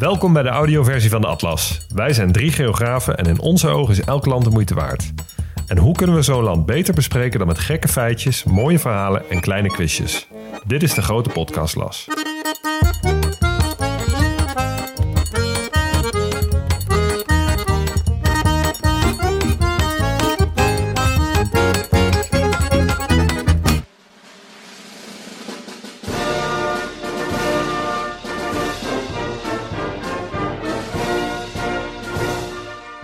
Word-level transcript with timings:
Welkom 0.00 0.32
bij 0.32 0.42
de 0.42 0.48
audioversie 0.48 1.10
van 1.10 1.20
de 1.20 1.26
Atlas. 1.26 1.86
Wij 1.94 2.12
zijn 2.12 2.32
drie 2.32 2.52
geografen 2.52 3.16
en 3.16 3.26
in 3.26 3.40
onze 3.40 3.68
ogen 3.68 3.92
is 3.92 4.00
elk 4.00 4.26
land 4.26 4.44
de 4.44 4.50
moeite 4.50 4.74
waard. 4.74 5.12
En 5.66 5.78
hoe 5.78 5.94
kunnen 5.94 6.16
we 6.16 6.22
zo'n 6.22 6.42
land 6.42 6.66
beter 6.66 6.94
bespreken 6.94 7.38
dan 7.38 7.48
met 7.48 7.58
gekke 7.58 7.88
feitjes, 7.88 8.44
mooie 8.44 8.78
verhalen 8.78 9.30
en 9.30 9.40
kleine 9.40 9.68
quizjes? 9.68 10.28
Dit 10.66 10.82
is 10.82 10.94
de 10.94 11.02
grote 11.02 11.30
podcastlas. 11.30 12.06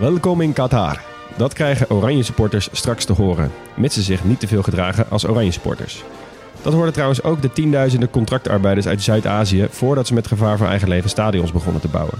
Welkom 0.01 0.41
in 0.41 0.53
Qatar. 0.53 1.01
Dat 1.37 1.53
krijgen 1.53 1.91
Oranje 1.91 2.23
supporters 2.23 2.69
straks 2.73 3.05
te 3.05 3.13
horen, 3.13 3.51
mits 3.77 3.95
ze 3.95 4.03
zich 4.03 4.25
niet 4.25 4.41
te 4.41 4.47
veel 4.47 4.63
gedragen 4.63 5.11
als 5.11 5.27
Oranje 5.27 5.51
supporters. 5.51 6.05
Dat 6.63 6.73
hoorden 6.73 6.93
trouwens 6.93 7.23
ook 7.23 7.43
de 7.43 7.53
tienduizenden 7.53 8.11
contractarbeiders 8.11 8.87
uit 8.87 9.03
Zuid-Azië 9.03 9.67
voordat 9.71 10.07
ze 10.07 10.15
met 10.15 10.27
gevaar 10.27 10.59
voor 10.59 10.67
eigen 10.67 10.89
leven 10.89 11.11
stadions 11.11 11.53
begonnen 11.53 11.81
te 11.81 11.89
bouwen. 11.89 12.19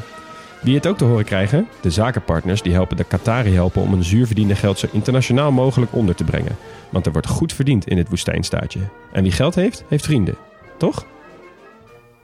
Wie 0.63 0.75
het 0.75 0.87
ook 0.87 0.99
te 0.99 1.05
horen 1.05 1.25
krijgen, 1.25 1.69
de 1.81 1.91
zakenpartners 1.91 2.63
die 2.63 2.73
helpen 2.73 2.97
de 2.97 3.05
Qatari 3.05 3.55
helpen 3.55 3.83
om 3.83 3.93
een 3.93 4.05
zuurverdiende 4.05 4.55
geld 4.55 4.79
zo 4.79 4.87
internationaal 4.93 5.53
mogelijk 5.53 5.95
onder 5.95 6.15
te 6.15 6.25
brengen. 6.25 6.57
Want 6.91 7.07
er 7.07 7.13
wordt 7.13 7.29
goed 7.29 7.53
verdiend 7.53 7.87
in 7.87 7.97
dit 7.97 8.09
woestijnstaatje. 8.09 8.81
En 9.13 9.23
wie 9.23 9.33
geld 9.33 9.55
heeft, 9.55 9.85
heeft 9.89 10.05
vrienden. 10.05 10.37
Toch? 10.79 11.07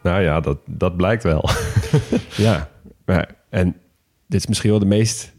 Nou 0.02 0.22
ja, 0.22 0.40
dat, 0.40 0.58
dat 0.66 0.96
blijkt 0.96 1.22
wel. 1.22 1.48
Ja. 2.36 2.68
Maar, 3.04 3.34
en 3.50 3.76
dit 4.26 4.40
is 4.40 4.46
misschien 4.46 4.70
wel 4.70 4.78
de 4.78 4.86
meest 4.86 5.34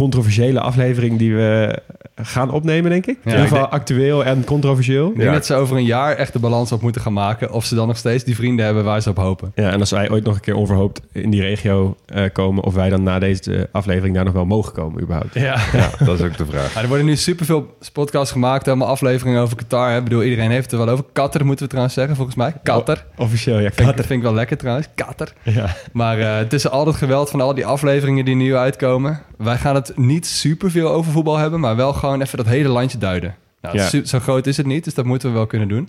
controversiële 0.00 0.60
aflevering 0.60 1.18
die 1.18 1.34
we 1.34 1.78
gaan 2.22 2.50
opnemen, 2.50 2.90
denk 2.90 3.06
ik. 3.06 3.16
in 3.24 3.30
ieder 3.30 3.40
geval 3.42 3.58
denk- 3.58 3.72
actueel 3.72 4.24
en 4.24 4.44
controversieel. 4.44 5.08
Ik 5.08 5.14
denk 5.16 5.28
Ja. 5.28 5.34
dat 5.34 5.46
ze 5.46 5.54
over 5.54 5.76
een 5.76 5.84
jaar 5.84 6.16
echt 6.16 6.32
de 6.32 6.38
balans 6.38 6.72
op 6.72 6.82
moeten 6.82 7.00
gaan 7.00 7.12
maken. 7.12 7.52
Of 7.52 7.64
ze 7.64 7.74
dan 7.74 7.86
nog 7.86 7.96
steeds 7.96 8.24
die 8.24 8.34
vrienden 8.36 8.64
hebben 8.64 8.84
waar 8.84 9.00
ze 9.00 9.08
op 9.10 9.16
hopen. 9.16 9.52
Ja, 9.54 9.70
en 9.70 9.80
als 9.80 9.90
wij 9.90 10.10
ooit 10.10 10.24
nog 10.24 10.34
een 10.34 10.40
keer 10.40 10.54
onverhoopt 10.54 11.00
in 11.12 11.30
die 11.30 11.40
regio 11.40 11.96
eh, 12.06 12.24
komen, 12.32 12.64
of 12.64 12.74
wij 12.74 12.88
dan 12.88 13.02
na 13.02 13.18
deze 13.18 13.68
aflevering 13.72 14.14
daar 14.14 14.24
nog 14.24 14.32
wel 14.32 14.44
mogen 14.44 14.72
komen, 14.72 15.02
überhaupt. 15.02 15.34
Ja. 15.34 15.56
Ja, 15.72 15.90
dat 16.04 16.18
is 16.20 16.26
ook 16.26 16.36
de 16.36 16.46
vraag. 16.46 16.74
er 16.82 16.88
worden 16.88 17.06
nu 17.06 17.16
superveel 17.16 17.76
podcasts 17.92 18.32
gemaakt. 18.32 18.68
Allemaal 18.68 18.88
afleveringen 18.88 19.42
over 19.42 19.56
Qatar. 19.56 19.90
hè. 19.90 19.96
Ik 19.96 20.04
bedoel, 20.04 20.22
iedereen 20.22 20.50
heeft 20.50 20.70
het 20.70 20.80
er 20.80 20.86
wel 20.86 20.94
over. 20.94 21.04
Qatar 21.12 21.44
moeten 21.44 21.62
we 21.64 21.68
trouwens 21.70 21.94
zeggen, 21.96 22.16
volgens 22.16 22.36
mij. 22.36 22.52
Qatar. 22.62 23.04
Officieel, 23.16 23.58
ja. 23.60 23.70
Vind, 23.72 23.88
ik- 23.88 23.94
vind 23.96 24.10
ik 24.10 24.22
wel 24.22 24.34
lekker 24.34 24.56
trouwens. 24.56 24.86
Qatar. 24.94 25.28
Ja. 25.42 25.76
Maar 25.92 26.18
eh, 26.18 26.36
het 26.36 26.52
is 26.52 26.68
al 26.68 26.86
het 26.86 26.96
geweld 26.96 27.30
van 27.30 27.40
al 27.40 27.54
die 27.54 27.66
afleveringen 27.66 28.24
die 28.24 28.34
nu 28.36 28.56
uitkomen. 28.56 29.20
Wij 29.38 29.56
gaan 29.56 29.74
het 29.74 29.89
niet 29.96 30.26
superveel 30.26 30.88
over 30.88 31.12
voetbal 31.12 31.36
hebben. 31.36 31.60
Maar 31.60 31.76
wel 31.76 31.92
gewoon 31.92 32.20
even 32.22 32.36
dat 32.36 32.46
hele 32.46 32.68
landje 32.68 32.98
duiden. 32.98 33.34
Nou, 33.60 33.76
Ja. 33.76 34.04
zo 34.04 34.18
groot 34.18 34.46
is 34.46 34.56
het 34.56 34.66
niet. 34.66 34.84
Dus 34.84 34.94
dat 34.94 35.04
moeten 35.04 35.28
we 35.28 35.34
wel 35.34 35.46
kunnen 35.46 35.68
doen. 35.68 35.88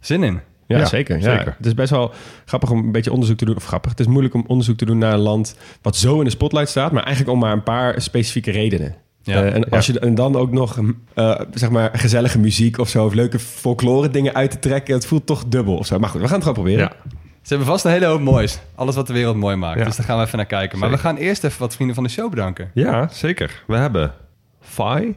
Zin 0.00 0.22
in. 0.22 0.40
Ja, 0.66 0.78
Ja, 0.78 0.84
zeker, 0.84 1.20
ja. 1.20 1.54
Het 1.56 1.66
is 1.66 1.74
best 1.74 1.90
wel 1.90 2.12
grappig 2.44 2.70
om 2.70 2.78
een 2.78 2.92
beetje 2.92 3.12
onderzoek 3.12 3.36
te 3.38 3.44
doen. 3.44 3.56
Of 3.56 3.64
grappig, 3.64 3.90
het 3.90 4.00
is 4.00 4.06
moeilijk 4.06 4.34
om 4.34 4.44
onderzoek 4.46 4.76
te 4.76 4.84
doen 4.84 4.98
naar 4.98 5.12
een 5.12 5.18
land 5.18 5.56
wat 5.82 5.96
zo 5.96 6.18
in 6.18 6.24
de 6.24 6.30
spotlight 6.30 6.68
staat. 6.70 6.92
Maar 6.92 7.02
eigenlijk 7.02 7.34
om 7.34 7.40
maar 7.40 7.52
een 7.52 7.62
paar 7.62 8.02
specifieke 8.02 8.50
redenen. 8.50 8.94
Ja. 9.22 9.42
Eh, 9.44 9.54
en, 9.54 9.68
als 9.70 9.86
je, 9.86 9.98
en 9.98 10.14
dan 10.14 10.36
ook 10.36 10.50
nog 10.52 10.78
eh, 11.14 11.40
zeg 11.54 11.70
maar 11.70 11.90
gezellige 11.92 12.38
muziek 12.38 12.78
of 12.78 12.88
zo, 12.88 13.04
of 13.04 13.14
leuke 13.14 13.38
folklore 13.38 14.10
dingen 14.10 14.34
uit 14.34 14.50
te 14.50 14.58
trekken. 14.58 14.94
Het 14.94 15.06
voelt 15.06 15.26
toch 15.26 15.44
dubbel 15.46 15.76
of 15.76 15.86
zo. 15.86 15.98
Maar 15.98 16.08
goed, 16.08 16.20
we 16.20 16.26
gaan 16.26 16.38
het 16.38 16.46
gewoon 16.46 16.62
proberen. 16.62 16.84
Ja. 16.84 17.12
Ze 17.42 17.48
hebben 17.48 17.66
vast 17.66 17.84
een 17.84 17.90
hele 17.90 18.06
hoop 18.06 18.20
moois. 18.20 18.58
Alles 18.74 18.94
wat 18.94 19.06
de 19.06 19.12
wereld 19.12 19.36
mooi 19.36 19.56
maakt. 19.56 19.78
Ja. 19.78 19.84
Dus 19.84 19.96
daar 19.96 20.06
gaan 20.06 20.18
we 20.18 20.24
even 20.24 20.36
naar 20.36 20.46
kijken. 20.46 20.78
Maar 20.78 20.90
we 20.90 20.98
gaan 20.98 21.16
eerst 21.16 21.44
even 21.44 21.60
wat 21.60 21.74
vrienden 21.74 21.94
van 21.94 22.04
de 22.04 22.10
show 22.10 22.30
bedanken. 22.30 22.70
ja, 22.74 23.08
zeker. 23.12 23.62
We 23.66 23.76
hebben 23.76 24.14
Fai, 24.60 25.16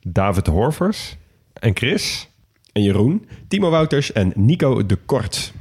David 0.00 0.46
Horvers 0.46 1.16
en 1.52 1.76
Chris. 1.76 2.28
En 2.72 2.82
Jeroen, 2.82 3.28
Timo 3.48 3.70
Wouters 3.70 4.12
en 4.12 4.32
Nico 4.34 4.86
de 4.86 4.96
Kort. 4.96 5.52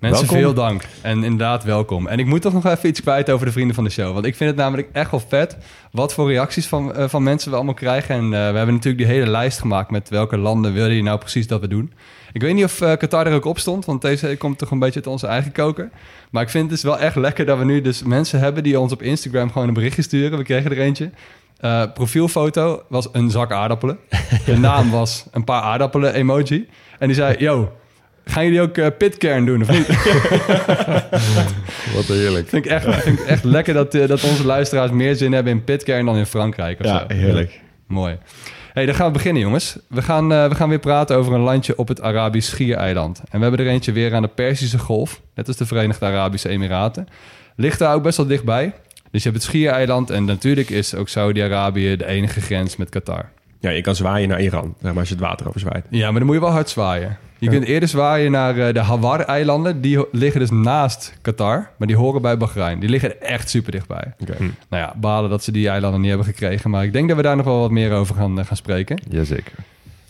Mensen, 0.00 0.26
Welkom. 0.26 0.42
veel 0.42 0.54
dank. 0.54 0.84
En 1.02 1.24
inderdaad, 1.24 1.64
welkom. 1.64 2.06
En 2.06 2.18
ik 2.18 2.26
moet 2.26 2.42
toch 2.42 2.52
nog 2.52 2.66
even 2.66 2.88
iets 2.88 3.00
kwijt 3.00 3.30
over 3.30 3.46
de 3.46 3.52
vrienden 3.52 3.74
van 3.74 3.84
de 3.84 3.90
show. 3.90 4.12
Want 4.12 4.26
ik 4.26 4.36
vind 4.36 4.50
het 4.50 4.58
namelijk 4.58 4.88
echt 4.92 5.10
wel 5.10 5.22
vet 5.28 5.56
wat 5.90 6.14
voor 6.14 6.28
reacties 6.30 6.66
van, 6.66 6.94
eh, 6.94 7.08
van 7.08 7.22
mensen 7.22 7.50
we 7.50 7.56
allemaal 7.56 7.74
krijgen. 7.74 8.14
En 8.14 8.24
eh, 8.24 8.30
we 8.30 8.36
hebben 8.56 8.74
natuurlijk 8.74 8.98
die 8.98 9.14
hele 9.14 9.30
lijst 9.30 9.58
gemaakt 9.58 9.90
met 9.90 10.08
welke 10.08 10.36
landen 10.36 10.72
wil 10.72 10.86
je 10.86 11.02
nou 11.02 11.18
precies 11.18 11.46
dat 11.46 11.60
we 11.60 11.68
doen. 11.68 11.92
Ik 12.36 12.42
weet 12.42 12.54
niet 12.54 12.64
of 12.64 12.80
eh, 12.80 12.96
Qatar 12.96 13.26
er 13.26 13.34
ook 13.34 13.44
op 13.44 13.58
stond, 13.58 13.84
want 13.84 14.02
deze 14.02 14.36
komt 14.38 14.58
toch 14.58 14.70
een 14.70 14.78
beetje 14.78 14.94
uit 14.94 15.06
onze 15.06 15.26
eigen 15.26 15.52
koker. 15.52 15.90
Maar 16.30 16.42
ik 16.42 16.48
vind 16.48 16.62
het 16.62 16.72
dus 16.72 16.82
wel 16.82 16.98
echt 16.98 17.16
lekker 17.16 17.46
dat 17.46 17.58
we 17.58 17.64
nu 17.64 17.80
dus 17.80 18.02
mensen 18.02 18.38
hebben 18.40 18.62
die 18.62 18.80
ons 18.80 18.92
op 18.92 19.02
Instagram 19.02 19.52
gewoon 19.52 19.68
een 19.68 19.74
berichtje 19.74 20.02
sturen. 20.02 20.38
We 20.38 20.44
kregen 20.44 20.70
er 20.70 20.78
eentje. 20.78 21.10
Eh, 21.60 21.82
profielfoto 21.94 22.82
was 22.88 23.08
een 23.12 23.30
zak 23.30 23.52
aardappelen. 23.52 23.98
De 24.44 24.58
naam 24.68 24.90
was 24.90 25.26
een 25.32 25.44
paar 25.44 25.62
aardappelen 25.62 26.14
emoji. 26.14 26.68
En 26.98 27.06
die 27.06 27.16
zei, 27.16 27.36
yo, 27.38 27.72
gaan 28.24 28.44
jullie 28.44 28.60
ook 28.60 28.76
eh, 28.76 28.86
pitkern 28.98 29.46
doen 29.46 29.62
of 29.62 29.68
niet? 29.70 29.86
Wat 31.94 32.04
heerlijk. 32.06 32.48
Vind 32.48 32.64
ik 32.64 32.70
echt, 32.70 32.84
vind 33.02 33.20
ik 33.20 33.26
echt 33.26 33.44
lekker 33.44 33.74
dat, 33.74 33.92
dat 33.92 34.24
onze 34.24 34.46
luisteraars 34.46 34.90
meer 34.90 35.14
zin 35.14 35.32
hebben 35.32 35.52
in 35.52 35.64
pitkern 35.64 36.06
dan 36.06 36.16
in 36.16 36.26
Frankrijk. 36.26 36.80
Of 36.80 36.86
Ja, 36.86 37.04
zo. 37.08 37.14
heerlijk. 37.14 37.60
Mooi. 37.86 38.18
Hey, 38.76 38.86
dan 38.86 38.94
gaan 38.94 39.06
we 39.06 39.12
beginnen, 39.12 39.42
jongens. 39.42 39.78
We 39.88 40.02
gaan, 40.02 40.32
eh, 40.32 40.48
we 40.48 40.54
gaan 40.54 40.68
weer 40.68 40.78
praten 40.78 41.16
over 41.16 41.32
een 41.32 41.40
landje 41.40 41.78
op 41.78 41.88
het 41.88 42.00
Arabisch 42.00 42.48
Schiereiland. 42.48 43.18
En 43.18 43.38
we 43.38 43.46
hebben 43.46 43.66
er 43.66 43.72
eentje 43.72 43.92
weer 43.92 44.14
aan 44.14 44.22
de 44.22 44.28
Perzische 44.28 44.78
Golf, 44.78 45.20
net 45.34 45.48
als 45.48 45.56
de 45.56 45.66
Verenigde 45.66 46.06
Arabische 46.06 46.48
Emiraten. 46.48 47.08
Ligt 47.56 47.78
daar 47.78 47.94
ook 47.94 48.02
best 48.02 48.16
wel 48.16 48.26
dichtbij. 48.26 48.72
Dus 49.10 49.22
je 49.22 49.28
hebt 49.30 49.42
het 49.42 49.50
Schiereiland 49.52 50.10
en 50.10 50.24
natuurlijk 50.24 50.70
is 50.70 50.94
ook 50.94 51.08
Saudi-Arabië 51.08 51.96
de 51.96 52.06
enige 52.06 52.40
grens 52.40 52.76
met 52.76 52.88
Qatar. 52.88 53.30
Ja, 53.60 53.70
je 53.70 53.80
kan 53.80 53.94
zwaaien 53.94 54.28
naar 54.28 54.40
Iran, 54.40 54.74
zeg 54.80 54.90
maar, 54.90 55.00
als 55.00 55.08
je 55.08 55.14
het 55.14 55.24
water 55.24 55.48
over 55.48 55.60
zwaait. 55.60 55.86
Ja, 55.90 56.04
maar 56.10 56.18
dan 56.18 56.26
moet 56.26 56.34
je 56.34 56.40
wel 56.40 56.50
hard 56.50 56.68
zwaaien. 56.68 57.18
Je 57.38 57.48
kunt 57.50 57.64
eerder 57.64 57.88
zwaaien 57.88 58.30
naar 58.30 58.58
eh, 58.58 58.74
de 58.74 58.80
Hawar-eilanden. 58.80 59.80
Die 59.80 60.04
liggen 60.12 60.40
dus 60.40 60.50
naast 60.50 61.18
Qatar, 61.20 61.70
maar 61.76 61.86
die 61.86 61.96
horen 61.96 62.22
bij 62.22 62.36
Bahrein. 62.36 62.80
Die 62.80 62.88
liggen 62.88 63.10
er 63.10 63.26
echt 63.26 63.50
super 63.50 63.72
dichtbij. 63.72 64.14
Oké. 64.18 64.36
Nou 64.38 64.52
ja, 64.82 64.94
balen 64.96 65.30
dat 65.30 65.44
ze 65.44 65.52
die 65.52 65.68
eilanden 65.68 66.00
niet 66.00 66.08
hebben 66.08 66.26
gekregen. 66.26 66.70
Maar 66.70 66.84
ik 66.84 66.92
denk 66.92 67.08
dat 67.08 67.16
we 67.16 67.22
daar 67.22 67.36
nog 67.36 67.44
wel 67.44 67.60
wat 67.60 67.70
meer 67.70 67.92
over 67.92 68.14
gaan, 68.14 68.38
eh, 68.38 68.46
gaan 68.46 68.56
spreken. 68.56 69.02
Jazeker. 69.08 69.52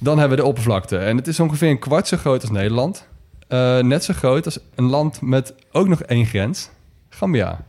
Dan 0.01 0.19
hebben 0.19 0.37
we 0.37 0.43
de 0.43 0.49
oppervlakte. 0.49 0.97
En 0.99 1.17
het 1.17 1.27
is 1.27 1.41
ongeveer 1.41 1.71
een 1.71 1.79
kwart 1.79 2.09
zo 2.09 2.17
groot 2.17 2.41
als 2.41 2.51
Nederland. 2.51 3.09
Eh, 3.49 3.79
net 3.79 4.05
zo 4.05 4.15
groot 4.15 4.45
als 4.45 4.59
een 4.75 4.85
land 4.85 5.21
met 5.21 5.55
ook 5.73 5.89
nog 5.89 6.03
één 6.03 6.27
grens. 6.27 6.71
Gambia. 7.09 7.65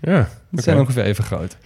Ja, 0.00 0.28
Dat 0.50 0.64
zijn 0.64 0.78
ongeveer 0.78 1.04
even 1.04 1.24
groot. 1.24 1.56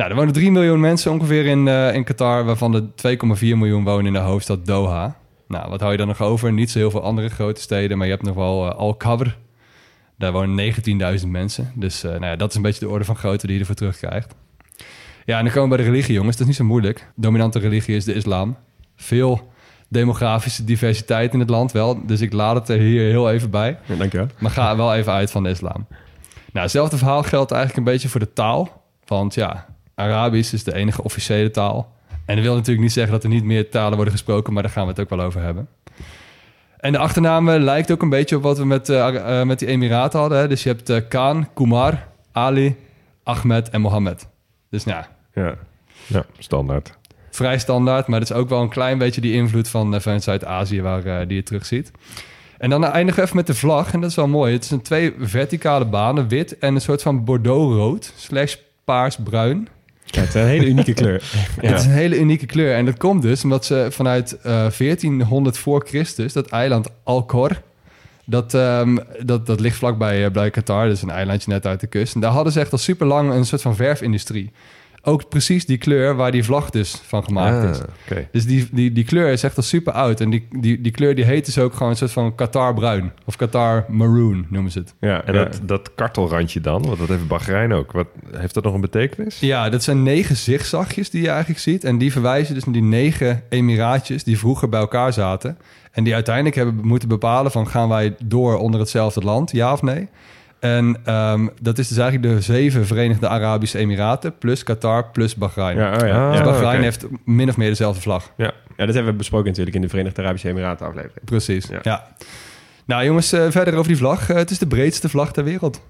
Nou, 0.00 0.12
er 0.12 0.18
wonen 0.18 0.34
3 0.34 0.50
miljoen 0.50 0.80
mensen 0.80 1.12
ongeveer 1.12 1.46
in, 1.46 1.68
eh, 1.68 1.94
in 1.94 2.04
Qatar... 2.04 2.44
waarvan 2.44 2.74
er 2.74 2.82
2,4 2.94 3.56
miljoen 3.56 3.84
wonen 3.84 4.06
in 4.06 4.12
de 4.12 4.18
hoofdstad 4.18 4.66
Doha. 4.66 5.16
Nou, 5.48 5.70
wat 5.70 5.80
hou 5.80 5.92
je 5.92 5.98
dan 5.98 6.06
nog 6.06 6.20
over? 6.20 6.52
Niet 6.52 6.70
zo 6.70 6.78
heel 6.78 6.90
veel 6.90 7.02
andere 7.02 7.28
grote 7.28 7.60
steden... 7.60 7.98
maar 7.98 8.06
je 8.06 8.12
hebt 8.12 8.24
nog 8.24 8.34
wel 8.34 8.70
eh, 8.70 8.78
Al-Kabr. 8.78 9.26
Daar 10.18 10.32
wonen 10.32 10.74
19.000 11.20 11.26
mensen. 11.26 11.72
Dus 11.74 12.04
eh, 12.04 12.10
nou 12.10 12.24
ja, 12.24 12.36
dat 12.36 12.50
is 12.50 12.56
een 12.56 12.62
beetje 12.62 12.80
de 12.80 12.88
orde 12.88 13.04
van 13.04 13.16
grootte 13.16 13.46
die 13.46 13.54
je 13.54 13.60
ervoor 13.60 13.76
terugkrijgt. 13.76 14.34
Ja, 15.24 15.38
en 15.38 15.44
dan 15.44 15.52
komen 15.52 15.70
we 15.70 15.76
bij 15.76 15.84
de 15.84 15.90
religie, 15.90 16.14
jongens. 16.14 16.36
Dat 16.36 16.40
is 16.40 16.46
niet 16.46 16.56
zo 16.56 16.64
moeilijk. 16.64 17.10
Dominante 17.14 17.58
religie 17.58 17.96
is 17.96 18.04
de 18.04 18.14
islam. 18.14 18.56
Veel 18.96 19.52
demografische 19.88 20.64
diversiteit 20.64 21.32
in 21.32 21.40
het 21.40 21.50
land 21.50 21.72
wel. 21.72 22.06
Dus 22.06 22.20
ik 22.20 22.32
laat 22.32 22.54
het 22.54 22.68
er 22.68 22.78
hier 22.78 23.10
heel 23.10 23.30
even 23.30 23.50
bij. 23.50 23.78
Ja, 23.86 23.94
dankjewel. 23.94 24.26
Maar 24.38 24.50
ga 24.50 24.76
wel 24.76 24.94
even 24.94 25.12
uit 25.12 25.30
van 25.30 25.42
de 25.42 25.50
islam. 25.50 25.86
Nou, 26.52 26.64
hetzelfde 26.64 26.98
verhaal 26.98 27.22
geldt 27.22 27.50
eigenlijk 27.50 27.86
een 27.86 27.92
beetje 27.92 28.08
voor 28.08 28.20
de 28.20 28.32
taal. 28.32 28.84
Want 29.06 29.34
ja, 29.34 29.66
Arabisch 30.00 30.52
is 30.52 30.64
de 30.64 30.74
enige 30.74 31.02
officiële 31.02 31.50
taal. 31.50 31.92
En 32.26 32.34
dat 32.36 32.44
wil 32.44 32.54
natuurlijk 32.54 32.80
niet 32.80 32.92
zeggen 32.92 33.12
dat 33.12 33.22
er 33.22 33.28
niet 33.28 33.44
meer 33.44 33.70
talen 33.70 33.94
worden 33.94 34.12
gesproken, 34.12 34.52
maar 34.52 34.62
daar 34.62 34.72
gaan 34.72 34.82
we 34.84 34.90
het 34.90 35.00
ook 35.00 35.10
wel 35.10 35.20
over 35.20 35.42
hebben. 35.42 35.68
En 36.76 36.92
de 36.92 36.98
achternaam 36.98 37.48
eh, 37.48 37.60
lijkt 37.60 37.90
ook 37.90 38.02
een 38.02 38.08
beetje 38.08 38.36
op 38.36 38.42
wat 38.42 38.58
we 38.58 38.64
met, 38.64 38.88
eh, 38.88 39.40
eh, 39.40 39.46
met 39.46 39.58
die 39.58 39.68
Emiraten 39.68 40.20
hadden. 40.20 40.38
Hè? 40.38 40.48
Dus 40.48 40.62
je 40.62 40.68
hebt 40.68 40.88
eh, 40.90 41.00
Khan, 41.08 41.48
Kumar, 41.54 42.06
Ali, 42.32 42.76
Ahmed 43.22 43.70
en 43.70 43.80
Mohammed. 43.80 44.28
Dus 44.70 44.84
nou, 44.84 45.04
ja, 45.34 45.42
Ja, 45.42 45.54
ja 46.06 46.24
standaard. 46.38 46.98
vrij 47.30 47.58
standaard, 47.58 48.06
maar 48.06 48.20
dat 48.20 48.30
is 48.30 48.36
ook 48.36 48.48
wel 48.48 48.60
een 48.62 48.68
klein 48.68 48.98
beetje 48.98 49.20
die 49.20 49.32
invloed 49.32 49.68
van, 49.68 50.00
van 50.00 50.20
Zuid-Azië 50.20 50.82
waar 50.82 51.26
die 51.26 51.36
je 51.36 51.42
terug 51.42 51.66
ziet. 51.66 51.90
En 52.58 52.70
dan 52.70 52.84
eindigen 52.84 53.20
we 53.20 53.24
even 53.24 53.36
met 53.36 53.46
de 53.46 53.54
vlag, 53.54 53.92
en 53.92 54.00
dat 54.00 54.10
is 54.10 54.16
wel 54.16 54.28
mooi. 54.28 54.52
Het 54.52 54.64
zijn 54.64 54.82
twee 54.82 55.14
verticale 55.18 55.84
banen, 55.84 56.28
wit 56.28 56.58
en 56.58 56.74
een 56.74 56.80
soort 56.80 57.02
van 57.02 57.24
bordeaux-rood, 57.24 58.12
slash 58.16 58.56
paars-bruin. 58.84 59.68
Ja, 60.10 60.20
het 60.20 60.28
is 60.28 60.34
een 60.34 60.46
hele 60.46 60.66
unieke 60.66 60.92
kleur. 60.92 61.22
Het 61.60 61.78
is 61.78 61.84
een 61.84 61.90
hele 61.90 62.18
unieke 62.18 62.46
kleur. 62.46 62.74
En 62.74 62.84
dat 62.84 62.96
komt 62.96 63.22
dus 63.22 63.42
omdat 63.44 63.64
ze 63.64 63.86
vanuit 63.90 64.40
eh 64.40 64.66
1400 64.78 65.58
voor 65.58 65.84
Christus, 65.86 66.32
dat 66.32 66.48
eiland 66.48 66.88
Alcor, 67.02 67.60
dat, 68.24 68.54
ehm, 68.54 68.96
dat, 69.22 69.46
dat 69.46 69.60
ligt 69.60 69.76
vlakbij 69.76 70.24
eh, 70.24 70.30
bij 70.30 70.50
Qatar, 70.50 70.88
is 70.88 71.02
een 71.02 71.10
eilandje 71.10 71.50
net 71.50 71.66
uit 71.66 71.80
de 71.80 71.86
kust. 71.86 72.14
En 72.14 72.20
daar 72.20 72.32
hadden 72.32 72.52
ze 72.52 72.60
echt 72.60 72.72
al 72.72 72.78
super 72.78 73.06
lang 73.06 73.32
een 73.32 73.44
soort 73.44 73.62
van 73.62 73.76
verfindustrie. 73.76 74.52
Ook 75.02 75.28
precies 75.28 75.66
die 75.66 75.78
kleur 75.78 76.16
waar 76.16 76.32
die 76.32 76.44
vlag 76.44 76.70
dus 76.70 77.00
van 77.06 77.24
gemaakt 77.24 77.64
Ah, 77.64 77.70
is. 77.70 77.80
oké. 78.06 78.28
Dus 78.32 78.44
die, 78.46 78.68
die, 78.72 78.92
die 78.92 79.04
kleur 79.04 79.32
is 79.32 79.42
echt 79.42 79.56
al 79.56 79.62
super 79.62 79.92
oud. 79.92 80.20
En 80.20 80.30
die, 80.30 80.48
die, 80.58 80.80
die 80.80 80.92
kleur 80.92 81.14
die 81.14 81.24
heet 81.24 81.44
dus 81.44 81.58
ook 81.58 81.72
gewoon 81.74 81.88
een 81.90 81.96
soort 81.96 82.10
van 82.10 82.34
Qatar 82.34 82.74
bruin. 82.74 83.12
Of 83.24 83.36
Qatar 83.36 83.84
maroon 83.88 84.46
noemen 84.48 84.70
ze 84.72 84.78
het. 84.78 84.94
Ja, 85.00 85.24
En 85.24 85.32
dat, 85.34 85.60
dat 85.62 85.90
kartelrandje 85.94 86.60
dan, 86.60 86.82
want 86.82 86.98
dat 86.98 87.08
heeft 87.08 87.28
Bahrein 87.28 87.72
ook. 87.72 87.92
Wat, 87.92 88.06
heeft 88.36 88.54
dat 88.54 88.64
nog 88.64 88.74
een 88.74 88.80
betekenis? 88.80 89.40
Ja, 89.40 89.68
dat 89.70 89.82
zijn 89.82 90.02
negen 90.02 90.36
zigzagjes 90.36 91.10
die 91.10 91.22
je 91.22 91.28
eigenlijk 91.28 91.60
ziet. 91.60 91.84
En 91.84 91.98
die 91.98 92.12
verwijzen 92.12 92.54
dus 92.54 92.64
naar 92.64 92.74
die 92.74 92.82
negen 92.82 93.42
emiraatjes 93.48 94.24
die 94.24 94.38
vroeger 94.38 94.68
bij 94.68 94.80
elkaar 94.80 95.12
zaten. 95.12 95.58
En 95.92 96.04
die 96.04 96.14
uiteindelijk 96.14 96.56
hebben 96.56 96.80
moeten 96.86 97.08
bepalen 97.08 97.50
van 97.50 97.68
gaan 97.68 97.88
wij 97.88 98.14
door 98.24 98.58
onder 98.58 98.80
hetzelfde 98.80 99.20
land, 99.20 99.50
ja 99.50 99.72
of 99.72 99.82
nee? 99.82 100.08
En 100.60 100.96
ehm, 101.04 101.46
dat 101.60 101.78
is 101.78 101.88
dus 101.88 101.96
eigenlijk 101.98 102.34
de 102.34 102.40
zeven 102.40 102.86
Verenigde 102.86 103.28
Arabische 103.28 103.78
Emiraten 103.78 104.38
plus 104.38 104.62
Qatar 104.62 105.10
plus 105.10 105.34
Bahrein. 105.34 105.76
Ja, 105.76 105.92
oh 105.92 106.06
ja. 106.06 106.30
Dus 106.30 106.38
ja. 106.38 106.44
Bahrein 106.44 106.82
heeft 106.82 107.06
min 107.24 107.48
of 107.48 107.56
meer 107.56 107.68
dezelfde 107.68 108.00
vlag. 108.00 108.32
ja, 108.36 108.52
dat 108.76 108.94
hebben 108.94 109.12
we 109.12 109.18
besproken 109.18 109.46
natuurlijk 109.48 109.76
in 109.76 109.82
de 109.82 109.88
Verenigde 109.88 110.22
Arabische 110.22 110.48
Emiraten 110.48 110.86
aflevering. 110.86 111.24
Precies, 111.24 111.66
Ja. 111.66 111.78
ja. 111.82 112.06
Nou 112.84 113.04
jongens, 113.04 113.32
eh, 113.32 113.46
verder 113.50 113.74
over 113.74 113.88
die 113.88 113.96
vlag. 113.96 114.30
Eh, 114.30 114.36
het 114.36 114.50
is 114.50 114.58
de 114.58 114.66
breedste 114.66 115.08
vlag 115.08 115.32
ter 115.32 115.44
wereld. 115.44 115.80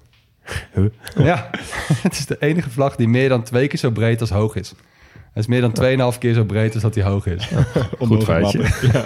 Huh? 0.73 0.85
Ja, 1.25 1.49
het 2.03 2.11
is 2.13 2.25
de 2.25 2.37
enige 2.39 2.69
vlag 2.69 2.95
die 2.95 3.07
meer 3.07 3.29
dan 3.29 3.43
twee 3.43 3.67
keer 3.67 3.79
zo 3.79 3.89
breed 3.89 4.21
als 4.21 4.29
hoog 4.29 4.55
is. 4.55 4.73
Hij 5.13 5.41
is 5.41 5.47
meer 5.47 5.61
dan 5.61 5.73
2,5 6.13 6.17
keer 6.19 6.33
zo 6.33 6.43
breed 6.43 6.73
als 6.73 6.83
dat 6.83 6.95
hij 6.95 7.03
hoog 7.03 7.25
is. 7.25 7.49
Goed 8.07 8.23
feitje. 8.23 8.59
Ja. 8.93 9.03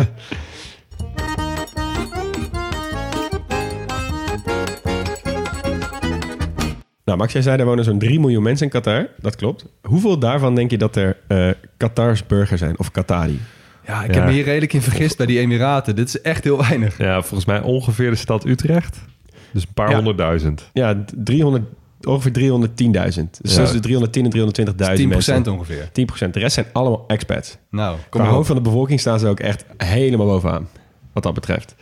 Nou, 7.05 7.17
Max, 7.17 7.33
jij 7.33 7.41
zei 7.41 7.59
er 7.59 7.65
wonen 7.65 7.83
zo'n 7.83 7.99
3 7.99 8.19
miljoen 8.19 8.43
mensen 8.43 8.65
in 8.65 8.71
Qatar. 8.71 9.07
Dat 9.21 9.35
klopt. 9.35 9.65
Hoeveel 9.81 10.19
daarvan 10.19 10.55
denk 10.55 10.71
je 10.71 10.77
dat 10.77 10.95
er 10.95 11.17
eh 11.27 11.49
Qatars 11.77 12.25
burger 12.25 12.57
zijn 12.57 12.79
of 12.79 12.91
Qatari? 12.91 13.39
Ja, 13.85 14.03
ik 14.03 14.09
Ja. 14.09 14.15
heb 14.15 14.25
me 14.25 14.31
hier 14.31 14.43
redelijk 14.43 14.73
in 14.73 14.81
vergist 14.81 15.17
bij 15.17 15.25
die 15.25 15.39
Emiraten. 15.39 15.95
Dit 15.95 16.07
is 16.07 16.21
echt 16.21 16.43
heel 16.43 16.57
weinig. 16.67 16.97
Ja, 16.97 17.21
volgens 17.21 17.45
mij 17.45 17.61
ongeveer 17.61 18.09
de 18.09 18.15
stad 18.15 18.45
Utrecht. 18.45 18.97
Dus 19.51 19.63
een 19.63 19.73
paar 19.73 19.89
Ja. 19.89 19.95
honderdduizend. 19.95 20.69
Ja, 20.73 21.03
300, 21.15 21.63
ongeveer 22.01 22.31
310.000. 22.31 23.39
Dus 23.41 23.51
Ja. 23.55 23.57
tussen 23.59 23.75
de 23.81 23.87
310 23.87 24.23
en 24.23 24.29
320.000 24.29 24.95
10% 25.09 25.35
mensen. 25.35 25.53
ongeveer. 25.53 25.89
10%. 25.91 26.33
De 26.33 26.39
rest 26.39 26.53
zijn 26.53 26.65
allemaal 26.73 27.03
expats. 27.07 27.57
Nou, 27.69 27.97
kom 28.09 28.21
Qua 28.21 28.29
hoofd 28.31 28.47
van 28.47 28.55
de 28.55 28.61
bevolking 28.61 28.99
staan 28.99 29.19
ze 29.19 29.27
ook 29.27 29.39
echt 29.39 29.65
helemaal 29.77 30.25
bovenaan. 30.27 30.67
Wat 31.13 31.23
dat 31.23 31.33
betreft. 31.33 31.75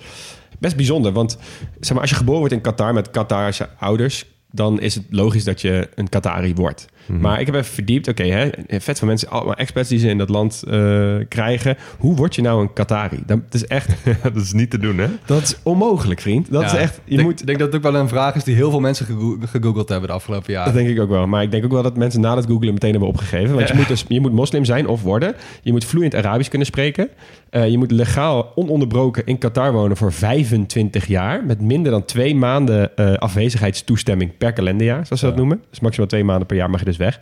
Best 0.60 0.76
bijzonder, 0.76 1.12
want 1.12 1.38
zeg 1.80 1.92
maar, 1.92 2.02
als 2.02 2.10
je 2.10 2.16
geboren 2.16 2.40
wordt 2.40 2.54
in 2.54 2.62
Qatar 2.62 2.94
met 2.94 3.10
Qatarse 3.12 3.70
ouders, 3.80 4.26
dan 4.56 4.80
is 4.82 4.96
het 4.96 5.04
logisch 5.10 5.44
dat 5.44 5.62
je 5.62 5.90
een 5.96 6.10
Qatari 6.10 6.54
wordt. 6.54 6.86
Mhm. 7.06 7.20
Maar 7.20 7.40
ik 7.40 7.46
heb 7.46 7.56
even 7.56 7.74
verdiept, 7.74 8.08
oké, 8.08 8.24
hè, 8.24 8.50
vet 8.68 9.00
van 9.00 9.08
mensen, 9.08 9.30
allemaal 9.30 9.56
expats 9.56 9.90
die 9.90 10.00
ze 10.00 10.08
in 10.08 10.18
dat 10.18 10.30
land 10.30 10.64
eh, 10.68 11.16
krijgen. 11.28 11.78
Hoe 11.98 12.16
word 12.16 12.36
je 12.36 12.42
nou 12.42 12.62
een 12.62 12.74
Qatari? 12.74 13.24
Dat 13.26 13.40
is 13.52 13.66
echt, 13.66 13.90
dat 14.24 14.36
is 14.36 14.54
niet 14.54 14.70
te 14.70 14.78
doen, 14.78 14.98
hè? 14.98 15.08
dat 15.26 15.42
is 15.42 15.56
onmogelijk, 15.64 16.22
vriend. 16.22 16.52
Dat 16.52 16.62
Ja, 16.62 16.68
is 16.68 16.74
echt, 16.74 16.96
je 16.96 17.02
ik 17.12 17.16
denk, 17.18 17.30
moet, 17.30 17.46
denk 17.46 17.60
dat 17.60 17.68
het 17.68 17.76
ook 17.86 17.92
wel 17.92 18.02
een 18.02 18.08
vraag 18.08 18.36
is 18.36 18.44
die 18.44 18.56
heel 18.56 18.70
veel 18.70 18.80
mensen 18.80 19.06
gego- 19.06 19.38
gegoogeld 19.50 19.90
hebben 19.90 20.10
de 20.10 20.16
afgelopen 20.16 20.46
Dat 20.54 20.56
jaren. 20.56 20.74
denk 20.74 20.90
ik 20.90 21.00
ook 21.00 21.10
wel. 21.10 21.28
Maar 21.28 21.44
ik 21.44 21.52
denk 21.52 21.64
ook 21.66 21.72
wel 21.72 21.84
dat 21.84 21.98
mensen 21.98 22.22
na 22.22 22.36
het 22.36 22.46
googlen 22.46 22.74
meteen 22.74 22.92
hebben 22.92 23.10
opgegeven. 23.10 23.56
Want 23.56 23.68
je, 23.68 23.74
moet 23.76 23.88
dus, 23.88 24.06
je 24.08 24.20
moet 24.22 24.32
moslim 24.34 24.66
zijn 24.66 24.88
of 24.88 25.02
worden. 25.02 25.36
Je 25.62 25.72
moet 25.72 25.86
vloeiend 25.86 26.16
Arabisch 26.16 26.50
kunnen 26.50 26.68
spreken. 26.68 27.10
Eh, 27.50 27.70
je 27.70 27.78
moet 27.78 27.92
legaal 27.92 28.52
ononderbroken 28.56 29.26
in 29.26 29.38
Qatar 29.38 29.72
wonen 29.74 29.98
voor 29.98 30.14
25 30.14 31.08
jaar. 31.08 31.46
Met 31.46 31.62
minder 31.62 31.92
dan 31.92 32.06
twee 32.06 32.36
maanden 32.36 32.96
eh, 32.98 33.14
afwezigheidstoestemming 33.14 34.38
per 34.44 34.54
kalenderjaar, 34.54 35.06
zoals 35.06 35.20
ze 35.22 35.28
dat 35.28 35.36
noemen. 35.36 35.62
Dus 35.70 35.80
maximaal 35.80 36.08
twee 36.08 36.24
maanden 36.24 36.48
per 36.48 36.56
jaar 36.56 36.70
mag 36.70 36.80
je 36.80 36.86
dus 36.86 36.98
weg. 36.98 37.22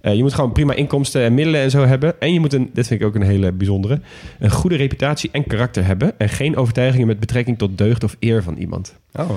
Eh, 0.00 0.14
je 0.14 0.22
moet 0.22 0.34
gewoon 0.34 0.52
prima 0.52 0.74
inkomsten 0.74 1.22
en 1.22 1.34
middelen 1.34 1.60
en 1.60 1.70
zo 1.70 1.84
hebben. 1.84 2.20
En 2.20 2.32
je 2.32 2.40
moet 2.40 2.52
een, 2.52 2.70
dit 2.72 2.86
vind 2.86 3.00
ik 3.00 3.06
ook 3.06 3.14
een 3.14 3.22
hele 3.22 3.52
bijzondere, 3.52 4.00
een 4.38 4.50
goede 4.50 4.76
reputatie 4.76 5.30
en 5.32 5.46
karakter 5.46 5.84
hebben. 5.84 6.18
En 6.18 6.28
geen 6.28 6.56
overtuigingen 6.56 7.06
met 7.06 7.20
betrekking 7.20 7.58
tot 7.58 7.78
deugd 7.78 8.04
of 8.04 8.16
eer 8.20 8.42
van 8.42 8.56
iemand. 8.56 8.94
Oh. 9.12 9.30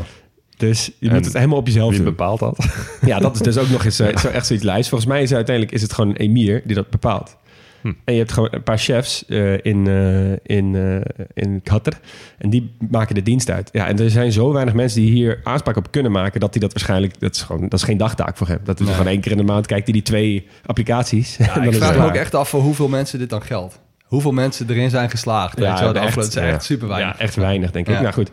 Dus 0.57 0.91
je 0.99 1.07
En 1.09 1.15
moet 1.15 1.25
het 1.25 1.33
helemaal 1.33 1.57
op 1.57 1.67
jezelf 1.67 1.89
Wie 1.89 1.97
doen. 1.97 2.09
bepaalt 2.09 2.39
dat? 2.39 2.65
Ja, 3.05 3.19
dat 3.19 3.35
is 3.35 3.41
dus 3.41 3.57
ook 3.57 3.69
nog 3.69 3.85
eens 3.85 3.99
eh, 3.99 4.17
zo 4.17 4.27
echt 4.27 4.45
zoiets 4.47 4.65
lijst. 4.65 4.89
Volgens 4.89 5.09
mij 5.09 5.21
is 5.21 5.33
uiteindelijk 5.33 5.75
is 5.75 5.81
het 5.81 5.93
gewoon 5.93 6.09
een 6.09 6.15
emir 6.15 6.61
die 6.65 6.75
dat 6.75 6.89
bepaalt. 6.89 7.37
Hm. 7.81 7.91
En 8.03 8.13
je 8.13 8.19
hebt 8.19 8.31
gewoon 8.31 8.49
een 8.51 8.63
paar 8.63 8.77
chefs 8.77 9.25
eh, 9.25 9.53
in, 9.53 9.87
eh, 9.87 10.57
in, 10.57 10.75
eh, 10.75 11.23
in 11.33 11.61
Qatar. 11.63 11.93
En 12.37 12.49
die 12.49 12.75
maken 12.89 13.15
de 13.15 13.21
dienst 13.23 13.49
uit. 13.49 13.69
Ja, 13.71 13.87
en 13.87 13.99
er 13.99 14.09
zijn 14.09 14.31
zo 14.31 14.53
weinig 14.53 14.73
mensen 14.73 15.01
die 15.01 15.11
hier 15.11 15.39
aanspraak 15.43 15.75
op 15.77 15.91
kunnen 15.91 16.11
maken... 16.11 16.39
dat 16.39 16.53
hij 16.53 16.61
dat 16.61 16.73
waarschijnlijk... 16.73 17.19
Dat 17.19 17.35
is, 17.35 17.41
gewoon, 17.41 17.61
dat 17.61 17.73
is 17.79 17.83
geen 17.83 17.97
dagtaak 17.97 18.37
voor 18.37 18.47
hem. 18.47 18.59
Dat 18.63 18.79
is 18.79 18.85
Nee. 18.85 18.95
gewoon 18.95 19.11
één 19.11 19.21
keer 19.21 19.31
in 19.31 19.37
de 19.37 19.43
maand 19.43 19.65
kijkt 19.65 19.83
hij 19.83 19.93
die 19.93 20.01
twee 20.01 20.47
applicaties. 20.65 21.37
en 21.37 21.45
Ja, 21.45 21.53
dan 21.53 21.63
ik 21.63 21.73
vraag 21.73 21.97
me 21.97 22.05
ook 22.05 22.15
echt 22.15 22.35
af 22.35 22.49
voor 22.49 22.61
hoeveel 22.61 22.87
mensen 22.87 23.19
dit 23.19 23.29
dan 23.29 23.41
geldt. 23.41 23.79
Hoeveel 24.09 24.31
mensen 24.31 24.69
erin 24.69 24.89
zijn 24.89 25.09
geslaagd. 25.09 25.55
Weet 25.55 25.67
Ja, 25.67 25.77
je 25.77 25.83
wel, 25.83 25.93
de 25.93 25.99
echt, 25.99 26.17
is 26.17 26.33
ja. 26.33 26.41
echt 26.41 26.63
super 26.63 26.87
weinig. 26.87 27.13
Ja, 27.17 27.19
echt 27.19 27.35
weinig, 27.35 27.71
denk 27.71 27.87
ik. 27.87 27.93
Ja. 27.93 28.01
Nou 28.01 28.13
goed, 28.13 28.29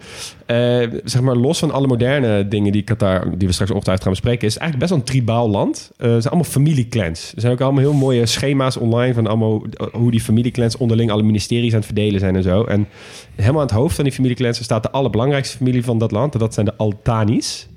Eh, 0.47 0.57
zeg 1.05 1.21
maar 1.23 1.37
los 1.37 1.59
van 1.59 1.71
alle 1.71 1.87
moderne 1.87 2.49
dingen 2.49 2.73
die 2.73 2.83
Qatar, 2.83 3.39
die 3.39 3.47
we 3.47 3.53
straks 3.53 3.71
ongetwijfeld 3.71 4.03
gaan 4.03 4.13
bespreken, 4.13 4.47
is 4.47 4.55
het 4.55 4.63
eigenlijk 4.63 4.91
best 4.91 4.91
wel 4.91 4.99
een 5.01 5.23
tribaal 5.23 5.51
land. 5.51 5.91
Eh, 5.97 6.11
het 6.11 6.23
zijn 6.23 6.35
allemaal 6.35 6.53
familieclans. 6.53 7.33
Er 7.35 7.41
zijn 7.41 7.53
ook 7.53 7.61
allemaal 7.61 7.81
heel 7.81 7.93
mooie 7.93 8.27
schema's 8.27 8.77
online 8.77 9.15
van 9.15 9.27
allemaal 9.27 9.63
hoe 9.93 10.11
die 10.11 10.21
familieclans 10.21 10.77
onderling 10.77 11.11
alle 11.11 11.23
ministeries 11.23 11.71
aan 11.71 11.77
het 11.77 11.87
verdelen 11.87 12.21
zijn 12.21 12.37
en 12.37 12.43
zo. 12.43 12.65
En 12.65 12.89
helemaal 13.35 13.61
aan 13.61 13.67
het 13.67 13.77
hoofd 13.77 13.95
van 13.95 14.05
die 14.05 14.13
familieclans 14.13 14.63
staat 14.63 14.83
de 14.83 14.91
allerbelangrijkste 14.91 15.57
familie 15.57 15.85
van 15.85 15.99
dat 15.99 16.11
land. 16.11 16.35
En 16.35 16.41
dat 16.41 16.55
zijn 16.55 16.67
de 16.67 16.77
Altanis. 16.77 17.69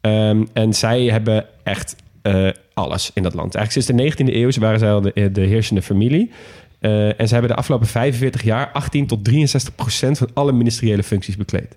Ehm, 0.00 0.44
en 0.52 0.74
zij 0.74 1.02
hebben 1.04 1.46
echt 1.62 1.96
eh, 2.22 2.48
alles 2.74 3.10
in 3.14 3.22
dat 3.22 3.34
land. 3.34 3.54
Eigenlijk 3.54 3.86
sinds 3.86 4.16
de 4.16 4.24
19e 4.24 4.34
eeuw 4.36 4.50
waren 4.60 4.78
zij 4.78 4.92
al 4.92 5.00
de, 5.00 5.30
de 5.32 5.40
heersende 5.40 5.82
familie. 5.82 6.30
Eh, 6.80 7.20
en 7.20 7.28
ze 7.28 7.32
hebben 7.32 7.50
de 7.50 7.56
afgelopen 7.56 7.86
45 7.86 8.42
jaar 8.42 8.70
18 8.72 9.06
tot 9.06 9.24
63 9.24 9.74
procent 9.74 10.18
van 10.18 10.30
alle 10.34 10.52
ministeriële 10.52 11.02
functies 11.02 11.36
bekleed. 11.36 11.76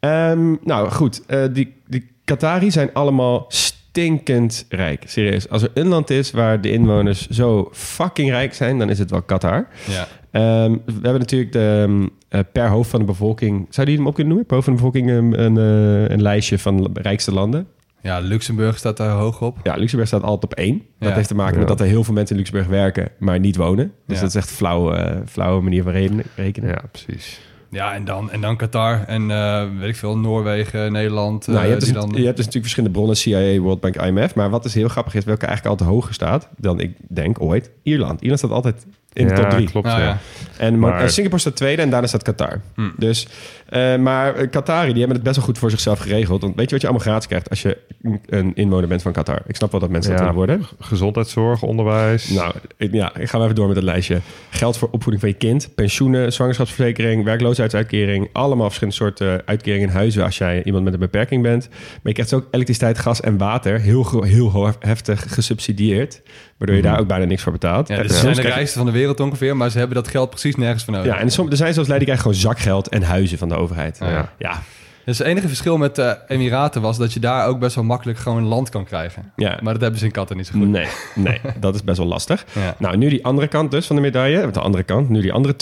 Ehm, 0.00 0.54
nou 0.64 0.90
goed, 0.90 1.22
eh, 1.26 1.44
die, 1.52 1.74
die 1.86 2.10
Qatari 2.24 2.70
zijn 2.70 2.92
allemaal 2.92 3.44
stinkend 3.48 4.66
rijk. 4.68 5.02
Serieus. 5.06 5.48
Als 5.48 5.62
er 5.62 5.70
een 5.74 5.86
land 5.86 6.10
is 6.10 6.30
waar 6.30 6.60
de 6.60 6.72
inwoners 6.72 7.28
zo 7.28 7.68
fucking 7.72 8.30
rijk 8.30 8.54
zijn, 8.54 8.78
dan 8.78 8.90
is 8.90 8.98
het 8.98 9.10
wel 9.10 9.22
Qatar. 9.22 9.68
Ja. 9.86 10.08
Ehm, 10.30 10.72
we 10.84 10.92
hebben 10.92 11.18
natuurlijk 11.18 11.52
de, 11.52 11.86
ehm, 11.88 12.06
eh, 12.28 12.40
per 12.52 12.68
hoofd 12.68 12.90
van 12.90 13.00
de 13.00 13.06
bevolking... 13.06 13.66
Zou 13.70 13.86
die 13.86 13.96
hem 13.96 14.06
ook 14.06 14.14
kunnen 14.14 14.32
noemen? 14.32 14.46
Per 14.46 14.56
hoofd 14.56 14.68
van 14.68 14.76
de 14.76 14.82
bevolking 14.82 15.34
een, 15.38 15.56
eh, 15.56 16.08
een 16.08 16.22
lijstje 16.22 16.58
van 16.58 16.90
rijkste 16.94 17.32
landen. 17.32 17.66
Ja, 18.02 18.18
Luxemburg 18.18 18.78
staat 18.78 18.96
daar 18.96 19.10
hoog 19.10 19.40
op. 19.42 19.58
Ja, 19.62 19.74
Luxemburg 19.76 20.08
staat 20.08 20.22
altijd 20.22 20.52
op 20.52 20.58
één. 20.58 20.82
Dat 20.98 21.08
Ja. 21.08 21.14
heeft 21.14 21.28
te 21.28 21.34
maken 21.34 21.58
met 21.58 21.68
dat 21.68 21.80
er 21.80 21.86
heel 21.86 22.04
veel 22.04 22.14
mensen 22.14 22.36
in 22.36 22.42
Luxemburg 22.42 22.70
werken, 22.70 23.08
maar 23.18 23.38
niet 23.38 23.56
wonen. 23.56 23.92
Dus 24.06 24.16
Ja. 24.16 24.20
dat 24.22 24.30
is 24.30 24.36
echt 24.36 24.50
een 24.50 24.56
flauwe, 24.56 24.94
eh, 24.96 25.16
flauwe 25.26 25.62
manier 25.62 25.82
van 25.82 25.92
rekenen. 25.92 26.24
rekenen. 26.36 26.68
Ja, 26.70 26.82
precies. 26.92 27.40
Ja, 27.70 27.94
en 27.94 28.04
dan, 28.04 28.30
en 28.30 28.40
dan 28.40 28.56
Qatar 28.56 29.04
en 29.06 29.30
eh, 29.30 29.64
weet 29.78 29.88
ik 29.88 29.96
veel, 29.96 30.18
Noorwegen, 30.18 30.92
Nederland. 30.92 31.46
Nou, 31.46 31.58
eh, 31.58 31.64
je, 31.64 31.70
hebt 31.70 31.80
dus, 31.84 31.92
landen. 31.94 32.18
je 32.18 32.24
hebt 32.24 32.36
dus 32.36 32.46
natuurlijk 32.46 32.62
verschillende 32.74 32.94
bronnen, 32.98 33.16
CIA, 33.16 33.58
World 33.58 33.80
Bank, 33.80 33.96
IMF. 33.96 34.34
Maar 34.34 34.50
wat 34.50 34.62
dus 34.62 34.74
heel 34.74 34.88
grappig 34.88 35.14
is, 35.14 35.24
welke 35.24 35.46
eigenlijk 35.46 35.78
altijd 35.78 35.90
hoger 35.96 36.14
staat 36.14 36.48
dan 36.56 36.80
ik 36.80 36.96
denk 37.08 37.40
ooit, 37.42 37.70
Ierland. 37.82 38.20
Ierland 38.20 38.38
staat 38.38 38.50
altijd 38.50 38.86
in 39.12 39.26
de 39.28 39.34
Ja, 39.34 39.40
top 39.40 39.50
3. 39.50 39.70
klopt. 39.70 39.86
Ah, 39.86 39.98
ja. 39.98 40.18
En 40.56 40.78
maar, 40.78 41.10
Singapore 41.10 41.40
staat 41.40 41.56
tweede 41.56 41.82
en 41.82 41.90
daarna 41.90 42.06
staat 42.06 42.22
Qatar. 42.22 42.60
Hm. 42.74 42.88
Dus, 42.96 43.26
eh, 43.68 43.96
maar 43.96 44.34
eh, 44.34 44.50
Qatari, 44.50 44.88
die 44.88 44.98
hebben 44.98 45.14
het 45.16 45.24
best 45.24 45.36
wel 45.36 45.44
goed 45.44 45.58
voor 45.58 45.70
zichzelf 45.70 45.98
geregeld. 45.98 46.42
Want 46.42 46.56
weet 46.56 46.64
je 46.66 46.70
wat 46.72 46.80
je 46.80 46.86
allemaal 46.88 47.06
gratis 47.06 47.26
krijgt 47.26 47.50
als 47.50 47.62
je 47.62 47.78
een 48.26 48.52
inwoner 48.54 48.88
bent 48.88 49.02
van 49.02 49.12
Qatar? 49.12 49.42
Ik 49.46 49.56
snap 49.56 49.70
wel 49.70 49.80
dat 49.80 49.90
mensen 49.90 50.10
dat 50.10 50.20
Ja. 50.20 50.26
willen 50.32 50.46
worden. 50.46 50.66
Gezondheidszorg, 50.80 51.62
onderwijs. 51.62 52.28
Nou, 52.28 52.52
ik, 52.76 52.92
ja, 52.92 53.16
ik 53.16 53.28
ga 53.28 53.36
wel 53.36 53.42
even 53.44 53.56
door 53.56 53.66
met 53.66 53.76
het 53.76 53.84
lijstje. 53.84 54.20
Geld 54.50 54.76
voor 54.78 54.88
opvoeding 54.90 55.20
van 55.22 55.28
je 55.30 55.36
kind, 55.36 55.74
pensioenen, 55.74 56.32
zwangerschapsverzekering, 56.32 57.24
werkloosheidsuitkering. 57.24 58.28
Allemaal 58.32 58.66
verschillende 58.66 58.98
soorten 58.98 59.42
uitkeringen 59.44 59.88
in 59.88 59.94
huizen 59.94 60.24
als 60.24 60.38
jij 60.38 60.62
iemand 60.64 60.84
met 60.84 60.92
een 60.92 60.98
beperking 60.98 61.42
bent. 61.42 61.68
Maar 61.68 61.98
je 62.02 62.12
krijgt 62.12 62.32
ook 62.32 62.46
elektriciteit, 62.50 62.98
gas 62.98 63.20
en 63.20 63.38
water 63.38 63.80
heel, 63.80 64.22
heel 64.22 64.72
heftig 64.80 65.34
gesubsidieerd. 65.34 66.22
Waardoor 66.58 66.76
je 66.76 66.82
daar 66.82 67.00
ook 67.00 67.06
bijna 67.06 67.24
niks 67.24 67.42
voor 67.42 67.52
betaalt. 67.52 67.88
Ja, 67.88 68.02
dus 68.02 68.20
zijn 68.20 68.34
de 68.34 68.40
rijkste 68.42 68.76
van 68.76 68.86
de 68.86 68.92
wereld 68.92 68.98
ongeveer, 69.08 69.56
maar 69.56 69.70
ze 69.70 69.78
hebben 69.78 69.96
dat 69.96 70.08
geld 70.08 70.30
precies 70.30 70.56
nergens 70.56 70.84
voor 70.84 70.92
nodig. 70.94 71.12
Ja, 71.12 71.18
en 71.18 71.30
som- 71.30 71.50
er 71.50 71.56
zijn 71.56 71.74
zelfs 71.74 71.88
die 71.88 71.98
krijgen 71.98 72.22
gewoon 72.22 72.36
zakgeld 72.40 72.88
en 72.88 73.02
huizen 73.02 73.38
van 73.38 73.48
de 73.48 73.54
overheid. 73.56 73.96
Ja. 74.00 74.10
Ja, 74.10 74.32
ja. 74.38 74.62
Dus 75.04 75.18
het 75.18 75.26
enige 75.26 75.48
verschil 75.48 75.78
met 75.78 75.94
de 75.96 76.18
Emiraten 76.28 76.82
was 76.82 76.98
dat 76.98 77.12
je 77.12 77.20
daar 77.20 77.46
ook 77.46 77.58
best 77.58 77.74
wel 77.74 77.84
makkelijk 77.84 78.18
gewoon 78.18 78.42
land 78.42 78.68
kan 78.68 78.84
krijgen. 78.84 79.32
Ja. 79.36 79.58
Maar 79.62 79.72
dat 79.72 79.82
hebben 79.82 79.98
ze 80.00 80.06
in 80.06 80.12
Qatar 80.12 80.36
niet 80.36 80.46
zo 80.46 80.52
goed. 80.58 80.68
Nee, 80.68 80.86
nee, 81.14 81.40
dat 81.60 81.74
is 81.74 81.84
best 81.84 81.98
wel 81.98 82.06
lastig. 82.06 82.44
Ja. 82.52 82.74
Nou, 82.78 82.96
nu 82.96 83.08
die 83.08 83.24
andere 83.24 83.48
kant 83.48 83.70
dus 83.70 83.86
van 83.86 83.96
de 83.96 84.02
medaille. 84.02 84.50
De 84.50 84.60
andere 84.60 84.82
kant, 84.82 85.08
nu 85.08 85.20
die 85.20 85.32
andere 85.32 85.54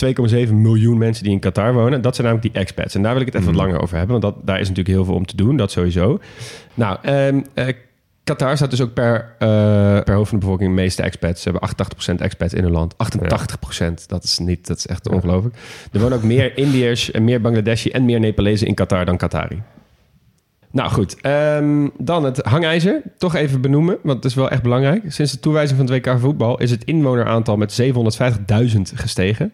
2,7 0.47 0.53
miljoen 0.61 0.97
mensen 0.97 1.23
die 1.23 1.33
in 1.33 1.39
Qatar 1.39 1.73
wonen. 1.73 2.01
Dat 2.01 2.15
zijn 2.15 2.27
namelijk 2.27 2.53
die 2.53 2.61
expats. 2.61 2.95
En 2.95 3.01
daar 3.01 3.11
wil 3.11 3.21
ik 3.21 3.27
het 3.27 3.35
even 3.35 3.47
wat 3.53 3.61
langer 3.61 3.81
over 3.81 3.97
hebben. 3.97 4.19
Want 4.21 4.35
dat, 4.35 4.45
daar 4.47 4.59
is 4.59 4.67
natuurlijk 4.67 4.95
heel 4.95 5.05
veel 5.05 5.15
om 5.15 5.25
te 5.25 5.35
doen, 5.35 5.57
dat 5.57 5.71
sowieso. 5.71 6.19
Nou, 6.73 6.97
ehm, 7.01 7.41
eh, 7.53 7.67
Qatar 8.35 8.55
staat 8.55 8.69
dus 8.69 8.81
ook 8.81 8.93
per, 8.93 9.35
eh, 9.39 9.47
per 10.03 10.13
hoofd 10.13 10.29
van 10.29 10.39
de 10.39 10.45
bevolking 10.45 10.69
de 10.69 10.81
meeste 10.81 11.01
expats. 11.01 11.41
Ze 11.41 11.49
hebben 11.49 11.69
88% 11.69 12.21
expats 12.21 12.53
in 12.53 12.63
hun 12.63 12.71
land. 12.71 12.97
88%, 12.97 14.09
dat 14.09 14.23
is 14.23 14.37
niet, 14.37 14.67
dat 14.67 14.77
is 14.77 14.87
echt 14.87 15.09
ongelooflijk. 15.09 15.55
Er 15.91 15.99
wonen 15.99 16.17
ook 16.17 16.23
meer 16.23 16.57
Indiërs 16.65 17.11
en 17.11 17.23
meer 17.23 17.41
Bangladeshi 17.41 17.89
en 17.89 18.05
meer 18.05 18.19
Nepalezen 18.19 18.67
in 18.67 18.73
Qatar 18.73 19.05
dan 19.05 19.17
Qatari. 19.17 19.61
Nou 20.71 20.89
goed, 20.89 21.21
ehm, 21.21 21.87
dan 21.97 22.23
het 22.23 22.37
hangijzer. 22.37 23.01
Toch 23.17 23.35
even 23.35 23.61
benoemen, 23.61 23.97
want 24.03 24.15
het 24.15 24.25
is 24.25 24.33
wel 24.33 24.49
echt 24.49 24.61
belangrijk. 24.61 25.03
Sinds 25.07 25.31
de 25.31 25.39
toewijzing 25.39 25.79
van 25.79 25.89
het 25.89 26.05
WK 26.05 26.19
voetbal 26.19 26.59
is 26.59 26.71
het 26.71 26.83
inwoneraantal 26.83 27.57
met 27.57 27.81
750.000 27.81 28.91
gestegen. 28.95 29.53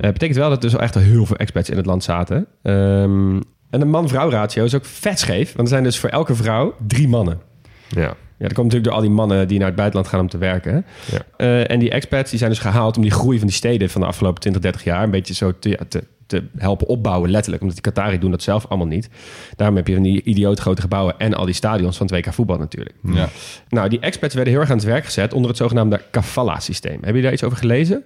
Eh 0.00 0.12
betekent 0.12 0.38
wel 0.38 0.48
dat 0.48 0.64
er 0.64 0.70
dus 0.70 0.80
echt 0.80 0.96
al 0.96 1.02
heel 1.02 1.26
veel 1.26 1.36
expats 1.36 1.70
in 1.70 1.76
het 1.76 1.86
land 1.86 2.04
zaten. 2.04 2.46
Ehm, 2.62 3.40
en 3.70 3.80
de 3.80 3.84
man-vrouw 3.84 4.30
ratio 4.30 4.64
is 4.64 4.74
ook 4.74 4.84
vet 4.84 5.18
scheef. 5.18 5.46
Want 5.46 5.68
er 5.68 5.74
zijn 5.74 5.82
dus 5.82 5.98
voor 5.98 6.10
elke 6.10 6.34
vrouw 6.34 6.74
drie 6.86 7.08
mannen. 7.08 7.50
Ja. 7.94 8.16
Ja, 8.42 8.48
dat 8.48 8.56
komt 8.56 8.72
natuurlijk 8.72 8.84
door 8.84 9.02
al 9.02 9.08
die 9.08 9.16
mannen 9.16 9.48
die 9.48 9.58
naar 9.58 9.66
het 9.66 9.76
buitenland 9.76 10.10
gaan 10.10 10.20
om 10.20 10.28
te 10.28 10.38
werken. 10.38 10.84
Ja. 11.10 11.18
Eh, 11.36 11.70
en 11.70 11.78
die 11.78 11.90
expats 11.90 12.30
die 12.30 12.38
zijn 12.38 12.50
dus 12.50 12.58
gehaald 12.58 12.96
om 12.96 13.02
die 13.02 13.10
groei 13.10 13.38
van 13.38 13.46
die 13.46 13.56
steden 13.56 13.90
van 13.90 14.00
de 14.00 14.06
afgelopen 14.06 14.40
20, 14.40 14.62
30 14.62 14.84
jaar 14.84 15.02
een 15.02 15.10
beetje 15.10 15.34
zo 15.34 15.58
te, 15.58 15.68
ja, 15.68 15.78
te, 15.88 16.04
te 16.26 16.44
helpen 16.56 16.86
opbouwen, 16.86 17.30
letterlijk. 17.30 17.62
Omdat 17.62 17.82
die 17.82 17.92
Qatari 17.92 18.18
doen 18.18 18.30
dat 18.30 18.42
zelf 18.42 18.66
allemaal 18.66 18.86
niet. 18.86 19.08
Daarom 19.56 19.76
heb 19.76 19.86
je 19.86 19.94
van 19.94 20.02
die 20.02 20.22
idioot 20.22 20.58
grote 20.58 20.80
gebouwen 20.80 21.18
en 21.18 21.34
al 21.34 21.44
die 21.44 21.54
stadions 21.54 21.96
van 21.96 22.06
het 22.06 22.14
WK 22.16 22.32
voetbal 22.32 22.58
natuurlijk. 22.58 22.96
Ja. 23.02 23.28
Nou, 23.68 23.88
die 23.88 24.00
expats 24.00 24.34
werden 24.34 24.52
heel 24.52 24.62
erg 24.62 24.70
aan 24.70 24.76
het 24.76 24.86
werk 24.86 25.04
gezet 25.04 25.32
onder 25.32 25.48
het 25.48 25.58
zogenaamde 25.58 26.00
kafala-systeem. 26.10 26.98
Heb 27.00 27.14
je 27.14 27.22
daar 27.22 27.32
iets 27.32 27.44
over 27.44 27.58
gelezen? 27.58 28.02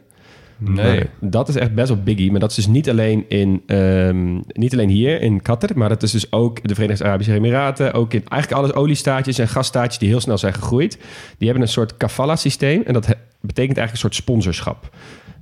Nee. 0.58 1.02
Dat 1.20 1.48
is 1.48 1.56
echt 1.56 1.74
best 1.74 1.88
wel 1.88 2.02
biggie. 2.02 2.30
Maar 2.30 2.40
dat 2.40 2.50
is 2.50 2.56
dus 2.56 2.66
niet 2.66 2.90
alleen, 2.90 3.24
in, 3.28 3.62
ehm, 3.66 4.34
niet 4.46 4.72
alleen 4.72 4.88
hier 4.88 5.20
in 5.20 5.42
Qatar. 5.42 5.70
Maar 5.74 5.88
dat 5.88 6.02
is 6.02 6.10
dus 6.10 6.32
ook 6.32 6.68
de 6.68 6.74
Verenigde 6.74 7.04
Arabische 7.04 7.34
Emiraten. 7.34 7.92
Ook 7.92 8.12
in 8.12 8.22
eigenlijk 8.28 8.62
alles 8.62 8.76
oliestaatjes 8.76 9.38
en 9.38 9.48
gasstaatjes 9.48 9.98
die 9.98 10.08
heel 10.08 10.20
snel 10.20 10.38
zijn 10.38 10.54
gegroeid. 10.54 10.98
Die 11.38 11.48
hebben 11.48 11.62
een 11.66 11.72
soort 11.72 11.96
kafala-systeem. 11.96 12.82
En 12.86 12.92
dat 12.92 13.06
betekent 13.40 13.78
eigenlijk 13.78 13.92
een 13.92 13.96
soort 13.96 14.14
sponsorschap. 14.14 14.90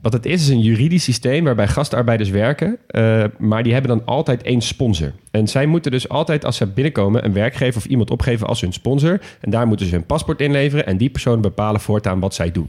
Wat 0.02 0.12
het 0.12 0.26
is, 0.26 0.42
is 0.42 0.49
een 0.49 0.61
juridisch 0.61 1.04
systeem 1.04 1.44
waarbij 1.44 1.68
gastarbeiders 1.68 2.30
werken. 2.30 2.78
eh, 2.87 3.25
maar 3.38 3.62
die 3.62 3.73
hebben 3.73 3.90
dan 3.97 4.06
altijd 4.06 4.42
één 4.42 4.61
sponsor. 4.61 5.12
En 5.30 5.49
zij 5.49 5.66
moeten 5.66 5.90
dus 5.90 6.09
altijd 6.09 6.44
als 6.44 6.56
ze 6.56 6.66
binnenkomen 6.66 7.25
een 7.25 7.33
werkgever 7.33 7.76
of 7.76 7.85
iemand 7.87 8.11
opgeven 8.11 8.47
als 8.47 8.61
hun 8.61 8.73
sponsor. 8.73 9.21
En 9.40 9.50
daar 9.50 9.66
moeten 9.66 9.87
ze 9.87 9.92
hun 9.94 10.06
paspoort 10.06 10.40
inleveren. 10.40 10.87
En 10.87 10.97
die 10.97 11.11
personen 11.11 11.40
bepalen 11.40 11.80
voortaan 11.80 12.21
wat 12.21 12.35
zij 12.35 12.52
doen. 12.52 12.68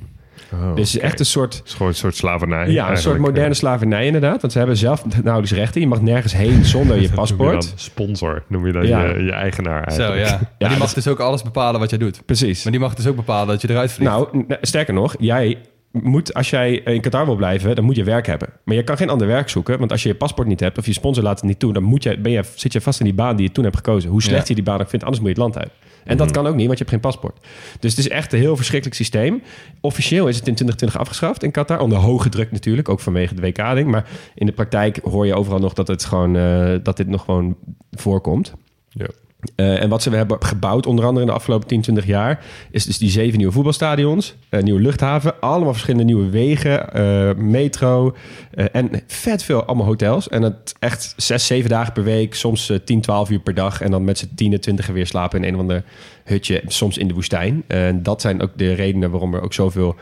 Oh, 0.53 0.75
dus 0.75 0.93
het 0.93 0.95
is 0.95 1.09
echt 1.09 1.19
een 1.19 1.25
soort 1.25 1.53
Het 1.55 1.65
is 1.67 1.71
gewoon 1.73 1.87
een 1.87 1.93
soort 1.97 2.15
slavernij. 2.15 2.69
ja, 2.69 2.89
een 2.91 2.97
soort 2.97 3.17
moderne 3.19 3.53
slavernij 3.53 4.05
inderdaad. 4.05 4.41
Want 4.41 4.53
ze 4.53 4.57
hebben 4.57 4.77
zelf 4.77 5.03
nauwelijks 5.23 5.51
rechten. 5.57 5.81
Je 5.81 5.87
mag 5.87 6.01
nergens 6.01 6.33
heen 6.33 6.65
zonder 6.65 6.95
je 7.01 7.01
Dat 7.07 7.15
noem 7.15 7.25
je 7.27 7.35
paspoort. 7.35 7.69
dan 7.69 7.79
sponsor, 7.79 8.43
noem 8.47 8.65
je 8.65 8.71
dan 8.71 8.87
Ja. 8.87 9.03
je, 9.05 9.23
je 9.23 9.31
eigenaar 9.31 9.91
Zo, 9.91 10.01
eigenlijk. 10.01 10.27
ja. 10.27 10.37
Maar 10.37 10.47
die 10.57 10.67
dat 10.69 10.77
mag 10.77 10.87
is- 10.87 10.93
dus 10.93 11.07
ook 11.07 11.19
alles 11.19 11.41
bepalen 11.43 11.79
wat 11.79 11.89
jij 11.89 11.99
doet. 11.99 12.25
Precies. 12.25 12.63
Maar 12.63 12.71
die 12.71 12.81
mag 12.81 12.93
dus 12.95 13.07
ook 13.07 13.15
bepalen 13.15 13.47
dat 13.47 13.61
je 13.61 13.69
eruit 13.69 13.91
vliegt. 13.91 14.11
Nou, 14.11 14.45
sterker 14.61 14.93
nog, 14.93 15.15
jij 15.19 15.57
moet, 15.91 16.33
als 16.33 16.49
jij 16.49 16.73
in 16.73 17.01
Qatar 17.01 17.25
wil 17.25 17.35
blijven, 17.35 17.75
dan 17.75 17.83
moet 17.85 17.95
je 17.95 18.03
werk 18.03 18.27
hebben. 18.27 18.49
Maar 18.63 18.75
je 18.75 18.83
kan 18.83 18.97
geen 18.97 19.09
ander 19.09 19.27
werk 19.27 19.49
zoeken, 19.49 19.79
want 19.79 19.91
als 19.91 20.03
je 20.03 20.09
je 20.09 20.15
paspoort 20.15 20.47
niet 20.47 20.59
hebt 20.59 20.77
of 20.77 20.85
je 20.85 20.93
sponsor 20.93 21.23
laat 21.23 21.39
het 21.39 21.47
niet 21.49 21.59
toe, 21.59 21.73
dan 21.73 21.83
moet 21.83 22.03
je, 22.03 22.17
ben 22.19 22.31
je, 22.31 22.43
zit 22.55 22.73
je 22.73 22.81
vast 22.81 22.99
in 22.99 23.05
die 23.05 23.13
baan 23.15 23.35
die 23.35 23.45
je 23.47 23.51
toen 23.51 23.63
hebt 23.63 23.75
gekozen. 23.75 24.09
Hoe 24.09 24.21
slecht 24.21 24.41
Ja. 24.41 24.45
je 24.47 24.55
die 24.55 24.63
baan 24.63 24.81
ook 24.81 24.89
vindt, 24.89 25.05
anders 25.05 25.23
moet 25.23 25.35
je 25.35 25.41
het 25.41 25.53
land 25.53 25.57
uit. 25.65 25.71
En 26.05 26.17
dat 26.17 26.31
kan 26.31 26.47
ook 26.47 26.55
niet, 26.55 26.65
want 26.65 26.77
je 26.77 26.85
hebt 26.85 26.89
geen 26.89 27.11
paspoort. 27.11 27.37
Dus 27.79 27.91
het 27.91 27.99
is 27.99 28.09
echt 28.09 28.33
een 28.33 28.39
heel 28.39 28.55
verschrikkelijk 28.55 28.97
systeem. 28.97 29.43
Officieel 29.81 30.27
is 30.27 30.35
het 30.35 30.47
in 30.47 30.55
2020 30.55 30.99
afgeschaft 30.99 31.43
in 31.43 31.51
Qatar, 31.51 31.79
onder 31.79 31.97
hoge 31.97 32.29
druk 32.29 32.51
natuurlijk, 32.51 32.89
ook 32.89 32.99
vanwege 32.99 33.35
de 33.35 33.41
WK-ding. 33.41 33.91
Maar 33.91 34.09
in 34.35 34.45
de 34.45 34.51
praktijk 34.51 34.99
hoor 35.03 35.25
je 35.25 35.35
overal 35.35 35.59
nog 35.59 35.73
dat, 35.73 35.87
het 35.87 36.05
gewoon, 36.05 36.35
eh, 36.35 36.75
dat 36.83 36.97
dit 36.97 37.07
nog 37.07 37.23
gewoon 37.23 37.57
voorkomt. 37.91 38.53
Ja. 38.89 39.07
Eh, 39.55 39.81
en 39.81 39.89
wat 39.89 40.01
ze 40.01 40.09
hebben 40.09 40.43
gebouwd, 40.43 40.85
onder 40.85 41.05
andere 41.05 41.25
in 41.25 41.31
de 41.31 41.37
afgelopen 41.37 41.67
10, 41.67 41.81
20 41.81 42.05
jaar, 42.05 42.45
is 42.71 42.85
dus 42.85 42.97
die 42.97 43.09
zeven 43.09 43.37
nieuwe 43.37 43.53
voetbalstadions, 43.53 44.35
een 44.49 44.63
nieuwe 44.63 44.81
luchthaven, 44.81 45.39
allemaal 45.39 45.71
verschillende 45.71 46.05
nieuwe 46.05 46.29
wegen, 46.29 46.93
eh, 46.93 47.35
metro 47.35 48.15
eh, 48.51 48.65
en 48.71 48.89
vet 49.07 49.43
veel 49.43 49.63
allemaal 49.63 49.85
hotels. 49.85 50.29
En 50.29 50.41
het 50.41 50.75
echt 50.79 51.13
zes, 51.17 51.45
zeven 51.45 51.69
dagen 51.69 51.93
per 51.93 52.03
week, 52.03 52.35
soms 52.35 52.69
eh, 52.69 52.77
10, 52.85 53.01
12 53.01 53.29
uur 53.29 53.39
per 53.39 53.53
dag. 53.53 53.81
En 53.81 53.91
dan 53.91 54.03
met 54.03 54.17
z'n 54.17 54.31
10, 54.35 54.59
20 54.59 54.87
weer 54.87 55.07
slapen 55.07 55.39
in 55.39 55.47
een 55.47 55.53
of 55.53 55.59
ander 55.59 55.83
hutje, 56.23 56.61
soms 56.67 56.97
in 56.97 57.07
de 57.07 57.13
woestijn. 57.13 57.63
En 57.67 58.03
dat 58.03 58.21
zijn 58.21 58.41
ook 58.41 58.51
de 58.55 58.73
redenen 58.73 59.11
waarom 59.11 59.33
er 59.33 59.41
ook 59.41 59.53
zoveel 59.53 59.95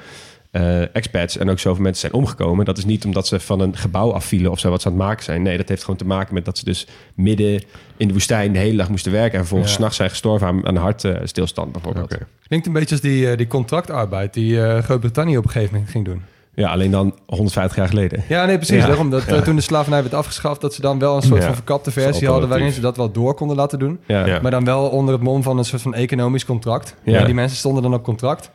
eh, 0.54 0.96
expats 0.96 1.38
en 1.38 1.50
ook 1.50 1.60
zoveel 1.60 1.84
mensen 1.84 2.02
zijn 2.10 2.22
omgekomen. 2.22 2.66
Dat 2.66 2.78
is 2.78 2.86
niet 2.86 3.06
omdat 3.06 3.28
ze 3.28 3.40
van 3.40 3.60
een 3.60 3.76
gebouw 3.78 4.12
afvielen 4.14 4.52
of 4.52 4.60
zo 4.60 4.70
wat 4.70 4.82
ze 4.82 4.88
aan 4.88 4.94
het 4.94 5.04
maken 5.04 5.24
zijn. 5.24 5.42
Nee, 5.42 5.58
dat 5.58 5.70
heeft 5.70 5.82
gewoon 5.82 5.96
te 6.00 6.06
maken 6.06 6.34
met 6.34 6.46
dat 6.46 6.58
ze 6.58 6.66
dus 6.66 6.88
midden 7.16 7.64
in 7.98 8.08
de 8.08 8.14
woestijn 8.14 8.54
de 8.54 8.60
hele 8.60 8.78
dag 8.78 8.90
moesten 8.90 9.12
werken. 9.12 9.32
En 9.34 9.40
vervolgens 9.40 9.72
Ja. 9.72 9.78
's 9.78 9.82
nachts 9.82 9.98
zijn 9.98 10.10
gestorven 10.10 10.48
aan, 10.48 10.68
aan 10.68 10.76
hartstilstand 10.76 11.72
bijvoorbeeld. 11.72 12.18
Klinkt 12.48 12.68
een 12.68 12.74
beetje 12.74 12.92
als 12.92 13.02
die, 13.02 13.30
eh, 13.30 13.38
die 13.38 13.48
contractarbeid 13.48 14.34
die 14.34 14.62
eh, 14.66 14.84
Groot-Brittannië 14.84 15.38
op 15.38 15.44
een 15.44 15.50
gegeven 15.50 15.74
moment 15.74 15.92
ging 15.92 16.06
doen. 16.06 16.22
Ja, 16.56 16.70
alleen 16.72 16.92
dan 16.92 17.16
150 17.26 17.78
jaar 17.78 17.88
geleden. 17.88 18.24
Ja, 18.28 18.46
nee, 18.46 18.56
precies. 18.56 18.78
Ja. 18.82 18.88
Daarom 18.88 19.10
dat 19.10 19.44
toen 19.44 19.56
de 19.56 19.62
slavernij 19.62 20.02
werd 20.02 20.14
afgeschaft, 20.14 20.62
dat 20.62 20.74
ze 20.74 20.82
dan 20.82 21.00
wel 21.00 21.16
een 21.16 21.22
soort 21.22 21.40
Ja. 21.40 21.46
van 21.46 21.56
verkapte 21.56 21.92
versie 21.92 22.28
hadden 22.28 22.50
waarin 22.50 22.72
ze 22.72 22.82
dat 22.82 22.98
wel 22.98 23.12
door 23.12 23.34
konden 23.34 23.56
laten 23.58 23.80
doen. 23.80 24.00
Maar 24.42 24.52
dan 24.52 24.66
wel 24.66 24.90
onder 24.90 25.14
het 25.14 25.24
mom 25.24 25.44
van 25.44 25.58
een 25.58 25.66
soort 25.66 25.82
van 25.82 25.94
economisch 25.94 26.46
contract. 26.46 26.96
Ja. 27.04 27.26
die 27.26 27.34
mensen 27.34 27.58
stonden 27.58 27.84
dan 27.84 27.94
op 27.94 28.04
contract. 28.04 28.50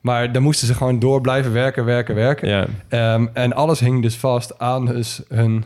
Maar 0.00 0.32
dan 0.32 0.42
moesten 0.42 0.66
ze 0.66 0.74
gewoon 0.74 0.98
door 0.98 1.20
blijven 1.20 1.52
werken, 1.52 1.84
werken, 1.84 2.14
werken. 2.14 2.48
Ja. 2.48 2.66
Ehm, 2.88 3.26
en 3.32 3.52
alles 3.52 3.80
hing 3.80 4.02
dus 4.02 4.16
vast 4.16 4.58
aan 4.58 4.86
dus 4.86 5.22
hun 5.28 5.64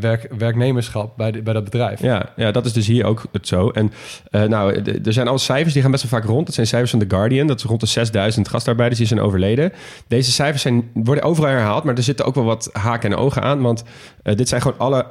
werk, 0.00 0.28
werknemerschap 0.38 1.16
bij, 1.16 1.30
de- 1.30 1.42
bij 1.42 1.52
dat 1.54 1.64
bedrijf. 1.64 2.02
Ja, 2.02 2.32
ja, 2.36 2.50
dat 2.50 2.64
is 2.64 2.72
dus 2.72 2.86
hier 2.86 3.04
ook 3.04 3.22
het 3.32 3.48
zo. 3.48 3.68
En 3.68 3.92
eh, 4.30 4.42
nou, 4.42 4.82
er 5.04 5.12
zijn 5.12 5.28
al 5.28 5.38
cijfers 5.38 5.72
die 5.72 5.82
gaan 5.82 5.90
best 5.90 6.10
wel 6.10 6.20
vaak 6.20 6.28
rond. 6.30 6.46
Dat 6.46 6.54
zijn 6.54 6.66
cijfers 6.66 6.90
van 6.90 7.00
The 7.00 7.06
Guardian. 7.08 7.46
Dat 7.46 7.58
is 7.58 7.64
rond 7.64 7.80
de 7.80 7.86
6000 7.86 8.48
gastarbeiders 8.48 8.98
die 8.98 9.08
zijn 9.08 9.20
overleden. 9.20 9.72
Deze 10.08 10.32
cijfers 10.32 10.62
zijn, 10.62 10.90
worden 10.94 11.24
overal 11.24 11.50
herhaald, 11.50 11.84
maar 11.84 11.94
er 11.94 12.02
zitten 12.02 12.26
ook 12.26 12.34
wel 12.34 12.44
wat 12.44 12.70
haken 12.72 13.10
en 13.12 13.16
ogen 13.18 13.42
aan. 13.42 13.60
Want 13.60 13.84
eh, 14.22 14.36
dit 14.36 14.48
zijn 14.48 14.60
gewoon 14.62 14.78
alle, 14.78 15.06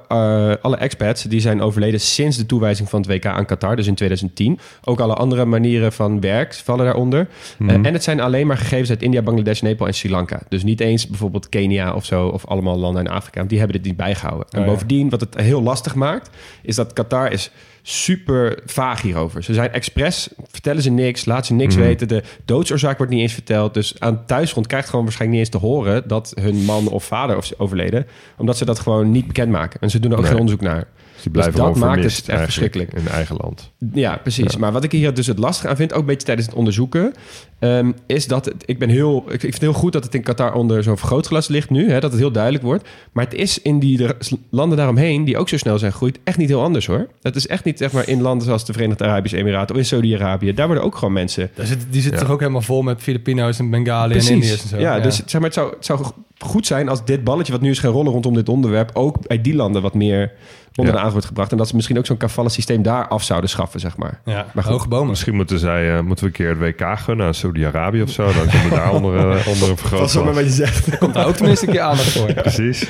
alle 0.62 0.77
expats 0.77 1.24
die 1.24 1.39
zijn 1.39 1.62
overleden 1.62 2.00
sinds 2.00 2.38
de 2.38 2.45
toewijzing 2.45 2.89
van 2.89 3.01
het 3.01 3.10
WK 3.10 3.25
aan 3.25 3.45
Qatar, 3.45 3.75
dus 3.75 3.88
in 3.88 3.95
2010. 3.95 4.60
Ook 4.83 5.00
alle 5.00 5.13
andere 5.13 5.45
manieren 5.45 5.93
van 5.93 6.19
werk 6.22 6.53
vallen 6.53 6.86
daaronder. 6.86 7.27
Eh, 7.67 7.74
en 7.74 7.93
het 7.93 8.03
zijn 8.03 8.19
alleen 8.19 8.48
maar 8.48 8.57
gegevens 8.57 8.89
uit 8.89 9.01
India, 9.01 9.22
Bangladesh, 9.22 9.62
Nepal 9.62 9.88
en 9.88 9.93
Sri 9.93 10.10
Lanka. 10.10 10.39
Dus 10.50 10.63
niet 10.63 10.79
eens 10.79 11.07
bijvoorbeeld 11.07 11.50
Kenia 11.50 11.93
of 11.93 12.05
zo, 12.05 12.27
of 12.27 12.45
allemaal 12.45 12.77
landen 12.79 13.05
in 13.05 13.12
Afrika. 13.12 13.38
Want 13.38 13.50
die 13.50 13.60
hebben 13.60 13.77
dit 13.77 13.86
niet 13.86 13.98
bijgehouden. 13.98 14.43
En 14.52 14.60
Oh, 14.60 14.66
bovendien, 14.66 15.10
wat 15.10 15.20
het 15.20 15.36
heel 15.36 15.62
lastig 15.64 15.96
maakt, 15.96 16.30
is 16.62 16.76
dat 16.76 16.94
Qatar 16.94 17.32
is 17.32 17.52
super 17.82 18.60
vaag 18.66 19.02
hierover. 19.02 19.44
Ze 19.44 19.54
zijn 19.54 19.72
expres, 19.72 20.30
vertellen 20.52 20.82
ze 20.82 20.90
niks, 20.90 21.26
laten 21.26 21.46
ze 21.46 21.54
niks 21.54 21.76
weten. 21.76 22.08
De 22.08 22.24
doodsoorzaak 22.46 22.98
wordt 22.98 23.12
niet 23.12 23.22
eens 23.22 23.34
verteld. 23.34 23.74
Dus 23.74 23.96
aan 24.00 24.26
thuisgrond 24.26 24.68
krijgt 24.68 24.90
gewoon 24.90 25.04
waarschijnlijk 25.06 25.40
niet 25.42 25.50
eens 25.54 25.62
te 25.62 25.68
horen 25.68 26.08
dat 26.08 26.34
hun 26.42 26.56
man 26.56 26.88
of 26.88 27.04
vader 27.04 27.38
is 27.38 27.60
overleden. 27.60 28.08
Omdat 28.38 28.58
ze 28.58 28.66
dat 28.66 28.80
gewoon 28.80 29.12
niet 29.12 29.28
bekendmaken. 29.28 29.80
En 29.82 29.90
ze 29.90 30.00
doen 30.00 30.12
er 30.12 30.18
ook 30.18 30.24
Nee. 30.24 30.32
geen 30.32 30.40
onderzoek 30.42 30.66
naar. 30.66 30.88
Dus 31.32 31.44
die 31.44 31.51
blijven 31.53 31.74
dat 31.82 31.89
maakt 31.89 32.03
het 32.18 32.30
echt 32.30 32.44
verschrikkelijk. 32.44 32.94
In 32.94 33.08
eigen 33.08 33.36
land. 33.42 33.72
Ja, 33.94 34.18
precies. 34.18 34.58
Maar 34.58 34.72
wat 34.72 34.84
ik 34.84 34.92
hier 34.92 35.13
dus 35.13 35.27
het 35.27 35.38
lastige 35.39 35.68
aan 35.68 35.75
vind, 35.75 35.94
ook 35.94 36.00
een 36.00 36.06
beetje 36.06 36.25
tijdens 36.25 36.48
het 36.48 36.56
onderzoeken, 36.56 37.13
ehm, 37.60 37.92
is 38.06 38.27
dat 38.27 38.46
het, 38.46 38.56
ik 38.65 38.80
ben 38.80 38.89
heel, 38.89 39.24
ik, 39.27 39.34
ik 39.34 39.39
vind 39.39 39.53
het 39.53 39.62
heel 39.62 39.74
goed 39.74 39.94
dat 39.94 40.03
het 40.03 40.15
in 40.15 40.24
Qatar 40.24 40.53
onder 40.53 40.84
zo'n 40.84 40.98
vergrootglas 40.98 41.48
ligt 41.48 41.70
nu, 41.70 41.89
hè, 41.92 42.00
dat 42.00 42.12
het 42.12 42.20
heel 42.20 42.32
duidelijk 42.32 42.63
wordt. 42.63 42.89
Maar 43.12 43.24
het 43.24 43.34
is 43.34 43.62
in 43.62 43.80
die 43.80 43.98
de- 43.98 44.15
landen 44.50 44.77
daaromheen, 44.77 45.24
die 45.24 45.38
ook 45.38 45.50
zo 45.50 45.58
snel 45.58 45.77
zijn 45.77 45.92
gegroeid, 45.92 46.20
echt 46.24 46.38
niet 46.38 46.50
heel 46.50 46.63
anders 46.63 46.86
hoor. 46.86 47.08
Het 47.22 47.36
is 47.36 47.48
echt 47.48 47.63
niet 47.63 47.77
zeg 47.77 47.92
maar 47.92 48.08
in 48.08 48.22
landen 48.22 48.46
zoals 48.46 48.65
de 48.65 48.74
Verenigde 48.74 49.03
Arabische 49.03 49.38
Emiraten 49.38 49.75
of 49.75 49.82
in 49.82 49.88
Saudi-Arabië. 49.88 50.53
Daar 50.53 50.65
worden 50.65 50.84
ook 50.86 50.96
gewoon 50.96 51.13
mensen 51.13 51.50
Daar 51.56 51.65
zit, 51.65 51.86
die 51.89 52.01
zitten 52.01 52.20
Ja. 52.20 52.25
toch 52.25 52.34
ook 52.34 52.39
helemaal 52.39 52.62
vol 52.62 52.82
met 52.82 53.01
Filipino's 53.01 53.60
en 53.60 53.70
Bengali 53.70 54.15
en 54.15 54.27
Indiërs 54.27 54.62
en 54.62 54.68
zo. 54.68 54.77
Ja, 54.80 55.00
dus 55.00 55.15
zeg 55.25 55.34
maar, 55.34 55.44
het 55.50 55.53
zou, 55.53 55.70
het 55.75 55.86
zou 55.86 56.06
goed 56.38 56.68
zijn 56.68 56.89
als 56.89 57.06
dit 57.06 57.24
balletje 57.24 57.51
wat 57.51 57.62
nu 57.62 57.70
is 57.70 57.80
gaan 57.80 57.92
rollen 57.92 58.12
rondom 58.12 58.34
dit 58.34 58.50
onderwerp 58.50 58.89
ook 58.94 59.27
bij 59.27 59.42
die 59.42 59.56
landen 59.56 59.82
wat 59.82 59.94
meer 59.94 60.32
onder 60.75 60.86
Ja. 60.86 60.92
de 60.92 60.98
aandacht 60.98 61.12
wordt 61.12 61.25
gebracht. 61.25 61.51
En 61.51 61.58
dat 61.58 61.68
ze 61.68 61.75
misschien 61.75 61.98
ook 61.98 62.06
zo'n 62.06 62.18
kafale 62.18 62.50
systeem 62.50 62.82
daar 62.82 63.08
af 63.08 63.24
zouden 63.24 63.50
schaffen, 63.50 63.80
zeg 63.80 63.98
maar. 63.98 64.20
Ja, 64.25 64.46
Maar 64.53 64.63
hoge 64.63 64.88
bomen. 64.88 65.08
Misschien 65.10 65.36
moeten, 65.36 65.60
zij, 65.60 65.96
eh, 65.98 66.01
moeten 66.03 66.25
we 66.25 66.32
een 66.32 66.36
keer 66.38 66.50
het 66.65 66.80
WK 66.80 67.00
gunnen 67.00 67.25
aan 67.25 67.34
Saudi-Arabië 67.34 68.01
of 68.01 68.10
zo. 68.10 68.24
Dan 68.34 68.48
kunnen 68.50 68.70
we 68.70 68.75
daar 68.75 68.92
onder, 68.92 69.15
eh, 69.15 69.48
onder 69.53 69.70
een 69.70 69.77
vergrootglas. 69.77 70.38
je 70.39 70.50
zegt. 70.50 70.98
Komt 70.98 71.13
daar 71.13 71.27
ook 71.27 71.36
tenminste 71.36 71.65
een 71.68 71.72
keer 71.74 71.82
aandacht 71.82 72.12
voor. 72.12 72.34
Precies. 72.42 72.88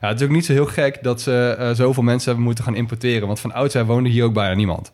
Ja, 0.00 0.08
het 0.08 0.20
is 0.20 0.26
ook 0.26 0.32
niet 0.32 0.44
zo 0.46 0.52
heel 0.52 0.66
gek 0.66 0.98
dat 1.02 1.20
ze 1.20 1.56
eh, 1.58 1.70
zoveel 1.70 2.02
mensen 2.02 2.26
hebben 2.26 2.44
moeten 2.44 2.64
gaan 2.64 2.74
importeren. 2.74 3.26
Want 3.26 3.40
van 3.40 3.52
oudsher 3.52 3.86
woonde 3.86 4.08
hier 4.08 4.24
ook 4.24 4.32
bijna 4.34 4.54
niemand. 4.54 4.92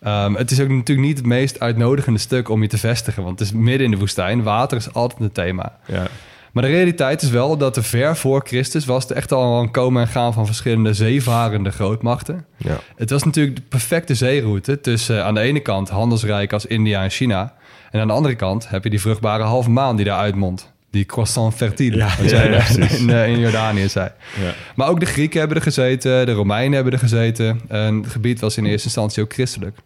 Ehm, 0.00 0.34
het 0.34 0.50
is 0.50 0.60
ook 0.60 0.68
natuurlijk 0.68 1.06
niet 1.06 1.16
het 1.16 1.26
meest 1.26 1.60
uitnodigende 1.60 2.18
stuk 2.18 2.48
om 2.48 2.62
je 2.62 2.68
te 2.68 2.78
vestigen. 2.78 3.22
Want 3.22 3.38
het 3.38 3.48
is 3.48 3.54
midden 3.54 3.84
in 3.84 3.90
de 3.90 3.98
woestijn. 3.98 4.42
Water 4.42 4.76
is 4.76 4.92
altijd 4.92 5.20
een 5.20 5.32
thema. 5.32 5.78
Ja. 5.86 6.06
Maar 6.52 6.62
de 6.62 6.68
realiteit 6.68 7.22
is 7.22 7.30
wel 7.30 7.56
dat 7.56 7.76
er 7.76 7.84
ver 7.84 8.16
voor 8.16 8.42
Christus 8.44 8.84
was 8.84 9.10
er 9.10 9.16
echt 9.16 9.32
al 9.32 9.60
een 9.60 9.70
komen 9.70 10.02
en 10.02 10.08
gaan 10.08 10.32
van 10.32 10.46
verschillende 10.46 10.94
zeevarende 10.94 11.70
grootmachten. 11.70 12.44
Ja. 12.56 12.78
Het 12.96 13.10
was 13.10 13.22
natuurlijk 13.22 13.56
de 13.56 13.62
perfecte 13.68 14.14
zeeroute 14.14 14.80
tussen 14.80 15.18
eh, 15.18 15.24
aan 15.24 15.34
de 15.34 15.40
ene 15.40 15.60
kant 15.60 15.88
handelsrijk 15.88 16.52
als 16.52 16.66
India 16.66 17.02
en 17.02 17.10
China. 17.10 17.54
En 17.90 18.00
aan 18.00 18.06
de 18.06 18.12
andere 18.12 18.34
kant 18.34 18.68
heb 18.68 18.84
je 18.84 18.90
die 18.90 19.00
vruchtbare 19.00 19.42
halve 19.42 19.70
maan 19.70 19.96
die 19.96 20.04
daar 20.04 20.18
uitmondt. 20.18 20.72
Die 20.90 21.04
croissant 21.04 21.54
fertile, 21.54 21.96
Ja, 21.96 22.10
wat 22.18 22.30
ja, 22.30 22.36
jij 22.36 22.50
ja, 22.50 22.58
eh, 22.58 23.00
in, 23.00 23.10
in 23.34 23.38
Jordanië 23.38 23.88
zei. 23.88 24.10
Ja. 24.40 24.54
Maar 24.74 24.88
ook 24.88 25.00
de 25.00 25.06
Grieken 25.06 25.38
hebben 25.38 25.56
er 25.56 25.62
gezeten, 25.62 26.26
de 26.26 26.32
Romeinen 26.32 26.72
hebben 26.72 26.92
er 26.92 26.98
gezeten. 26.98 27.60
En 27.68 28.02
het 28.02 28.12
gebied 28.12 28.40
was 28.40 28.56
in 28.56 28.64
eerste 28.64 28.86
instantie 28.86 29.22
ook 29.22 29.32
christelijk. 29.32 29.78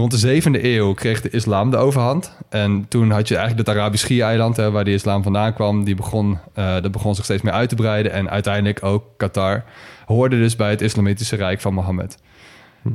Rond 0.00 0.12
de 0.12 0.18
zevende 0.18 0.64
eeuw 0.64 0.94
kreeg 0.94 1.20
de 1.20 1.30
islam 1.30 1.70
de 1.70 1.76
overhand. 1.76 2.36
En 2.48 2.86
toen 2.88 3.10
had 3.10 3.28
je 3.28 3.36
eigenlijk 3.36 3.68
het 3.68 3.76
Arabisch 3.76 4.04
Schiereiland, 4.04 4.56
hè, 4.56 4.70
waar 4.70 4.84
die 4.84 4.94
islam 4.94 5.22
vandaan 5.22 5.54
kwam. 5.54 5.84
Die 5.84 5.94
begon, 5.94 6.38
eh, 6.54 6.72
dat 6.72 6.92
begon 6.92 7.14
zich 7.14 7.24
steeds 7.24 7.42
meer 7.42 7.52
uit 7.52 7.68
te 7.68 7.74
breiden. 7.74 8.12
En 8.12 8.30
uiteindelijk 8.30 8.84
ook 8.84 9.04
Qatar 9.16 9.64
hoorde 10.06 10.36
dus 10.36 10.56
bij 10.56 10.70
het 10.70 10.80
Islamitische 10.80 11.36
Rijk 11.36 11.60
van 11.60 11.74
Mohammed. 11.74 12.18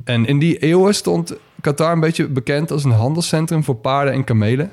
En 0.03 0.25
in 0.25 0.39
die 0.39 0.57
eeuwen 0.57 0.95
stond 0.95 1.35
Qatar 1.61 1.91
een 1.91 1.99
beetje 1.99 2.27
bekend 2.27 2.71
als 2.71 2.83
een 2.83 2.91
handelscentrum 2.91 3.63
voor 3.63 3.75
paarden 3.75 4.13
en 4.13 4.23
kamelen. 4.23 4.71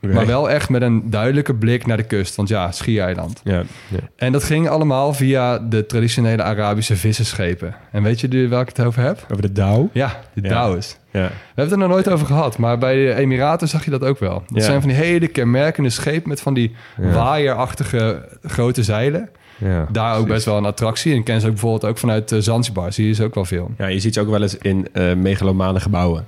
Maar 0.00 0.26
wel 0.26 0.50
echt 0.50 0.68
met 0.68 0.82
een 0.82 1.10
duidelijke 1.10 1.54
blik 1.54 1.86
naar 1.86 1.96
de 1.96 2.02
kust. 2.02 2.34
Want 2.34 2.48
ja, 2.48 2.72
Schiereiland. 2.72 3.40
Ja. 3.44 3.62
ja. 3.88 3.98
En 4.16 4.32
dat 4.32 4.44
ging 4.44 4.68
allemaal 4.68 5.14
via 5.14 5.58
de 5.58 5.86
traditionele 5.86 6.42
Arabische 6.42 6.96
visserschepen. 6.96 7.74
En 7.92 8.02
weet 8.02 8.20
je 8.20 8.28
nu 8.28 8.48
waar 8.48 8.60
ik 8.60 8.68
het 8.68 8.86
over 8.86 9.02
heb? 9.02 9.26
Over 9.30 9.42
de 9.42 9.52
Douw. 9.52 9.90
Ja, 9.92 10.20
de 10.32 10.42
Ja. 10.42 10.48
Douwes. 10.48 10.98
Ja. 11.12 11.20
We 11.20 11.32
hebben 11.46 11.64
het 11.64 11.72
er 11.72 11.78
nog 11.78 11.88
nooit 11.88 12.08
over 12.08 12.26
gehad, 12.26 12.58
maar 12.58 12.78
bij 12.78 12.94
de 12.94 13.14
Emiraten 13.14 13.68
zag 13.68 13.84
je 13.84 13.90
dat 13.90 14.04
ook 14.04 14.18
wel. 14.18 14.42
Dat 14.46 14.58
Ja. 14.58 14.62
zijn 14.64 14.80
van 14.80 14.88
die 14.90 14.98
hele 14.98 15.26
kenmerkende 15.28 15.90
schepen 15.90 16.28
met 16.28 16.40
van 16.40 16.54
die 16.54 16.74
Ja. 17.00 17.10
waaierachtige 17.10 18.28
grote 18.42 18.82
zeilen. 18.82 19.28
Ja, 19.58 19.86
Daar 19.92 20.08
ook 20.10 20.14
precies. 20.14 20.32
best 20.34 20.44
wel 20.44 20.56
een 20.56 20.64
attractie. 20.64 21.12
En 21.12 21.18
ik 21.18 21.24
ken 21.24 21.40
ze 21.40 21.46
ook 21.46 21.52
bijvoorbeeld 21.52 21.84
ook 21.84 21.98
vanuit 21.98 22.32
eh, 22.32 22.38
Zanzibar. 22.38 22.92
Zie 22.92 23.06
je 23.06 23.12
ze 23.14 23.24
ook 23.24 23.34
wel 23.34 23.44
veel. 23.44 23.70
ja, 23.78 23.86
je 23.86 24.00
ziet 24.00 24.14
ze 24.14 24.20
ook 24.20 24.28
wel 24.30 24.42
eens 24.42 24.58
in 24.58 24.88
eh 24.92 25.14
megalomane 25.14 25.80
gebouwen. 25.80 26.24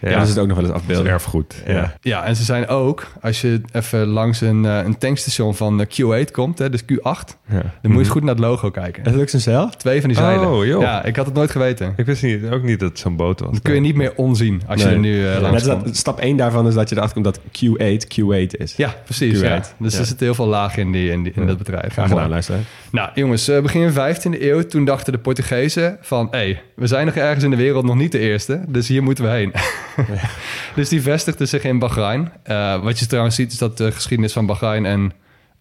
Ja, 0.00 0.08
Ja, 0.08 0.14
dat 0.14 0.22
is 0.22 0.28
het 0.28 0.38
ook 0.38 0.46
nog 0.46 0.56
wel 0.56 0.66
eens 0.66 0.74
afbeelden. 0.74 1.12
erfgoed. 1.12 1.54
Ja. 1.66 1.72
Ja. 1.72 1.94
Ja, 2.00 2.24
en 2.24 2.36
ze 2.36 2.44
zijn 2.44 2.68
ook, 2.68 3.06
als 3.22 3.40
je 3.40 3.60
even 3.72 4.06
langs 4.06 4.40
een, 4.40 4.64
eh, 4.64 4.78
een 4.84 4.98
tankstation 4.98 5.54
van 5.54 5.80
eh, 5.80 5.86
Q8 5.86 6.30
komt, 6.30 6.58
hè, 6.58 6.70
dus 6.70 6.82
Q8, 6.82 7.36
Ja. 7.48 7.54
dan 7.54 7.62
moet 7.82 7.92
je 7.92 7.98
eens 7.98 8.08
goed 8.08 8.22
naar 8.22 8.34
het 8.34 8.44
logo 8.44 8.70
kijken. 8.70 9.04
Is 9.04 9.12
dat 9.12 9.20
ook 9.20 9.28
zelf? 9.28 9.76
Twee 9.76 10.00
van 10.00 10.08
die 10.08 10.18
Oh, 10.18 10.24
zeilen. 10.24 10.66
joh. 10.66 10.82
Ja, 10.82 11.04
ik 11.04 11.16
had 11.16 11.26
het 11.26 11.34
nooit 11.34 11.50
geweten. 11.50 11.92
Ik 11.96 12.06
wist 12.06 12.22
niet, 12.22 12.44
ook 12.50 12.62
niet 12.62 12.80
dat 12.80 12.88
het 12.88 12.98
zo'n 12.98 13.16
boot 13.16 13.40
was. 13.40 13.50
Dat 13.52 13.62
kun 13.62 13.74
je 13.74 13.80
niet 13.80 13.94
meer 13.96 14.12
onzien 14.16 14.62
als 14.66 14.82
je 14.82 14.88
er 14.88 14.98
nu 14.98 15.26
eh, 15.28 15.40
langs 15.40 15.66
komt. 15.68 15.84
dat, 15.84 15.96
stap 15.96 16.20
1 16.20 16.36
daarvan 16.36 16.66
is 16.66 16.74
dat 16.74 16.88
je 16.88 16.96
erachter 16.96 17.22
komt 17.22 17.34
dat 17.34 17.40
Q8 17.40 18.06
Q8 18.20 18.56
is. 18.58 18.76
Ja, 18.76 18.94
precies. 19.04 19.38
Q8. 19.38 19.42
Ja. 19.44 19.62
Dus 19.78 19.92
Ja. 19.92 19.98
er 19.98 20.06
zit 20.06 20.20
heel 20.20 20.34
veel 20.34 20.46
laag 20.46 20.76
in, 20.76 20.92
die, 20.92 21.10
in, 21.10 21.22
die, 21.22 21.32
in 21.36 21.46
dat 21.46 21.58
bedrijf. 21.58 21.92
Graag 21.92 22.08
gedaan, 22.08 22.28
luisteren. 22.28 22.64
Nou, 22.90 23.10
jongens, 23.14 23.48
eh, 23.48 23.62
begin 23.62 23.92
15e 23.92 24.42
eeuw, 24.42 24.62
toen 24.66 24.84
dachten 24.84 25.12
de 25.12 25.18
Portugezen 25.18 25.98
van... 26.00 26.28
hé, 26.30 26.38
hey, 26.38 26.62
we 26.74 26.86
zijn 26.86 27.06
nog 27.06 27.14
ergens 27.14 27.44
in 27.44 27.50
de 27.50 27.56
wereld 27.56 27.84
nog 27.84 27.96
niet 27.96 28.12
de 28.12 28.18
eerste, 28.18 28.60
dus 28.68 28.88
hier 28.88 29.02
moeten 29.02 29.24
we 29.24 29.30
heen. 29.30 29.52
dus 30.76 30.88
die 30.88 31.02
vestigden 31.02 31.48
zich 31.48 31.64
in 31.64 31.78
Bahrein. 31.78 32.32
Eh, 32.42 32.82
wat 32.82 32.98
je 32.98 33.06
trouwens 33.06 33.34
ziet, 33.34 33.52
is 33.52 33.58
dat 33.58 33.76
de 33.76 33.92
geschiedenis 33.92 34.32
van 34.32 34.46
Bahrein 34.46 34.86
en 34.86 35.12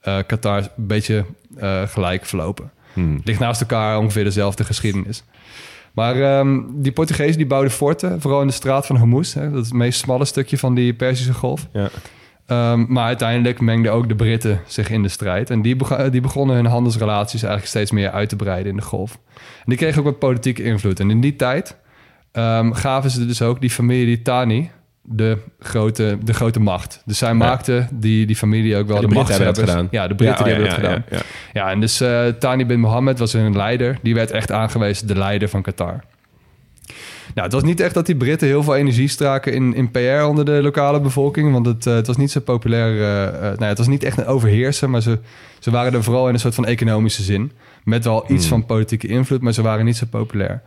eh, 0.02 0.18
Qatar 0.28 0.58
een 0.58 0.88
beetje 0.88 1.26
eh, 1.58 1.82
gelijk 1.88 2.26
verlopen. 2.26 2.72
Hmm. 2.94 3.22
Ligt 3.24 3.40
naast 3.40 3.62
elkaar 3.62 3.98
ongeveer 3.98 4.24
dezelfde 4.24 4.64
geschiedenis. 4.64 5.24
Maar 5.94 6.22
ehm, 6.22 6.60
die 6.68 6.92
Portugezen 6.92 7.38
die 7.38 7.46
bouwden 7.46 7.72
forten, 7.72 8.22
vooral 8.22 8.42
in 8.42 8.48
de 8.48 8.54
straat 8.54 8.86
van 8.86 8.98
Hormuz. 8.98 9.34
Hè, 9.34 9.52
dat 9.52 9.62
is 9.62 9.68
het 9.68 9.78
meest 9.78 10.00
smalle 10.00 10.26
stukje 10.26 10.58
van 10.58 10.76
die 10.76 10.94
Perzische 10.94 11.34
golf. 11.34 11.68
Ja. 11.74 11.90
Ehm, 12.46 12.86
maar 12.88 13.06
uiteindelijk 13.06 13.60
mengden 13.60 13.94
ook 13.94 14.08
de 14.08 14.16
Britten 14.16 14.62
zich 14.68 14.90
in 14.90 15.02
de 15.02 15.10
strijd. 15.10 15.50
En 15.50 15.62
die, 15.62 15.78
die 16.10 16.22
begonnen 16.22 16.56
hun 16.56 16.66
handelsrelaties 16.66 17.42
eigenlijk 17.42 17.68
steeds 17.68 17.92
meer 17.92 18.12
uit 18.12 18.30
te 18.30 18.36
breiden 18.36 18.72
in 18.72 18.78
de 18.78 18.84
golf. 18.84 19.18
En 19.36 19.66
die 19.66 19.78
kregen 19.78 20.00
ook 20.00 20.06
wat 20.06 20.20
politieke 20.20 20.64
invloed. 20.64 21.00
En 21.00 21.10
in 21.10 21.22
die 21.22 21.36
tijd 21.36 21.76
ehm, 22.36 22.72
gaven 22.72 23.10
ze 23.10 23.26
dus 23.26 23.42
ook 23.42 23.62
die 23.62 23.70
familie 23.70 24.22
Tani 24.22 24.72
de 25.02 25.38
grote, 25.60 26.18
de 26.24 26.34
grote 26.34 26.60
macht. 26.60 27.02
Dus 27.06 27.18
zij 27.18 27.34
maakten 27.34 27.88
die, 27.92 28.26
die 28.26 28.36
familie 28.36 28.78
ook 28.78 28.88
wel 28.88 29.02
de, 29.02 29.08
de 29.08 29.14
macht 29.14 29.38
hebben 29.38 29.56
gedaan. 29.56 29.88
Ja, 29.92 30.08
de 30.08 30.16
Britten 30.16 30.48
Ja, 30.48 30.54
die 30.54 30.64
oh, 30.64 30.70
hebben 30.70 30.90
dat 30.90 31.04
gedaan. 31.04 31.24
ja, 31.54 31.70
en 31.72 31.80
dus 31.80 32.02
eh 32.02 32.28
Tani 32.28 32.66
bin 32.66 32.80
Mohammed 32.80 33.20
was 33.20 33.34
hun 33.34 33.56
leider. 33.56 33.98
Die 34.02 34.14
werd 34.14 34.32
echt 34.32 34.52
aangewezen 34.52 35.08
de 35.08 35.16
leider 35.16 35.50
van 35.50 35.62
Qatar. 35.62 36.04
Nou, 37.34 37.48
het 37.48 37.52
was 37.56 37.64
niet 37.64 37.80
echt 37.80 37.94
dat 37.94 38.06
die 38.06 38.16
Britten 38.16 38.48
heel 38.48 38.64
veel 38.64 38.76
energie 38.76 39.08
straken 39.08 39.54
in, 39.54 39.74
in 39.74 39.92
PR 39.92 40.24
onder 40.28 40.46
de 40.46 40.62
lokale 40.62 41.02
bevolking. 41.02 41.52
Want 41.52 41.66
het, 41.66 41.86
eh, 41.86 41.94
het 41.94 42.08
was 42.08 42.18
niet 42.18 42.32
zo 42.32 42.40
populair. 42.40 42.94
eh, 42.94 43.42
nou 43.42 43.56
ja, 43.60 43.66
het 43.68 43.78
was 43.78 43.88
niet 43.88 44.04
echt 44.04 44.18
een 44.18 44.26
overheerser, 44.26 44.90
maar 44.90 45.02
ze, 45.02 45.20
ze 45.60 45.72
waren 45.72 45.94
er 45.94 46.04
vooral 46.04 46.28
in 46.28 46.34
een 46.34 46.40
soort 46.40 46.56
van 46.56 46.66
economische 46.66 47.24
zin. 47.24 47.52
Met 47.84 48.04
wel 48.04 48.26
iets 48.28 48.48
van 48.48 48.66
politieke 48.66 49.08
invloed, 49.08 49.42
maar 49.42 49.54
ze 49.54 49.62
waren 49.62 49.86
niet 49.86 49.98
zo 49.98 50.06
populair. 50.10 50.62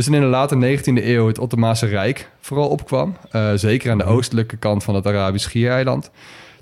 Dus 0.00 0.08
in 0.08 0.20
de 0.20 0.26
late 0.26 0.78
19e 0.78 1.04
eeuw 1.04 1.26
het 1.26 1.38
Ottomaanse 1.38 1.86
Rijk 1.86 2.28
vooral 2.40 2.68
opkwam. 2.68 3.16
eh, 3.30 3.50
zeker 3.54 3.90
aan 3.90 3.98
de 3.98 4.04
oostelijke 4.04 4.56
kant 4.56 4.84
van 4.84 4.94
het 4.94 5.06
Arabisch 5.06 5.44
Schiereiland. 5.44 6.10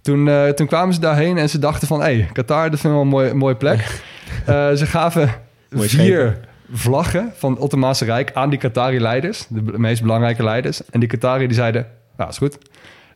Toen, 0.03 0.29
eh, 0.29 0.49
toen 0.49 0.67
kwamen 0.67 0.95
ze 0.95 1.01
daarheen 1.01 1.39
en 1.39 1.49
ze 1.49 1.59
dachten 1.59 1.89
van... 1.89 2.01
hé, 2.01 2.05
hey, 2.05 2.29
Qatar, 2.33 2.71
dat 2.71 2.81
vinden 2.81 2.99
we 3.01 3.07
wel 3.07 3.21
een 3.21 3.29
mooi, 3.29 3.39
mooie 3.39 3.57
plek. 3.57 3.87
Eh, 4.47 4.73
ze 4.73 4.87
gaven 4.87 5.35
Mooie 5.71 5.89
vier 5.89 6.41
vlaggen 6.73 7.33
van 7.35 7.51
het 7.53 7.61
Ottomaanse 7.61 8.05
Rijk 8.05 8.31
aan 8.35 8.51
die 8.51 8.59
Qatari-leiders. 8.59 9.47
De 9.49 9.63
meest 9.63 10.03
belangrijke 10.03 10.43
leiders. 10.43 10.85
En 10.91 11.01
die 11.01 11.09
Qatari 11.09 11.47
die 11.47 11.57
zeiden, 11.57 11.87
nou, 12.17 12.31
is 12.31 12.39
goed. 12.39 12.59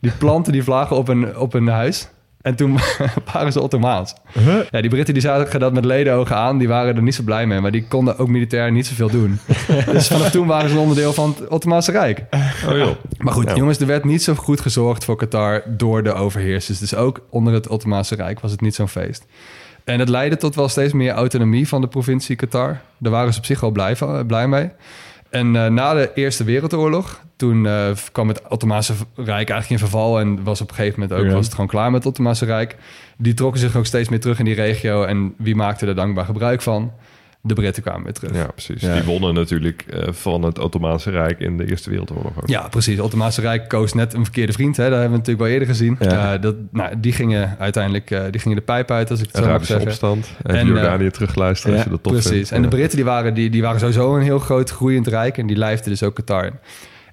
Die 0.01 0.13
planten 0.19 0.53
die 0.53 0.63
vlaggen 0.63 0.97
op 0.97 1.09
een, 1.09 1.37
op 1.37 1.55
een 1.55 1.69
huis. 1.69 2.09
En 2.43 2.55
toen 2.55 2.79
waren 3.33 3.53
ze 3.53 3.61
Ottomaans. 3.61 4.15
Ja, 4.71 4.81
die 4.81 4.91
Britten 4.91 5.15
die 5.15 5.23
zagen 5.23 5.61
dat 5.61 5.73
met 5.73 5.85
ledenogen 5.85 6.37
aan. 6.37 6.59
Die 6.59 6.69
waren 6.69 6.97
er 6.97 7.03
niet 7.03 7.15
zo 7.15 7.23
blij 7.23 7.47
mee. 7.47 7.61
Maar 7.61 7.71
die 7.71 7.85
konden 7.89 8.19
ook 8.19 8.29
militair 8.29 8.73
niet 8.73 8.87
zoveel 8.87 9.11
doen. 9.11 9.39
dus 9.93 10.07
vanaf 10.07 10.31
toen 10.31 10.47
waren 10.47 10.69
ze 10.69 10.75
een 10.75 10.81
onderdeel 10.81 11.13
van 11.13 11.35
het 11.39 11.49
Ottomaanse 11.49 11.91
Rijk. 11.91 12.23
Oh 12.69 12.77
joh. 12.77 12.89
Maar 13.19 13.33
goed, 13.33 13.49
Ja. 13.49 13.55
jongens, 13.57 13.79
er 13.79 13.87
werd 13.87 14.05
niet 14.05 14.23
zo 14.23 14.35
goed 14.35 14.61
gezorgd 14.61 15.05
voor 15.05 15.17
Qatar 15.17 15.63
door 15.67 16.03
de 16.03 16.13
overheersers. 16.13 16.79
Dus 16.79 16.95
ook 16.95 17.21
onder 17.31 17.53
het 17.53 17.69
Ottomaanse 17.69 18.15
Rijk 18.15 18.41
was 18.41 18.51
het 18.51 18.61
niet 18.61 18.75
zo'n 18.75 18.89
feest. 18.89 19.25
En 19.85 19.99
het 19.99 20.09
leidde 20.09 20.37
tot 20.37 20.55
wel 20.55 20.69
steeds 20.69 20.93
meer 20.93 21.13
autonomie 21.13 21.69
van 21.69 21.81
de 21.81 21.89
provincie 21.89 22.37
Qatar. 22.37 22.81
Daar 22.99 23.13
waren 23.13 23.33
ze 23.33 23.39
op 23.39 23.45
zich 23.45 23.61
wel 23.61 23.71
blij, 23.71 23.97
van, 23.97 24.27
blij 24.27 24.49
mee. 24.49 24.71
En 25.33 25.57
eh, 25.57 25.67
na 25.67 25.95
de 25.95 26.11
Eerste 26.15 26.45
Wereldoorlog, 26.45 27.25
toen 27.37 27.67
eh, 27.67 27.91
kwam 28.13 28.29
het 28.29 28.49
Ottomaanse 28.49 28.93
Rijk 29.15 29.29
eigenlijk 29.51 29.71
in 29.71 29.79
verval... 29.79 30.21
en 30.21 30.43
was 30.43 30.61
op 30.61 30.69
een 30.69 30.75
gegeven 30.75 31.01
moment 31.01 31.21
ook 31.21 31.27
Ja. 31.27 31.33
was 31.33 31.45
het 31.45 31.55
gewoon 31.55 31.71
klaar 31.71 31.91
met 31.91 32.05
het 32.05 32.13
Ottomaanse 32.13 32.45
Rijk. 32.45 32.77
Die 33.19 33.35
trokken 33.35 33.61
zich 33.61 33.77
ook 33.77 33.87
steeds 33.87 34.09
meer 34.09 34.21
terug 34.21 34.39
in 34.39 34.45
die 34.45 34.55
regio. 34.55 35.05
En 35.05 35.35
wie 35.39 35.55
maakte 35.55 35.87
er 35.87 35.95
dankbaar 35.95 36.25
gebruik 36.25 36.63
van? 36.63 36.93
De 37.45 37.55
Britten 37.55 37.83
kwamen 37.83 38.03
weer 38.03 38.13
terug. 38.13 38.35
Ja, 38.37 38.47
precies. 38.47 38.81
Ja. 38.81 38.95
Die 38.95 39.03
wonnen 39.03 39.35
natuurlijk 39.35 39.85
eh, 39.91 40.13
van 40.13 40.43
het 40.43 40.59
Ottomaanse 40.59 41.11
Rijk 41.11 41.41
in 41.41 41.57
de 41.57 41.71
Eerste 41.71 41.91
Wereldoorlog. 41.91 42.33
ook. 42.37 42.49
Ja, 42.49 42.69
precies. 42.69 42.95
Het 42.97 43.05
Ottomaanse 43.05 43.41
Rijk 43.41 43.69
koos 43.69 43.93
net 43.93 44.15
een 44.15 44.23
verkeerde 44.25 44.53
vriend. 44.53 44.77
Hè? 44.77 44.83
Dat 44.83 44.93
hebben 44.93 45.11
we 45.11 45.17
natuurlijk 45.17 45.45
wel 45.45 45.53
eerder 45.53 45.69
gezien. 45.69 45.97
Ja. 46.01 46.35
Eh, 46.35 46.41
dat, 46.43 46.55
nou, 46.71 47.01
die 47.01 47.13
gingen 47.13 47.57
uiteindelijk 47.59 48.11
eh, 48.11 48.23
die 48.31 48.41
gingen 48.41 48.57
de 48.57 48.63
pijp 48.65 48.91
uit, 48.91 49.11
als 49.11 49.21
ik 49.21 49.27
het 49.33 49.45
zo 49.45 49.51
mag 49.51 49.65
zeggen. 49.65 49.87
opstand. 49.87 50.31
En, 50.43 50.55
En, 50.57 50.67
Jordanië 50.67 51.11
terugluisteren 51.11 51.75
als 51.77 51.85
ja, 51.85 51.91
je 51.91 51.95
dat 51.97 52.03
tof 52.03 52.13
Precies. 52.13 52.31
vindt. 52.33 52.51
En 52.51 52.63
de. 52.63 52.69
Britten 52.69 52.97
die 52.97 53.05
waren, 53.07 53.35
die, 53.35 53.51
die 53.51 53.63
waren 53.63 53.81
sowieso 53.81 54.17
een 54.17 54.23
heel 54.23 54.39
groot 54.39 54.71
groeiend 54.71 55.07
rijk. 55.07 55.39
En 55.39 55.47
die 55.47 55.57
lijfden 55.57 55.91
dus 55.91 56.03
ook 56.03 56.15
Qatar 56.15 56.45
in. 56.47 56.55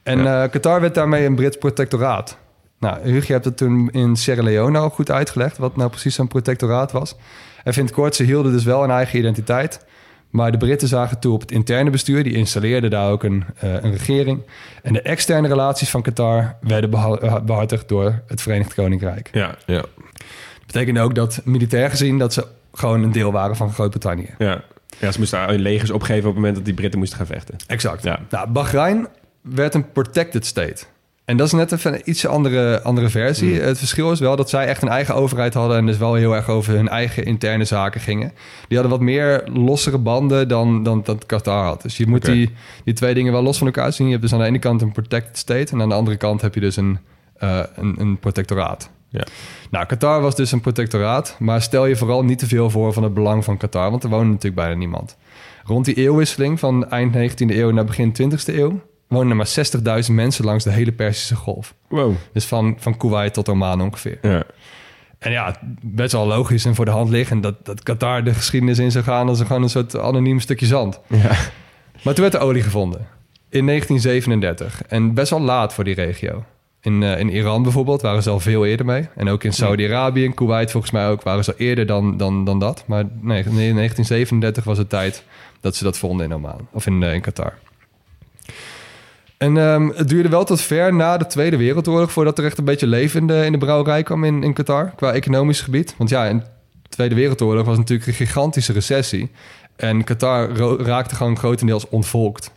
En 0.04 0.20
Ja. 0.24 0.44
eh, 0.44 0.50
Qatar 0.52 0.82
werd 0.82 0.96
daarmee 0.96 1.26
een 1.26 1.36
Brits 1.36 1.58
protectoraat. 1.58 2.38
Nou, 2.80 2.98
Hugo, 3.04 3.26
je 3.28 3.34
hebt 3.34 3.46
het 3.46 3.58
toen 3.58 3.90
in 3.92 4.16
Sierra 4.16 4.44
Leone 4.44 4.78
al 4.78 4.90
goed 4.90 5.12
uitgelegd... 5.12 5.58
wat 5.58 5.76
nou 5.76 5.90
precies 5.90 6.16
zo'n 6.16 6.28
protectoraat 6.28 6.92
was. 6.92 7.16
En 7.64 7.74
vindt 7.74 7.92
kort, 7.92 8.16
ze 8.16 8.24
hielden 8.24 8.52
dus 8.52 8.64
wel 8.64 8.84
een 8.84 8.92
eigen 8.92 9.20
identiteit... 9.20 9.88
Maar 10.30 10.52
de 10.52 10.58
Britten 10.58 10.88
zagen 10.88 11.20
toe 11.20 11.34
op 11.34 11.42
het 11.42 11.52
interne 11.52 11.90
bestuur. 11.90 12.24
Die 12.24 12.34
installeerden 12.34 12.90
daar 12.90 13.12
ook 13.12 13.24
een, 13.24 13.44
eh, 13.60 13.74
een 13.74 13.92
regering. 13.92 14.42
En 14.84 14.94
de 14.94 15.02
externe 15.02 15.48
relaties 15.48 15.90
van 15.90 16.02
Qatar 16.02 16.56
werden 16.62 16.92
eh, 16.94 17.42
behartigd 17.42 17.88
door 17.88 18.22
het 18.28 18.42
Verenigd 18.42 18.74
Koninkrijk. 18.74 19.30
Ja, 19.32 19.56
Ja. 19.66 19.82
Dat 19.82 20.78
betekende 20.78 21.02
ook 21.02 21.16
dat 21.16 21.42
militair 21.44 21.90
gezien 21.90 22.18
dat 22.18 22.34
ze 22.34 22.48
gewoon 22.74 23.04
een 23.04 23.12
deel 23.12 23.32
waren 23.32 23.56
van 23.56 23.74
Groot-Brittannië. 23.74 24.30
ja. 24.38 24.64
Ja, 25.00 25.12
ze 25.12 25.20
moesten 25.20 25.44
hun 25.48 25.60
legers 25.60 25.92
opgeven 25.92 26.20
op 26.22 26.26
het 26.26 26.36
moment 26.36 26.56
dat 26.56 26.66
die 26.66 26.74
Britten 26.74 27.00
moesten 27.00 27.18
gaan 27.18 27.28
vechten. 27.28 27.56
Exact. 27.68 28.04
Ja. 28.04 28.20
Nou, 28.30 28.50
Bahrein 28.50 29.08
werd 29.42 29.74
een 29.74 29.92
protected 29.92 30.46
state. 30.46 30.84
En 31.30 31.38
dat 31.38 31.48
is 31.48 31.54
net 31.54 31.72
even 31.72 31.94
een 31.94 32.02
iets 32.06 32.28
andere, 32.28 32.82
andere 32.82 33.10
versie. 33.10 33.56
Hmm. 33.56 33.68
Het 33.68 33.78
verschil 33.78 34.12
is 34.12 34.20
wel 34.20 34.36
dat 34.36 34.50
zij 34.50 34.66
echt 34.66 34.82
een 34.82 34.88
eigen 34.88 35.16
overheid 35.16 35.54
hadden... 35.54 35.78
en 35.78 35.86
dus 35.86 35.98
wel 35.98 36.14
heel 36.14 36.36
erg 36.36 36.50
over 36.50 36.74
hun 36.74 36.88
eigen 36.88 37.26
interne 37.26 37.64
zaken 37.64 38.02
gingen. 38.02 38.34
Die 38.68 38.78
hadden 38.78 38.98
wat 38.98 39.06
meer 39.06 39.44
lossere 39.54 39.98
banden 39.98 40.48
dan, 40.48 40.84
dan 40.84 41.02
dat 41.04 41.26
Qatar 41.26 41.64
had. 41.64 41.82
Dus 41.82 41.98
je 41.98 42.08
moet 42.08 42.26
die, 42.26 42.52
die 42.84 42.94
twee 42.94 43.14
dingen 43.14 43.32
wel 43.32 43.42
los 43.42 43.58
van 43.58 43.68
elkaar 43.68 43.94
zien. 43.94 44.06
Je 44.06 44.12
hebt 44.12 44.24
dus 44.24 44.34
aan 44.34 44.40
de 44.40 44.46
ene 44.46 44.60
kant 44.60 44.82
een 44.82 44.92
protected 44.92 45.38
state... 45.38 45.74
en 45.74 45.82
aan 45.82 45.90
de 45.90 45.96
andere 45.96 46.18
kant 46.18 46.42
heb 46.42 46.54
je 46.54 46.60
dus 46.60 46.76
een, 46.76 47.00
eh, 47.38 47.60
een, 47.76 47.96
een 48.00 48.20
protectoraat. 48.20 48.90
Ja. 49.10 49.24
Nou, 49.72 49.86
Qatar 49.86 50.22
was 50.22 50.36
dus 50.36 50.52
een 50.52 50.62
protectoraat... 50.62 51.36
maar 51.40 51.62
stel 51.62 51.86
je 51.86 51.96
vooral 51.96 52.24
niet 52.24 52.40
te 52.40 52.48
veel 52.48 52.70
voor 52.70 52.94
van 52.94 53.04
het 53.04 53.14
belang 53.14 53.44
van 53.44 53.58
Qatar... 53.58 53.90
want 53.90 54.04
er 54.04 54.10
woonde 54.10 54.28
natuurlijk 54.28 54.56
bijna 54.56 54.76
niemand. 54.76 55.18
Rond 55.64 55.86
die 55.86 55.96
eeuwwisseling 55.96 56.60
van 56.60 56.90
eind 56.90 57.16
19e 57.16 57.46
eeuw 57.48 57.72
naar 57.72 57.86
begin 57.86 58.16
20e 58.22 58.56
eeuw... 58.56 58.82
woonden 59.10 59.30
er 59.30 59.36
maar 59.36 60.04
60.000 60.08 60.12
mensen 60.14 60.46
langs 60.46 60.64
de 60.64 60.72
hele 60.72 60.92
Perzische 60.92 61.36
Golf. 61.36 61.74
Wow. 61.90 62.14
Dus 62.34 62.46
van, 62.46 62.76
van 62.80 62.98
Kuwait 62.98 63.34
tot 63.34 63.50
Oman 63.50 63.82
ongeveer. 63.82 64.18
Ja. 64.22 64.44
En 65.20 65.32
ja, 65.32 65.56
best 65.82 66.12
wel 66.12 66.28
logisch 66.28 66.66
en 66.66 66.76
voor 66.76 66.86
de 66.86 66.92
hand 66.92 67.10
liggend... 67.10 67.44
dat, 67.44 67.66
dat 67.66 67.84
Qatar 67.84 68.24
de 68.24 68.34
geschiedenis 68.34 68.80
in 68.80 68.92
zou 68.92 69.04
gaan... 69.04 69.28
als 69.30 69.40
een- 69.40 69.46
gewoon 69.46 69.62
een 69.64 69.70
soort 69.70 69.98
anoniem 69.98 70.40
stukje 70.40 70.66
zand. 70.66 71.00
Ja. 71.08 71.32
Maar 72.04 72.14
toen 72.14 72.24
werd 72.24 72.34
er 72.34 72.40
olie 72.42 72.62
gevonden. 72.64 73.08
In 73.50 73.66
1937. 73.66 74.82
En 74.88 75.14
best 75.14 75.30
wel 75.30 75.42
laat 75.42 75.74
voor 75.74 75.84
die 75.84 75.96
regio. 75.96 76.44
In, 76.82 77.04
eh, 77.04 77.20
in 77.20 77.30
Iran 77.30 77.64
bijvoorbeeld 77.64 78.02
waren 78.02 78.24
ze 78.24 78.30
al 78.30 78.40
veel 78.40 78.66
eerder 78.66 78.86
mee. 78.86 79.08
En 79.16 79.30
ook 79.30 79.44
in 79.44 79.54
Saudi-Arabië 79.54 80.26
en 80.26 80.34
Kuwait 80.34 80.72
volgens 80.72 80.92
mij 80.92 81.08
ook... 81.08 81.24
waren 81.24 81.44
ze 81.44 81.52
al 81.52 81.58
eerder 81.60 81.86
dan, 81.86 82.18
dan, 82.18 82.46
dan 82.46 82.60
dat. 82.60 82.84
Maar 82.88 83.04
nee, 83.22 83.44
in 83.44 83.54
1937 83.54 84.64
was 84.64 84.78
het 84.78 84.90
tijd 84.90 85.24
dat 85.62 85.76
ze 85.76 85.84
dat 85.84 85.98
vonden 85.98 86.26
in 86.26 86.34
Oman. 86.34 86.68
Of 86.72 86.86
in, 86.86 87.04
eh, 87.04 87.14
in 87.14 87.22
Qatar. 87.22 87.54
En 89.40 89.58
ehm, 89.58 89.90
het 89.96 90.10
duurde 90.10 90.30
wel 90.30 90.44
tot 90.44 90.62
ver 90.62 90.94
na 90.94 91.18
de 91.18 91.28
Tweede 91.28 91.58
Wereldoorlog... 91.58 92.12
voordat 92.12 92.38
er 92.38 92.46
echt 92.46 92.58
een 92.58 92.66
beetje 92.66 92.88
leven 92.88 93.20
in 93.20 93.28
de, 93.28 93.46
in 93.46 93.52
de 93.52 93.58
brouwerij 93.58 94.04
kwam 94.04 94.24
in, 94.24 94.44
in 94.44 94.54
Qatar... 94.54 94.92
qua 94.96 95.12
economisch 95.14 95.62
gebied. 95.62 95.96
Want 95.98 96.10
ja, 96.10 96.26
in 96.26 96.38
de 96.82 96.90
Tweede 96.90 97.16
Wereldoorlog 97.16 97.66
was 97.66 97.78
natuurlijk 97.78 98.08
een 98.08 98.14
gigantische 98.14 98.74
recessie... 98.74 99.32
En 99.76 100.04
Qatar 100.04 100.50
raakte 100.82 101.16
gewoon 101.16 101.38
grotendeels 101.38 101.90
ontvolkt. 101.90 102.52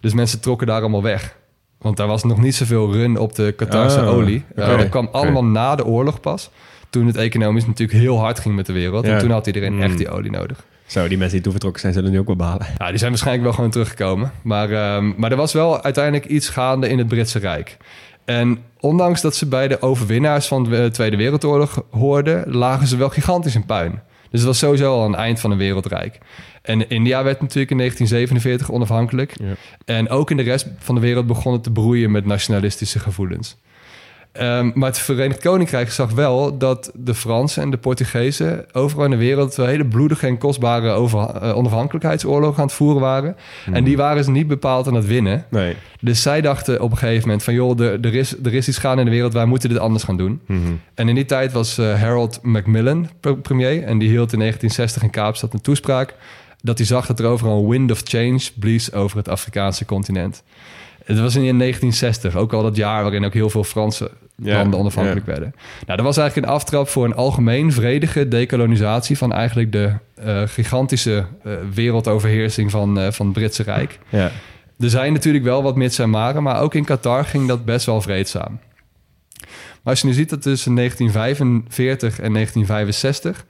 Dus 0.00 0.14
mensen 0.14 0.40
trokken 0.40 0.66
daar 0.66 0.80
allemaal 0.80 1.02
weg. 1.02 1.36
Want 1.78 1.96
daar 1.96 2.06
was 2.06 2.24
nog 2.24 2.40
niet 2.40 2.54
zoveel 2.54 2.92
run 2.92 3.16
op 3.18 3.34
de 3.34 3.52
Qatarse 3.56 4.00
Oh, 4.00 4.08
olie. 4.08 4.44
Eh, 4.54 4.78
dat 4.78 4.88
kwam 4.88 5.08
allemaal 5.12 5.44
na 5.44 5.74
de 5.76 5.84
oorlog 5.84 6.20
pas. 6.20 6.50
Toen 6.90 7.06
het 7.06 7.16
economisch 7.16 7.66
natuurlijk 7.66 7.98
heel 7.98 8.18
hard 8.18 8.38
ging 8.38 8.54
met 8.56 8.66
de 8.66 8.72
wereld. 8.72 9.06
Ja. 9.06 9.12
En 9.12 9.18
toen 9.18 9.30
had 9.30 9.46
iedereen 9.46 9.74
Mm. 9.74 9.82
echt 9.82 9.96
die 9.98 10.08
olie 10.10 10.30
nodig. 10.30 10.64
Zo, 10.88 11.08
die 11.08 11.18
mensen 11.18 11.34
die 11.34 11.40
toen 11.40 11.52
vertrokken 11.52 11.80
zijn, 11.80 11.92
zullen 11.92 12.10
nu 12.10 12.18
ook 12.18 12.26
wel 12.26 12.36
balen. 12.36 12.66
Ja, 12.78 12.88
die 12.88 12.98
zijn 12.98 13.10
waarschijnlijk 13.10 13.44
wel 13.44 13.54
gewoon 13.54 13.70
teruggekomen. 13.70 14.32
Maar, 14.42 14.70
ehm, 14.70 15.12
maar 15.16 15.30
er 15.30 15.36
was 15.36 15.52
wel 15.52 15.82
uiteindelijk 15.82 16.24
iets 16.24 16.48
gaande 16.48 16.88
in 16.88 16.98
het 16.98 17.08
Britse 17.08 17.38
Rijk. 17.38 17.76
En 18.24 18.58
ondanks 18.80 19.20
dat 19.20 19.36
ze 19.36 19.46
bij 19.46 19.68
de 19.68 19.82
overwinnaars 19.82 20.46
van 20.46 20.64
de 20.64 20.88
Tweede 20.92 21.16
Wereldoorlog 21.16 21.84
hoorden... 21.90 22.52
lagen 22.56 22.86
ze 22.86 22.96
wel 22.96 23.08
gigantisch 23.08 23.54
in 23.54 23.66
puin. 23.66 23.90
Dus 24.30 24.40
het 24.40 24.48
was 24.48 24.58
sowieso 24.58 24.92
al 24.92 25.04
een 25.04 25.14
eind 25.14 25.40
van 25.40 25.50
een 25.50 25.58
wereldrijk. 25.58 26.18
En 26.62 26.88
India 26.88 27.22
werd 27.22 27.40
natuurlijk 27.40 27.70
in 27.70 27.76
1947 27.76 28.70
onafhankelijk. 28.72 29.34
Ja. 29.40 29.54
En 29.84 30.08
ook 30.08 30.30
in 30.30 30.36
de 30.36 30.42
rest 30.42 30.66
van 30.78 30.94
de 30.94 31.00
wereld 31.00 31.26
begon 31.26 31.52
het 31.52 31.62
te 31.62 31.70
broeien 31.70 32.10
met 32.10 32.24
nationalistische 32.24 32.98
gevoelens. 32.98 33.56
Ehm, 34.38 34.70
maar 34.74 34.88
het 34.88 34.98
Verenigd 34.98 35.40
Koninkrijk 35.40 35.90
zag 35.90 36.10
wel 36.10 36.58
dat 36.58 36.90
de 36.94 37.14
Fransen 37.14 37.62
en 37.62 37.70
de 37.70 37.76
Portugezen 37.76 38.64
overal 38.72 39.04
in 39.04 39.10
de 39.10 39.16
wereld 39.16 39.54
wel 39.54 39.66
hele 39.66 39.84
bloedige 39.86 40.26
en 40.26 40.38
kostbare 40.38 40.90
over, 40.90 41.18
eh, 41.18 41.56
onafhankelijkheidsoorlogen 41.56 42.58
aan 42.58 42.66
het 42.66 42.74
voeren 42.74 43.00
waren. 43.00 43.36
En 43.72 43.84
die 43.84 43.96
waren 43.96 44.24
ze 44.24 44.30
niet 44.30 44.46
bepaald 44.46 44.86
aan 44.86 44.94
het 44.94 45.06
winnen. 45.06 45.44
Nee. 45.50 45.74
Dus 46.00 46.22
zij 46.22 46.40
dachten 46.40 46.80
op 46.80 46.90
een 46.90 46.96
gegeven 46.96 47.22
moment 47.22 47.42
van 47.42 47.54
joh, 47.54 47.80
er, 47.80 48.00
er, 48.00 48.14
is, 48.14 48.34
er 48.44 48.54
is 48.54 48.68
iets 48.68 48.78
gaande 48.78 48.98
in 49.00 49.06
de 49.06 49.12
wereld, 49.12 49.32
wij 49.32 49.44
moeten 49.44 49.68
dit 49.68 49.78
anders 49.78 50.04
gaan 50.04 50.16
doen. 50.16 50.40
En 50.94 51.08
in 51.08 51.14
die 51.14 51.24
tijd 51.24 51.52
was 51.52 51.78
eh, 51.78 52.00
Harold 52.00 52.38
Macmillan 52.42 53.08
pre- 53.20 53.36
premier 53.36 53.82
en 53.82 53.98
die 53.98 54.08
hield 54.08 54.32
in 54.32 54.38
1960 54.38 55.02
in 55.02 55.10
Kaapstad 55.10 55.52
een 55.52 55.60
toespraak 55.60 56.14
dat 56.62 56.78
hij 56.78 56.86
zag 56.86 57.06
dat 57.06 57.18
er 57.20 57.26
overal 57.26 57.58
een 57.62 57.68
wind 57.68 57.90
of 57.90 58.00
change 58.04 58.40
blies 58.58 58.92
over 58.92 59.16
het 59.16 59.28
Afrikaanse 59.28 59.84
continent. 59.84 60.42
Het 61.04 61.20
was 61.20 61.34
in 61.34 61.58
1960, 61.58 62.36
ook 62.36 62.52
al 62.52 62.62
dat 62.62 62.76
jaar 62.76 63.02
waarin 63.02 63.24
ook 63.24 63.32
heel 63.32 63.50
veel 63.50 63.64
Franse 63.64 64.10
Ja, 64.42 64.58
landen 64.58 64.78
onafhankelijk 64.78 65.26
werden. 65.26 65.54
Nou, 65.86 65.96
dat 65.96 66.06
was 66.06 66.16
eigenlijk 66.16 66.48
een 66.48 66.54
aftrap 66.54 66.88
voor 66.88 67.04
een 67.04 67.14
algemeen 67.14 67.72
vredige 67.72 68.28
dekolonisatie 68.28 69.18
van 69.18 69.32
eigenlijk 69.32 69.72
de 69.72 69.92
eh, 70.14 70.42
gigantische 70.46 71.24
eh, 71.44 71.52
wereldoverheersing 71.74 72.70
van, 72.70 72.98
eh, 72.98 73.10
van 73.10 73.26
het 73.26 73.34
Britse 73.34 73.62
Rijk. 73.62 73.98
Ja. 74.08 74.30
Er 74.78 74.90
zijn 74.90 75.12
natuurlijk 75.12 75.44
wel 75.44 75.62
wat 75.62 75.76
mits 75.76 75.98
en 75.98 76.10
maren, 76.10 76.42
maar 76.42 76.60
ook 76.60 76.74
in 76.74 76.84
Qatar 76.84 77.24
ging 77.24 77.48
dat 77.48 77.64
best 77.64 77.86
wel 77.86 78.00
vreedzaam. 78.00 78.58
Maar 79.82 79.92
als 79.92 80.00
je 80.00 80.06
nu 80.06 80.12
ziet 80.12 80.30
dat 80.30 80.42
tussen 80.42 80.74
1945 80.74 82.20
en 82.20 82.32
1965 82.32 83.46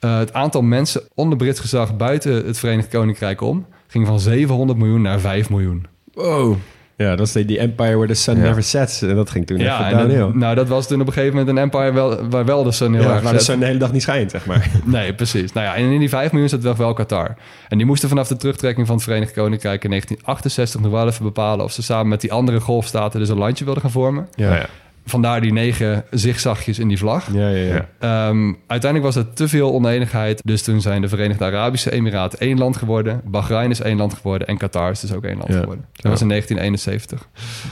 eh, 0.00 0.18
het 0.18 0.32
aantal 0.32 0.62
mensen 0.62 1.02
onder 1.14 1.38
Brits 1.38 1.60
gezag 1.60 1.96
buiten 1.96 2.46
het 2.46 2.58
Verenigd 2.58 2.88
Koninkrijk 2.88 3.40
om 3.40 3.66
ging 3.86 4.06
van 4.06 4.20
700 4.20 4.78
miljoen 4.78 5.02
naar 5.02 5.20
5 5.20 5.50
miljoen. 5.50 5.86
Wow. 6.12 6.56
Ja, 6.98 7.16
dat 7.16 7.26
is 7.26 7.32
die, 7.32 7.44
die 7.44 7.58
Empire 7.58 7.96
where 7.96 8.06
the 8.06 8.14
sun 8.14 8.36
Ja. 8.36 8.42
never 8.42 8.62
sets. 8.62 9.02
En 9.02 9.14
dat 9.14 9.30
ging 9.30 9.46
toen 9.46 9.56
even 9.58 9.76
en 9.86 9.90
dat- 9.96 10.08
downhill. 10.08 10.38
nou, 10.38 10.54
dat 10.54 10.68
was 10.68 10.86
toen 10.88 11.00
op 11.00 11.06
een 11.06 11.12
gegeven 11.12 11.36
moment 11.36 11.56
een 11.56 11.62
empire 11.62 11.92
wel, 11.92 12.28
waar 12.28 12.44
wel 12.44 12.62
de 12.62 12.72
sun 12.72 12.94
heel 12.94 13.02
Ja, 13.02 13.12
erg 13.14 13.22
waar 13.22 13.32
de 13.32 13.38
sun 13.38 13.58
de 13.58 13.66
hele 13.66 13.78
dag 13.78 13.92
niet 13.92 14.02
schijnt, 14.02 14.30
zeg 14.30 14.46
maar. 14.46 14.70
Nee, 14.84 15.14
precies. 15.14 15.52
Nou 15.52 15.66
ja, 15.66 15.74
en 15.74 15.90
in 15.90 15.98
die 15.98 16.08
5 16.08 16.30
miljoen 16.32 16.48
zat 16.50 16.62
wel 16.62 16.76
wel 16.76 16.92
Qatar. 16.92 17.36
En 17.68 17.76
die 17.76 17.86
moesten 17.86 18.08
vanaf 18.08 18.28
de 18.28 18.36
terugtrekking 18.36 18.86
van 18.86 18.96
het 18.96 19.04
Verenigd 19.04 19.32
Koninkrijk 19.32 19.84
in 19.84 19.90
1968 19.90 20.80
nog 20.80 20.90
wel 20.92 21.06
even 21.06 21.24
bepalen 21.24 21.64
of 21.64 21.72
ze 21.72 21.82
samen 21.82 22.08
met 22.08 22.20
die 22.20 22.32
andere 22.32 22.60
golfstaten 22.60 23.20
dus 23.20 23.28
een 23.28 23.38
landje 23.38 23.64
wilden 23.64 23.82
gaan 23.82 23.92
vormen. 23.92 24.28
Ja. 24.34 24.54
Ja. 24.54 24.66
Vandaar 25.08 25.40
die 25.40 25.52
negen 25.52 26.04
zigzagjes 26.10 26.78
in 26.78 26.88
die 26.88 26.98
vlag. 26.98 27.32
Ja, 27.32 27.48
ja, 27.48 27.74
ja. 27.74 27.88
Ehm, 27.98 28.52
uiteindelijk 28.66 29.14
was 29.14 29.24
er 29.24 29.32
te 29.32 29.48
veel 29.48 29.72
oneenigheid. 29.72 30.40
Dus 30.44 30.62
toen 30.62 30.80
zijn 30.80 31.00
de 31.00 31.08
Verenigde 31.08 31.44
Arabische 31.44 31.90
Emiraten 31.92 32.38
één 32.38 32.58
land 32.58 32.76
geworden. 32.76 33.20
Bahrein 33.24 33.70
is 33.70 33.80
één 33.80 33.96
land 33.96 34.14
geworden. 34.14 34.46
En 34.48 34.56
Qatar 34.58 34.90
is 34.90 35.00
dus 35.00 35.12
ook 35.14 35.24
één 35.24 35.36
land 35.36 35.52
Ja. 35.52 35.58
geworden. 35.60 35.84
Dat 35.92 36.10
was 36.10 36.20
in 36.20 36.28
1971. 36.28 37.28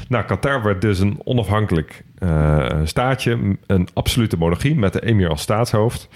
Nou, 0.09 0.25
Qatar 0.25 0.63
werd 0.63 0.81
dus 0.81 0.99
een 0.99 1.21
onafhankelijk 1.25 2.05
eh, 2.19 2.67
staatje, 2.85 3.57
een 3.67 3.89
absolute 3.95 4.37
monarchie 4.37 4.75
met 4.75 4.93
de 4.93 5.05
emir 5.07 5.29
als 5.29 5.41
staatshoofd. 5.43 6.09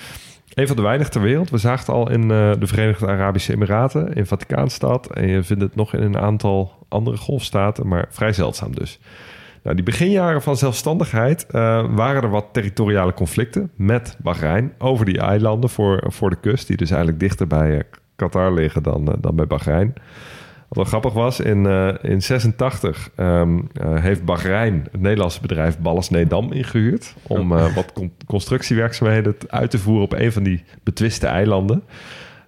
Een 0.54 0.66
van 0.66 0.76
de 0.76 0.82
weinig 0.82 1.08
ter 1.08 1.20
wereld. 1.20 1.50
We 1.50 1.58
zagen 1.58 1.78
het 1.78 1.88
al 1.88 2.10
in 2.10 2.22
eh, 2.22 2.50
de 2.58 2.66
Verenigde 2.66 3.06
Arabische 3.06 3.52
Emiraten, 3.52 4.12
in 4.12 4.26
Vaticaanstad. 4.26 5.10
En 5.12 5.28
je 5.28 5.42
vindt 5.42 5.62
het 5.62 5.74
nog 5.74 5.94
in 5.94 6.02
een 6.02 6.18
aantal 6.18 6.72
andere 6.88 7.16
golfstaten, 7.16 7.88
maar 7.88 8.06
vrij 8.10 8.32
zeldzaam 8.32 8.74
dus. 8.74 8.98
Nou, 9.62 9.76
die 9.76 9.84
beginjaren 9.84 10.42
van 10.42 10.56
zelfstandigheid 10.56 11.46
eh, 11.46 11.84
waren 11.94 12.22
er 12.22 12.30
wat 12.30 12.46
territoriale 12.52 13.14
conflicten 13.14 13.70
met 13.76 14.16
Bahrein 14.22 14.72
over 14.78 15.04
die 15.04 15.18
eilanden 15.20 15.70
voor, 15.70 16.04
voor 16.06 16.30
de 16.30 16.40
kust, 16.40 16.66
die 16.66 16.76
dus 16.76 16.90
eigenlijk 16.90 17.20
dichter 17.20 17.46
bij 17.46 17.76
eh, 17.76 17.84
Qatar 18.16 18.52
liggen 18.52 18.82
dan, 18.82 19.08
eh, 19.08 19.14
dan 19.20 19.36
bij 19.36 19.46
Bahrein. 19.46 19.94
Wat 20.68 20.78
wel 20.78 20.84
grappig 20.84 21.12
was, 21.12 21.40
in, 21.40 21.66
eh 21.66 21.94
in 22.02 22.22
86 22.22 23.10
ehm, 23.16 23.58
eh, 23.72 24.02
heeft 24.02 24.24
Bahrein 24.24 24.86
het 24.92 25.00
Nederlandse 25.00 25.40
bedrijf 25.40 25.78
Ballas 25.78 26.10
Nedam 26.10 26.52
ingehuurd... 26.52 27.14
om 27.26 27.52
eh, 27.56 27.74
wat 27.74 27.92
con- 27.92 28.12
constructiewerkzaamheden 28.26 29.34
uit 29.46 29.70
te 29.70 29.78
voeren 29.78 30.02
op 30.04 30.12
een 30.12 30.32
van 30.32 30.42
die 30.42 30.64
betwiste 30.82 31.26
eilanden. 31.26 31.82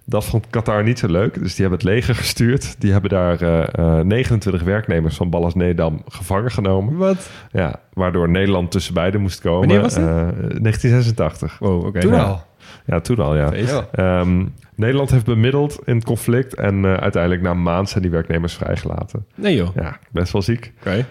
Dat 0.05 0.25
vond 0.25 0.47
Qatar 0.49 0.83
niet 0.83 0.99
zo 0.99 1.07
leuk, 1.07 1.33
dus 1.33 1.55
die 1.55 1.61
hebben 1.67 1.79
het 1.79 1.87
leger 1.95 2.15
gestuurd. 2.15 2.75
Die 2.81 2.91
hebben 2.91 3.09
daar 3.09 3.41
eh, 3.41 3.99
eh, 3.99 4.05
29 4.05 4.63
werknemers 4.63 5.15
van 5.15 5.29
Ballas 5.29 5.55
Nedam 5.55 6.01
gevangen 6.07 6.51
genomen. 6.51 6.97
Wat? 6.97 7.29
Ja, 7.51 7.79
waardoor 7.93 8.29
Nederland 8.29 8.71
tussen 8.71 8.93
beiden 8.93 9.21
moest 9.21 9.41
komen. 9.41 9.59
Wanneer 9.59 9.81
was 9.81 9.93
dit? 9.93 10.03
Eh, 10.03 10.09
1986. 10.11 11.57
Wow, 11.59 11.85
oké. 11.85 11.99
Toen 11.99 12.13
Ja. 12.13 12.23
al. 12.23 12.41
Ja, 12.85 12.99
toen 12.99 13.17
al, 13.17 13.35
ja. 13.35 13.51
Ehm, 13.91 14.45
Nederland 14.75 15.11
heeft 15.11 15.25
bemiddeld 15.25 15.79
in 15.85 15.95
het 15.95 16.05
conflict 16.05 16.55
en 16.55 16.85
eh, 16.85 16.93
uiteindelijk 16.93 17.41
na 17.41 17.51
een 17.51 17.63
maand 17.63 17.89
zijn 17.89 18.01
die 18.01 18.11
werknemers 18.11 18.53
vrijgelaten. 18.53 19.25
Nee 19.35 19.55
joh. 19.55 19.75
Ja, 19.75 19.97
best 20.11 20.31
wel 20.33 20.41
ziek. 20.41 20.73
Oké. 20.79 21.05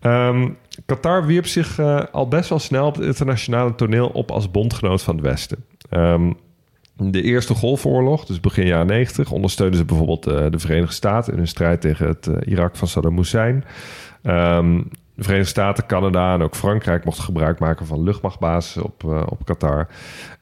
Ehm, 0.00 0.48
Qatar 0.86 1.26
wierp 1.26 1.46
zich 1.46 1.78
eh, 1.78 2.00
al 2.12 2.28
best 2.28 2.48
wel 2.48 2.58
snel 2.58 2.86
op 2.86 2.94
het 2.96 3.04
internationale 3.04 3.74
toneel 3.74 4.08
op 4.08 4.30
als 4.30 4.50
bondgenoot 4.50 5.02
van 5.02 5.14
het 5.16 5.24
Westen. 5.24 5.64
Ehm, 5.90 6.32
de 6.96 7.22
Eerste 7.22 7.54
Golfoorlog, 7.54 8.24
dus 8.24 8.40
begin 8.40 8.66
jaren 8.66 8.86
90, 8.86 9.30
ondersteunden 9.30 9.78
ze 9.78 9.84
bijvoorbeeld 9.84 10.26
eh, 10.26 10.46
de 10.50 10.58
Verenigde 10.58 10.94
Staten 10.94 11.32
in 11.32 11.38
hun 11.38 11.48
strijd 11.48 11.80
tegen 11.80 12.06
het 12.06 12.26
eh, 12.26 12.52
Irak 12.52 12.76
van 12.76 12.88
Saddam 12.88 13.16
Hussein. 13.16 13.64
Ehm, 14.22 14.82
de 15.14 15.22
Verenigde 15.22 15.50
Staten, 15.50 15.86
Canada 15.86 16.34
en 16.34 16.42
ook 16.42 16.54
Frankrijk 16.54 17.04
mochten 17.04 17.24
gebruik 17.24 17.58
maken 17.58 17.86
van 17.86 18.02
luchtmachtbasis 18.02 18.82
op, 18.82 19.04
eh, 19.04 19.22
op 19.28 19.44
Qatar. 19.44 19.88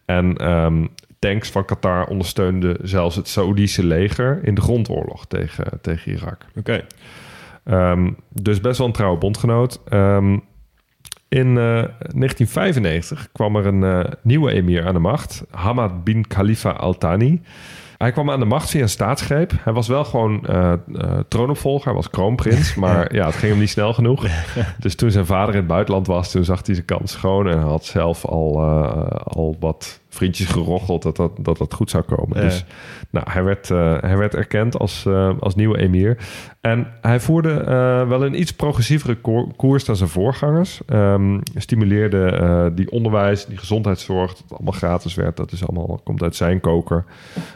En 0.05 0.37
ehm, 0.37 0.87
tanks 1.19 1.51
van 1.51 1.65
Qatar 1.65 2.07
ondersteunden 2.07 2.77
zelfs 2.83 3.17
het 3.17 3.29
Saoedische 3.29 3.85
leger 3.85 4.41
in 4.43 4.55
de 4.55 4.61
grondoorlog 4.61 5.27
tegen, 5.27 5.79
tegen 5.81 6.13
Irak. 6.13 6.47
Oké. 6.57 6.85
Ehm, 7.65 8.11
dus 8.29 8.61
best 8.61 8.79
wel 8.79 8.87
een 8.87 8.93
trouwe 8.93 9.19
bondgenoot. 9.19 9.81
In 11.29 11.49
eh, 11.49 11.55
1995 11.55 13.29
kwam 13.33 13.57
er 13.57 13.67
een 13.67 13.85
eh, 13.85 14.13
nieuwe 14.23 14.53
emir 14.53 14.87
aan 14.87 14.95
de 14.95 15.01
macht, 15.01 15.45
Hamad 15.51 16.05
bin 16.05 16.27
Khalifa 16.27 16.71
Al 16.71 16.99
Thani. 16.99 17.41
hij 17.99 18.13
kwam 18.13 18.31
aan 18.31 18.39
de 18.41 18.45
macht 18.47 18.71
via 18.71 18.83
een 18.83 18.89
staatsgreep. 18.89 19.53
Hij 19.61 19.73
was 19.73 19.89
wel 19.89 20.05
gewoon 20.05 20.47
eh, 20.47 20.73
eh, 20.73 20.79
troonopvolger, 21.29 21.85
hij 21.85 21.95
was 21.95 22.11
kroonprins. 22.11 22.75
Maar 22.85 23.15
ja, 23.15 23.27
het 23.27 23.35
ging 23.35 23.51
hem 23.51 23.61
niet 23.61 23.71
snel 23.71 23.93
genoeg. 23.93 24.27
dus 24.79 24.95
toen 24.95 25.11
zijn 25.11 25.27
vader 25.27 25.55
in 25.55 25.61
het 25.61 25.67
buitenland 25.67 26.07
was, 26.07 26.31
toen 26.31 26.45
zag 26.45 26.67
hij 26.67 26.75
zijn 26.75 26.87
kans 26.87 27.13
schoon. 27.13 27.49
En 27.49 27.59
had 27.59 27.85
zelf 27.85 28.25
al, 28.25 28.63
eh, 28.63 29.07
al 29.25 29.57
wat 29.61 30.01
vriendjes 30.15 30.47
gerocheld 30.47 31.03
dat 31.03 31.17
dat, 31.17 31.33
dat, 31.41 31.59
dat 31.59 31.75
goed 31.75 31.91
zou 31.91 32.03
komen. 32.03 32.37
Ja. 32.37 32.43
Dus 32.43 32.65
nou, 33.11 33.31
hij, 33.31 33.45
werd, 33.45 33.71
eh, 33.71 33.97
hij 34.01 34.17
werd 34.17 34.35
erkend 34.35 34.79
als, 34.79 35.07
eh, 35.07 35.31
als 35.41 35.55
nieuwe 35.55 35.79
emir. 35.79 36.17
En 36.61 36.87
hij 37.01 37.21
voerde 37.21 37.53
eh, 37.53 38.09
wel 38.09 38.25
een 38.25 38.41
iets 38.41 38.53
progressievere 38.53 39.15
koer- 39.15 39.49
koers 39.57 39.85
dan 39.85 39.97
zijn 39.97 40.09
voorgangers. 40.09 40.81
Ehm, 40.87 41.39
stimuleerde 41.57 42.73
die 42.75 42.91
onderwijs, 42.91 43.47
die 43.47 43.59
gezondheidszorg, 43.59 44.31
dat 44.31 44.39
het 44.39 44.53
allemaal 44.53 44.73
gratis 44.73 45.15
werd. 45.15 45.37
Dat 45.37 45.53
is 45.53 45.67
allemaal, 45.67 46.01
komt 46.05 46.23
uit 46.23 46.37
zijn 46.37 46.61
koker. 46.61 47.05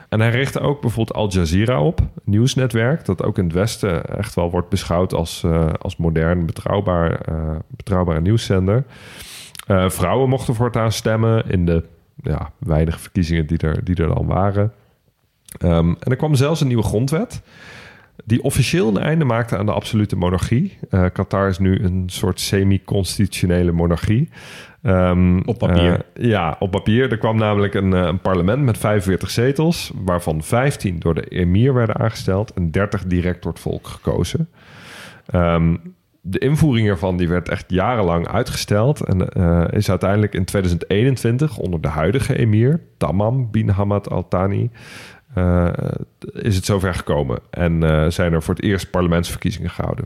En 0.08 0.20
hij 0.20 0.30
richtte 0.30 0.60
ook 0.60 0.80
bijvoorbeeld 0.80 1.16
Al 1.16 1.30
Jazeera 1.30 1.82
op, 1.82 2.00
een 2.00 2.08
nieuwsnetwerk... 2.24 3.04
dat 3.04 3.22
ook 3.22 3.38
in 3.38 3.44
het 3.44 3.52
Westen 3.52 4.04
echt 4.18 4.34
wel 4.34 4.50
wordt 4.50 4.68
beschouwd 4.68 5.14
als, 5.14 5.44
als 5.80 5.96
modern, 5.96 6.46
betrouwbaar, 6.46 7.20
betrouwbare 7.68 8.20
nieuwszender. 8.20 8.84
Vrouwen 9.86 10.28
mochten 10.28 10.54
voortaan 10.54 10.92
stemmen 10.92 11.50
in 11.50 11.66
de 11.66 11.84
ja, 12.22 12.52
weinige 12.58 12.98
verkiezingen 12.98 13.46
die 13.46 13.58
er, 13.58 13.84
die 13.84 13.96
er 13.96 14.14
dan 14.14 14.26
waren. 14.26 14.72
Ehm, 15.58 15.88
en 15.88 16.10
er 16.10 16.16
kwam 16.16 16.34
zelfs 16.34 16.60
een 16.60 16.66
nieuwe 16.66 16.82
grondwet... 16.82 17.42
die 18.24 18.42
officieel 18.42 18.88
een 18.88 18.98
einde 19.02 19.24
maakte 19.24 19.56
aan 19.56 19.66
de 19.66 19.72
absolute 19.72 20.16
monarchie. 20.16 20.78
Eh, 20.90 21.04
Qatar 21.12 21.48
is 21.48 21.58
nu 21.58 21.78
een 21.84 22.02
soort 22.06 22.40
semi-constitutionele 22.40 23.72
monarchie. 23.72 24.28
Ehm, 24.82 25.38
Op 25.44 25.58
papier. 25.58 26.04
eh, 26.12 26.24
ja, 26.24 26.56
op 26.58 26.70
papier. 26.70 27.10
Er 27.10 27.18
kwam 27.18 27.36
namelijk 27.36 27.74
een, 27.74 27.92
eh, 27.94 28.00
een 28.06 28.20
parlement 28.20 28.62
met 28.62 28.78
45 28.78 29.30
zetels... 29.30 29.92
waarvan 30.04 30.42
15 30.42 30.98
door 30.98 31.14
de 31.14 31.24
emir 31.28 31.74
werden 31.74 31.96
aangesteld... 31.96 32.52
en 32.52 32.70
30 32.70 33.04
direct 33.04 33.42
door 33.42 33.52
het 33.52 33.60
volk 33.60 33.86
gekozen. 33.86 34.48
Ehm, 35.26 35.76
de 36.30 36.38
invoering 36.38 36.88
ervan 36.88 37.16
die 37.16 37.28
werd 37.28 37.48
echt 37.48 37.64
jarenlang 37.68 38.28
uitgesteld... 38.28 39.00
en 39.00 39.28
eh, 39.28 39.64
is 39.70 39.90
uiteindelijk 39.90 40.34
in 40.34 40.44
2021 40.44 41.56
onder 41.56 41.80
de 41.80 41.88
huidige 41.88 42.38
emir... 42.38 42.80
Tamam 42.96 43.50
bin 43.50 43.68
Hamad 43.68 44.10
Al 44.10 44.28
Thani... 44.28 44.70
eh, 45.34 45.68
is 46.32 46.56
het 46.56 46.64
zover 46.64 46.94
gekomen. 46.94 47.38
En 47.50 47.82
eh, 47.82 48.10
zijn 48.10 48.32
er 48.32 48.42
voor 48.42 48.54
het 48.54 48.64
eerst 48.64 48.90
parlementsverkiezingen 48.90 49.70
gehouden. 49.70 50.04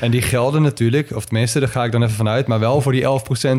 En 0.00 0.10
die 0.10 0.22
gelden 0.22 0.62
natuurlijk, 0.62 1.16
of 1.16 1.24
tenminste, 1.24 1.60
daar 1.60 1.68
ga 1.68 1.84
ik 1.84 1.92
dan 1.92 2.02
even 2.02 2.14
vanuit, 2.14 2.46
maar 2.46 2.60
wel 2.60 2.80
voor 2.80 2.92
die 2.92 3.02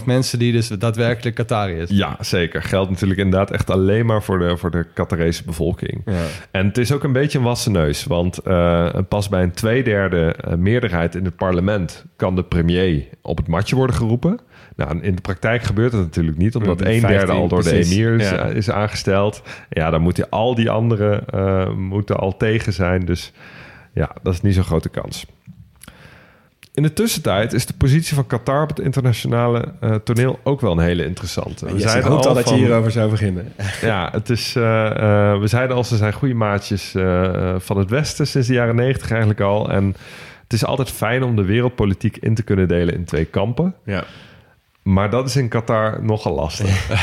11% 0.02 0.06
mensen 0.06 0.40
die 0.40 0.52
dus 0.52 0.68
daadwerkelijk 0.68 1.36
Qatariërs. 1.36 1.90
Ja, 1.90 2.18
zeker. 2.20 2.64
Geldt 2.64 2.90
natuurlijk 2.90 3.20
inderdaad 3.20 3.52
echt 3.52 3.70
alleen 3.70 4.06
maar 4.06 4.24
voor 4.24 4.40
de, 4.40 4.58
voor 4.58 4.72
de 4.72 4.86
Qatarese 4.94 5.44
bevolking. 5.44 6.04
En 6.52 6.68
het 6.68 6.78
is 6.78 6.92
ook 6.92 7.04
een 7.04 7.14
beetje 7.14 7.38
een 7.38 7.44
wassen 7.44 7.72
neus. 7.72 8.04
Want 8.04 8.38
eh, 8.38 8.90
pas 9.10 9.30
bij 9.30 9.44
een 9.44 9.54
tweederde 9.54 10.36
meerderheid 10.58 11.16
in 11.16 11.26
het 11.26 11.36
parlement... 11.36 12.06
kan 12.16 12.36
de 12.36 12.44
premier 12.44 13.08
op 13.22 13.38
het 13.38 13.48
matje 13.48 13.76
worden 13.76 13.96
geroepen. 13.96 14.40
Nou, 14.76 15.00
in 15.02 15.16
de 15.16 15.22
praktijk 15.22 15.64
gebeurt 15.64 15.92
dat 15.92 16.02
natuurlijk 16.02 16.38
niet... 16.38 16.56
omdat 16.56 16.80
Ja, 16.80 16.86
een 16.86 17.00
15, 17.00 17.18
derde 17.18 17.32
al 17.32 17.48
door 17.48 17.60
precies. 17.62 17.90
de 17.90 17.96
emir 17.96 18.20
is, 18.20 18.30
Ja. 18.30 18.46
is 18.46 18.70
aangesteld. 18.70 19.42
Ja, 19.70 19.90
dan 19.90 20.02
moeten 20.02 20.30
al 20.30 20.56
die 20.56 20.70
anderen 20.70 21.28
eh, 21.28 21.74
moeten 21.74 22.18
al 22.18 22.38
tegen 22.38 22.74
zijn. 22.74 23.06
Dus 23.06 23.32
ja, 23.94 24.12
dat 24.24 24.34
is 24.34 24.42
niet 24.42 24.54
zo'n 24.54 24.64
grote 24.64 24.90
kans. 24.90 25.26
In 26.74 26.84
de 26.84 26.94
tussentijd 26.94 27.54
is 27.54 27.66
de 27.66 27.74
positie 27.78 28.16
van 28.16 28.28
Qatar 28.28 28.62
op 28.64 28.70
het 28.70 28.80
internationale 28.80 29.74
eh, 29.80 29.96
toneel 29.96 30.40
ook 30.44 30.62
wel 30.62 30.72
een 30.72 30.80
hele 30.80 31.06
interessante. 31.06 31.66
We 31.74 31.80
zeiden 31.80 32.12
al 32.12 32.34
dat 32.34 32.50
je 32.50 32.56
hierover 32.56 32.92
zou 32.92 33.10
beginnen. 33.10 33.54
ja, 33.82 34.10
het 34.12 34.30
is, 34.30 34.56
eh, 34.56 34.86
eh, 34.86 35.40
we 35.40 35.48
zeiden 35.48 35.76
al, 35.76 35.84
ze 35.84 35.98
zijn 35.98 36.14
goede 36.14 36.34
maatjes 36.34 36.96
eh, 36.96 37.56
van 37.58 37.78
het 37.78 37.90
Westen 37.90 38.28
sinds 38.28 38.48
de 38.48 38.54
jaren 38.54 38.76
negentig 38.76 39.10
eigenlijk 39.10 39.42
al. 39.42 39.70
En 39.72 39.96
het 40.44 40.54
is 40.54 40.66
altijd 40.66 40.92
fijn 40.92 41.24
om 41.24 41.36
de 41.36 41.44
wereldpolitiek 41.46 42.18
in 42.18 42.36
te 42.36 42.44
kunnen 42.44 42.68
delen 42.68 42.94
in 42.94 43.06
twee 43.06 43.26
kampen. 43.26 43.76
Ja. 43.86 44.04
Maar 44.86 45.10
dat 45.10 45.28
is 45.28 45.36
in 45.36 45.48
Qatar 45.48 46.04
nogal 46.04 46.36
lastig. 46.36 46.90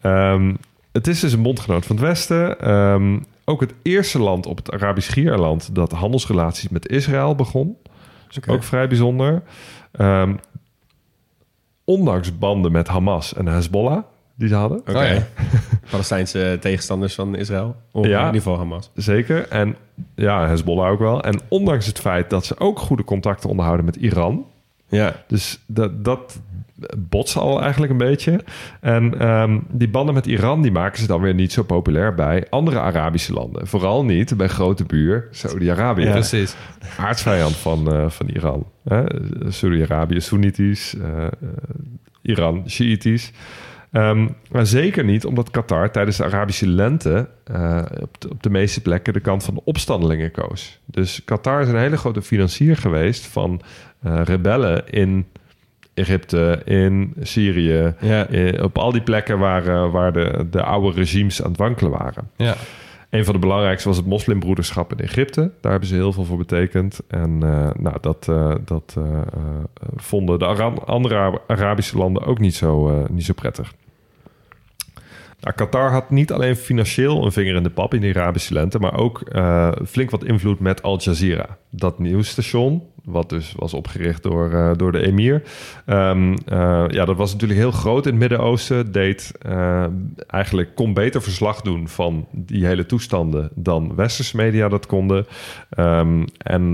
Ehm, 0.00 0.54
het 0.92 1.06
is 1.06 1.20
dus 1.20 1.32
een 1.32 1.42
bondgenoot 1.42 1.86
van 1.86 1.96
het 1.96 2.04
Westen. 2.04 2.60
Ehm, 2.60 3.18
ook 3.44 3.60
het 3.60 3.74
eerste 3.82 4.18
land 4.18 4.46
op 4.46 4.56
het 4.56 4.72
Arabisch 4.72 5.08
Schiereiland 5.10 5.74
dat 5.74 5.92
handelsrelaties 5.92 6.68
met 6.68 6.88
Israël 6.88 7.34
begon. 7.34 7.76
Dus 8.28 8.48
ook 8.48 8.62
vrij 8.62 8.88
bijzonder. 8.88 9.42
Ehm, 9.92 10.34
ondanks 11.84 12.38
banden 12.38 12.72
met 12.72 12.88
Hamas 12.88 13.34
en 13.34 13.46
Hezbollah 13.48 14.02
die 14.34 14.48
ze 14.48 14.54
hadden. 14.54 14.78
Oké. 14.78 14.90
Oh 14.98 15.02
ja. 15.04 15.26
Palestijnse 15.90 16.56
tegenstanders 16.60 17.14
van 17.14 17.34
Israël. 17.36 17.76
Of 17.92 18.06
Ja. 18.06 18.18
in 18.20 18.26
ieder 18.26 18.42
geval 18.42 18.58
Hamas. 18.58 18.90
Zeker. 18.94 19.48
En 19.48 19.76
ja, 20.14 20.46
Hezbollah 20.46 20.90
ook 20.90 20.98
wel. 20.98 21.22
En 21.22 21.40
ondanks 21.48 21.86
het 21.86 21.98
feit 21.98 22.30
dat 22.30 22.44
ze 22.44 22.58
ook 22.58 22.78
goede 22.78 23.04
contacten 23.04 23.50
onderhouden 23.50 23.84
met 23.84 23.96
Iran. 23.96 24.46
Ja. 24.88 25.24
Dus 25.26 25.60
dat, 25.66 26.04
dat 26.04 26.40
botst 26.98 27.36
al 27.36 27.62
eigenlijk 27.62 27.92
een 27.92 27.98
beetje. 27.98 28.40
En 28.80 29.18
ehm, 29.18 29.58
die 29.68 29.88
banden 29.88 30.14
met 30.14 30.26
Iran 30.26 30.62
die 30.62 30.72
maken 30.72 30.98
ze 30.98 31.06
dan 31.06 31.20
weer 31.20 31.34
niet 31.34 31.52
zo 31.52 31.62
populair 31.62 32.14
bij 32.14 32.46
andere 32.50 32.80
Arabische 32.80 33.32
landen. 33.32 33.66
Vooral 33.66 34.04
niet 34.04 34.36
bij 34.36 34.48
grote 34.48 34.84
buur 34.84 35.28
Saudi-Arabië. 35.30 36.04
Ja. 36.04 36.12
Precies. 36.12 36.54
Aardsvijand 36.98 37.56
van, 37.56 37.92
eh, 37.92 38.10
van 38.10 38.28
Iran. 38.28 38.66
Hè? 38.84 39.04
Saudi-Arabië 39.48 40.20
Soenitisch, 40.20 40.94
eh, 40.94 41.24
eh, 41.24 41.30
Iran 42.22 42.64
Shiïtisch. 42.68 43.32
Ehm, 43.96 44.28
maar 44.50 44.66
zeker 44.66 45.04
niet 45.04 45.24
omdat 45.24 45.50
Qatar 45.50 45.90
tijdens 45.90 46.16
de 46.16 46.24
Arabische 46.24 46.68
lente 46.68 47.28
eh, 47.44 47.82
op, 48.00 48.20
de, 48.20 48.30
op 48.30 48.42
de 48.42 48.50
meeste 48.50 48.80
plekken 48.80 49.12
de 49.12 49.20
kant 49.20 49.44
van 49.44 49.54
de 49.54 49.60
opstandelingen 49.64 50.30
koos. 50.30 50.80
Dus 50.84 51.24
Qatar 51.24 51.60
is 51.62 51.68
een 51.68 51.78
hele 51.78 51.96
grote 51.96 52.22
financier 52.22 52.76
geweest 52.76 53.26
van 53.26 53.60
eh, 54.02 54.20
rebellen 54.24 54.88
in 54.90 55.26
Egypte, 55.94 56.60
in 56.64 57.14
Syrië, 57.22 57.94
Ja. 58.00 58.26
eh, 58.28 58.62
op 58.62 58.78
al 58.78 58.92
die 58.92 59.00
plekken 59.02 59.38
waar, 59.38 59.90
waar 59.90 60.12
de, 60.12 60.46
de 60.50 60.62
oude 60.62 60.96
regimes 60.98 61.42
aan 61.42 61.50
het 61.50 61.58
wankelen 61.58 61.90
waren. 61.90 62.30
Ja. 62.36 62.54
Een 63.10 63.24
van 63.24 63.34
de 63.34 63.40
belangrijkste 63.40 63.88
was 63.88 63.96
het 63.96 64.06
moslimbroederschap 64.06 64.92
in 64.92 64.98
Egypte. 65.04 65.50
Daar 65.60 65.70
hebben 65.70 65.88
ze 65.88 65.94
heel 65.94 66.12
veel 66.12 66.24
voor 66.24 66.36
betekend. 66.38 67.00
En 67.08 67.38
nou, 67.78 67.94
dat, 68.00 68.24
dat 68.64 68.96
vonden 69.96 70.38
de 70.38 70.46
Ara- 70.46 70.72
andere 70.84 71.14
Ara- 71.14 71.40
Arabische 71.46 71.96
landen 71.98 72.24
ook 72.24 72.38
niet 72.38 72.54
zo, 72.54 73.04
niet 73.10 73.24
zo 73.24 73.32
prettig. 73.32 73.72
Nou, 75.40 75.54
Qatar 75.54 75.90
had 75.90 76.10
niet 76.10 76.32
alleen 76.32 76.56
financieel 76.56 77.24
een 77.24 77.32
vinger 77.32 77.54
in 77.54 77.62
de 77.62 77.70
pap 77.70 77.94
in 77.94 78.00
de 78.00 78.08
Arabische 78.08 78.52
lente, 78.52 78.78
maar 78.78 78.98
ook 78.98 79.20
eh, 79.20 79.72
flink 79.86 80.10
wat 80.10 80.24
invloed 80.24 80.60
met 80.60 80.82
Al 80.82 80.98
Jazeera. 81.00 81.58
Dat 81.70 81.98
nieuwsstation, 81.98 82.82
wat 83.04 83.28
dus 83.28 83.54
was 83.56 83.74
opgericht 83.74 84.22
door, 84.22 84.52
eh, 84.52 84.70
door 84.76 84.92
de 84.92 85.06
emir. 85.06 85.42
Ehm, 85.86 86.36
eh, 86.46 86.84
ja, 86.88 87.04
dat 87.04 87.16
was 87.16 87.32
natuurlijk 87.32 87.60
heel 87.60 87.70
groot 87.70 88.04
in 88.04 88.10
het 88.10 88.20
Midden-Oosten. 88.20 88.92
Deed 88.92 89.32
eigenlijk 90.26 90.74
kon 90.74 90.94
beter 90.94 91.22
verslag 91.22 91.60
doen 91.60 91.88
van 91.88 92.26
die 92.30 92.66
hele 92.66 92.86
toestanden 92.86 93.50
dan 93.54 93.94
westerse 93.94 94.36
media 94.36 94.68
dat 94.68 94.86
konden. 94.86 95.26
Ehm, 95.70 96.26
en 96.38 96.70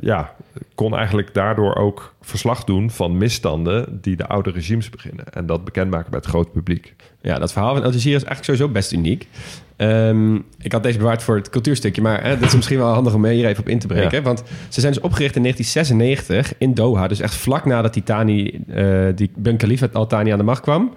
ja, 0.00 0.34
kon 0.74 0.96
eigenlijk 0.96 1.34
daardoor 1.34 1.74
ook 1.74 2.14
verslag 2.22 2.64
doen 2.64 2.90
van 2.90 3.18
misstanden 3.18 3.98
die 4.00 4.16
de 4.16 4.26
oude 4.26 4.50
regimes 4.50 4.90
beginnen. 4.90 5.24
En 5.32 5.46
dat 5.46 5.64
bekendmaken 5.64 6.10
bij 6.10 6.18
het 6.18 6.28
grote 6.28 6.50
publiek. 6.50 6.94
Ja, 7.22 7.38
dat 7.38 7.52
verhaal 7.52 7.74
van 7.74 7.84
Al 7.84 7.92
Jazeera 7.92 8.16
is 8.16 8.24
eigenlijk 8.24 8.44
sowieso 8.44 8.68
best 8.68 8.92
uniek. 8.92 9.28
Ehm, 9.76 10.34
ik 10.58 10.72
had 10.72 10.82
deze 10.82 10.98
bewaard 10.98 11.22
voor 11.22 11.36
het 11.36 11.50
cultuurstukje, 11.50 12.02
maar 12.02 12.24
hè, 12.24 12.38
dat 12.38 12.48
is 12.48 12.54
misschien 12.54 12.78
wel 12.78 12.92
handig 12.92 13.14
om 13.14 13.24
hier 13.24 13.46
even 13.46 13.62
op 13.62 13.68
in 13.68 13.78
te 13.78 13.86
breken. 13.86 14.18
Ja. 14.18 14.22
Want 14.22 14.42
ze 14.68 14.80
zijn 14.80 14.92
dus 14.92 15.02
opgericht 15.02 15.36
in 15.36 15.42
1996 15.42 16.58
in 16.58 16.74
Doha. 16.74 17.08
Dus 17.08 17.20
echt 17.20 17.34
vlak 17.34 17.64
nadat 17.64 17.94
die 17.94 18.02
Thani, 18.02 18.64
eh, 18.68 19.06
die 19.14 19.30
Ben 19.36 19.56
Khalifa 19.56 19.88
al 19.92 20.06
Thani 20.06 20.30
aan 20.30 20.38
de 20.38 20.44
macht 20.44 20.60
kwam. 20.60 20.94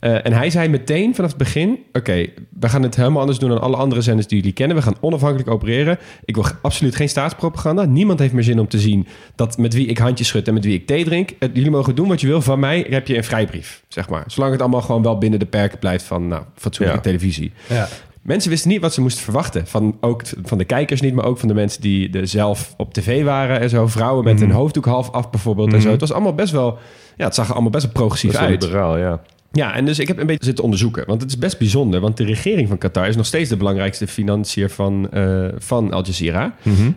Eh, 0.00 0.26
en 0.26 0.32
hij 0.32 0.50
zei 0.50 0.68
meteen 0.68 1.14
vanaf 1.14 1.30
het 1.30 1.38
begin: 1.38 1.78
Oké, 1.92 2.26
we 2.60 2.68
gaan 2.68 2.82
het 2.82 2.96
helemaal 2.96 3.20
anders 3.20 3.38
doen 3.38 3.48
dan 3.48 3.60
alle 3.60 3.76
andere 3.76 4.00
zenders 4.00 4.26
die 4.26 4.38
jullie 4.38 4.52
kennen. 4.52 4.76
We 4.76 4.82
gaan 4.82 4.96
onafhankelijk 5.00 5.50
opereren. 5.50 5.98
Ik 6.24 6.34
wil 6.34 6.44
absoluut 6.62 6.96
geen 6.96 7.08
staatspropaganda. 7.08 7.84
Niemand 7.84 8.18
heeft 8.18 8.32
meer 8.32 8.44
zin 8.44 8.60
om 8.60 8.68
te 8.68 8.78
zien 8.78 9.06
dat 9.34 9.58
met 9.58 9.74
wie 9.74 9.86
ik 9.86 9.98
handjes 9.98 10.28
schud 10.28 10.48
en 10.48 10.54
met 10.60 10.68
wie 10.70 10.78
ik 10.80 10.86
thee 10.86 11.04
drink. 11.04 11.30
Eh, 11.38 11.48
jullie 11.52 11.70
mogen 11.70 11.94
doen 11.94 12.08
wat 12.08 12.20
je 12.20 12.26
wil. 12.26 12.42
Van 12.42 12.58
mij 12.60 12.86
heb 12.90 13.06
je 13.06 13.16
een 13.16 13.24
vrijbrief, 13.24 13.82
zeg 13.88 14.08
maar. 14.08 14.24
Zolang 14.26 14.52
het 14.52 14.60
allemaal 14.60 14.80
gewoon 14.82 15.02
wel 15.02 15.18
binnen 15.18 15.38
de 15.38 15.46
perken 15.46 15.78
blijft 15.78 16.04
van 16.04 16.28
nou, 16.28 16.42
fatsoenlijke 16.56 17.02
Ja. 17.02 17.10
televisie. 17.10 17.52
Ja. 17.68 17.88
Mensen 18.22 18.50
wisten 18.50 18.70
niet 18.70 18.80
wat 18.80 18.94
ze 18.94 19.00
moesten 19.00 19.22
verwachten. 19.24 19.66
Van, 19.66 19.96
ook 20.00 20.22
van 20.42 20.58
de 20.58 20.64
kijkers 20.64 21.00
niet, 21.00 21.14
maar 21.14 21.24
ook 21.24 21.38
van 21.38 21.48
de 21.48 21.54
mensen 21.54 21.80
die 21.80 22.18
er 22.18 22.28
zelf 22.28 22.74
op 22.76 22.92
tv 22.94 23.24
waren 23.24 23.60
en 23.60 23.68
zo. 23.70 23.86
Vrouwen 23.86 24.24
met 24.24 24.40
een 24.40 24.50
hoofddoek 24.50 24.84
half 24.84 25.10
af 25.10 25.30
bijvoorbeeld 25.30 25.72
en 25.72 25.80
zo. 25.80 25.90
Het 25.90 26.00
was 26.00 26.12
allemaal 26.12 26.34
best 26.34 26.52
wel... 26.52 26.78
Ja, 27.16 27.24
het 27.24 27.34
zag 27.34 27.46
er 27.46 27.52
allemaal 27.52 27.70
best 27.70 27.84
wel 27.84 27.92
progressief 27.92 28.32
wel 28.32 28.40
uit. 28.40 28.62
liberaal, 28.62 28.98
ja. 28.98 29.20
Ja, 29.52 29.74
en 29.74 29.84
dus 29.84 29.98
ik 29.98 30.08
heb 30.08 30.18
een 30.18 30.26
beetje 30.26 30.44
zitten 30.44 30.64
onderzoeken. 30.64 31.04
Want 31.06 31.20
het 31.22 31.30
is 31.30 31.38
best 31.38 31.58
bijzonder. 31.58 32.00
Want 32.00 32.16
de 32.16 32.24
regering 32.24 32.68
van 32.68 32.78
Qatar 32.78 33.08
is 33.08 33.16
nog 33.16 33.26
steeds 33.26 33.48
de 33.48 33.56
belangrijkste 33.56 34.06
financier 34.06 34.70
van, 34.70 35.10
eh, 35.10 35.44
van 35.58 35.92
Al 35.92 36.04
Jazeera. 36.04 36.54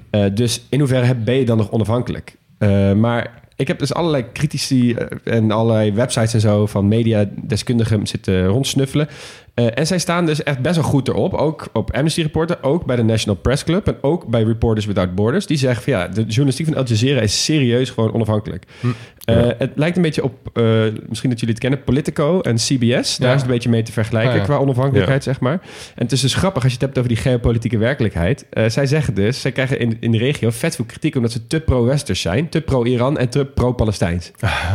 Eh, 0.10 0.26
dus 0.34 0.66
in 0.70 0.80
hoeverre 0.80 1.06
heb- 1.06 1.26
ben 1.26 1.36
je 1.36 1.46
dan 1.46 1.58
nog 1.58 1.72
onafhankelijk? 1.72 2.36
Maar 2.96 3.42
ik 3.56 3.68
heb 3.68 3.80
dus 3.80 3.94
allerlei 3.94 4.26
critici 4.34 4.94
eh, 4.94 5.36
en 5.36 5.52
allerlei 5.52 5.94
websites 5.94 6.34
en 6.34 6.42
zo 6.42 6.66
van 6.66 6.88
mediadeskundigen 6.88 8.08
zitten 8.08 8.46
rondsnuffelen. 8.46 9.08
Eh, 9.54 9.66
en 9.78 9.88
zij 9.88 9.98
staan 10.00 10.26
dus 10.26 10.44
echt 10.44 10.60
best 10.60 10.76
wel 10.76 10.84
goed 10.84 11.08
erop. 11.08 11.34
Ook 11.34 11.68
op 11.74 11.92
Amnesty 11.96 12.22
Reporter, 12.22 12.58
ook 12.62 12.86
bij 12.86 12.96
de 12.96 13.04
National 13.04 13.36
Press 13.36 13.64
Club... 13.64 13.88
en 13.88 13.96
ook 14.02 14.26
bij 14.28 14.44
Reporters 14.44 14.86
Without 14.86 15.16
Borders. 15.16 15.46
Die 15.46 15.58
zeggen 15.58 15.84
van 15.84 15.94
ja, 15.94 16.08
de 16.08 16.22
journalistiek 16.24 16.66
van 16.66 16.76
Al 16.76 16.84
Jazeera 16.86 17.22
is 17.22 17.44
serieus 17.44 17.90
gewoon 17.90 18.14
onafhankelijk. 18.14 18.64
Eh, 19.24 19.36
Het 19.58 19.72
lijkt 19.76 19.96
een 19.96 20.02
beetje 20.02 20.24
op, 20.24 20.34
eh, 20.54 20.64
misschien 21.10 21.30
dat 21.30 21.40
jullie 21.40 21.56
het 21.56 21.60
kennen, 21.60 21.84
Politico 21.84 22.42
en 22.42 22.56
CBS. 22.56 22.78
Daar 22.80 23.28
Ja. 23.30 23.34
is 23.36 23.42
het 23.42 23.42
een 23.42 23.48
beetje 23.48 23.70
mee 23.70 23.84
te 23.84 23.92
vergelijken 23.92 24.32
Ja, 24.32 24.38
ja. 24.38 24.44
qua 24.44 24.58
onafhankelijkheid, 24.58 25.24
zeg 25.24 25.40
maar. 25.40 25.54
En 25.96 26.04
het 26.04 26.12
is 26.12 26.22
dus 26.22 26.34
grappig 26.34 26.64
als 26.64 26.72
je 26.72 26.78
het 26.78 26.86
hebt 26.88 26.98
over 26.98 27.10
die 27.14 27.22
geopolitieke 27.24 27.78
werkelijkheid. 27.78 28.46
Eh, 28.50 28.70
zij 28.70 28.86
zeggen 28.86 29.14
dus, 29.14 29.42
zij 29.42 29.52
krijgen 29.52 29.80
in, 29.80 29.98
in 30.00 30.12
de 30.12 30.18
regio 30.18 30.50
vet 30.50 30.76
veel 30.76 30.86
kritiek... 30.86 31.16
omdat 31.16 31.32
ze 31.32 31.48
te 31.48 31.60
pro-Westers 31.60 32.22
zijn, 32.22 32.50
te 32.50 32.62
pro-Iran 32.62 33.18
en 33.18 33.30
te 33.30 33.46
pro-Palestijns. 33.46 34.32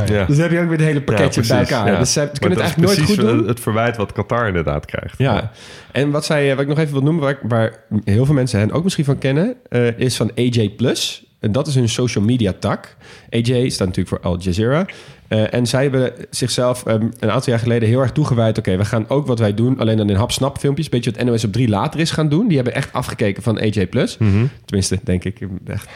Ja. 0.06 0.24
Dus 0.24 0.36
dan 0.36 0.44
heb 0.46 0.50
je 0.50 0.58
ook 0.58 0.68
weer 0.68 0.78
het 0.78 0.86
hele 0.86 1.02
pakketje 1.02 1.42
bij 1.46 1.58
elkaar. 1.58 1.86
ja. 1.92 1.98
Dus 1.98 2.16
Maar 2.16 2.28
kunnen 2.28 2.58
het 2.58 2.66
eigenlijk 2.66 2.88
nooit 2.96 3.08
goed 3.08 3.16
precies 3.16 3.32
doen. 3.38 3.46
Het 3.48 3.60
verwijt 3.60 3.96
wat 3.96 4.12
Qatar 4.12 4.46
inderdaad 4.46 4.66
krijgt. 4.84 5.18
Ja, 5.18 5.50
en 5.92 6.10
wat, 6.10 6.24
zij, 6.24 6.42
eh, 6.44 6.52
wat 6.52 6.60
ik 6.60 6.68
nog 6.68 6.78
even 6.78 6.92
wil 6.92 7.02
noemen, 7.02 7.22
waar, 7.22 7.38
waar 7.42 7.84
heel 8.04 8.24
veel 8.24 8.34
mensen 8.34 8.58
hen 8.58 8.72
ook 8.72 8.82
misschien 8.84 9.04
van 9.04 9.18
kennen, 9.18 9.56
eh, 9.68 9.98
is 9.98 10.16
van 10.16 10.30
AJ 10.36 10.70
Plus. 10.70 11.26
En 11.40 11.52
dat 11.52 11.66
is 11.66 11.74
hun 11.74 11.88
social 11.88 12.24
media 12.24 12.52
tak. 12.58 12.96
AJ 13.30 13.68
staat 13.68 13.86
natuurlijk 13.86 14.08
voor 14.08 14.30
Al 14.30 14.38
Jazeera. 14.38 14.86
Eh, 15.28 15.54
en 15.54 15.66
zij 15.66 15.82
hebben 15.82 16.12
zichzelf 16.30 16.86
ehm, 16.86 17.02
een 17.18 17.30
aantal 17.30 17.52
jaar 17.52 17.62
geleden 17.62 17.88
heel 17.88 18.00
erg 18.00 18.12
toegewijd. 18.12 18.58
Oké, 18.58 18.76
we 18.76 18.84
gaan 18.84 19.04
ook 19.08 19.26
wat 19.26 19.38
wij 19.38 19.54
doen, 19.54 19.78
alleen 19.78 19.96
dan 19.96 20.10
in 20.10 20.16
hap-snap 20.16 20.58
filmpjes. 20.58 20.84
Een 20.84 20.90
beetje 20.90 21.10
wat 21.12 21.24
NOS 21.24 21.44
op 21.44 21.52
3 21.52 21.68
later 21.68 22.00
is 22.00 22.10
gaan 22.10 22.28
doen. 22.28 22.46
Die 22.46 22.56
hebben 22.56 22.74
echt 22.74 22.92
afgekeken 22.92 23.42
van 23.42 23.58
AJ 23.60 23.86
Plus. 23.86 24.18
Mhm. 24.18 24.44
Tenminste, 24.64 24.98
denk 25.04 25.24
ik. 25.24 25.38
Echt, 25.66 25.88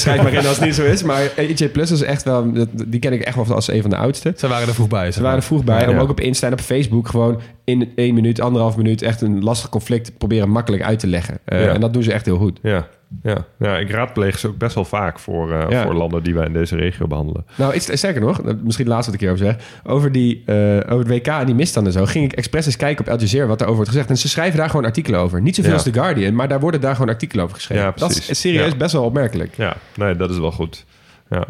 schrijf 0.00 0.22
maar 0.22 0.32
in 0.32 0.46
als 0.46 0.56
het 0.56 0.64
niet 0.64 0.74
zo 0.74 0.84
is. 0.84 1.02
Maar 1.02 1.30
AJ 1.38 1.68
Plus 1.68 1.90
is 1.90 2.02
echt 2.02 2.22
wel, 2.22 2.52
die 2.86 3.00
ken 3.00 3.12
ik 3.12 3.20
echt 3.20 3.36
wel 3.36 3.54
als 3.54 3.68
een 3.70 3.80
van 3.80 3.90
de 3.90 3.96
oudste. 3.96 4.32
Ze 4.36 4.48
waren 4.48 4.68
er 4.68 4.74
vroeg 4.74 4.88
bij. 4.88 5.12
Ze 5.12 5.22
waren 5.22 5.36
er 5.36 5.42
vroeg 5.44 5.64
bij 5.64 5.88
om 5.88 5.98
ook 5.98 6.10
op 6.10 6.20
Insta 6.20 6.46
en 6.46 6.52
op 6.52 6.60
Facebook 6.60 7.08
gewoon 7.08 7.40
in 7.64 7.92
één 7.96 8.14
minuut, 8.14 8.40
anderhalf 8.40 8.76
minuut 8.76 9.02
echt 9.02 9.20
een 9.20 9.42
lastig 9.42 9.68
conflict 9.68 10.18
proberen 10.18 10.48
makkelijk 10.50 10.82
uit 10.82 10.98
te 10.98 11.06
leggen. 11.06 11.38
Eh, 11.44 11.64
Ja. 11.64 11.72
En 11.72 11.80
dat 11.80 11.92
doen 11.92 12.02
ze 12.02 12.12
echt 12.12 12.24
heel 12.24 12.36
goed. 12.38 12.58
Ja, 12.62 12.88
ja. 13.22 13.44
ja, 13.58 13.78
ik 13.78 13.90
raadpleeg 13.90 14.38
ze 14.38 14.48
ook 14.48 14.58
best 14.58 14.74
wel 14.74 14.84
vaak 14.84 15.18
voor, 15.18 15.52
eh, 15.52 15.70
Ja. 15.70 15.82
voor 15.82 15.94
landen 15.94 16.22
die 16.22 16.34
wij 16.34 16.46
in 16.46 16.52
deze 16.52 16.76
regio 16.76 17.06
behandelen. 17.06 17.46
Nou, 17.56 17.74
iets, 17.74 17.96
sterker 17.96 18.20
nog, 18.20 18.40
eh, 18.42 18.54
misschien 18.62 18.86
laatst 18.86 19.04
wat 19.06 19.14
ik 19.14 19.20
hierover 19.20 19.44
zeg, 19.46 19.56
over, 19.84 20.12
die, 20.12 20.42
eh, 20.46 20.54
over 20.76 20.98
het 20.98 21.08
WK 21.08 21.26
en 21.26 21.46
die 21.46 21.54
misstanden 21.54 21.92
en 21.92 21.98
zo, 21.98 22.06
ging 22.06 22.24
ik 22.24 22.32
expres 22.32 22.66
eens 22.66 22.76
kijken 22.76 23.04
op 23.06 23.12
Al 23.12 23.18
Jazeera 23.18 23.46
wat 23.46 23.58
daarover 23.58 23.82
wordt 23.82 23.90
gezegd. 23.96 24.10
En 24.10 24.18
ze 24.18 24.28
schrijven 24.28 24.58
daar 24.58 24.70
gewoon 24.70 24.84
artikelen 24.84 25.20
over. 25.20 25.40
Niet 25.40 25.54
zoveel 25.54 25.70
Ja. 25.70 25.76
als 25.76 25.86
The 25.86 25.92
Guardian, 25.92 26.34
maar 26.34 26.48
daar 26.48 26.60
worden 26.60 26.80
daar 26.80 26.94
gewoon 26.94 27.08
artikelen 27.08 27.44
over 27.44 27.56
geschreven. 27.56 27.84
Ja, 27.84 27.92
dat 27.96 28.10
is 28.10 28.40
serieus 28.40 28.76
best 28.76 28.92
wel 28.92 29.04
opmerkelijk. 29.04 29.54
Ja, 29.56 29.76
nee, 29.96 30.16
dat 30.16 30.30
is 30.30 30.38
wel 30.38 30.52
goed. 30.52 30.84
Ja. 31.30 31.44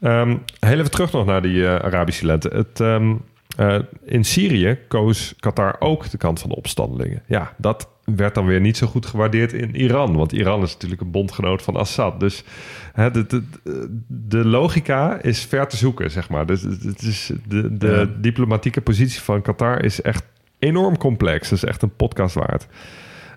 Ehm, 0.00 0.36
heel 0.60 0.78
even 0.78 0.90
terug 0.90 1.12
nog 1.12 1.26
naar 1.26 1.42
die 1.42 1.66
Arabische 1.68 2.26
lente. 2.26 2.48
Het, 2.48 2.80
ehm, 2.80 3.14
eh, 3.56 3.78
in 4.04 4.24
Syrië 4.24 4.78
koos 4.88 5.34
Qatar 5.40 5.76
ook 5.78 6.10
de 6.10 6.16
kant 6.18 6.40
van 6.40 6.50
de 6.50 6.56
opstandelingen. 6.56 7.22
Ja, 7.26 7.52
dat 7.56 7.88
werd 8.16 8.34
dan 8.34 8.46
weer 8.46 8.60
niet 8.60 8.76
zo 8.76 8.86
goed 8.86 9.06
gewaardeerd 9.06 9.52
in 9.52 9.76
Iran. 9.76 10.16
Want 10.16 10.32
Iran 10.32 10.62
is 10.62 10.72
natuurlijk 10.72 11.00
een 11.00 11.10
bondgenoot 11.10 11.62
van 11.62 11.76
Assad. 11.76 12.20
Dus 12.20 12.44
hè, 12.92 13.10
de, 13.10 13.26
de, 13.26 13.42
de 14.08 14.44
logica 14.44 15.22
is 15.22 15.44
ver 15.44 15.68
te 15.68 15.76
zoeken, 15.76 16.10
zeg 16.10 16.28
maar. 16.28 16.46
Dus 16.46 16.62
het 16.62 17.02
is 17.02 17.30
de, 17.48 17.76
de 17.76 17.86
Ja. 17.86 18.20
diplomatieke 18.20 18.80
positie 18.80 19.20
van 19.20 19.42
Qatar 19.42 19.84
is 19.84 20.02
echt 20.02 20.24
enorm 20.58 20.96
complex. 20.98 21.48
Dat 21.48 21.58
is 21.58 21.64
echt 21.68 21.82
een 21.82 21.96
podcast 21.96 22.34
waard. 22.34 22.66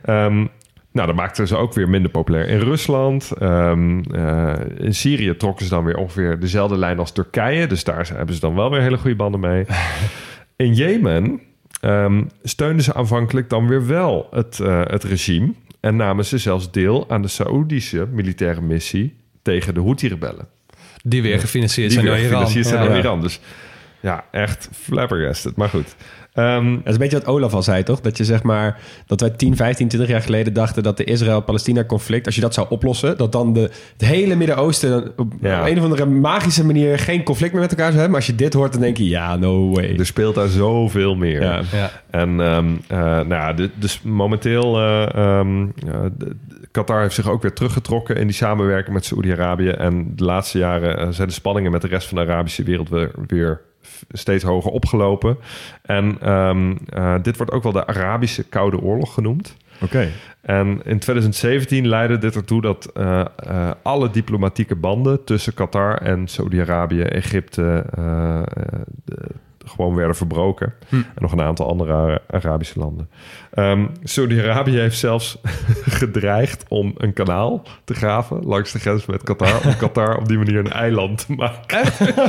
Ehm, 0.03 0.45
nou, 0.91 1.07
dat 1.07 1.15
maakte 1.15 1.47
ze 1.47 1.55
ook 1.55 1.73
weer 1.73 1.89
minder 1.89 2.11
populair 2.11 2.47
in 2.47 2.59
Rusland. 2.59 3.31
Ehm, 3.39 3.99
eh, 3.99 4.53
in 4.77 4.93
Syrië 4.95 5.35
trokken 5.37 5.65
ze 5.65 5.71
dan 5.71 5.83
weer 5.83 5.97
ongeveer 5.97 6.39
dezelfde 6.39 6.77
lijn 6.77 6.99
als 6.99 7.11
Turkije. 7.11 7.67
Dus 7.67 7.83
daar 7.83 8.11
hebben 8.15 8.35
ze 8.35 8.41
dan 8.41 8.55
wel 8.55 8.69
weer 8.71 8.81
hele 8.81 8.97
goede 8.97 9.15
banden 9.15 9.39
mee. 9.39 9.65
In 10.55 10.73
Jemen 10.73 11.41
ehm, 11.83 12.23
steunden 12.43 12.83
ze 12.83 12.93
aanvankelijk 12.93 13.49
dan 13.49 13.67
weer 13.67 13.87
wel 13.87 14.27
het, 14.31 14.59
eh, 14.59 14.81
het 14.83 15.03
regime. 15.03 15.53
En 15.79 15.95
namen 15.95 16.25
ze 16.25 16.37
zelfs 16.37 16.71
deel 16.71 17.09
aan 17.09 17.21
de 17.21 17.27
Saoedische 17.27 18.07
militaire 18.11 18.61
missie 18.61 19.15
tegen 19.41 19.73
de 19.73 19.79
Houthi-rebellen. 19.81 20.47
Die 21.03 21.21
weer 21.21 21.39
gefinancierd 21.39 21.89
Die 21.89 21.99
zijn 21.99 22.11
weer 22.11 22.15
door 22.21 22.25
Iran. 22.29 22.41
gefinancierd 22.41 22.67
zijn 22.67 22.83
Ja. 22.83 22.89
door 22.89 22.97
Iran. 22.97 23.21
Dus 23.21 23.39
ja, 23.99 24.25
echt 24.31 24.69
flabbergasted. 24.73 25.55
Maar 25.55 25.69
goed. 25.69 25.95
Ehm, 26.33 26.73
Dat 26.75 26.85
is 26.85 26.93
een 26.93 26.99
beetje 26.99 27.17
wat 27.17 27.27
Olaf 27.27 27.53
al 27.53 27.63
zei, 27.63 27.83
toch? 27.83 28.01
Dat 28.01 28.17
je 28.17 28.23
zeg 28.23 28.43
maar, 28.43 28.79
dat 29.05 29.21
wij 29.21 29.29
10, 29.29 29.55
15, 29.55 29.87
20 29.87 30.09
jaar 30.11 30.21
geleden 30.21 30.53
dachten 30.53 30.83
dat 30.83 30.97
de 30.97 31.03
Israël-Palestina-conflict, 31.03 32.25
als 32.25 32.35
je 32.35 32.41
dat 32.41 32.53
zou 32.53 32.67
oplossen, 32.69 33.17
dat 33.17 33.31
dan 33.31 33.53
de, 33.53 33.59
het 33.97 34.07
hele 34.07 34.35
Midden-Oosten 34.35 35.11
op, 35.17 35.33
Ja. 35.41 35.61
op 35.61 35.67
een 35.67 35.77
of 35.77 35.83
andere 35.83 36.05
magische 36.05 36.65
manier 36.65 36.99
geen 36.99 37.23
conflict 37.23 37.51
meer 37.53 37.61
met 37.61 37.71
elkaar 37.71 37.91
zou 37.91 37.99
hebben. 37.99 38.11
Maar 38.17 38.19
als 38.27 38.29
je 38.29 38.35
dit 38.43 38.53
hoort, 38.53 38.71
dan 38.71 38.81
denk 38.81 38.97
je, 38.97 39.07
ja, 39.07 39.35
no 39.35 39.69
way. 39.71 39.95
er 39.97 40.05
speelt 40.05 40.35
daar 40.35 40.47
zoveel 40.47 41.15
meer. 41.15 41.41
Ja. 41.41 41.61
Ja. 41.71 41.91
En 42.09 42.41
ehm, 42.41 42.67
eh, 42.87 42.97
nou 42.99 43.27
ja, 43.29 43.53
dus 43.75 44.01
momenteel, 44.01 44.77
eh 44.79 45.15
ehm, 45.15 45.67
de- 46.17 46.35
Qatar 46.71 47.01
heeft 47.01 47.15
zich 47.15 47.29
ook 47.29 47.41
weer 47.41 47.53
teruggetrokken 47.53 48.15
in 48.15 48.27
die 48.27 48.35
samenwerking 48.35 48.93
met 48.93 49.05
Saoedi-Arabië. 49.05 49.69
En 49.69 50.11
de 50.15 50.23
laatste 50.23 50.57
jaren 50.57 50.97
eh, 50.97 51.07
zijn 51.09 51.27
de 51.27 51.33
spanningen 51.33 51.71
met 51.71 51.81
de 51.81 51.87
rest 51.87 52.07
van 52.07 52.17
de 52.17 52.23
Arabische 52.23 52.63
wereld 52.63 52.89
weer, 52.89 53.11
weer 53.27 53.61
steeds 54.09 54.43
hoger 54.43 54.71
opgelopen. 54.71 55.37
En 55.81 56.17
ehm, 56.21 56.75
eh, 56.89 57.15
dit 57.21 57.37
wordt 57.37 57.51
ook 57.51 57.63
wel 57.63 57.71
de 57.71 57.87
Arabische 57.87 58.43
Koude 58.43 58.79
Oorlog 58.81 59.13
genoemd. 59.13 59.55
Oké. 59.81 60.07
En 60.41 60.81
in 60.83 60.99
2017 60.99 61.87
leidde 61.87 62.17
dit 62.17 62.35
ertoe 62.35 62.61
dat 62.61 62.85
eh, 62.93 63.19
eh, 63.35 63.71
alle 63.81 64.09
diplomatieke 64.09 64.75
banden 64.75 65.23
tussen 65.23 65.53
Qatar 65.53 65.97
en 65.97 66.27
Saudi-Arabië, 66.27 67.01
Egypte, 67.01 67.85
de- 69.05 69.27
gewoon 69.65 69.95
werden 69.95 70.15
verbroken. 70.15 70.73
Hm. 70.89 70.95
En 70.95 71.03
nog 71.15 71.31
een 71.31 71.41
aantal 71.41 71.67
andere 71.67 71.93
Ara- 71.93 72.19
Arabische 72.29 72.79
landen. 72.79 73.09
Ehm 73.53 73.85
Saudi-Arabië 74.03 74.77
heeft 74.77 74.97
zelfs 74.97 75.37
gedreigd 75.99 76.65
om 76.67 76.93
een 76.97 77.13
kanaal 77.13 77.63
te 77.83 77.93
graven 77.93 78.45
langs 78.45 78.71
de 78.71 78.79
grens 78.79 79.05
met 79.05 79.23
Qatar. 79.23 79.65
Om 79.65 79.77
Qatar 79.77 80.17
op 80.17 80.27
die 80.27 80.37
manier 80.37 80.57
een 80.57 80.71
eiland 80.71 81.25
te 81.25 81.33
maken. 81.33 81.81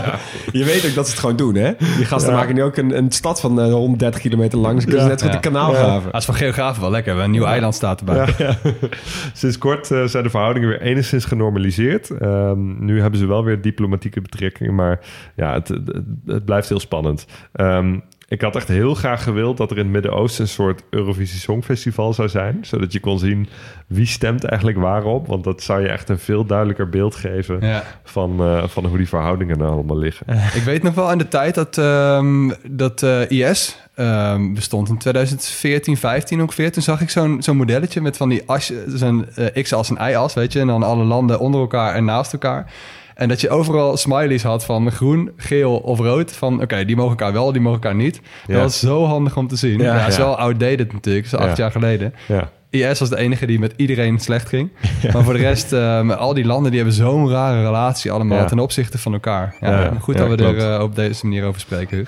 Je 0.58 0.64
weet 0.64 0.86
ook 0.86 0.94
dat 0.94 1.04
ze 1.04 1.10
het 1.10 1.20
gewoon 1.20 1.36
doen, 1.36 1.54
hè? 1.54 1.72
Die 1.96 2.04
gasten 2.04 2.32
Ja. 2.32 2.38
maken 2.38 2.54
nu 2.54 2.62
ook 2.62 2.76
een, 2.76 2.96
een 2.96 3.10
stad 3.12 3.40
van 3.40 3.60
eh, 3.60 3.72
130 3.72 4.20
kilometer 4.20 4.58
lang. 4.58 4.80
Ze 4.80 4.86
kunnen 4.86 5.04
Ja. 5.04 5.10
net 5.10 5.20
goed 5.22 5.30
Ja. 5.30 5.36
een 5.36 5.42
kanaal 5.42 5.72
Ja. 5.72 5.78
graven. 5.78 6.12
Dat 6.12 6.20
is 6.20 6.26
voor 6.26 6.34
geografen 6.34 6.80
wel 6.82 6.90
lekker. 6.90 7.18
Een 7.18 7.30
nieuw 7.30 7.44
eiland 7.44 7.74
staat 7.74 7.98
erbij. 8.00 8.34
Ja. 8.38 8.56
Sinds 9.32 9.58
kort 9.58 9.90
eh, 9.90 10.04
zijn 10.04 10.22
de 10.22 10.30
verhoudingen 10.30 10.68
weer 10.68 10.80
enigszins 10.80 11.24
genormaliseerd. 11.24 12.10
Ehm, 12.10 12.84
nu 12.84 13.00
hebben 13.00 13.18
ze 13.20 13.26
wel 13.26 13.44
weer 13.44 13.60
diplomatieke 13.60 14.20
betrekkingen, 14.20 14.74
maar 14.74 15.00
ja, 15.36 15.52
het, 15.52 15.68
het, 15.68 15.90
het 16.26 16.44
blijft 16.44 16.68
heel 16.68 16.80
spannend. 16.80 17.26
Ehm, 17.52 17.98
ik 18.34 18.40
had 18.40 18.56
echt 18.56 18.68
heel 18.68 18.94
graag 18.94 19.22
gewild 19.22 19.56
dat 19.56 19.70
er 19.70 19.76
in 19.76 19.82
het 19.82 19.92
Midden-Oosten 19.92 20.42
een 20.42 20.48
soort 20.50 20.82
Eurovisie 20.90 21.38
Songfestival 21.40 22.14
zou 22.14 22.28
zijn. 22.28 22.58
Zodat 22.62 22.92
je 22.92 23.00
kon 23.00 23.18
zien 23.18 23.48
wie 23.86 24.06
stemt 24.06 24.44
eigenlijk 24.44 24.78
waarop. 24.78 25.26
Want 25.26 25.44
dat 25.44 25.62
zou 25.62 25.80
je 25.80 25.88
echt 25.88 26.08
een 26.08 26.18
veel 26.18 26.44
duidelijker 26.44 26.88
beeld 26.88 27.14
geven 27.14 27.58
Ja. 27.60 27.82
van, 28.04 28.40
eh, 28.40 28.66
van 28.66 28.84
hoe 28.86 28.96
die 28.96 29.08
verhoudingen 29.08 29.58
nou 29.58 29.72
allemaal 29.72 29.98
liggen. 29.98 30.26
Ik 30.58 30.62
weet 30.64 30.82
nog 30.82 30.94
wel 30.94 31.10
in 31.12 31.18
de 31.18 31.28
tijd 31.28 31.54
dat, 31.54 31.78
ehm, 31.78 32.50
dat 32.68 33.02
eh, 33.02 33.30
IS 33.30 33.76
ehm, 33.94 34.52
bestond 34.54 34.88
in 34.88 34.98
2014, 34.98 35.96
15 35.96 36.40
ongeveer. 36.42 36.72
Toen 36.72 36.82
zag 36.82 37.00
ik 37.00 37.10
zo'n 37.10 37.42
zo'n 37.42 37.56
modelletje 37.56 38.00
met 38.00 38.16
van 38.16 38.28
die 38.28 38.42
as, 38.46 38.72
zo'n 38.86 39.26
eh, 39.34 39.62
x-as 39.62 39.90
en 39.90 40.10
y-as, 40.10 40.34
weet 40.34 40.52
je. 40.52 40.60
En 40.60 40.66
dan 40.66 40.82
alle 40.82 41.04
landen 41.04 41.38
onder 41.38 41.60
elkaar 41.60 41.94
en 41.94 42.04
naast 42.04 42.32
elkaar. 42.32 42.72
En 43.14 43.28
dat 43.28 43.40
je 43.40 43.50
overal 43.50 43.96
smileys 43.96 44.42
had 44.42 44.64
van 44.64 44.90
groen, 44.92 45.30
geel 45.36 45.76
of 45.76 45.98
rood. 45.98 46.32
Van 46.32 46.62
oké, 46.62 46.84
die 46.84 46.96
mogen 46.96 47.10
elkaar 47.10 47.32
wel, 47.32 47.52
die 47.52 47.60
mogen 47.60 47.80
elkaar 47.82 47.94
niet. 47.98 48.14
Dat 48.46 48.56
Ja. 48.56 48.62
was 48.62 48.78
zo 48.78 49.04
handig 49.04 49.36
om 49.36 49.46
te 49.48 49.56
zien. 49.56 49.80
Ja. 49.80 50.06
Is 50.06 50.16
Ja. 50.16 50.22
wel 50.24 50.38
outdated 50.38 50.92
natuurlijk, 50.92 51.30
dat 51.30 51.40
is 51.40 51.46
acht 51.46 51.56
Ja. 51.56 51.62
jaar 51.62 51.72
geleden. 51.72 52.14
Ja. 52.28 52.50
IS 52.70 52.98
was 52.98 53.08
de 53.08 53.16
enige 53.18 53.46
die 53.46 53.58
met 53.58 53.72
iedereen 53.76 54.18
slecht 54.18 54.48
ging. 54.48 54.70
Maar 55.12 55.24
voor 55.24 55.32
de 55.32 55.38
rest, 55.38 55.72
eh, 55.72 56.00
met 56.00 56.16
al 56.18 56.34
die 56.34 56.44
landen, 56.44 56.70
die 56.70 56.80
hebben 56.80 56.98
zo'n 56.98 57.30
rare 57.30 57.62
relatie 57.62 58.12
allemaal 58.12 58.38
Ja. 58.38 58.44
ten 58.44 58.58
opzichte 58.58 58.98
van 58.98 59.12
elkaar. 59.12 59.56
Ja, 59.60 59.70
Ja, 59.70 59.92
goed 60.00 60.14
ja, 60.14 60.20
dat 60.20 60.30
we 60.30 60.36
klopt. 60.36 60.62
er 60.62 60.74
eh, 60.74 60.82
op 60.82 60.94
deze 60.94 61.26
manier 61.26 61.44
over 61.44 61.60
spreken. 61.60 62.06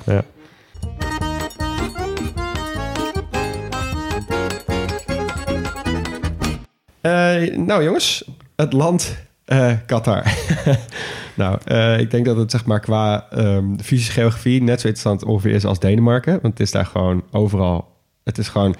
Eh, 7.01 7.57
nou 7.57 7.85
jongens, 7.85 8.25
het 8.57 8.73
land 8.73 9.17
eh, 9.47 9.73
Qatar. 9.87 10.25
nou, 11.35 11.59
eh, 11.65 11.99
ik 12.01 12.11
denk 12.11 12.25
dat 12.25 12.37
het 12.37 12.51
zeg 12.51 12.65
maar 12.65 12.81
qua 12.81 13.27
ehm 13.31 13.79
fysische 13.83 14.13
geografie 14.13 14.63
net 14.63 14.81
zo 14.81 14.87
interessant 14.87 15.25
ongeveer 15.25 15.55
is 15.55 15.65
als 15.65 15.79
Denemarken. 15.79 16.33
Want 16.33 16.59
het 16.59 16.61
is 16.61 16.71
daar 16.71 16.87
gewoon 16.87 17.23
overal... 17.31 17.95
Het 18.25 18.39
is 18.39 18.49
gewoon 18.49 18.75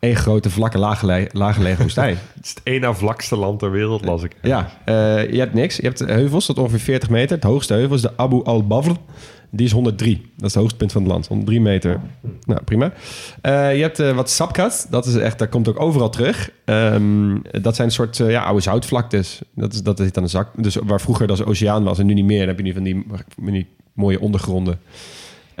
één 0.00 0.16
grote 0.16 0.50
vlakke 0.50 0.78
laaggele- 0.78 1.28
laaggelegen 1.32 1.82
woestijn. 1.82 2.18
Het 2.34 2.44
is 2.44 2.50
het 2.50 2.60
één 2.62 2.80
na 2.80 2.94
vlakste 2.94 3.36
land 3.36 3.58
ter 3.58 3.70
wereld, 3.70 4.04
las 4.04 4.22
ik. 4.22 4.36
Ja, 4.42 4.70
eh, 4.84 5.32
je 5.32 5.38
hebt 5.38 5.54
niks. 5.54 5.76
Je 5.76 5.82
hebt 5.82 5.98
heuvels 5.98 6.46
tot 6.46 6.58
ongeveer 6.58 6.78
40 6.80 7.10
meter. 7.10 7.36
Het 7.36 7.44
hoogste 7.44 7.74
heuvel 7.74 7.96
is 7.96 8.02
de 8.02 8.16
Abu 8.16 8.44
al-Bavr. 8.44 8.92
Die 9.50 9.66
is 9.66 9.72
103. 9.72 10.14
Dat 10.14 10.46
is 10.46 10.54
het 10.54 10.54
hoogste 10.54 10.78
punt 10.78 10.92
van 10.92 11.02
het 11.02 11.10
land. 11.10 11.26
103 11.26 11.60
meter. 11.60 12.00
Nou, 12.44 12.62
prima. 12.62 12.92
Eh, 13.40 13.76
je 13.76 13.82
hebt 13.82 13.98
eh, 13.98 14.14
wat 14.14 14.30
sapkat. 14.30 14.86
Dat 14.90 15.06
is 15.06 15.14
echt, 15.14 15.38
daar 15.38 15.48
komt 15.48 15.68
ook 15.68 15.80
overal 15.80 16.10
terug. 16.10 16.50
Ehm, 16.64 17.36
dat 17.62 17.76
zijn 17.76 17.88
een 17.88 17.94
soort 17.94 18.20
eh, 18.20 18.30
ja, 18.30 18.42
oude 18.42 18.62
zoutvlaktes. 18.62 19.40
Dat 19.54 19.72
is, 19.72 19.82
dat 19.82 20.00
is 20.00 20.12
dan 20.12 20.22
een 20.22 20.28
zak. 20.28 20.48
Dus 20.56 20.74
waar 20.74 21.00
vroeger 21.00 21.26
dat 21.26 21.44
oceaan 21.44 21.84
was 21.84 21.98
en 21.98 22.06
nu 22.06 22.14
niet 22.14 22.24
meer. 22.24 22.38
Dan 22.38 22.48
heb 22.48 22.58
je 22.58 22.64
nu 22.64 22.72
van 22.72 22.82
die, 22.82 23.06
van 23.42 23.52
die 23.52 23.66
mooie 23.92 24.20
ondergronden. 24.20 24.78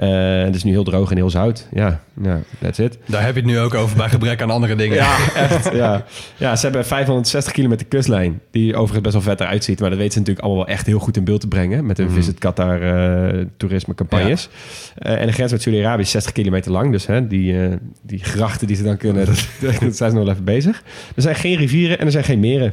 Eh, 0.00 0.42
het 0.42 0.54
is 0.54 0.64
nu 0.64 0.70
heel 0.70 0.84
droog 0.84 1.10
en 1.10 1.16
heel 1.16 1.30
zout. 1.30 1.66
Ja, 1.72 2.00
ja, 2.22 2.40
that's 2.60 2.78
it. 2.78 2.98
Daar 3.06 3.24
heb 3.24 3.34
je 3.34 3.40
het 3.40 3.50
nu 3.50 3.58
ook 3.58 3.74
over 3.74 3.96
bij 3.96 4.08
gebrek 4.08 4.42
aan 4.42 4.50
andere 4.50 4.74
dingen. 4.74 4.96
Ja, 4.96 5.16
echt. 5.34 5.72
Ja. 5.72 6.04
ja, 6.36 6.56
ze 6.56 6.62
hebben 6.62 6.86
560 6.86 7.52
kilometer 7.52 7.86
kustlijn. 7.86 8.40
Die 8.50 8.74
overigens 8.74 9.00
best 9.00 9.12
wel 9.12 9.22
vet 9.22 9.40
eruit 9.40 9.64
ziet. 9.64 9.80
Maar 9.80 9.88
dat 9.90 9.98
weten 9.98 10.12
ze 10.12 10.18
natuurlijk 10.18 10.46
allemaal 10.46 10.64
wel 10.64 10.74
echt 10.74 10.86
heel 10.86 10.98
goed 10.98 11.16
in 11.16 11.24
beeld 11.24 11.40
te 11.40 11.48
brengen. 11.48 11.86
Met 11.86 11.96
hun 11.96 12.10
Visit 12.10 12.38
Qatar 12.38 12.82
eh, 12.82 13.44
toerisme 13.56 13.94
campagnes. 13.94 14.48
Eh, 14.94 15.20
en 15.20 15.26
de 15.26 15.32
grens 15.32 15.52
met 15.52 15.62
Saudi-Arabië 15.62 16.02
is 16.02 16.10
60 16.10 16.32
kilometer 16.32 16.72
lang. 16.72 16.92
Dus 16.92 17.06
hè, 17.06 17.26
die, 17.26 17.56
die 18.02 18.24
grachten 18.24 18.66
die 18.66 18.76
ze 18.76 18.82
dan 18.82 18.96
kunnen, 18.96 19.26
dat, 19.26 19.48
daar 19.60 19.72
zijn 19.72 20.10
ze 20.10 20.16
nog 20.16 20.24
wel 20.24 20.28
even 20.28 20.44
bezig. 20.44 20.82
Er 21.16 21.22
zijn 21.22 21.34
geen 21.34 21.56
rivieren 21.56 21.98
en 21.98 22.06
er 22.06 22.12
zijn 22.12 22.24
geen 22.24 22.40
meren. 22.40 22.72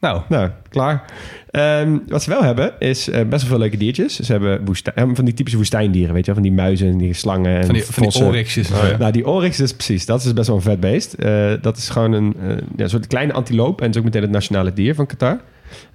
Nou, 0.00 0.20
Nou, 0.28 0.50
klaar. 0.68 1.04
Ehm, 1.50 1.98
wat 2.08 2.22
ze 2.22 2.30
wel 2.30 2.42
hebben, 2.42 2.72
is 2.78 3.08
eh, 3.08 3.14
best 3.28 3.40
wel 3.42 3.50
veel 3.50 3.58
leuke 3.58 3.76
diertjes. 3.76 4.18
Ze 4.20 4.32
hebben 4.32 4.64
woestijn, 4.64 5.16
van 5.16 5.24
die 5.24 5.34
typische 5.34 5.58
woestijndieren, 5.58 6.14
weet 6.14 6.26
je 6.26 6.32
wel. 6.32 6.40
Van 6.42 6.50
die 6.50 6.60
muizen 6.60 6.88
en 6.88 6.98
die 6.98 7.12
slangen 7.14 7.56
en 7.56 7.64
van 7.64 7.74
die, 7.74 7.84
van 7.84 8.08
die 8.08 8.22
oryxjes. 8.24 8.70
Oh, 8.70 8.88
ja. 8.90 8.96
Nou, 8.96 9.12
die 9.12 9.26
oryx 9.26 9.60
is 9.60 9.72
precies. 9.72 10.06
Dat 10.06 10.24
is 10.24 10.32
best 10.32 10.46
wel 10.46 10.56
een 10.56 10.62
vet 10.62 10.80
beest. 10.80 11.12
Eh, 11.12 11.52
dat 11.60 11.76
is 11.76 11.88
gewoon 11.88 12.12
een 12.12 12.34
eh, 12.48 12.56
ja, 12.76 12.88
soort 12.88 13.06
kleine 13.06 13.32
antiloop. 13.32 13.78
En 13.80 13.84
het 13.86 13.94
is 13.94 13.98
ook 14.00 14.06
meteen 14.06 14.22
het 14.22 14.30
nationale 14.30 14.72
dier 14.72 14.94
van 14.94 15.06
Qatar. 15.06 15.40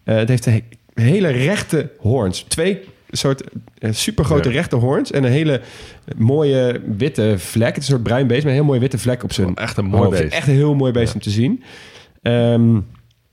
Het 0.04 0.30
heeft 0.30 0.46
he- 0.46 0.64
hele 0.94 1.28
rechte 1.28 1.90
hoorns. 2.00 2.42
Twee 2.48 2.80
soort 3.12 3.44
supergrote 3.90 4.50
Ja. 4.50 4.56
rechte 4.56 4.76
hoorns. 4.76 5.12
En 5.12 5.24
een 5.24 5.32
hele 5.32 5.62
mooie 6.18 6.82
witte 6.98 7.34
vlek. 7.38 7.68
Het 7.68 7.78
is 7.78 7.84
een 7.84 7.94
soort 7.96 8.04
bruin 8.04 8.28
beest 8.28 8.40
met 8.42 8.50
een 8.50 8.58
heel 8.58 8.68
mooie 8.68 8.80
witte 8.80 8.98
vlek 8.98 9.24
op 9.24 9.34
zijn 9.34 9.56
Echt 9.56 9.78
een 9.78 9.86
mooi 9.86 10.04
hoofd. 10.04 10.22
beest. 10.22 10.34
Echt 10.34 10.48
een 10.48 10.54
heel 10.54 10.76
mooi 10.76 10.92
beest 10.92 11.14
om 11.14 11.20
te 11.20 11.30
zien. 11.30 11.64
Ehm, 12.22 12.80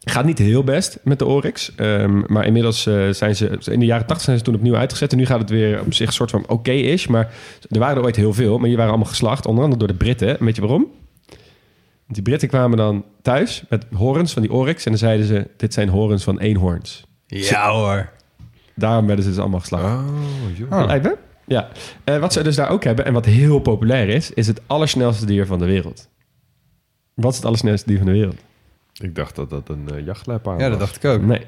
gaat 0.09 0.25
niet 0.25 0.39
heel 0.39 0.65
best 0.65 0.99
met 1.03 1.19
de 1.19 1.25
oryx. 1.25 1.75
Ehm, 1.75 2.23
maar 2.27 2.47
inmiddels 2.47 2.87
eh, 2.87 3.09
zijn 3.11 3.37
ze... 3.37 3.59
In 3.71 3.81
de 3.81 3.87
jaren 3.87 4.07
80 4.07 4.25
zijn 4.25 4.39
ze 4.39 4.45
toen 4.45 4.55
opnieuw 4.55 4.77
uitgezet. 4.77 5.13
En 5.13 5.19
nu 5.19 5.27
gaat 5.27 5.41
het 5.41 5.51
weer 5.51 5.81
op 5.81 5.95
zich 5.95 6.13
soort 6.13 6.31
van 6.31 6.49
oké 6.49 6.71
is. 6.71 7.07
Maar 7.07 7.35
er 7.71 7.79
waren 7.79 7.97
er 7.97 8.03
ooit 8.03 8.17
heel 8.17 8.35
veel. 8.35 8.59
Maar 8.59 8.67
die 8.69 8.77
waren 8.77 8.91
allemaal 8.91 9.11
geslacht. 9.11 9.47
Onder 9.47 9.65
andere 9.65 9.79
door 9.79 9.89
de 9.89 10.05
Britten. 10.05 10.39
En 10.39 10.45
weet 10.45 10.55
je 10.55 10.61
waarom? 10.61 10.87
Die 12.07 12.23
Britten 12.23 12.49
kwamen 12.49 12.77
dan 12.77 13.05
thuis 13.23 13.63
met 13.69 13.87
horens 13.95 14.33
van 14.33 14.43
die 14.43 14.53
oryx. 14.53 14.85
En 14.85 14.91
dan 14.91 15.01
zeiden 15.01 15.27
ze... 15.27 15.47
Dit 15.57 15.75
zijn 15.75 15.89
horens 15.89 16.25
van 16.25 16.39
eenhoorns. 16.39 17.05
Ja 17.27 17.71
hoor. 17.71 18.11
Daarom 18.75 19.07
werden 19.07 19.25
ze 19.25 19.31
dus 19.31 19.39
allemaal 19.39 19.61
geslacht. 19.61 19.85
Oh, 19.85 20.57
joh. 20.57 21.03
Me? 21.03 21.17
Ja. 21.47 21.69
Eh, 22.05 22.19
wat 22.19 22.33
ze 22.33 22.43
dus 22.43 22.57
daar 22.57 22.71
ook 22.71 22.85
hebben 22.85 23.05
en 23.05 23.13
wat 23.13 23.25
heel 23.25 23.59
populair 23.59 24.09
is... 24.09 24.31
is 24.31 24.47
het 24.47 24.61
allersnelste 24.67 25.27
dier 25.27 25.47
van 25.47 25.59
de 25.59 25.65
wereld. 25.65 26.09
Wat 27.15 27.31
is 27.31 27.37
het 27.37 27.47
allersnelste 27.47 27.87
dier 27.87 27.99
van 27.99 28.07
de 28.07 28.13
wereld? 28.13 28.37
Ik 28.99 29.15
dacht 29.15 29.35
dat 29.37 29.51
dat 29.51 29.69
een 29.69 29.89
uh, 29.95 30.05
jachtluipaard 30.05 30.61
Ja, 30.61 30.69
dat 30.69 30.79
was. 30.79 30.89
dacht 30.89 31.05
ik 31.05 31.11
ook. 31.11 31.23
Nee, 31.23 31.47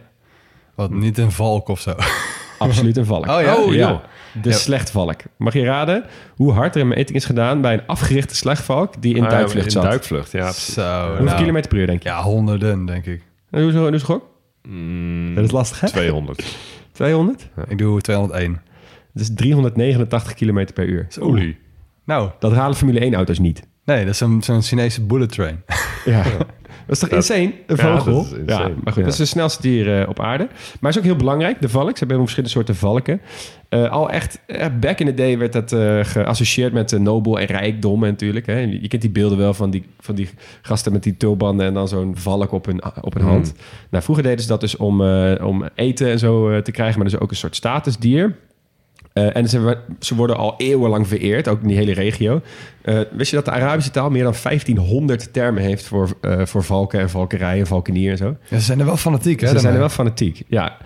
Wat, 0.75 0.91
niet 0.91 1.19
een 1.19 1.33
valk 1.33 1.69
of 1.69 1.81
zo. 1.81 1.95
absoluut 2.59 2.97
een 2.97 3.05
valk. 3.05 3.27
Oh 3.27 3.41
ja? 3.41 3.57
Oh, 3.57 3.75
joh. 3.75 3.99
De 4.43 4.49
Ja. 4.49 4.55
slechtvalk. 4.55 5.21
Mag 5.37 5.53
je 5.53 5.65
raden 5.65 6.05
hoe 6.37 6.53
hard 6.53 6.75
er 6.75 6.81
een 6.81 6.89
meting 6.89 7.11
is 7.19 7.25
gedaan... 7.25 7.61
bij 7.61 7.73
een 7.73 7.87
afgerichte 7.87 8.37
slechtvalk 8.37 9.03
die 9.03 9.15
in 9.15 9.25
Ah, 9.25 9.31
duikvlucht 9.31 9.65
in 9.67 9.71
zat? 9.71 9.83
duikvlucht, 9.83 10.33
ja. 10.33 10.53
Zo, 10.53 11.07
Hoeveel 11.07 11.25
nou. 11.25 11.37
kilometer 11.39 11.71
per 11.71 11.79
uur, 11.79 11.87
denk 11.87 12.03
je? 12.03 12.09
Ja, 12.09 12.23
honderden, 12.23 12.85
denk 12.87 13.07
ik. 13.07 13.23
En 13.51 13.63
Hoe 13.63 13.87
is 13.87 13.93
het 13.93 14.03
gok? 14.03 14.29
Mm, 14.63 15.35
Dat 15.35 15.45
is 15.45 15.51
lastig, 15.51 15.81
hè? 15.81 15.89
200. 15.89 16.57
200? 16.93 17.49
Ik 17.69 17.79
doe 17.79 18.01
201. 18.01 18.61
Dat 19.13 19.23
is 19.23 19.35
389 19.35 20.35
kilometer 20.35 20.75
per 20.75 20.87
uur. 20.87 21.07
Oei. 21.23 21.59
Nou, 22.05 22.31
Dat 22.39 22.53
halen 22.53 22.77
Formule 22.77 23.11
1-auto's 23.13 23.39
niet. 23.39 23.63
nee, 23.85 23.99
dat 24.05 24.13
is 24.13 24.19
zo'n 24.19 24.43
zo'n 24.43 24.63
Chinese 24.63 25.03
bullet 25.03 25.33
train. 25.33 25.63
Ja. 26.05 26.25
Dat 26.87 26.97
is 26.97 26.99
toch 26.99 27.09
Dat- 27.09 27.19
insane? 27.19 27.53
Een 27.67 27.79
vogel. 27.79 28.15
dat 28.15 28.25
is 28.33 28.39
insane. 28.39 28.69
Ja, 28.69 28.75
maar 28.85 28.93
goed, 28.93 28.95
Ja. 28.95 29.03
dat 29.03 29.13
is 29.13 29.17
de 29.17 29.25
snelste 29.25 29.63
dier 29.63 30.01
eh, 30.01 30.09
op 30.09 30.21
aarde. 30.21 30.49
Maar 30.81 30.91
is 30.91 30.99
ook 30.99 31.05
heel 31.05 31.17
belangrijk, 31.17 31.61
de 31.61 31.69
valk. 31.69 31.91
Ze 31.91 31.99
hebben 31.99 32.17
verschillende 32.19 32.51
soorten 32.51 32.75
valken. 32.77 33.21
Eh, 33.69 33.91
al 33.91 34.11
echt, 34.11 34.41
eh, 34.47 34.67
back 34.81 34.99
in 34.99 35.07
the 35.07 35.15
day 35.15 35.39
werd 35.39 35.53
dat 35.53 35.71
geassocieerd 36.09 36.73
met 36.73 36.99
nobel 36.99 37.39
en 37.41 37.47
rijkdom 37.47 38.01
natuurlijk. 38.01 38.47
Hè. 38.47 38.59
Je 38.59 38.89
kent 38.89 39.03
die 39.03 39.11
beelden 39.11 39.39
wel 39.39 39.55
van 39.55 39.71
die, 39.71 39.85
van 40.01 40.15
die 40.15 40.29
gasten 40.63 40.93
met 40.93 41.03
die 41.03 41.17
tulbanden 41.17 41.67
en 41.67 41.75
dan 41.75 41.89
zo'n 41.89 42.17
valk 42.17 42.53
op 42.53 42.67
hun, 42.67 42.81
op 43.01 43.15
hun 43.15 43.23
Mm. 43.23 43.29
hand. 43.29 43.55
Nou, 43.91 44.05
vroeger 44.05 44.25
deden 44.25 44.41
ze 44.43 44.49
dat 44.49 44.61
dus 44.61 44.77
om, 44.77 45.03
om 45.43 45.65
eten 45.75 46.09
en 46.11 46.19
zo 46.19 46.63
te 46.63 46.71
krijgen, 46.71 46.99
maar 47.01 47.09
dus 47.11 47.19
ook 47.21 47.31
een 47.31 47.37
soort 47.37 47.57
statusdier. 47.57 48.37
Eh, 49.13 49.37
en 49.37 49.49
ze, 49.49 49.77
ze 50.01 50.15
worden 50.15 50.37
al 50.37 50.55
eeuwenlang 50.57 51.09
vereerd, 51.09 51.49
ook 51.49 51.61
in 51.61 51.69
die 51.69 51.77
hele 51.77 51.93
regio. 51.93 52.41
Eh, 52.83 53.01
wist 53.11 53.31
je 53.31 53.37
dat 53.37 53.45
de 53.45 53.51
Arabische 53.51 53.91
taal 53.91 54.11
meer 54.11 54.23
dan 54.23 54.35
1500 54.35 55.33
termen 55.33 55.63
heeft 55.63 55.85
voor, 55.85 56.17
eh, 56.21 56.47
voor 56.47 56.65
valken 56.65 57.01
en 57.01 57.11
valkerij 57.11 57.59
en 57.59 57.67
valkenier 57.67 58.11
en 58.11 58.17
zo? 58.17 58.37
Ja, 58.49 58.59
ze 58.59 58.65
zijn 58.65 58.79
er 58.79 58.85
wel 58.85 58.97
fanatiek, 58.97 59.41
hè? 59.41 59.49
Ze 59.49 59.59
zijn 59.59 59.73
er 59.73 59.79
wel 59.79 59.89
fanatiek, 59.89 60.43
ja. 60.49 60.77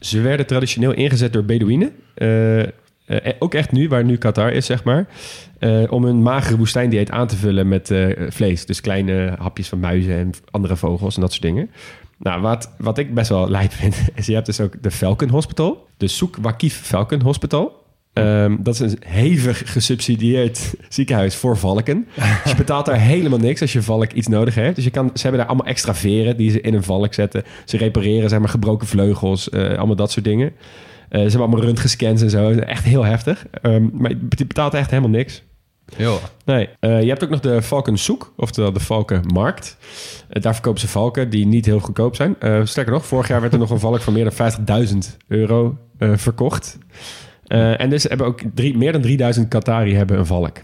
Ze 0.00 0.20
werden 0.20 0.46
traditioneel 0.46 0.92
ingezet 0.92 1.32
door 1.32 1.44
Bedouinen. 1.44 1.92
Ook 3.38 3.54
echt 3.54 3.72
nu, 3.72 3.88
waar 3.88 4.04
nu 4.04 4.16
Qatar 4.16 4.52
is, 4.52 4.66
zeg 4.66 4.84
maar. 4.84 5.06
om 5.88 6.04
hun 6.04 6.22
magere 6.22 6.56
woestijndieet 6.56 7.10
aan 7.10 7.26
te 7.26 7.36
vullen 7.36 7.68
met 7.68 7.94
vlees. 8.28 8.66
Dus 8.66 8.80
kleine 8.80 9.34
hapjes 9.38 9.68
van 9.68 9.80
muizen 9.80 10.14
en 10.14 10.30
andere 10.50 10.76
vogels 10.76 11.14
en 11.14 11.20
dat 11.20 11.30
soort 11.30 11.42
dingen. 11.42 11.70
Nou, 12.18 12.40
wat, 12.40 12.70
wat 12.78 12.98
ik 12.98 13.14
best 13.14 13.28
wel 13.28 13.48
lijp 13.48 13.72
vind, 13.72 13.96
is 14.14 14.26
je 14.26 14.34
hebt 14.34 14.46
dus 14.46 14.60
ook 14.60 14.82
de 14.82 14.90
Falcon 14.90 15.28
Hospital. 15.28 15.86
De 15.96 16.08
Soek 16.08 16.36
Wakif 16.36 16.80
Falcon 16.80 17.20
Hospital. 17.20 17.82
Ehm, 18.12 18.56
dat 18.58 18.74
is 18.74 18.80
een 18.80 18.98
hevig 19.06 19.72
gesubsidieerd 19.72 20.74
ziekenhuis 20.88 21.36
voor 21.36 21.56
valken. 21.56 22.06
Dus 22.42 22.50
je 22.50 22.56
betaalt 22.56 22.86
daar 22.86 23.00
helemaal 23.00 23.38
niks 23.38 23.60
als 23.60 23.72
je 23.72 23.82
valk 23.82 24.12
iets 24.12 24.28
nodig 24.28 24.54
heeft. 24.54 24.74
Dus 24.74 24.84
je 24.84 24.90
kan, 24.90 25.10
ze 25.14 25.22
hebben 25.22 25.40
daar 25.40 25.48
allemaal 25.48 25.66
extra 25.66 25.94
veren 25.94 26.36
die 26.36 26.50
ze 26.50 26.60
in 26.60 26.74
een 26.74 26.82
valk 26.82 27.14
zetten. 27.14 27.42
Ze 27.64 27.76
repareren 27.76 28.28
zeg 28.28 28.38
maar, 28.38 28.48
gebroken 28.48 28.86
vleugels, 28.86 29.50
eh, 29.50 29.76
allemaal 29.76 29.96
dat 29.96 30.10
soort 30.10 30.24
dingen. 30.24 30.52
Eh, 31.08 31.20
ze 31.20 31.28
hebben 31.28 31.40
allemaal 31.40 31.60
röntgenscans 31.60 32.22
en 32.22 32.30
zo. 32.30 32.50
Echt 32.50 32.84
heel 32.84 33.04
heftig. 33.04 33.46
Ehm, 33.62 33.88
maar 33.92 34.10
je 34.10 34.46
betaalt 34.46 34.74
echt 34.74 34.90
helemaal 34.90 35.10
niks. 35.10 35.42
Nee, 36.44 36.68
eh, 36.80 37.02
je 37.02 37.08
hebt 37.08 37.24
ook 37.24 37.30
nog 37.30 37.40
de 37.40 37.62
Valkensoek, 37.62 38.32
oftewel 38.36 38.72
de 38.72 38.80
Valkenmarkt. 38.80 39.76
Eh, 40.28 40.42
daar 40.42 40.52
verkopen 40.52 40.80
ze 40.80 40.88
valken 40.88 41.30
die 41.30 41.46
niet 41.46 41.66
heel 41.66 41.80
goedkoop 41.80 42.16
zijn. 42.16 42.36
Eh, 42.40 42.60
sterker 42.64 42.92
nog, 42.92 43.06
vorig 43.06 43.28
jaar 43.28 43.40
werd 43.40 43.52
er 43.52 43.58
nog 43.58 43.70
een 43.70 43.78
valk 43.78 44.00
van 44.00 44.12
meer 44.12 44.24
dan 44.24 44.32
50.000 44.32 45.16
euro 45.28 45.78
verkocht. 45.98 46.78
En 47.46 47.90
dus 47.90 48.02
hebben 48.02 48.26
ook 48.26 48.40
drie, 48.54 48.76
meer 48.76 48.92
dan 48.92 49.00
3000 49.00 49.48
Qatari 49.48 49.94
hebben 49.94 50.18
een 50.18 50.26
valk. 50.26 50.56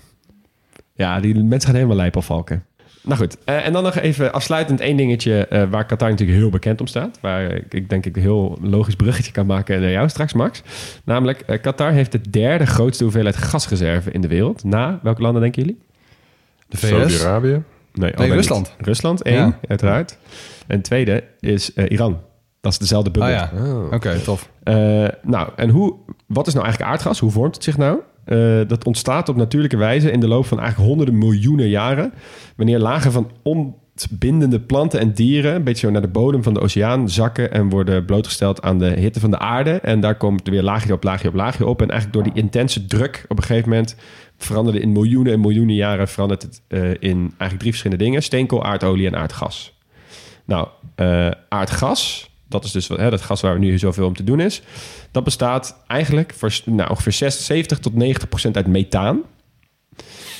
Ja, 0.94 1.20
die 1.20 1.34
mensen 1.34 1.68
gaan 1.68 1.74
helemaal 1.74 1.96
lijp 1.96 2.16
op 2.16 2.24
valken. 2.24 2.64
Nou 3.03 3.18
goed, 3.18 3.36
eh, 3.44 3.66
en 3.66 3.72
dan 3.72 3.82
nog 3.82 3.94
even 3.98 4.32
afsluitend 4.32 4.80
één 4.80 4.96
dingetje 4.96 5.46
eh, 5.46 5.62
waar 5.70 5.86
Qatar 5.86 6.11
natuurlijk 6.11 6.38
heel 6.38 6.51
bekend 6.51 6.80
om 6.80 6.86
staat. 6.86 7.18
Waar 7.20 7.42
ik, 7.55 7.74
ik 7.74 7.88
denk 7.88 8.07
ik 8.07 8.16
een 8.16 8.22
heel 8.22 8.59
logisch 8.62 8.94
bruggetje 8.96 9.32
kan 9.32 9.46
maken 9.46 9.80
naar 9.80 9.90
jou 9.90 10.09
straks, 10.09 10.32
Max. 10.32 10.62
Namelijk, 11.05 11.40
eh, 11.40 11.61
Qatar 11.61 11.92
heeft 11.92 12.12
de 12.12 12.20
derde 12.30 12.66
grootste 12.66 13.03
hoeveelheid 13.05 13.36
gasreserve 13.36 14.11
in 14.11 14.20
de 14.20 14.28
wereld. 14.28 14.64
Na 14.64 14.98
welke 15.03 15.22
landen 15.22 15.42
denken 15.42 15.62
jullie? 15.62 15.78
De 16.68 16.76
VS? 16.76 16.88
Saudi-Arabië. 16.88 17.62
Nee, 17.92 18.11
Rusland. 18.16 18.74
niet. 18.78 18.86
Rusland, 18.86 19.22
één, 19.22 19.36
Ja. 19.36 19.59
uiteraard. 19.68 20.18
En 20.66 20.82
tweede 20.82 21.24
is 21.40 21.72
eh, 21.72 21.90
Iran. 21.90 22.20
Dat 22.61 22.72
is 22.72 22.78
dezelfde 22.78 23.11
bubbel. 23.11 23.30
Oh 23.30 23.36
ja, 23.36 23.51
Oh. 23.72 23.92
oké, 23.92 24.18
tof. 24.18 24.51
Eh, 24.62 24.74
nou, 25.22 25.48
en 25.57 25.68
hoe, 25.68 25.94
wat 26.26 26.46
is 26.46 26.53
nou 26.53 26.64
eigenlijk 26.64 26.92
aardgas? 26.92 27.18
Hoe 27.20 27.30
vormt 27.30 27.55
het 27.55 27.64
zich 27.64 27.76
nou? 27.76 27.98
Eh, 28.31 28.61
dat 28.66 28.85
ontstaat 28.85 29.28
op 29.28 29.37
natuurlijke 29.37 29.76
wijze 29.76 30.11
in 30.11 30.20
de 30.20 30.28
loop 30.28 30.47
van 30.47 30.59
eigenlijk 30.59 30.89
honderden 30.89 31.18
miljoenen 31.18 31.68
jaren. 31.68 32.12
Wanneer 32.57 32.78
lagen 32.78 33.12
van 33.12 33.31
ontbindende 33.43 34.61
planten 34.61 35.01
en 35.01 35.12
dieren 35.12 35.55
een 35.55 35.64
beetje 35.64 35.87
zo 35.87 35.93
naar 35.93 36.03
de 36.03 36.09
bodem 36.09 36.43
van 36.43 36.55
de 36.55 36.61
oceaan 36.61 37.09
zakken 37.09 37.53
en 37.53 37.68
worden 37.68 38.05
blootgesteld 38.05 38.62
aan 38.62 38.78
de 38.78 38.87
hitte 38.87 39.20
van 39.20 39.31
de 39.31 39.39
aarde. 39.39 39.70
En 39.70 40.01
daar 40.01 40.14
komt 40.14 40.47
er 40.47 40.53
weer 40.53 40.62
laagje 40.62 40.93
op 40.93 41.03
laagje 41.03 41.28
op 41.28 41.35
laagje 41.35 41.66
op. 41.66 41.83
En 41.83 41.91
eigenlijk 41.91 42.24
door 42.24 42.33
die 42.33 42.43
intense 42.43 42.87
druk 42.87 43.24
op 43.28 43.37
een 43.37 43.45
gegeven 43.45 43.68
moment 43.68 43.97
veranderde 44.37 44.81
in 44.81 44.93
miljoenen 44.93 45.33
en 45.33 45.41
miljoenen 45.41 45.74
jaren 45.74 46.09
verandert 46.09 46.43
het 46.43 46.62
eh, 46.68 46.91
in 46.91 47.18
eigenlijk 47.18 47.59
drie 47.59 47.70
verschillende 47.70 48.05
dingen: 48.05 48.22
steenkool, 48.22 48.64
aardolie 48.64 49.07
en 49.07 49.16
aardgas. 49.16 49.78
Nou, 50.45 50.68
eh, 50.95 51.31
aardgas, 51.49 52.30
dat 52.51 52.64
is 52.64 52.70
dus 52.70 52.86
wat, 52.86 52.98
hè, 52.98 53.11
dat 53.11 53.20
gas 53.20 53.40
waar 53.40 53.59
nu 53.59 53.78
zoveel 53.78 54.07
om 54.07 54.16
te 54.16 54.24
doen 54.24 54.40
is. 54.40 54.62
Dat 55.11 55.24
bestaat 55.24 55.76
eigenlijk 55.86 56.34
voor 56.36 56.53
nou, 56.64 56.90
ongeveer 56.90 57.12
60, 57.12 57.44
70 57.44 57.78
tot 57.78 57.94
90 57.94 58.28
procent 58.28 58.57
uit 58.57 58.66
methaan. 58.66 59.20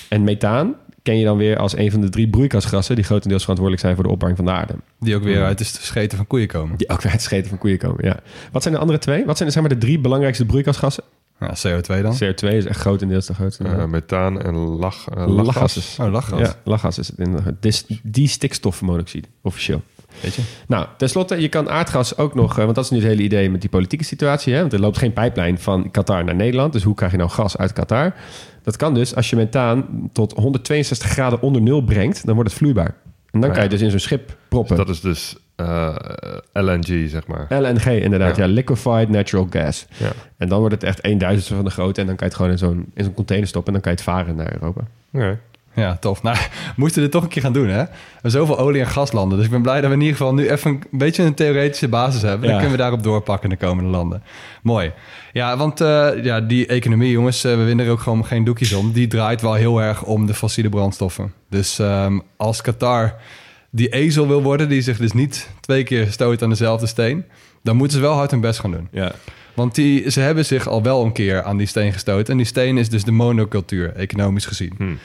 En 0.09 0.25
methaan 0.25 0.75
ken 1.03 1.19
je 1.19 1.25
dan 1.25 1.37
weer 1.37 1.59
als 1.59 1.77
een 1.77 1.91
van 1.91 2.01
de 2.01 2.09
drie 2.09 2.29
broeikasgassen... 2.29 2.95
die 2.95 3.05
grotendeels 3.05 3.41
verantwoordelijk 3.43 3.87
zijn 3.87 3.97
voor 3.97 4.05
de 4.05 4.11
opwarming 4.11 4.45
van 4.45 4.55
de 4.55 4.61
aarde. 4.61 4.75
Die 4.99 5.17
ook 5.17 5.23
weer 5.23 5.45
uit 5.45 5.59
de 5.59 5.65
scheten 5.65 6.17
van 6.17 6.27
koeien 6.27 6.49
komen. 6.49 6.77
Die 6.77 6.89
ook 6.89 7.03
weer 7.03 7.13
uit 7.13 7.21
het 7.21 7.31
scheten 7.31 7.49
van 7.49 7.59
koeien 7.59 7.79
komen, 7.79 8.05
ja. 8.05 8.21
Wat 8.53 8.63
zijn 8.63 8.75
de 8.75 8.81
andere 8.81 8.99
twee? 8.99 9.25
Wat 9.25 9.37
zijn 9.37 9.49
de, 9.49 9.55
zeg 9.55 9.65
maar, 9.65 9.73
de 9.73 9.87
drie 9.87 9.99
belangrijkste 9.99 10.47
broeikasgassen? 10.47 11.05
Ja, 11.41 11.55
CO2 11.69 12.03
dan? 12.03 12.15
CO2 12.15 12.49
is 12.49 12.65
echt 12.65 12.81
grotendeels 12.81 13.27
de 13.27 13.35
grootste. 13.35 13.65
Eh, 13.65 13.85
methaan 13.85 14.43
en 14.43 14.55
lach, 14.55 15.09
eh, 15.09 15.27
Lachgas. 15.27 15.75
lachgas. 15.75 15.97
Oh, 16.01 16.13
lachgas. 16.13 16.41
Ja, 16.41 16.55
lachgas 16.65 16.99
is 16.99 17.09
het 17.09 17.19
inderdaad. 17.19 17.55
Die 18.03 18.29
stikstofmonoxide, 18.29 19.29
officieel. 19.43 19.83
Weet 20.21 20.35
je? 20.35 20.43
Nou, 20.67 20.87
tenslotte, 20.97 21.41
je 21.41 21.49
kan 21.49 21.69
aardgas 21.71 22.17
ook 22.17 22.35
nog... 22.35 22.59
eh, 22.59 22.65
want 22.65 22.75
dat 22.75 22.85
is 22.85 22.91
nu 22.91 22.97
het 22.99 23.07
hele 23.07 23.23
idee 23.23 23.51
met 23.51 23.61
die 23.61 23.71
politieke 23.71 24.05
situatie. 24.05 24.55
Hè? 24.55 24.61
Want 24.61 24.73
er 24.73 24.81
loopt 24.81 24.99
geen 24.99 25.13
pijplijn 25.13 25.59
van 25.59 25.91
Qatar 25.91 26.25
naar 26.25 26.35
Nederland. 26.35 26.73
Dus 26.73 26.83
hoe 26.83 26.95
krijg 26.95 27.13
je 27.13 27.19
nou 27.19 27.31
gas 27.31 27.57
uit 27.57 27.73
Qatar? 27.73 28.15
Dat 28.63 28.77
kan 28.77 28.95
dus 28.95 29.15
als 29.15 29.31
je 29.31 29.37
methaan 29.37 30.09
tot 30.13 30.33
162 30.33 31.09
graden 31.11 31.43
onder 31.43 31.63
nul 31.63 31.83
brengt... 31.83 32.27
dan 32.27 32.35
wordt 32.35 32.51
het 32.51 32.59
vloeibaar. 32.59 32.95
En 33.31 33.41
dan 33.41 33.49
Ah, 33.49 33.55
kan 33.55 33.65
je 33.65 33.71
dus 33.71 33.81
in 33.81 33.91
zo'n 33.91 33.99
schip 33.99 34.37
proppen. 34.49 34.77
Dat 34.77 34.89
is 34.89 35.01
dus 35.01 35.37
eh, 35.57 35.95
LNG, 36.53 37.09
zeg 37.09 37.27
maar. 37.27 37.47
LNG 37.49 37.85
inderdaad, 37.85 38.37
ja. 38.37 38.45
Ja. 38.45 38.51
Liquefied 38.53 39.09
Natural 39.09 39.47
Gas. 39.51 39.87
Ja. 39.97 40.11
En 40.37 40.49
dan 40.49 40.59
wordt 40.59 40.75
het 40.75 40.85
echt 40.85 41.05
een 41.05 41.19
duizendste 41.19 41.55
van 41.55 41.65
de 41.65 41.71
grootte. 41.71 42.01
En 42.01 42.07
dan 42.07 42.17
kan 42.17 42.27
je 42.27 42.33
het 42.33 42.43
gewoon 42.43 42.51
in 42.51 42.59
zo'n, 42.59 42.91
in 42.95 43.05
zo'n 43.05 43.15
container 43.15 43.49
stoppen. 43.49 43.75
En 43.75 43.81
dan 43.81 43.95
kan 43.95 44.05
je 44.05 44.13
het 44.13 44.25
varen 44.25 44.37
naar 44.37 44.53
Europa. 44.53 44.81
Oké. 45.13 45.39
Ja, 45.81 45.97
tof. 45.97 46.23
Nou, 46.23 46.37
we 46.67 46.73
moeten 46.77 47.03
dit 47.03 47.11
toch 47.11 47.23
een 47.23 47.29
keer 47.29 47.43
gaan 47.43 47.53
doen, 47.53 47.69
hè? 47.69 47.83
We 47.83 47.89
hebben 48.13 48.31
zoveel 48.31 48.59
olie- 48.59 48.81
en 48.81 48.87
gaslanden. 48.87 49.37
Dus 49.37 49.47
ik 49.47 49.53
ben 49.53 49.63
blij 49.63 49.81
dat 49.81 49.89
we 49.91 49.95
in 49.97 50.01
ieder 50.03 50.17
geval 50.17 50.35
nu 50.35 50.49
even 50.51 50.71
een 50.71 50.99
beetje 50.99 51.23
een 51.23 51.35
theoretische 51.35 51.89
basis 51.89 52.23
hebben. 52.23 52.41
Dan 52.41 52.51
Ja. 52.51 52.55
kunnen 52.57 52.77
we 52.77 52.83
daarop 52.83 53.03
doorpakken 53.03 53.51
in 53.51 53.57
de 53.59 53.65
komende 53.67 53.91
landen. 53.91 54.23
Mooi. 54.63 54.93
Ja, 55.33 55.57
want 55.57 55.81
eh, 55.81 56.09
ja, 56.23 56.41
die 56.41 56.67
economie, 56.67 57.11
jongens, 57.11 57.45
eh, 57.45 57.55
we 57.57 57.65
winnen 57.65 57.87
er 57.87 57.93
ook 57.93 58.01
gewoon 58.01 58.27
geen 58.27 58.45
doekjes 58.45 58.73
om. 58.73 58.93
Die 58.93 59.07
draait 59.07 59.41
wel 59.41 59.55
heel 59.55 59.83
erg 59.83 60.03
om 60.03 60.27
de 60.27 60.35
fossiele 60.35 60.69
brandstoffen. 60.69 61.33
Dus 61.51 61.79
ehm, 61.79 62.19
als 62.37 62.61
Qatar 62.63 63.15
die 63.71 63.89
ezel 63.89 64.29
wil 64.29 64.43
worden, 64.43 64.69
die 64.69 64.81
zich 64.83 64.97
dus 64.99 65.13
niet 65.13 65.49
twee 65.61 65.83
keer 65.85 66.07
stoot 66.13 66.43
aan 66.43 66.49
dezelfde 66.49 66.87
steen, 66.87 67.25
dan 67.63 67.77
moeten 67.77 67.97
ze 67.97 68.03
wel 68.03 68.15
hard 68.15 68.31
hun 68.31 68.41
best 68.41 68.61
gaan 68.61 68.71
doen. 68.71 68.89
Ja. 68.93 69.13
Want 69.55 69.75
die, 69.75 70.11
ze 70.11 70.21
hebben 70.21 70.45
zich 70.47 70.69
al 70.69 70.83
wel 70.83 71.05
een 71.05 71.13
keer 71.13 71.43
aan 71.43 71.57
die 71.57 71.67
steen 71.67 71.93
gestoten. 71.93 72.31
En 72.33 72.37
die 72.37 72.47
steen 72.47 72.79
is 72.79 72.89
dus 72.89 73.05
de 73.05 73.13
monocultuur, 73.13 73.93
economisch 73.97 74.47
gezien. 74.47 74.73
Hmm. 74.77 74.99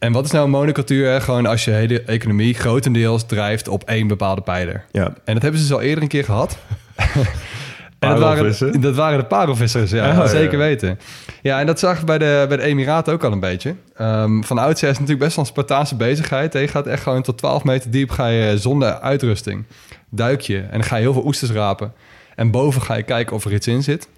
En 0.00 0.12
wat 0.12 0.24
is 0.24 0.30
nou 0.30 0.44
een 0.44 0.50
monocultuur? 0.50 1.20
Gewoon 1.20 1.46
als 1.46 1.64
je 1.64 1.70
hele 1.70 2.02
economie 2.02 2.54
grotendeels 2.54 3.26
drijft 3.26 3.68
op 3.68 3.84
één 3.84 4.06
bepaalde 4.06 4.40
pijler. 4.40 4.84
Ja. 4.92 5.04
En 5.24 5.34
dat 5.34 5.42
hebben 5.42 5.60
ze 5.60 5.66
dus 5.66 5.76
al 5.76 5.82
eerder 5.82 6.02
een 6.02 6.08
keer 6.08 6.24
gehad. 6.24 6.58
en 7.98 8.08
dat 8.10 8.18
waren, 8.18 8.80
dat 8.80 8.94
waren 8.94 9.18
de 9.18 9.24
parelvissers, 9.24 9.90
ja, 9.90 10.10
Oh, 10.10 10.16
ja, 10.16 10.26
zeker 10.26 10.58
ja. 10.58 10.64
weten. 10.64 10.98
Ja, 11.42 11.60
en 11.60 11.66
dat 11.66 11.78
zag 11.78 12.04
bij 12.04 12.18
de, 12.18 12.44
bij 12.48 12.56
de 12.56 12.62
Emiraten 12.62 13.12
ook 13.12 13.24
al 13.24 13.32
een 13.32 13.40
beetje. 13.40 13.74
Ehm, 13.96 14.42
van 14.42 14.58
oudsher 14.58 14.88
is 14.88 14.98
het 14.98 15.00
natuurlijk 15.00 15.18
best 15.18 15.36
wel 15.36 15.44
een 15.44 15.50
Spartaanse 15.50 15.96
bezigheid. 15.96 16.52
Je 16.52 16.68
gaat 16.68 16.86
echt 16.86 17.02
gewoon 17.02 17.22
tot 17.22 17.38
12 17.38 17.64
meter 17.64 17.90
diep, 17.90 18.10
ga 18.10 18.26
je 18.26 18.58
zonder 18.58 19.00
uitrusting. 19.00 19.64
Duik 20.08 20.40
je 20.40 20.58
en 20.58 20.70
dan 20.70 20.84
ga 20.84 20.96
je 20.96 21.02
heel 21.02 21.12
veel 21.12 21.24
oesters 21.26 21.50
rapen. 21.50 21.92
En 22.34 22.50
boven 22.50 22.82
ga 22.82 22.94
je 22.94 23.02
kijken 23.02 23.36
of 23.36 23.44
er 23.44 23.52
iets 23.52 23.66
in 23.66 23.82
zit. 23.82 24.08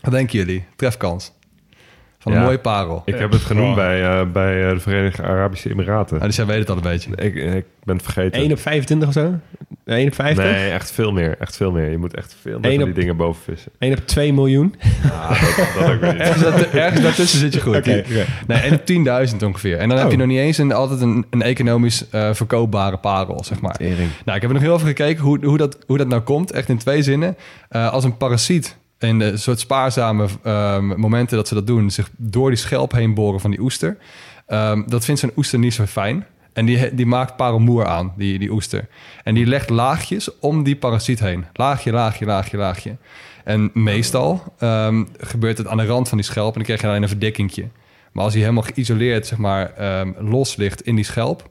Wat 0.00 0.12
denken 0.12 0.38
jullie? 0.38 0.64
Trefkans. 0.76 1.32
Van 2.26 2.34
een 2.34 2.40
Ja. 2.40 2.44
mooie 2.44 2.58
parel. 2.58 3.02
Ik 3.04 3.18
heb 3.18 3.32
het 3.32 3.40
genoemd 3.42 3.68
Oh. 3.70 3.74
bij, 3.74 4.02
eh, 4.04 4.26
bij 4.32 4.64
eh, 4.66 4.70
de 4.74 4.80
Verenigde 4.80 5.22
Arabische 5.22 5.70
Emiraten. 5.70 6.18
Ah, 6.20 6.24
dus 6.26 6.36
jij 6.36 6.46
weet 6.46 6.58
het 6.58 6.70
al 6.70 6.76
een 6.76 6.82
beetje. 6.82 7.10
Ik, 7.10 7.34
ik 7.34 7.64
ben 7.84 7.94
het 7.96 8.02
vergeten. 8.04 8.40
1 8.40 8.52
op 8.52 8.58
25 8.60 9.08
of 9.08 9.14
zo? 9.14 9.34
1 9.84 10.06
op 10.06 10.14
50? 10.14 10.44
Nee, 10.44 10.70
echt 10.70 10.90
veel 10.92 11.12
meer. 11.12 11.36
Echt 11.38 11.56
veel 11.56 11.72
meer. 11.72 11.90
Je 11.90 11.98
moet 11.98 12.14
echt 12.16 12.36
veel 12.42 12.58
meer 12.58 12.78
op- 12.78 12.84
die 12.84 12.94
dingen 12.94 13.16
boven 13.16 13.42
vissen. 13.42 13.72
1 13.78 13.92
op 13.92 14.06
2 14.06 14.32
miljoen? 14.32 14.74
Ah, 15.12 15.30
dat, 15.56 15.56
dat 15.78 15.92
ook 15.92 16.00
weer 16.00 16.12
niet. 16.12 16.22
Ergens, 16.26 16.42
dat- 16.42 16.60
ergens 16.66 17.00
daartussen 17.02 17.38
zit 17.38 17.54
je 17.54 17.60
goed. 17.60 17.76
Oké, 17.76 18.02
oké. 18.08 18.24
Nee, 18.46 18.58
en 18.58 18.74
op 18.74 18.84
10.000 19.30 19.36
ongeveer. 19.44 19.78
En 19.78 19.88
dan 19.88 19.96
heb 19.98 20.06
Oh. 20.06 20.12
je 20.12 20.18
nog 20.18 20.26
niet 20.26 20.38
eens 20.38 20.58
een, 20.58 20.72
altijd 20.72 21.00
een, 21.00 21.26
een 21.30 21.42
economisch 21.42 22.08
eh, 22.10 22.32
verkoopbare 22.34 22.96
parel, 22.96 23.44
zeg 23.44 23.60
maar. 23.60 23.76
Tering. 23.76 24.08
Nou, 24.24 24.36
ik 24.36 24.42
heb 24.42 24.44
er 24.44 24.52
nog 24.52 24.62
heel 24.62 24.74
even 24.74 24.86
gekeken 24.86 25.22
hoe, 25.22 25.44
hoe, 25.44 25.56
dat, 25.58 25.78
hoe 25.86 25.98
dat 25.98 26.08
nou 26.08 26.22
komt. 26.22 26.52
Echt 26.52 26.68
in 26.68 26.78
twee 26.78 27.02
zinnen. 27.02 27.36
Eh, 27.68 27.92
als 27.92 28.04
een 28.04 28.16
parasiet 28.16 28.76
in 28.98 29.18
de 29.18 29.36
soort 29.36 29.60
spaarzame 29.60 30.28
ehm, 30.42 30.86
momenten 30.86 31.36
dat 31.36 31.48
ze 31.48 31.54
dat 31.54 31.66
doen... 31.66 31.90
zich 31.90 32.10
door 32.16 32.48
die 32.48 32.58
schelp 32.58 32.92
heen 32.92 33.14
boren 33.14 33.40
van 33.40 33.50
die 33.50 33.60
oester... 33.60 33.96
ehm, 34.46 34.82
dat 34.86 35.04
vindt 35.04 35.20
zo'n 35.20 35.32
oester 35.36 35.58
niet 35.58 35.74
zo 35.74 35.84
fijn. 35.86 36.26
En 36.52 36.66
die, 36.66 36.94
die 36.94 37.06
maakt 37.06 37.36
parelmoer 37.36 37.86
aan, 37.86 38.12
die, 38.16 38.38
die 38.38 38.52
oester. 38.52 38.88
En 39.24 39.34
die 39.34 39.46
legt 39.46 39.70
laagjes 39.70 40.38
om 40.38 40.62
die 40.62 40.76
parasiet 40.76 41.20
heen. 41.20 41.44
Laagje, 41.52 41.92
laagje, 41.92 42.24
laagje, 42.24 42.56
laagje. 42.56 42.96
En 43.44 43.70
meestal 43.74 44.54
ehm, 44.58 45.04
gebeurt 45.18 45.58
het 45.58 45.66
aan 45.66 45.76
de 45.76 45.86
rand 45.86 46.08
van 46.08 46.18
die 46.18 46.26
schelp... 46.26 46.48
en 46.48 46.54
dan 46.54 46.64
krijg 46.64 46.80
je 46.80 46.86
alleen 46.86 47.02
een 47.02 47.08
verdikkingje. 47.08 47.68
Maar 48.12 48.24
als 48.24 48.32
hij 48.32 48.42
helemaal 48.42 48.70
geïsoleerd, 48.74 49.26
zeg 49.26 49.38
maar, 49.38 49.72
los 50.18 50.56
ligt 50.56 50.80
in 50.82 50.94
die 50.94 51.04
schelp... 51.04 51.48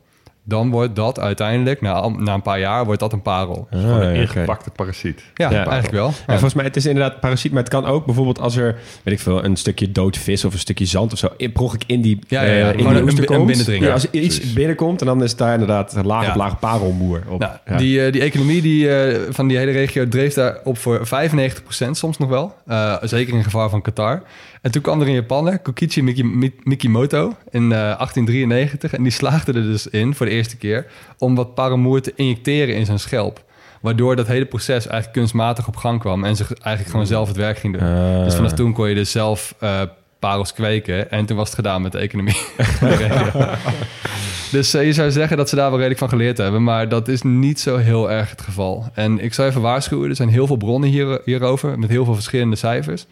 dan 0.48 0.70
wordt 0.72 0.96
dat 0.96 1.20
uiteindelijk, 1.20 1.82
na, 1.82 2.08
na 2.10 2.34
een 2.34 2.42
paar 2.42 2.60
jaar, 2.60 2.86
wordt 2.86 3.00
dat 3.00 3.14
een 3.14 3.22
parel. 3.22 3.68
Ah, 3.72 3.80
Gewoon 3.80 4.02
een 4.02 4.16
ingepakte 4.16 4.70
parasiet. 4.70 5.24
Ja, 5.34 5.50
Ja. 5.52 5.56
eigenlijk 5.58 5.92
wel. 5.94 6.08
Ja, 6.08 6.14
Ja. 6.28 6.34
volgens 6.34 6.54
mij 6.54 6.64
het 6.66 6.76
is 6.76 6.86
inderdaad 6.86 7.20
parasiet, 7.20 7.52
maar 7.52 7.62
het 7.64 7.72
kan 7.72 7.86
ook 7.86 8.06
bijvoorbeeld 8.06 8.40
als 8.40 8.56
er, 8.56 8.76
weet 9.04 9.14
ik 9.14 9.20
veel, 9.20 9.44
een 9.44 9.56
stukje 9.56 9.92
dood 9.92 10.18
vis 10.18 10.46
of 10.46 10.54
een 10.54 10.60
stukje 10.60 10.86
zand 10.86 11.12
of 11.14 11.18
zo, 11.20 11.28
per 11.38 11.62
ongeluk 11.62 11.84
in 11.88 12.02
die, 12.02 12.20
Ja, 12.28 12.42
ja, 12.42 12.48
ja. 12.52 12.54
eh, 12.54 12.58
in 12.72 12.78
Gewoon 12.78 12.92
die 12.94 13.02
een- 13.02 13.04
oester 13.08 13.22
een 13.30 13.36
komt. 13.36 13.48
binnendringer. 13.48 13.88
Ja, 13.88 13.94
als 13.94 14.04
er 14.04 14.14
iets 14.14 14.36
Precies. 14.36 14.54
binnenkomt 14.54 15.00
en 15.02 15.08
dan 15.08 15.24
is 15.24 15.36
daar 15.36 15.52
inderdaad 15.54 15.96
laag 16.04 16.24
Ja. 16.24 16.30
op 16.30 16.36
laag 16.36 16.60
parelmoer 16.60 17.22
op. 17.28 17.40
Nou, 17.40 17.52
Ja. 17.66 17.78
die, 17.78 18.06
eh, 18.06 18.12
die 18.12 18.22
economie 18.22 18.62
die, 18.62 18.90
eh, 18.96 19.22
van 19.30 19.48
die 19.48 19.58
hele 19.58 19.72
regio 19.72 20.08
dreef 20.08 20.34
daar 20.34 20.58
op 20.64 20.78
voor 20.78 21.08
95% 21.08 21.98
soms 21.98 22.18
nog 22.18 22.30
wel. 22.30 22.56
Eh, 22.68 22.96
zeker 23.02 23.34
in 23.34 23.44
gevaar 23.44 23.70
van 23.70 23.82
Qatar. 23.82 24.22
En 24.66 24.72
toen 24.72 24.82
kwam 24.82 25.02
er 25.02 25.08
een 25.08 25.14
Japaner, 25.14 25.60
Kokichi 25.60 26.04
Miki, 26.04 26.24
Mi- 26.24 26.56
Mikimoto, 26.64 27.34
in 27.52 27.64
eh, 27.64 27.78
1893. 27.78 28.94
En 28.94 29.04
die 29.04 29.12
slaagde 29.12 29.54
er 29.54 29.62
dus 29.62 29.88
in, 29.88 30.16
voor 30.16 30.26
de 30.26 30.32
eerste 30.32 30.58
keer, 30.58 30.86
om 31.18 31.36
wat 31.36 31.54
paramoer 31.56 32.02
te 32.02 32.14
injecteren 32.16 32.76
in 32.76 32.86
zijn 32.86 33.00
schelp. 33.00 33.44
Waardoor 33.82 34.16
dat 34.16 34.28
hele 34.28 34.46
proces 34.46 34.88
eigenlijk 34.88 35.12
kunstmatig 35.12 35.68
op 35.68 35.76
gang 35.76 36.00
kwam 36.00 36.24
en 36.24 36.36
zich 36.36 36.54
eigenlijk 36.54 36.90
gewoon 36.90 37.08
zelf 37.08 37.28
het 37.28 37.38
werk 37.38 37.58
ging 37.58 37.80
doen. 37.80 37.88
Ah. 37.88 38.24
Dus 38.24 38.36
vanaf 38.36 38.54
toen 38.54 38.74
kon 38.74 38.90
je 38.90 38.96
dus 38.96 39.12
zelf 39.12 39.56
eh, 39.60 39.82
parels 40.20 40.54
kweken. 40.54 41.12
En 41.12 41.26
toen 41.26 41.38
was 41.38 41.48
het 41.48 41.56
gedaan 41.56 41.82
met 41.82 41.92
de 41.92 41.98
economie. 41.98 42.38
dus 44.52 44.74
eh, 44.74 44.86
je 44.86 44.94
zou 44.94 45.12
zeggen 45.12 45.38
dat 45.38 45.50
ze 45.50 45.56
daar 45.56 45.68
wel 45.70 45.76
redelijk 45.76 46.00
van 46.00 46.10
geleerd 46.10 46.38
hebben. 46.38 46.64
Maar 46.64 46.90
dat 46.90 47.08
is 47.08 47.22
niet 47.22 47.60
zo 47.60 47.78
heel 47.78 48.12
erg 48.12 48.30
het 48.30 48.42
geval. 48.42 48.90
En 48.94 49.20
ik 49.24 49.34
zou 49.34 49.50
even 49.50 49.62
waarschuwen, 49.62 50.10
er 50.10 50.16
zijn 50.16 50.30
heel 50.30 50.48
veel 50.48 50.58
bronnen 50.58 50.90
hier, 50.90 51.22
hierover. 51.26 51.80
Met 51.80 51.90
heel 51.90 52.06
veel 52.06 52.14
verschillende 52.14 52.56
cijfers. 52.56 53.06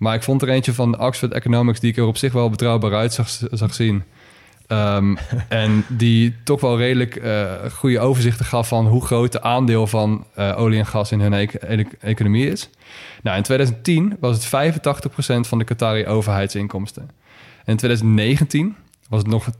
Maar 0.00 0.14
ik 0.14 0.22
vond 0.22 0.42
er 0.42 0.48
eentje 0.48 0.72
van 0.72 1.00
Oxford 1.00 1.32
Economics... 1.32 1.80
die 1.80 1.90
ik 1.90 1.96
er 1.96 2.04
op 2.04 2.16
zich 2.16 2.32
wel 2.32 2.50
betrouwbaar 2.50 2.94
uit 2.94 3.12
zag, 3.12 3.28
zag 3.50 3.74
zien. 3.74 4.02
Ehm, 4.66 5.16
en 5.48 5.84
die 5.88 6.34
toch 6.44 6.60
wel 6.60 6.78
redelijk 6.78 7.16
eh, 7.16 7.52
goede 7.72 8.00
overzichten 8.00 8.44
gaf 8.44 8.68
van 8.68 8.86
hoe 8.86 9.04
groot 9.04 9.32
de 9.32 9.42
aandeel 9.42 9.86
van 9.86 10.26
eh, 10.34 10.58
olie 10.58 10.78
en 10.78 10.86
gas 10.86 11.12
in 11.12 11.20
hun 11.20 11.32
e- 11.32 11.46
e- 11.60 11.84
economie 12.00 12.50
is. 12.50 12.70
Nou, 13.22 13.36
in 13.36 13.42
2010 13.42 14.16
was 14.20 14.36
het 14.36 14.74
85% 14.74 15.40
van 15.40 15.58
de 15.58 15.64
Qatari 15.64 16.06
overheidsinkomsten. 16.06 17.02
En 17.64 17.72
in 17.72 17.76
2019 17.76 18.76
was 19.08 19.18
het 19.18 19.28
nog 19.28 19.46
80%. 19.46 19.50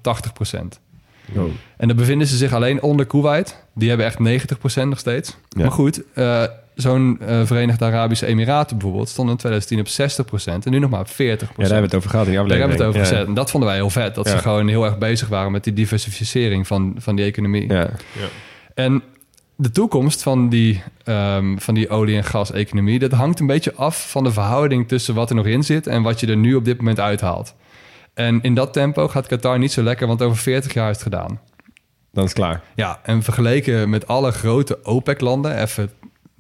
Oh. 1.37 1.45
En 1.77 1.89
dan 1.89 1.97
bevinden 1.97 2.27
ze 2.27 2.37
zich 2.37 2.53
alleen 2.53 2.83
onder 2.83 3.07
Kuwait. 3.07 3.65
Die 3.75 3.89
hebben 3.89 4.07
echt 4.07 4.19
90% 4.79 4.83
nog 4.83 4.99
steeds. 4.99 5.37
Ja. 5.49 5.61
Maar 5.61 5.71
goed, 5.71 6.03
eh, 6.15 6.45
zo'n 6.81 7.19
eh, 7.21 7.41
Verenigde 7.45 7.85
Arabische 7.85 8.27
Emiraten 8.27 8.79
bijvoorbeeld... 8.79 9.09
stond 9.09 9.31
in 9.31 9.37
2010 9.37 9.81
op 9.81 10.57
60% 10.61 10.65
en 10.65 10.71
nu 10.71 10.79
nog 10.79 10.91
maar 10.91 11.01
op 11.01 11.09
40%. 11.09 11.15
Ja, 11.17 11.27
daar 11.27 11.47
hebben 11.57 11.77
we 11.77 11.83
het 11.85 11.95
over 11.95 12.11
gehad 12.11 12.27
in 12.27 12.33
die 12.33 12.41
Daar 12.49 12.59
hebben 12.59 12.77
we 12.77 12.83
het 12.83 12.89
over 12.95 13.01
Ja. 13.01 13.07
gezet. 13.07 13.27
En 13.27 13.35
dat 13.35 13.51
vonden 13.51 13.69
wij 13.69 13.79
heel 13.79 13.91
vet. 13.91 14.15
Dat 14.15 14.27
Ja. 14.27 14.31
ze 14.33 14.39
gewoon 14.39 14.69
heel 14.69 14.85
erg 14.85 14.99
bezig 14.99 15.29
waren 15.29 15.53
met 15.53 15.65
die 15.65 15.73
diversificering 15.73 16.67
van, 16.67 16.95
van 16.99 17.17
die 17.17 17.25
economie. 17.25 17.73
Ja. 17.73 17.91
En 18.75 19.03
de 19.57 19.71
toekomst 19.71 20.23
van 20.23 20.49
die, 20.49 20.83
ehm, 21.05 21.57
van 21.57 21.75
die 21.75 21.89
olie- 21.89 22.17
en 22.17 22.25
gas-economie... 22.25 22.99
dat 22.99 23.13
hangt 23.13 23.41
een 23.41 23.47
beetje 23.47 23.75
af 23.75 24.11
van 24.11 24.25
de 24.25 24.33
verhouding 24.33 24.89
tussen 24.89 25.15
wat 25.15 25.31
er 25.31 25.37
nog 25.37 25.47
in 25.47 25.63
zit... 25.63 25.87
en 25.87 26.03
wat 26.03 26.21
je 26.21 26.27
er 26.27 26.37
nu 26.37 26.55
op 26.55 26.65
dit 26.65 26.77
moment 26.79 27.01
uithaalt. 27.01 27.55
En 28.15 28.39
in 28.43 28.55
dat 28.55 28.73
tempo 28.73 29.09
gaat 29.09 29.27
Qatar 29.27 29.59
niet 29.59 29.73
zo 29.73 29.83
lekker, 29.83 30.07
want 30.07 30.23
over 30.23 30.37
40 30.39 30.73
jaar 30.75 30.89
is 30.91 30.95
het 30.95 31.03
gedaan. 31.03 31.41
Dan 32.13 32.25
is 32.25 32.31
het 32.31 32.39
klaar. 32.39 32.63
Ja, 32.75 33.01
en 33.03 33.23
vergeleken 33.23 33.91
met 33.91 34.07
alle 34.07 34.31
grote 34.33 34.79
OPEC-landen... 34.83 35.61
even, 35.63 35.91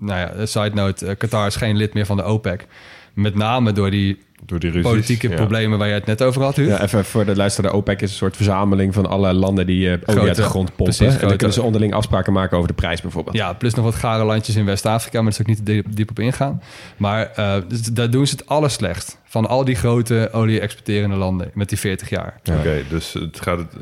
nou 0.01 0.19
ja, 0.21 0.47
side 0.47 0.75
note, 0.75 1.07
eh, 1.07 1.17
Qatar 1.17 1.47
is 1.47 1.57
geen 1.57 1.77
lid 1.77 1.95
meer 1.95 2.07
van 2.07 2.17
de 2.17 2.23
OPEC... 2.23 2.67
Met 3.15 3.35
name 3.35 3.73
door 3.73 3.91
die 3.91 4.19
Door 4.47 4.59
die 4.59 4.71
ruzies. 4.71 4.91
politieke 4.91 5.29
ja. 5.29 5.35
problemen 5.35 5.79
waar 5.79 5.89
je 5.89 5.95
het 5.95 6.07
net 6.07 6.23
over 6.23 6.43
had, 6.43 6.57
Huub. 6.57 6.69
Ja, 6.69 6.83
even 6.83 7.05
voor 7.05 7.25
de 7.25 7.37
luisteraar. 7.37 7.71
De 7.71 7.77
OPEC 7.77 8.01
is 8.03 8.11
een 8.11 8.17
soort 8.17 8.37
verzameling 8.37 8.95
van 8.95 9.07
alle 9.07 9.33
landen 9.33 9.67
die 9.67 9.87
eh, 9.87 9.93
olie 9.93 10.05
Grote- 10.07 10.27
uit 10.27 10.37
de 10.37 10.43
grond 10.43 10.67
pompen. 10.67 10.85
precies, 10.85 11.01
en 11.01 11.09
dan 11.11 11.19
grote- 11.19 11.37
kunnen 11.37 11.55
ze 11.55 11.63
onderling 11.63 11.95
afspraken 11.95 12.33
maken 12.33 12.57
over 12.57 12.69
de 12.69 12.75
prijs 12.75 13.01
bijvoorbeeld. 13.01 13.37
Ja, 13.37 13.53
plus 13.53 13.75
nog 13.75 13.85
wat 13.85 13.95
gare 13.95 14.25
landjes 14.25 14.57
in 14.57 14.65
West-Afrika, 14.65 15.23
maar 15.23 15.33
daar 15.33 15.45
zou 15.47 15.49
ik 15.51 15.67
niet 15.67 15.85
te 15.87 15.95
diep, 15.95 16.11
op 16.11 16.19
ingaan. 16.19 16.63
Maar 16.97 17.31
eh, 17.35 17.55
dus 17.69 17.81
daar 17.81 18.11
doen 18.11 18.27
ze 18.27 18.35
het 18.37 18.47
allerslechtst 18.49 19.19
van 19.25 19.49
al 19.49 19.65
die 19.65 19.75
grote 19.77 20.29
olie-exporterende 20.33 21.17
landen 21.17 21.51
met 21.55 21.69
die 21.69 21.79
40 21.79 22.09
jaar. 22.09 22.41
Oké, 22.59 22.83
dus 22.89 23.13
het 23.13 23.41
gaat 23.41 23.59
het, 23.59 23.73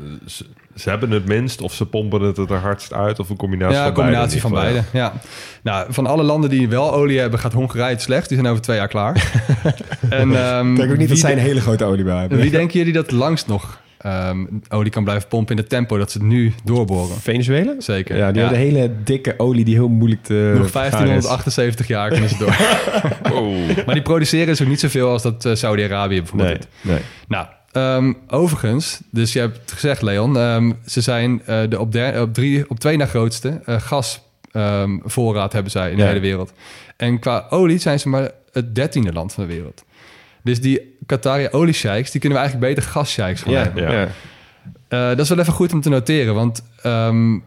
ze, 0.79 0.89
hebben 0.89 1.11
het 1.11 1.25
minst 1.25 1.61
of 1.61 1.73
ze 1.73 1.85
pompen 1.85 2.21
het 2.21 2.37
er 2.37 2.53
hardst 2.53 2.93
uit 2.93 3.19
of 3.19 3.29
een 3.29 3.37
combinatie 3.37 3.75
ja, 3.75 3.79
van 3.79 3.89
een 3.89 3.93
combinatie 3.93 4.41
van 4.41 4.51
beide. 4.51 4.71
beide. 4.73 4.97
Ja. 4.97 5.13
Nou, 5.63 5.93
van 5.93 6.05
alle 6.05 6.23
landen 6.23 6.49
die 6.49 6.69
wel 6.69 6.93
olie 6.93 7.19
hebben, 7.19 7.39
gaat 7.39 7.53
Hongarije 7.53 7.89
het 7.89 8.01
slecht. 8.01 8.27
Die 8.27 8.37
zijn 8.37 8.49
over 8.49 8.63
twee 8.63 8.77
jaar 8.77 8.87
klaar. 8.87 9.31
en, 10.09 10.35
ehm, 10.35 10.71
Ik 10.71 10.77
denk 10.77 10.91
ook 10.91 10.97
niet 10.97 11.09
dat 11.09 11.17
zij 11.17 11.31
een 11.31 11.37
hele 11.37 11.61
grote 11.61 11.83
oliebouw 11.83 12.19
hebben. 12.19 12.37
Wie 12.37 12.51
denken 12.51 12.77
jullie 12.77 12.93
dat 12.93 13.11
langst 13.11 13.47
nog 13.47 13.81
ehm, 13.97 14.45
olie 14.69 14.91
kan 14.91 15.03
blijven 15.03 15.27
pompen 15.27 15.55
in 15.55 15.61
het 15.61 15.69
tempo 15.69 15.97
dat 15.97 16.11
ze 16.11 16.17
het 16.17 16.27
nu 16.27 16.53
doorboren? 16.63 17.15
Venezuela? 17.15 17.73
Zeker. 17.77 18.17
Ja, 18.17 18.31
die 18.31 18.41
hebben 18.41 18.59
de 18.59 18.65
hele 18.65 18.91
dikke 19.03 19.33
olie 19.37 19.65
die 19.65 19.75
heel 19.75 19.89
moeilijk 19.89 20.23
te 20.23 20.53
Nog 20.57 20.69
vergaren 20.69 21.15
is. 21.15 21.25
1578 21.25 21.87
jaar 21.87 22.09
kunnen 22.09 22.29
ze 22.29 22.37
door. 22.37 22.57
Oh. 23.33 23.67
maar 23.85 23.95
die 23.95 24.03
produceren 24.03 24.47
dus 24.47 24.61
ook 24.61 24.67
niet 24.67 24.79
zoveel 24.79 25.09
als 25.09 25.21
dat 25.21 25.45
eh, 25.45 25.55
Saudi-Arabië 25.55 26.17
bijvoorbeeld 26.17 26.67
Nee, 26.81 26.93
nee. 26.93 27.03
Nou, 27.27 27.45
ehm, 27.71 28.13
overigens, 28.27 29.01
dus 29.11 29.33
je 29.33 29.39
hebt 29.39 29.57
het 29.57 29.71
gezegd, 29.71 30.01
Leon, 30.01 30.37
ehm, 30.37 30.71
ze 30.85 31.01
zijn 31.01 31.41
eh, 31.45 31.61
de 31.69 31.79
op, 31.79 31.91
der, 31.91 32.21
op, 32.21 32.33
drie, 32.33 32.69
op 32.69 32.79
twee 32.79 32.97
na 32.97 33.05
grootste 33.05 33.61
eh, 33.65 33.75
gasvoorraad 33.81 35.53
hebben 35.53 35.71
zij 35.71 35.91
in 35.91 35.97
de 35.97 36.03
hele 36.03 36.19
wereld. 36.19 36.53
En 36.97 37.19
qua 37.19 37.45
olie 37.49 37.77
zijn 37.77 37.99
ze 37.99 38.09
maar 38.09 38.31
het 38.51 38.75
dertiende 38.75 39.13
land 39.13 39.33
van 39.33 39.47
de 39.47 39.53
wereld. 39.53 39.83
Dus 40.43 40.61
die 40.61 40.97
Qatari 41.05 41.47
oliesheiks, 41.51 42.11
die 42.11 42.19
kunnen 42.19 42.39
we 42.39 42.43
eigenlijk 42.45 42.75
beter 42.75 42.91
gassheiks 42.91 43.41
gaan 43.41 43.51
Ja, 43.53 43.61
hebben. 43.63 43.91
ja. 43.91 44.07
Eh, 44.87 45.07
dat 45.07 45.19
is 45.19 45.29
wel 45.29 45.39
even 45.39 45.53
goed 45.53 45.73
om 45.73 45.81
te 45.81 45.89
noteren, 45.89 46.33
want 46.35 46.63
ehm, 46.81 47.37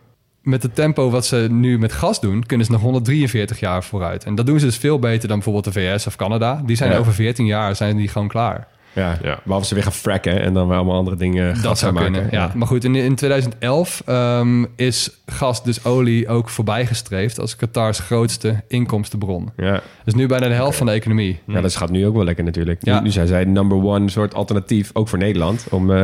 met 0.42 0.62
het 0.62 0.74
tempo 0.74 1.10
wat 1.10 1.26
ze 1.26 1.46
nu 1.50 1.78
met 1.78 1.92
gas 1.92 2.20
doen, 2.20 2.46
kunnen 2.46 2.66
ze 2.66 2.72
nog 2.72 2.80
143 2.80 3.60
jaar 3.60 3.84
vooruit. 3.84 4.24
En 4.24 4.34
dat 4.34 4.46
doen 4.46 4.58
ze 4.58 4.66
dus 4.66 4.76
veel 4.76 4.98
beter 4.98 5.28
dan 5.28 5.36
bijvoorbeeld 5.36 5.74
de 5.74 5.80
VS 5.80 6.06
of 6.06 6.16
Canada. 6.16 6.62
Die 6.66 6.76
zijn 6.76 6.92
over 6.92 7.12
14 7.12 7.46
jaar 7.46 7.76
zijn 7.76 7.96
die 7.96 8.08
gewoon 8.08 8.28
klaar. 8.28 8.68
Ja, 8.94 9.18
Ja. 9.22 9.40
behalve 9.44 9.66
ze 9.66 9.74
weer 9.74 9.82
gaan 9.82 9.92
fracken 9.92 10.40
en 10.40 10.54
dan 10.54 10.66
weer 10.68 10.76
allemaal 10.76 10.96
andere 10.96 11.16
dingen 11.16 11.62
Dat 11.62 11.78
zou 11.78 11.92
gaan 11.94 12.02
kunnen, 12.02 12.22
maken. 12.22 12.38
ja. 12.38 12.52
Maar 12.54 12.66
goed, 12.66 12.84
in, 12.84 12.94
in 12.94 13.14
2011 13.14 14.02
ehm, 14.06 14.64
is 14.76 15.10
gas, 15.26 15.64
dus 15.64 15.84
olie, 15.84 16.28
ook 16.28 16.48
voorbijgestreefd 16.48 17.40
als 17.40 17.56
Qatars 17.56 17.98
grootste 17.98 18.62
inkomstenbron. 18.68 19.50
Ja. 19.56 19.80
Is 20.04 20.14
nu 20.14 20.26
bijna 20.26 20.48
de 20.48 20.54
helft 20.54 20.76
van 20.76 20.86
de 20.86 20.92
economie. 20.92 21.40
ja, 21.46 21.60
dat 21.60 21.76
gaat 21.76 21.90
nu 21.90 22.06
ook 22.06 22.14
wel 22.14 22.24
lekker 22.24 22.44
natuurlijk. 22.44 22.82
Nu, 22.82 23.00
nu 23.00 23.10
zijn 23.10 23.26
zij 23.26 23.44
number 23.44 23.84
one 23.84 24.10
soort 24.10 24.34
alternatief, 24.34 24.90
ook 24.92 25.08
voor 25.08 25.18
Nederland, 25.18 25.66
om 25.70 25.90
eh, 25.90 25.96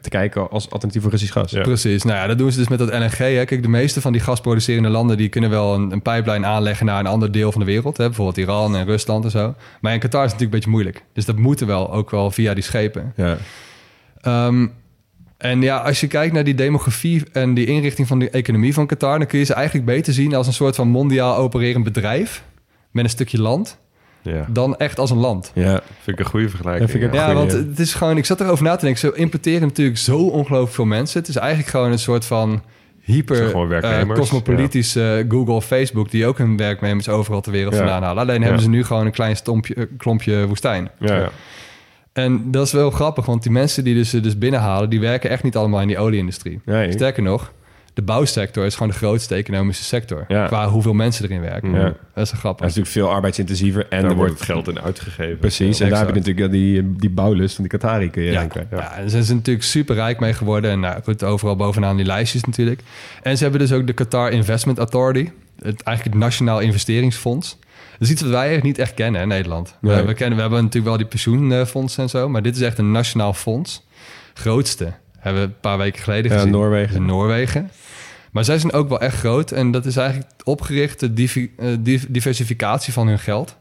te 0.00 0.08
kijken 0.08 0.50
als 0.50 0.70
alternatief 0.70 1.02
voor 1.02 1.10
Russisch 1.10 1.32
gas. 1.32 1.52
Precies. 1.52 2.02
Nou 2.02 2.16
ja, 2.16 2.26
dat 2.26 2.38
doen 2.38 2.52
ze 2.52 2.58
dus 2.58 2.68
met 2.68 2.78
dat 2.78 2.88
LNG. 2.92 3.16
Hè. 3.16 3.44
Kijk, 3.44 3.62
de 3.62 3.68
meeste 3.68 4.00
van 4.00 4.12
die 4.12 4.20
gasproducerende 4.20 4.88
landen... 4.88 5.16
die 5.16 5.28
kunnen 5.28 5.50
wel 5.50 5.74
een, 5.74 5.90
een 5.92 6.02
pijplijn 6.02 6.46
aanleggen 6.46 6.86
naar 6.86 6.98
een 7.00 7.06
ander 7.06 7.32
deel 7.32 7.52
van 7.52 7.60
de 7.60 7.66
wereld. 7.66 7.96
Hè. 7.96 8.04
Bijvoorbeeld 8.06 8.36
Iran 8.36 8.76
en 8.76 8.84
Rusland 8.84 9.24
en 9.24 9.30
zo. 9.30 9.54
Maar 9.80 9.92
in 9.92 9.98
Qatar 9.98 10.24
is 10.24 10.30
het 10.32 10.40
natuurlijk 10.40 10.42
een 10.42 10.50
beetje 10.50 10.70
moeilijk. 10.70 11.04
Dus 11.12 11.24
dat 11.24 11.36
moeten 11.36 11.66
wel 11.66 11.92
ook 11.92 12.07
wel 12.10 12.30
via 12.30 12.54
die 12.54 12.62
schepen. 12.62 13.12
Ja. 13.16 13.36
Ehm, 14.20 14.66
en 15.36 15.62
ja, 15.62 15.76
als 15.78 16.00
je 16.00 16.06
kijkt 16.06 16.34
naar 16.34 16.44
die 16.44 16.54
demografie 16.54 17.24
en 17.32 17.54
die 17.54 17.66
inrichting 17.66 18.06
van 18.08 18.18
de 18.18 18.30
economie 18.30 18.74
van 18.74 18.86
Qatar... 18.86 19.18
dan 19.18 19.26
kun 19.26 19.38
je 19.38 19.44
ze 19.44 19.54
eigenlijk 19.54 19.86
beter 19.86 20.12
zien 20.12 20.34
als 20.34 20.46
een 20.46 20.52
soort 20.52 20.74
van 20.76 20.88
mondiaal 20.88 21.36
opererend 21.36 21.84
bedrijf... 21.84 22.42
met 22.90 23.04
een 23.04 23.10
stukje 23.10 23.40
land, 23.40 23.78
Ja, 24.22 24.46
dan 24.48 24.76
echt 24.76 24.98
als 24.98 25.10
een 25.10 25.16
land. 25.18 25.50
ja. 25.54 25.80
vind 26.02 26.18
ik 26.18 26.24
een 26.24 26.30
goede 26.30 26.48
vergelijking. 26.48 26.90
Dat 26.90 26.98
vind 27.00 27.12
ik 27.12 27.18
ja. 27.20 27.26
Ja, 27.28 27.34
Goeie. 27.34 27.50
want 27.56 27.68
het 27.68 27.78
is 27.78 27.94
gewoon, 27.94 28.16
ik 28.16 28.24
zat 28.24 28.40
erover 28.40 28.64
na 28.64 28.76
te 28.76 28.84
denken. 28.84 29.00
Zo 29.00 29.10
importeren 29.10 29.62
natuurlijk 29.68 29.98
zo 29.98 30.18
ongelooflijk 30.18 30.74
veel 30.74 30.84
mensen. 30.84 31.20
Het 31.20 31.28
is 31.28 31.36
eigenlijk 31.36 31.68
gewoon 31.68 31.92
een 31.92 31.98
soort 31.98 32.24
van 32.24 32.62
hyper 33.00 33.54
eh, 33.84 34.08
cosmopolitische 34.08 35.24
Google 35.28 35.54
of 35.54 35.64
Facebook, 35.64 36.10
die 36.10 36.26
ook 36.26 36.38
hun 36.38 36.56
werknemers 36.56 37.08
overal 37.08 37.40
ter 37.40 37.52
wereld 37.52 37.72
Ja. 37.72 37.78
vandaan 37.78 38.02
halen. 38.02 38.22
Alleen 38.22 38.38
Ja. 38.40 38.42
hebben 38.44 38.62
ze 38.62 38.68
nu 38.68 38.84
gewoon 38.84 39.06
een 39.06 39.12
klein 39.12 39.36
stompje, 39.36 39.88
klompje 39.96 40.46
woestijn. 40.46 40.90
Ja. 40.98 41.30
En 42.12 42.50
dat 42.50 42.66
is 42.66 42.72
wel 42.72 42.90
grappig, 42.90 43.26
want 43.26 43.42
die 43.42 43.52
mensen 43.52 43.84
die 43.84 43.94
dus, 43.94 44.10
dus 44.10 44.38
binnenhalen, 44.38 44.90
die 44.90 45.00
werken 45.00 45.30
echt 45.30 45.42
niet 45.42 45.56
allemaal 45.56 45.80
in 45.80 45.88
die 45.88 45.98
olieindustrie. 45.98 46.60
Nee. 46.64 46.92
Sterker 46.92 47.22
nog, 47.22 47.52
de 47.94 48.02
bouwsector 48.02 48.64
is 48.64 48.74
gewoon 48.74 48.88
de 48.92 48.96
grootste 48.98 49.34
economische 49.34 49.84
sector. 49.84 50.24
Ja. 50.28 50.46
Qua 50.46 50.68
hoeveel 50.68 50.92
mensen 50.92 51.24
erin 51.24 51.40
werken. 51.40 51.70
Ja. 51.72 51.82
Dat 51.82 51.92
is 51.92 51.96
wel 52.14 52.24
Dat 52.24 52.28
grappig. 52.38 52.66
is 52.66 52.74
natuurlijk 52.74 52.88
veel 53.06 53.10
arbeidsintensiever 53.14 53.86
en 53.88 54.02
Daar 54.02 54.10
er 54.10 54.16
wordt 54.16 54.32
het 54.32 54.42
geld 54.42 54.68
in 54.68 54.80
uitgegeven. 54.80 55.38
Precies, 55.38 55.78
Ja. 55.78 55.84
en 55.84 55.90
daar 55.90 55.98
heb 56.06 56.08
je 56.08 56.20
natuurlijk 56.20 56.50
die, 56.52 56.96
die 56.96 57.10
bouwlust 57.10 57.54
van 57.54 57.64
die 57.68 57.78
Qatari 57.78 58.10
kun 58.10 58.22
je 58.22 58.30
Ja, 58.32 58.38
denken. 58.40 58.66
ja. 58.70 58.92
en 58.96 59.10
ze 59.10 59.22
zijn 59.22 59.36
natuurlijk 59.36 59.64
super 59.66 59.94
rijk 59.94 60.20
mee 60.20 60.32
geworden. 60.32 60.70
En 60.70 60.80
nou, 60.80 61.02
goed, 61.02 61.24
overal 61.24 61.56
bovenaan 61.56 61.96
die 61.96 62.06
lijstjes 62.06 62.44
natuurlijk. 62.44 62.80
En 63.22 63.36
ze 63.36 63.42
hebben 63.42 63.60
dus 63.60 63.72
ook 63.72 63.86
de 63.86 63.92
Qatar 63.92 64.30
Investment 64.30 64.78
Authority. 64.78 65.30
Het, 65.62 65.82
eigenlijk 65.82 66.02
het 66.16 66.24
Nationaal 66.24 66.60
Investeringsfonds. 66.60 67.58
Dat 67.98 68.08
is 68.08 68.10
iets 68.10 68.22
wat 68.22 68.30
wij 68.30 68.60
niet 68.62 68.78
echt 68.78 68.94
kennen 68.94 69.20
in 69.20 69.28
Nederland. 69.28 69.76
Nee. 69.80 70.02
We, 70.02 70.14
kennen, 70.14 70.34
we 70.36 70.40
hebben 70.40 70.58
natuurlijk 70.62 70.86
wel 70.86 70.96
die 70.96 71.06
pensioenfondsen 71.06 72.02
en 72.02 72.08
zo. 72.08 72.28
Maar 72.28 72.42
dit 72.42 72.56
is 72.56 72.62
echt 72.62 72.78
een 72.78 72.90
nationaal 72.92 73.32
fonds. 73.32 73.86
Grootste. 74.34 74.92
Hebben 75.18 75.42
we 75.42 75.48
een 75.48 75.60
paar 75.60 75.78
weken 75.78 76.02
geleden 76.02 76.30
Ja, 76.30 76.36
gezien. 76.36 76.52
Noorwegen. 76.52 76.96
In 76.96 77.06
Noorwegen. 77.06 77.70
Maar 78.32 78.44
zij 78.44 78.58
zijn 78.58 78.72
ook 78.72 78.88
wel 78.88 79.00
echt 79.00 79.16
groot. 79.18 79.50
En 79.52 79.70
dat 79.70 79.86
is 79.86 79.96
eigenlijk 79.96 80.30
opgericht 80.44 81.00
de 81.00 81.12
divi- 81.12 81.50
eh, 81.58 81.68
div- 81.80 82.04
diversificatie 82.08 82.92
van 82.92 83.06
hun 83.08 83.18
geld. 83.18 83.56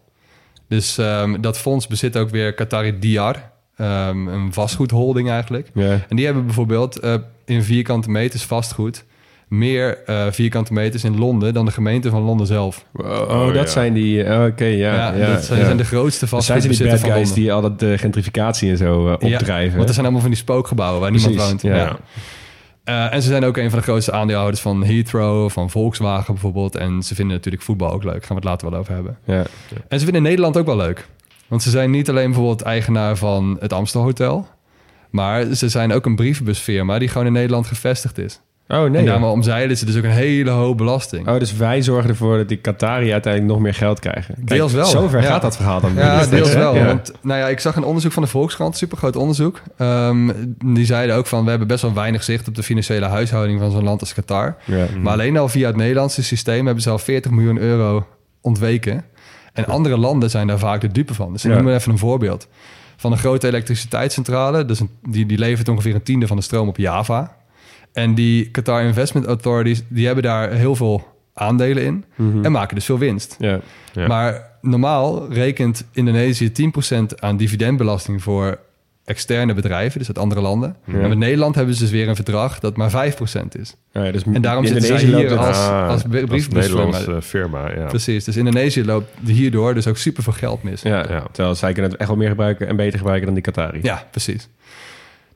Dus 0.68 0.98
ehm, 0.98 1.42
dat 1.42 1.58
fonds 1.58 1.88
bezit 1.88 2.18
ook 2.18 2.30
weer 2.30 2.54
Qatari 2.54 3.00
Diar. 3.00 3.52
ehm, 3.76 4.28
een 4.28 4.54
vastgoedholding 4.54 5.30
eigenlijk. 5.30 5.70
En 6.10 6.16
die 6.16 6.26
hebben 6.26 6.46
bijvoorbeeld 6.46 7.00
eh, 7.00 7.16
in 7.46 7.64
vierkante 7.64 8.10
meters 8.10 8.44
vastgoed... 8.44 9.04
meer 9.48 9.98
eh, 10.06 10.26
vierkante 10.32 10.74
meters 10.74 11.04
in 11.04 11.18
Londen 11.18 11.54
dan 11.54 11.66
de 11.66 11.72
gemeente 11.72 12.10
van 12.10 12.22
Londen 12.22 12.48
zelf. 12.48 12.86
Oh, 12.94 13.06
Oh, 13.30 13.46
dat 13.46 13.56
ja. 13.56 13.66
zijn 13.66 13.94
die... 13.94 14.24
oh, 14.24 14.44
Oké, 14.46 14.66
ja. 14.66 14.94
Ja, 14.96 15.14
ja, 15.14 15.34
dat 15.34 15.44
zijn, 15.46 15.60
ja. 15.60 15.66
zijn 15.66 15.78
de 15.78 15.86
grootste 15.86 16.28
ze 16.28 16.36
die 16.36 16.42
vastgoedbezitter 16.44 16.90
bad 16.90 17.00
van 17.00 17.10
guys 17.12 17.26
Londen. 17.26 17.44
die 17.44 17.54
al 17.54 17.62
dat 17.62 17.82
eh, 17.82 17.98
gentrificatie 17.98 18.70
en 18.70 18.78
zo 18.78 19.08
eh, 19.14 19.30
Ja, 19.30 19.36
opdrijven. 19.38 19.76
want 19.76 19.88
er 19.88 19.94
zijn 19.94 20.06
allemaal 20.06 20.22
van 20.24 20.32
die 20.32 20.40
spookgebouwen 20.40 21.02
waar 21.02 21.12
niemand 21.12 21.36
woont. 21.36 21.62
ja. 21.62 21.76
Ja. 21.76 21.98
Eh, 22.84 23.14
en 23.14 23.22
ze 23.22 23.28
zijn 23.28 23.44
ook 23.46 23.58
een 23.58 23.70
van 23.70 23.80
de 23.80 23.86
grootste 23.86 24.12
aandeelhouders 24.12 24.62
van 24.62 24.84
Heathrow, 24.84 25.50
van 25.50 25.70
Volkswagen 25.70 26.34
bijvoorbeeld. 26.34 26.76
En 26.76 27.02
ze 27.04 27.16
vinden 27.16 27.36
natuurlijk 27.36 27.64
voetbal 27.64 27.92
ook 27.92 28.04
leuk. 28.04 28.20
Gaan 28.26 28.28
we 28.28 28.34
het 28.36 28.44
later 28.44 28.70
wel 28.70 28.80
over 28.80 28.94
hebben. 28.94 29.18
ja. 29.26 29.44
En 29.88 29.98
ze 30.00 30.04
vinden 30.06 30.24
Nederland 30.24 30.58
ook 30.58 30.66
wel 30.66 30.78
leuk. 30.78 31.08
Want 31.48 31.62
ze 31.64 31.70
zijn 31.70 31.92
niet 31.92 32.10
alleen 32.10 32.26
bijvoorbeeld 32.26 32.62
eigenaar 32.62 33.16
van 33.18 33.58
het 33.60 33.74
Amstel 33.74 34.02
Hotel. 34.02 34.48
Maar 35.10 35.44
ze 35.56 35.70
zijn 35.70 35.94
ook 35.94 36.06
een 36.06 36.16
brievenbusfirma 36.16 37.00
die 37.00 37.08
gewoon 37.08 37.28
in 37.28 37.34
Nederland 37.34 37.68
gevestigd 37.68 38.18
is. 38.18 38.40
Oh, 38.68 38.90
nee. 38.90 39.00
en 39.00 39.06
daarmee 39.06 39.30
omzeilen 39.30 39.78
ze 39.78 39.86
dus 39.86 39.98
ook 39.98 40.04
een 40.04 40.10
hele 40.10 40.50
hoop 40.50 40.78
belasting. 40.78 41.28
Oh, 41.28 41.40
dus 41.40 41.54
wij 41.56 41.82
zorgen 41.82 42.10
ervoor 42.10 42.38
dat 42.38 42.48
die 42.48 42.58
Qatari 42.58 43.12
uiteindelijk 43.12 43.54
nog 43.54 43.62
meer 43.62 43.74
geld 43.74 44.00
krijgen. 44.00 44.36
Kijk, 44.36 44.48
Deels 44.48 44.74
wel. 44.74 44.86
Zover 44.86 45.22
Ja. 45.22 45.28
gaat 45.28 45.42
dat 45.42 45.56
verhaal 45.56 45.82
dan. 45.82 45.94
Ja, 45.96 46.26
deels 46.26 46.54
wel. 46.54 46.84
Want 46.84 47.12
nou 47.22 47.40
ja, 47.40 47.48
ik 47.48 47.60
zag 47.60 47.76
een 47.76 47.84
onderzoek 47.84 48.12
van 48.12 48.24
de 48.24 48.30
Volkskrant, 48.30 48.78
supergroot 48.78 49.16
onderzoek. 49.16 49.62
Ehm, 49.78 50.32
die 50.66 50.86
zeiden 50.86 51.16
ook 51.16 51.28
van, 51.28 51.44
we 51.44 51.50
hebben 51.50 51.68
best 51.68 51.82
wel 51.82 51.94
weinig 51.94 52.24
zicht 52.24 52.48
op 52.48 52.56
de 52.56 52.64
financiële 52.64 53.06
huishouding 53.06 53.60
van 53.60 53.72
zo'n 53.72 53.84
land 53.84 54.00
als 54.02 54.14
Qatar. 54.14 54.56
Ja. 54.66 54.86
Maar 55.02 55.14
alleen 55.14 55.38
al 55.38 55.50
via 55.50 55.68
het 55.68 55.76
Nederlandse 55.76 56.24
systeem 56.24 56.66
hebben 56.66 56.84
ze 56.84 56.90
al 56.90 57.00
40 57.00 57.32
miljoen 57.32 57.58
euro 57.58 58.08
ontweken. 58.42 59.04
En 59.54 59.66
andere 59.66 59.98
landen 59.98 60.30
zijn 60.30 60.48
daar 60.48 60.60
vaak 60.60 60.82
de 60.82 60.92
dupe 60.92 61.14
van. 61.14 61.32
Dus 61.34 61.46
ik 61.46 61.52
noem 61.52 61.64
maar 61.64 61.74
even 61.74 61.92
een 61.92 61.98
voorbeeld. 61.98 62.48
Van 62.98 63.12
een 63.12 63.18
grote 63.18 63.48
elektriciteitscentrale, 63.48 64.66
dus 64.66 64.80
een, 64.80 64.90
die, 65.10 65.26
die 65.26 65.38
levert 65.38 65.68
ongeveer 65.70 65.96
een 65.96 66.04
tiende 66.04 66.28
van 66.28 66.38
de 66.38 66.44
stroom 66.44 66.68
op 66.68 66.78
Java. 66.78 67.36
En 67.98 68.14
die 68.16 68.50
Qatar 68.52 68.84
Investment 68.84 69.26
Authorities, 69.26 69.84
die 69.88 70.06
hebben 70.06 70.24
daar 70.24 70.52
heel 70.52 70.76
veel 70.76 71.08
aandelen 71.34 71.84
in. 71.84 72.06
En 72.44 72.52
maken 72.52 72.76
dus 72.76 72.86
veel 72.86 72.98
winst. 72.98 73.36
Ja. 73.40 73.60
Ja. 73.94 74.08
Maar 74.08 74.50
normaal 74.62 75.32
rekent 75.34 75.86
Indonesië 75.92 76.52
10% 76.52 77.20
aan 77.20 77.38
dividendbelasting 77.38 78.24
voor 78.24 78.60
externe 79.06 79.54
bedrijven, 79.54 80.00
dus 80.00 80.08
uit 80.08 80.18
andere 80.18 80.42
landen. 80.42 80.76
En 80.86 81.10
met 81.10 81.18
Nederland 81.18 81.56
hebben 81.56 81.74
ze 81.76 81.82
dus 81.82 81.92
weer 81.92 82.08
een 82.10 82.16
verdrag 82.16 82.60
dat 82.60 82.78
maar 82.78 82.90
5% 82.92 83.56
is. 83.60 83.76
Ja, 83.92 84.04
ja, 84.04 84.12
dus 84.12 84.24
En 84.34 84.42
daarom 84.42 84.66
zitten 84.66 84.86
zij 84.86 85.02
Indonesië 85.02 85.22
hier 85.28 85.30
loopt 85.36 85.48
het- 85.48 85.56
als- 85.58 85.68
Ah, 85.68 85.90
als. 85.90 86.04
Nederlandse 86.48 87.22
firma, 87.22 87.72
ja. 87.76 87.86
Precies, 87.86 88.24
dus 88.24 88.38
Indonesië 88.38 88.86
loopt 88.86 89.10
hierdoor 89.26 89.74
dus 89.74 89.88
ook 89.88 89.98
super 89.98 90.24
veel 90.24 90.34
geld 90.34 90.64
mis. 90.64 90.82
Ja, 90.82 90.98
Ja. 91.10 91.24
terwijl 91.32 91.56
zij 91.56 91.74
kunnen 91.74 91.92
het 91.92 92.00
echt 92.00 92.10
wel 92.10 92.18
meer 92.18 92.30
gebruiken 92.30 92.68
en 92.68 92.76
beter 92.76 92.98
gebruiken 92.98 93.26
dan 93.26 93.34
die 93.36 93.44
Qatari. 93.44 93.80
Ja, 93.82 94.08
precies. 94.12 94.50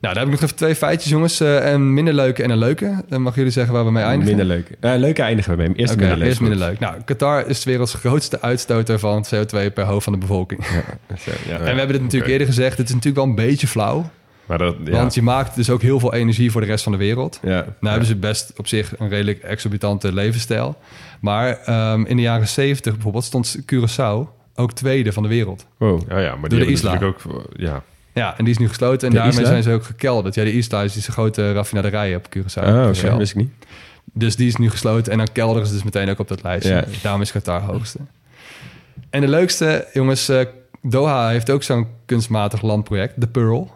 Nou, 0.02 0.14
daar 0.14 0.24
heb 0.24 0.32
ik 0.32 0.40
nog 0.40 0.42
even 0.50 0.56
twee 0.56 0.74
feitjes, 0.74 1.10
jongens. 1.10 1.40
eh, 1.40 1.72
een 1.72 1.94
minder 1.94 2.14
leuke 2.14 2.42
en 2.42 2.50
een 2.50 2.58
leuke. 2.58 3.04
Dan 3.08 3.22
mag 3.22 3.34
jullie 3.34 3.50
zeggen 3.50 3.74
waar 3.74 3.84
we 3.84 3.90
mee 3.90 4.02
eindigen. 4.04 4.36
Minder 4.36 4.56
leuk. 4.56 4.76
Eh, 4.80 4.92
leuke 4.96 5.22
eindigen 5.22 5.56
we 5.56 5.62
mee. 5.62 5.74
Eerst 5.74 5.92
Oké, 5.92 6.00
minder 6.00 6.18
leuk. 6.18 6.28
eerst 6.28 6.40
minder 6.40 6.58
leuk. 6.58 6.78
Nou, 6.78 6.94
Qatar 7.04 7.46
is 7.46 7.62
de 7.62 7.70
werelds 7.70 7.94
grootste 7.94 8.40
uitstoter 8.40 8.98
van 8.98 9.24
CO2 9.34 9.70
per 9.74 9.84
hoofd 9.84 10.04
van 10.04 10.12
de 10.12 10.18
bevolking. 10.18 10.64
Zo, 11.18 11.30
ja. 11.48 11.56
En 11.58 11.60
we 11.60 11.66
hebben 11.78 11.88
dit 11.92 12.02
natuurlijk 12.02 12.30
eerder 12.30 12.46
gezegd. 12.46 12.78
Het 12.78 12.88
is 12.88 12.94
natuurlijk 12.94 13.24
wel 13.24 13.34
een 13.34 13.48
beetje 13.48 13.66
flauw. 13.66 14.10
Maar 14.46 14.58
dat, 14.58 14.76
ja. 14.84 14.90
Want 14.90 15.14
je 15.14 15.22
maakt 15.22 15.54
dus 15.54 15.70
ook 15.70 15.82
heel 15.82 16.00
veel 16.00 16.14
energie 16.14 16.50
voor 16.50 16.60
de 16.60 16.66
rest 16.66 16.82
van 16.82 16.92
de 16.92 16.98
wereld. 16.98 17.38
Ja. 17.42 17.50
Nou 17.50 17.66
hebben 17.80 18.06
ze 18.06 18.16
best 18.16 18.52
op 18.56 18.66
zich 18.66 18.98
een 18.98 19.08
redelijk 19.08 19.42
exorbitante 19.42 20.12
levensstijl. 20.14 20.76
Maar 21.20 21.58
ehm, 21.64 22.04
in 22.04 22.16
de 22.16 22.22
jaren 22.22 22.48
70 22.48 22.92
bijvoorbeeld 22.92 23.24
stond 23.24 23.58
Curaçao 23.72 24.28
ook 24.54 24.72
tweede 24.72 25.12
van 25.12 25.22
de 25.22 25.28
wereld. 25.28 25.66
Wow. 25.76 26.00
Oh 26.12 26.20
ja, 26.20 26.34
maar 26.36 26.48
de 26.48 26.56
die 26.56 26.66
Isla. 26.66 26.92
natuurlijk 26.92 27.18
ook... 27.26 27.50
Ja, 27.56 27.82
Ja, 28.14 28.38
en 28.38 28.44
die 28.44 28.52
is 28.52 28.58
nu 28.58 28.68
gesloten. 28.68 29.08
En 29.08 29.14
De 29.14 29.20
daarmee 29.20 29.34
Isla? 29.36 29.46
zijn 29.50 29.62
ze 29.62 29.70
ook 29.72 29.84
gekelderd. 29.84 30.34
Ja, 30.34 30.44
de 30.44 30.52
Isla 30.52 30.82
is 30.82 30.92
die 30.92 31.02
grote 31.02 31.52
raffinaderij 31.52 32.14
op 32.16 32.26
Curaçao. 32.36 32.64
Oh, 32.68 32.86
oké. 32.88 33.16
Wist 33.16 33.30
ik 33.30 33.36
niet. 33.36 33.50
Dus 34.12 34.36
die 34.36 34.46
is 34.46 34.56
nu 34.56 34.70
gesloten. 34.70 35.12
En 35.12 35.18
dan 35.18 35.28
kelderen 35.32 35.66
ze 35.66 35.72
dus 35.72 35.82
meteen 35.82 36.08
ook 36.10 36.18
op 36.18 36.28
dat 36.28 36.42
lijstje. 36.42 36.74
Ja. 36.74 36.84
Daarom 37.02 37.20
is 37.20 37.32
Qatar 37.32 37.60
hoogste. 37.60 37.98
En 39.10 39.20
de 39.20 39.28
leukste, 39.28 39.86
jongens... 39.92 40.28
eh, 40.28 40.40
Doha 40.82 41.28
heeft 41.28 41.50
ook 41.50 41.62
zo'n 41.62 41.86
kunstmatig 42.06 42.62
landproject. 42.62 43.20
De 43.20 43.26
Pearl. 43.26 43.70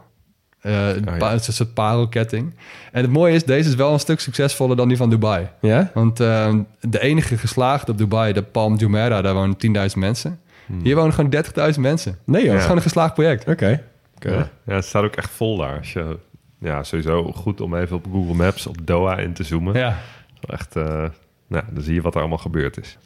Eh, 0.60 0.72
ja. 1.04 1.16
pa- 1.18 1.30
Het 1.30 1.40
is 1.40 1.46
een 1.46 1.52
soort 1.52 1.74
parelketting. 1.74 2.54
En 2.92 3.02
het 3.02 3.10
mooie 3.10 3.34
is, 3.34 3.44
deze 3.44 3.68
is 3.68 3.74
wel 3.74 3.92
een 3.92 4.00
stuk 4.00 4.20
succesvoller 4.20 4.76
dan 4.76 4.88
die 4.88 4.96
van 4.96 5.10
Dubai. 5.10 5.48
Ja? 5.60 5.90
Want 5.94 6.20
eh, 6.20 6.54
de 6.80 7.00
enige 7.00 7.36
geslaagde 7.38 7.92
op 7.92 7.98
Dubai, 7.98 8.32
de 8.32 8.42
Palm 8.42 8.76
Jumeirah, 8.76 9.22
daar 9.22 9.34
wonen 9.34 9.56
10.000 9.90 9.96
mensen. 9.96 10.40
Hier 10.82 10.96
wonen 10.96 11.12
gewoon 11.12 11.34
30.000 11.74 11.80
mensen. 11.80 12.18
Nee 12.24 12.40
joh. 12.40 12.46
Dat 12.50 12.56
is 12.56 12.62
gewoon 12.62 12.76
een 12.76 12.82
geslaagd 12.82 13.14
project. 13.14 13.48
Oké. 13.48 13.82
Oké. 14.16 14.32
ja. 14.32 14.50
ja, 14.64 14.74
het 14.74 14.84
staat 14.84 15.04
ook 15.04 15.16
echt 15.16 15.30
vol 15.30 15.56
daar. 15.56 15.78
Als 15.78 15.92
je, 15.92 16.18
ja, 16.58 16.82
sowieso 16.82 17.32
goed 17.32 17.60
om 17.60 17.74
even 17.74 17.96
op 17.96 18.06
Google 18.12 18.34
Maps 18.34 18.66
op 18.66 18.86
Doha 18.86 19.18
in 19.18 19.32
te 19.32 19.44
zoomen. 19.44 19.78
Ja. 19.78 19.98
Echt, 20.46 20.76
eh, 20.76 21.04
nou, 21.46 21.64
dan 21.72 21.82
zie 21.82 21.94
je 21.94 22.00
wat 22.00 22.14
er 22.14 22.20
allemaal 22.20 22.38
gebeurd 22.38 22.78
is. 22.78 22.98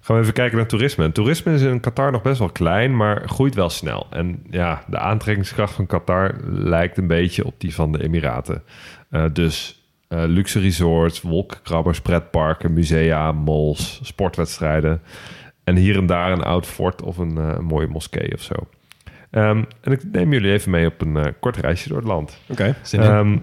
Gaan 0.00 0.16
we 0.16 0.22
even 0.22 0.34
kijken 0.34 0.56
naar 0.56 0.66
toerisme. 0.66 1.04
En 1.04 1.12
toerisme 1.12 1.54
is 1.54 1.62
in 1.62 1.80
Qatar 1.80 2.12
nog 2.12 2.22
best 2.22 2.38
wel 2.38 2.50
klein, 2.50 2.96
maar 2.96 3.28
groeit 3.28 3.54
wel 3.54 3.70
snel. 3.70 4.06
En 4.10 4.42
ja, 4.50 4.84
de 4.86 4.98
aantrekkingskracht 4.98 5.74
van 5.74 5.86
Qatar 5.86 6.34
lijkt 6.48 6.98
een 6.98 7.06
beetje 7.06 7.44
op 7.44 7.54
die 7.58 7.74
van 7.74 7.92
de 7.92 8.02
Emiraten. 8.02 8.62
Eh, 9.10 9.24
dus 9.32 9.84
eh, 10.08 10.22
luxe 10.26 10.60
resorts, 10.60 11.20
wolkenkrabbers, 11.20 12.00
pretparken, 12.00 12.72
musea, 12.72 13.32
malls, 13.32 14.00
sportwedstrijden. 14.02 15.02
En 15.64 15.76
hier 15.76 15.96
en 15.96 16.06
daar 16.06 16.32
een 16.32 16.42
oud 16.42 16.66
fort 16.66 17.02
of 17.02 17.18
een, 17.18 17.38
eh, 17.38 17.54
een 17.56 17.64
mooie 17.64 17.86
moskee 17.86 18.34
of 18.34 18.42
zo. 18.42 18.54
Ehm, 19.34 19.62
en 19.80 19.92
ik 19.92 20.00
neem 20.12 20.32
jullie 20.32 20.52
even 20.52 20.70
mee 20.70 20.86
op 20.86 21.00
een 21.00 21.16
eh, 21.16 21.32
kort 21.40 21.56
reisje 21.56 21.88
door 21.88 21.98
het 21.98 22.06
land. 22.06 22.38
Oké. 22.48 22.76
In. 22.90 23.00
Ehm, 23.00 23.38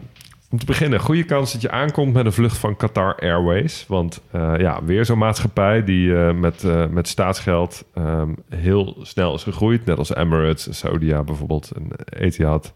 Om 0.50 0.60
te 0.60 0.66
beginnen, 0.66 1.00
goede 1.00 1.24
kans 1.24 1.52
dat 1.52 1.62
je 1.62 1.72
aankomt 1.72 2.14
met 2.14 2.26
een 2.26 2.34
vlucht 2.34 2.58
van 2.58 2.76
Qatar 2.76 3.16
Airways. 3.16 3.86
Want 3.88 4.22
uh, 4.36 4.54
ja, 4.58 4.84
weer 4.84 5.06
zo'n 5.06 5.18
maatschappij 5.18 5.84
die 5.84 6.08
uh, 6.08 6.32
met, 6.34 6.66
met 6.90 7.08
staatsgeld 7.08 7.86
um, 7.98 8.36
heel 8.50 8.98
snel 9.02 9.34
is 9.34 9.44
gegroeid. 9.44 9.86
Net 9.86 9.98
als 9.98 10.16
Emirates, 10.16 10.78
Saudia 10.78 11.24
bijvoorbeeld 11.24 11.72
en 11.76 11.88
Etihad. 12.20 12.74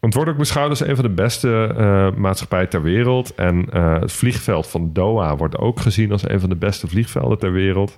Het 0.00 0.14
wordt 0.14 0.30
ook 0.30 0.36
beschouwd 0.36 0.70
als 0.70 0.80
een 0.80 0.96
van 0.96 1.04
de 1.04 1.10
beste 1.10 2.12
maatschappijen 2.16 2.68
ter 2.68 2.82
wereld. 2.82 3.34
En 3.34 3.66
het 4.00 4.12
vliegveld 4.12 4.66
van 4.66 4.92
Doha 4.92 5.36
wordt 5.36 5.58
ook 5.58 5.80
gezien 5.80 6.12
als 6.12 6.28
een 6.28 6.40
van 6.40 6.48
de 6.48 6.56
beste 6.56 6.88
vliegvelden 6.88 7.38
ter 7.38 7.52
wereld. 7.52 7.96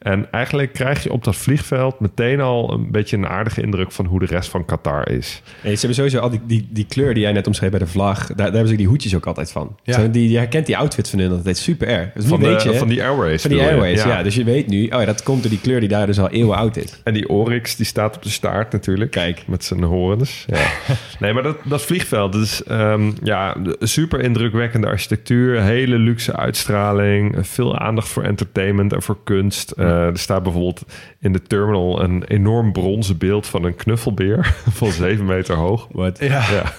En 0.00 0.30
eigenlijk 0.30 0.72
krijg 0.72 1.02
je 1.02 1.12
op 1.12 1.24
dat 1.24 1.36
vliegveld 1.36 2.00
meteen 2.00 2.40
al 2.40 2.72
een 2.72 2.90
beetje 2.90 3.16
een 3.16 3.26
aardige 3.26 3.62
indruk 3.62 3.92
van 3.92 4.06
hoe 4.06 4.18
de 4.18 4.26
rest 4.26 4.50
van 4.50 4.64
Qatar 4.64 5.08
is. 5.08 5.42
Nee, 5.62 5.74
ze 5.74 5.78
hebben 5.78 5.94
sowieso 5.94 6.18
al 6.18 6.30
die, 6.30 6.40
die, 6.46 6.68
die 6.70 6.86
kleur 6.86 7.14
die 7.14 7.22
jij 7.22 7.32
net 7.32 7.46
omschreef 7.46 7.70
bij 7.70 7.78
de 7.78 7.86
vlag. 7.86 8.26
Daar, 8.26 8.36
daar 8.36 8.52
hebben 8.52 8.68
ze 8.68 8.74
die 8.74 8.86
hoedjes 8.86 9.14
ook 9.14 9.26
altijd 9.26 9.52
van. 9.52 9.76
Ja. 9.82 10.06
Die, 10.06 10.30
je 10.30 10.36
herkent 10.36 10.66
die 10.66 10.76
outfit 10.76 11.08
van 11.08 11.18
hun 11.18 11.30
altijd 11.30 11.56
super 11.56 11.88
erg. 11.88 12.12
Dus 12.12 12.24
van, 12.24 12.40
weet 12.40 12.62
de, 12.62 12.68
je, 12.68 12.78
van 12.78 12.88
die 12.88 13.02
Airways. 13.02 13.42
Van 13.42 13.50
die 13.50 13.60
Airways, 13.60 14.02
ja. 14.02 14.08
ja. 14.08 14.22
Dus 14.22 14.34
je 14.34 14.44
weet 14.44 14.66
nu, 14.66 14.84
oh 14.84 15.00
ja, 15.00 15.04
dat 15.04 15.22
komt 15.22 15.42
door 15.42 15.50
die 15.50 15.60
kleur 15.60 15.80
die 15.80 15.88
daar 15.88 16.06
dus 16.06 16.18
al 16.18 16.30
eeuwen 16.30 16.56
oud 16.56 16.76
is. 16.76 17.00
En 17.04 17.14
die 17.14 17.28
Oryx, 17.28 17.76
die 17.76 17.86
staat 17.86 18.16
op 18.16 18.22
de 18.22 18.30
staart 18.30 18.72
natuurlijk. 18.72 19.10
Kijk. 19.10 19.42
Met 19.46 19.64
zijn 19.64 19.82
horens. 19.82 20.44
Ja. 20.46 20.70
nee, 21.20 21.32
maar 21.32 21.42
dat, 21.42 21.56
dat 21.64 21.82
vliegveld, 21.82 22.32
dat 22.32 22.42
is 22.42 22.62
um, 22.70 23.14
ja, 23.22 23.56
super 23.80 24.20
indrukwekkende 24.20 24.86
architectuur. 24.86 25.62
Hele 25.62 25.98
luxe 25.98 26.36
uitstraling. 26.36 27.36
Veel 27.40 27.78
aandacht 27.78 28.08
voor 28.08 28.22
entertainment 28.22 28.92
en 28.92 29.02
voor 29.02 29.18
kunst. 29.24 29.72
Uh, 29.76 29.89
er 29.90 30.18
staat 30.18 30.42
bijvoorbeeld 30.42 30.82
in 31.18 31.32
de 31.32 31.42
terminal 31.42 32.02
een 32.02 32.24
enorm 32.24 32.72
bronzen 32.72 33.18
beeld 33.18 33.46
van 33.46 33.64
een 33.64 33.76
knuffelbeer 33.76 34.54
van 34.78 34.92
7 34.92 35.24
meter 35.24 35.56
hoog. 35.56 35.88
Wat? 35.90 36.18
Ja. 36.18 36.50
ja. 36.50 36.72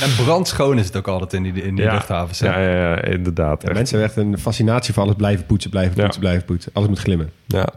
En 0.00 0.24
brandschoon 0.24 0.78
is 0.78 0.86
het 0.86 0.96
ook 0.96 1.08
altijd 1.08 1.32
in 1.32 1.42
die, 1.42 1.62
in 1.62 1.74
die 1.74 1.84
ja. 1.84 1.92
luchthavens. 1.92 2.38
Ja, 2.38 2.60
ja, 2.60 2.70
ja, 2.70 3.02
inderdaad. 3.02 3.62
Ja, 3.62 3.72
mensen 3.72 3.98
hebben 3.98 4.16
echt 4.16 4.26
een 4.26 4.38
fascinatie 4.38 4.94
voor 4.94 5.02
alles 5.02 5.14
blijven 5.14 5.46
poetsen, 5.46 5.70
blijven 5.70 5.94
poetsen, 5.94 6.20
blijven 6.20 6.44
poetsen. 6.44 6.70
Alles 6.74 6.88
moet 6.88 6.98
glimmen. 6.98 7.30
Ja. 7.46 7.68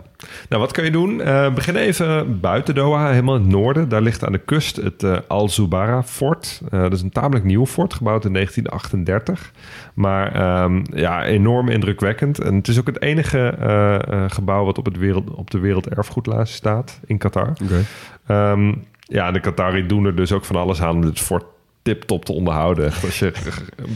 Nou, 0.49 0.61
wat 0.61 0.71
kun 0.71 0.83
je 0.83 0.91
doen? 0.91 1.19
Uh, 1.19 1.53
begin 1.53 1.75
even 1.75 2.39
buiten 2.39 2.75
Doha, 2.75 3.09
helemaal 3.09 3.35
in 3.35 3.41
het 3.41 3.51
noorden. 3.51 3.89
Daar 3.89 4.01
ligt 4.01 4.25
aan 4.25 4.31
de 4.31 4.37
kust 4.37 4.75
het 4.75 5.03
uh, 5.03 5.17
Al 5.27 5.49
Zubara 5.49 6.03
fort. 6.03 6.61
Uh, 6.73 6.81
dat 6.81 6.93
is 6.93 7.01
een 7.01 7.09
tamelijk 7.09 7.45
nieuw 7.45 7.65
fort, 7.65 7.93
gebouwd 7.93 8.25
in 8.25 8.33
1938. 8.33 9.51
Maar 9.93 10.63
um, 10.63 10.83
ja, 10.93 11.25
enorm 11.25 11.69
indrukwekkend. 11.69 12.39
En 12.39 12.55
het 12.55 12.67
is 12.67 12.79
ook 12.79 12.87
het 12.87 13.01
enige 13.01 13.53
gebouw 14.29 14.65
wat 14.65 14.77
op, 14.77 14.85
het 14.85 14.97
wereld, 14.97 15.29
op 15.29 15.51
de 15.51 15.59
werelderfgoedlijst 15.59 16.53
staat 16.53 16.99
in 17.05 17.17
Qatar. 17.17 17.53
Okay. 17.63 18.51
Um, 18.51 18.83
ja, 18.99 19.31
de 19.31 19.39
Qatari 19.39 19.85
doen 19.85 20.05
er 20.05 20.15
dus 20.15 20.31
ook 20.31 20.45
van 20.45 20.55
alles 20.55 20.81
aan 20.81 20.95
om 20.95 21.01
dit 21.01 21.19
fort 21.19 21.45
tip-top 21.85 22.25
te 22.25 22.33
onderhouden. 22.33 22.93
Als 23.03 23.19
je 23.19 23.31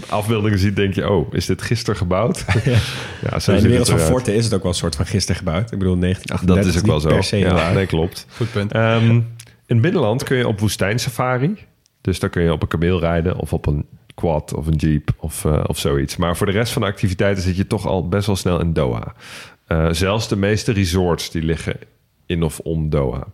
afbeeldingen 0.10 0.60
ziet, 0.60 0.76
denk 0.76 0.94
je... 0.94 1.10
oh, 1.10 1.34
is 1.34 1.46
dit 1.46 1.62
gisteren 1.62 1.96
gebouwd? 1.96 2.46
Ja, 2.64 2.72
ja 3.30 3.40
zo 3.40 3.52
in 3.52 3.62
de 3.62 3.68
wereld 3.68 3.90
van 3.90 4.00
Forte 4.00 4.36
is 4.36 4.46
het 4.46 4.54
ook 4.54 4.62
wel 4.62 4.72
een 4.72 4.78
soort 4.78 4.96
van 4.96 5.06
gisteren 5.06 5.38
gebouwd. 5.38 5.72
Ik 5.72 5.80
bedoel, 5.80 6.00
1938 6.00 6.56
Dat 6.56 6.74
is 6.74 6.80
ook 6.80 6.86
wel 6.86 7.00
zo. 7.00 7.18
Per 7.18 7.24
se 7.24 7.38
ja, 7.38 7.72
nee, 7.72 7.86
klopt. 7.86 8.26
Goed 8.30 8.52
punt. 8.52 8.76
Um, 8.76 9.10
in 9.10 9.76
het 9.76 9.82
binnenland 9.82 10.24
kun 10.24 10.38
je 10.38 10.48
op 10.48 10.60
woestijnsafari. 10.60 11.58
Dus 12.02 12.20
daar 12.20 12.30
kun 12.30 12.44
je 12.44 12.52
op 12.52 12.62
een 12.62 12.68
kameel 12.68 13.00
rijden 13.00 13.38
of 13.38 13.54
op 13.54 13.66
een 13.66 13.86
quad 14.16 14.54
of 14.54 14.68
een 14.68 14.76
jeep 14.76 15.12
of, 15.18 15.44
uh, 15.44 15.64
of 15.66 15.78
zoiets. 15.78 16.18
Maar 16.18 16.38
voor 16.38 16.46
de 16.46 16.52
rest 16.52 16.74
van 16.74 16.82
de 16.82 16.88
activiteiten 16.88 17.44
zit 17.44 17.56
je 17.56 17.68
toch 17.68 17.88
al 17.88 18.08
best 18.08 18.28
wel 18.28 18.36
snel 18.36 18.60
in 18.60 18.74
Doha. 18.74 19.14
Uh, 19.68 19.88
zelfs 19.92 20.28
de 20.28 20.36
meeste 20.36 20.72
resorts 20.72 21.32
die 21.32 21.44
liggen 21.44 21.76
in 22.26 22.44
of 22.44 22.60
om 22.60 22.90
Doha. 22.90 23.28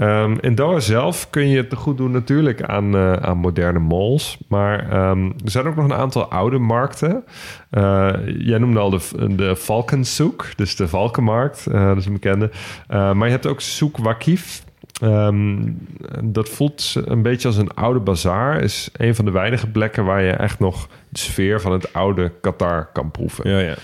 Um, 0.00 0.38
in 0.40 0.54
Doha 0.54 0.80
zelf 0.80 1.30
kun 1.30 1.48
je 1.48 1.56
het 1.56 1.74
goed 1.74 1.96
doen 1.96 2.10
natuurlijk 2.10 2.62
aan, 2.62 2.94
uh, 2.94 3.12
aan 3.12 3.36
moderne 3.36 3.78
malls. 3.78 4.38
Maar 4.48 5.08
um, 5.10 5.34
er 5.44 5.50
zijn 5.50 5.66
ook 5.66 5.76
nog 5.76 5.84
een 5.84 5.94
aantal 5.94 6.30
oude 6.30 6.58
markten. 6.58 7.24
Uh, 7.70 8.12
jij 8.38 8.58
noemde 8.58 8.78
al 8.78 8.90
de, 8.90 9.34
de 9.36 9.56
Valkensoek, 9.56 10.46
dus 10.56 10.76
de 10.76 10.88
Valkenmarkt. 10.88 11.66
Uh, 11.68 11.86
dat 11.86 11.96
is 11.96 12.06
een 12.06 12.12
bekende. 12.12 12.50
maar 12.88 13.24
je 13.24 13.30
hebt 13.30 13.46
ook 13.46 13.60
Soek 13.60 13.96
Wakif. 13.96 14.64
Um, 15.02 15.78
dat 16.24 16.48
voelt 16.48 16.94
een 17.04 17.22
beetje 17.22 17.48
als 17.48 17.56
een 17.56 17.74
oude 17.74 18.00
bazaar. 18.00 18.62
Is 18.62 18.90
een 18.92 19.14
van 19.14 19.24
de 19.24 19.30
weinige 19.30 19.66
plekken 19.66 20.04
waar 20.04 20.22
je 20.22 20.32
echt 20.32 20.58
nog 20.58 20.88
de 21.08 21.18
sfeer 21.18 21.60
van 21.60 21.72
het 21.72 21.92
oude 21.92 22.32
Qatar 22.40 22.88
kan 22.92 23.10
proeven. 23.10 23.50
Ja, 23.50 23.58
ja. 23.58 23.76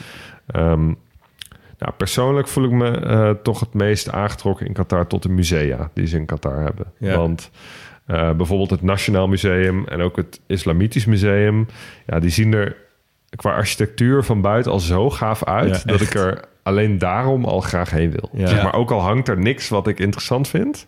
Um, 0.72 0.96
nou, 1.78 1.92
persoonlijk 1.96 2.48
voel 2.48 2.64
ik 2.64 2.70
me 2.70 3.00
uh, 3.00 3.30
toch 3.42 3.60
het 3.60 3.74
meest 3.74 4.10
aangetrokken 4.10 4.66
in 4.66 4.72
Qatar 4.72 5.06
tot 5.06 5.22
de 5.22 5.28
musea 5.28 5.90
die 5.94 6.06
ze 6.06 6.16
in 6.16 6.26
Qatar 6.26 6.62
hebben. 6.62 6.92
Ja. 6.98 7.16
Want 7.16 7.50
uh, 8.06 8.32
bijvoorbeeld 8.32 8.70
het 8.70 8.82
Nationaal 8.82 9.28
Museum 9.28 9.86
en 9.86 10.00
ook 10.00 10.16
het 10.16 10.40
Islamitisch 10.46 11.04
Museum, 11.04 11.66
ja, 12.06 12.18
die 12.20 12.30
zien 12.30 12.52
er 12.52 12.76
qua 13.36 13.52
architectuur 13.52 14.24
van 14.24 14.40
buiten 14.40 14.72
al 14.72 14.80
zo 14.80 15.10
gaaf 15.10 15.44
uit 15.44 15.82
Ja, 15.82 15.92
dat 15.92 16.00
ik 16.00 16.14
er 16.14 16.44
alleen 16.62 16.98
daarom 16.98 17.44
al 17.44 17.60
graag 17.60 17.90
heen 17.90 18.10
wil. 18.10 18.30
Ja. 18.32 18.46
Zeg 18.46 18.62
maar 18.62 18.74
ook 18.74 18.90
al 18.90 19.00
hangt 19.00 19.28
er 19.28 19.38
niks 19.38 19.68
wat 19.68 19.86
ik 19.86 19.98
interessant 19.98 20.48
vind, 20.48 20.86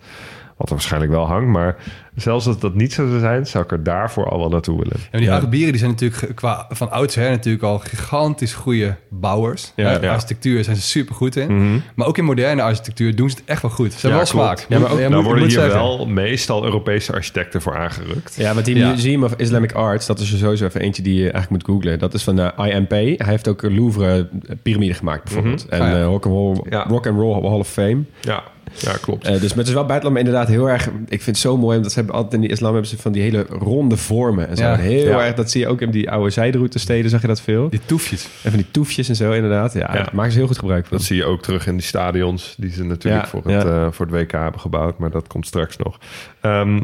wat 0.59 0.69
er 0.69 0.75
waarschijnlijk 0.75 1.13
wel 1.13 1.27
hangt, 1.27 1.49
maar 1.49 1.77
zelfs 2.15 2.47
als 2.47 2.59
dat 2.59 2.75
niet 2.75 2.93
zo 2.93 3.07
zou 3.09 3.21
zijn, 3.21 3.47
zou 3.47 3.65
ik 3.65 3.73
er 3.73 3.83
daarvoor 3.83 4.29
al 4.29 4.39
wel 4.39 4.49
naartoe 4.49 4.79
willen. 4.79 4.97
En 5.11 5.19
die 5.19 5.29
Ja. 5.29 5.37
Arabieren 5.37 5.71
die 5.71 5.79
zijn 5.79 5.91
natuurlijk 5.91 6.33
qua, 6.35 6.67
van 6.71 6.91
oudsher 6.91 7.31
natuurlijk 7.31 7.65
al 7.65 7.79
gigantisch 7.79 8.55
goede 8.55 8.97
bouwers. 9.09 9.73
Ja, 9.77 9.95
Eh, 9.97 10.03
ja. 10.03 10.13
Architectuur 10.13 10.65
zijn 10.65 10.77
ze 10.77 10.83
super 10.83 11.15
goed 11.15 11.37
in. 11.37 11.57
Mhm. 11.57 11.79
Maar 11.95 12.07
ook 12.07 12.19
in 12.19 12.25
moderne 12.25 12.63
architectuur 12.63 13.17
doen 13.17 13.31
ze 13.31 13.37
het 13.37 13.45
echt 13.45 13.63
wel 13.63 13.71
goed. 13.71 13.93
Ze 13.93 13.99
hebben 14.07 14.19
wel 14.21 14.29
klopt. 14.31 14.59
smaak. 14.59 14.67
Ja, 14.71 14.79
maar 14.79 14.93
ook, 14.93 14.99
Ja, 14.99 15.03
nou 15.09 15.15
moet- 15.15 15.25
worden 15.25 15.43
moet 15.43 15.53
hier 15.53 15.61
zeggen. 15.61 15.81
wel 15.81 16.07
meestal 16.07 16.65
Europese 16.65 17.13
architecten 17.13 17.63
voor 17.63 17.77
aangerukt. 17.77 18.35
Ja, 18.39 18.55
want 18.55 18.65
die 18.67 18.77
Ja. 18.77 18.91
Museum 18.91 19.25
of 19.25 19.35
Islamic 19.37 19.73
Arts, 19.73 20.07
dat 20.07 20.19
is 20.21 20.33
er 20.33 20.39
sowieso 20.39 20.65
even 20.65 20.81
eentje 20.81 21.03
die 21.03 21.15
je 21.15 21.31
eigenlijk 21.31 21.51
moet 21.51 21.75
googlen. 21.75 21.99
Dat 21.99 22.15
is 22.15 22.23
van 22.23 22.37
de 22.37 22.53
IMP. 22.57 22.91
Hij 22.91 23.17
heeft 23.19 23.49
ook 23.49 23.63
een 23.63 23.75
Louvre 23.75 24.29
piramide 24.63 24.95
gemaakt 24.95 25.25
bijvoorbeeld. 25.25 25.67
En 25.69 25.81
Ah, 25.81 25.89
ja. 25.89 25.95
eh, 25.99 26.05
Rock, 26.05 26.25
and 26.27 26.35
Roll, 26.35 26.57
Ja. 26.71 26.85
Rock 26.89 27.07
and 27.07 27.19
Roll 27.19 27.33
Hall 27.49 27.59
of 27.59 27.69
Fame. 27.69 28.03
Ja, 28.21 28.43
ja 28.79 28.93
klopt. 29.01 29.25
Eh, 29.27 29.33
dus 29.33 29.41
met 29.43 29.57
het 29.57 29.67
is 29.67 29.73
wel 29.73 29.85
buitenland, 29.85 30.13
maar 30.15 30.27
inderdaad 30.27 30.49
heel 30.49 30.69
erg... 30.71 30.87
Ik 30.87 31.23
vind 31.23 31.27
het 31.27 31.39
zo 31.39 31.57
mooi, 31.57 31.77
omdat 31.77 31.93
ze 31.93 31.99
hebben 31.99 32.17
altijd 32.17 32.35
in 32.35 32.41
die 32.41 32.51
islam 32.51 32.73
hebben 32.73 32.91
ze 32.91 32.97
van 32.99 33.13
die 33.13 33.23
hele 33.23 33.47
ronde 33.49 33.97
vormen. 33.97 34.49
En 34.49 34.57
zo. 34.57 34.63
Ja. 34.63 34.77
Heel 34.77 35.07
Ja. 35.09 35.25
erg, 35.25 35.35
dat 35.35 35.51
zie 35.51 35.61
je 35.61 35.69
ook 35.69 35.81
in 35.81 35.91
die 35.91 36.11
oude 36.11 36.31
zijderoutesteden, 36.31 37.11
zag 37.11 37.21
je 37.21 37.27
dat 37.27 37.41
veel. 37.41 37.69
Die 37.69 37.81
toefjes. 37.87 38.25
En 38.43 38.51
van 38.51 38.61
die 38.61 38.71
toefjes 38.71 39.09
en 39.09 39.17
zo 39.17 39.33
inderdaad. 39.33 39.73
Ja, 39.73 39.81
Ja. 39.81 39.93
daar 39.93 40.11
maken 40.13 40.33
ze 40.33 40.39
heel 40.39 40.47
goed 40.47 40.59
gebruik 40.59 40.87
van. 40.87 40.97
Dat 40.97 41.07
zie 41.07 41.17
je 41.17 41.25
ook 41.25 41.43
terug 41.43 41.67
in 41.67 41.73
die 41.77 41.83
stadions 41.87 42.55
die 42.59 42.71
ze 42.71 42.85
natuurlijk 42.85 43.25
Ja, 43.25 43.31
voor, 43.31 43.43
het, 43.45 43.63
ja. 43.63 43.85
eh, 43.85 43.93
voor 43.93 44.07
het 44.07 44.15
WK 44.15 44.33
hebben 44.33 44.61
gebouwd. 44.61 44.99
Maar 44.99 45.11
dat 45.11 45.27
komt 45.27 45.47
straks 45.47 45.77
nog. 45.77 45.99
Ehm, 46.41 46.81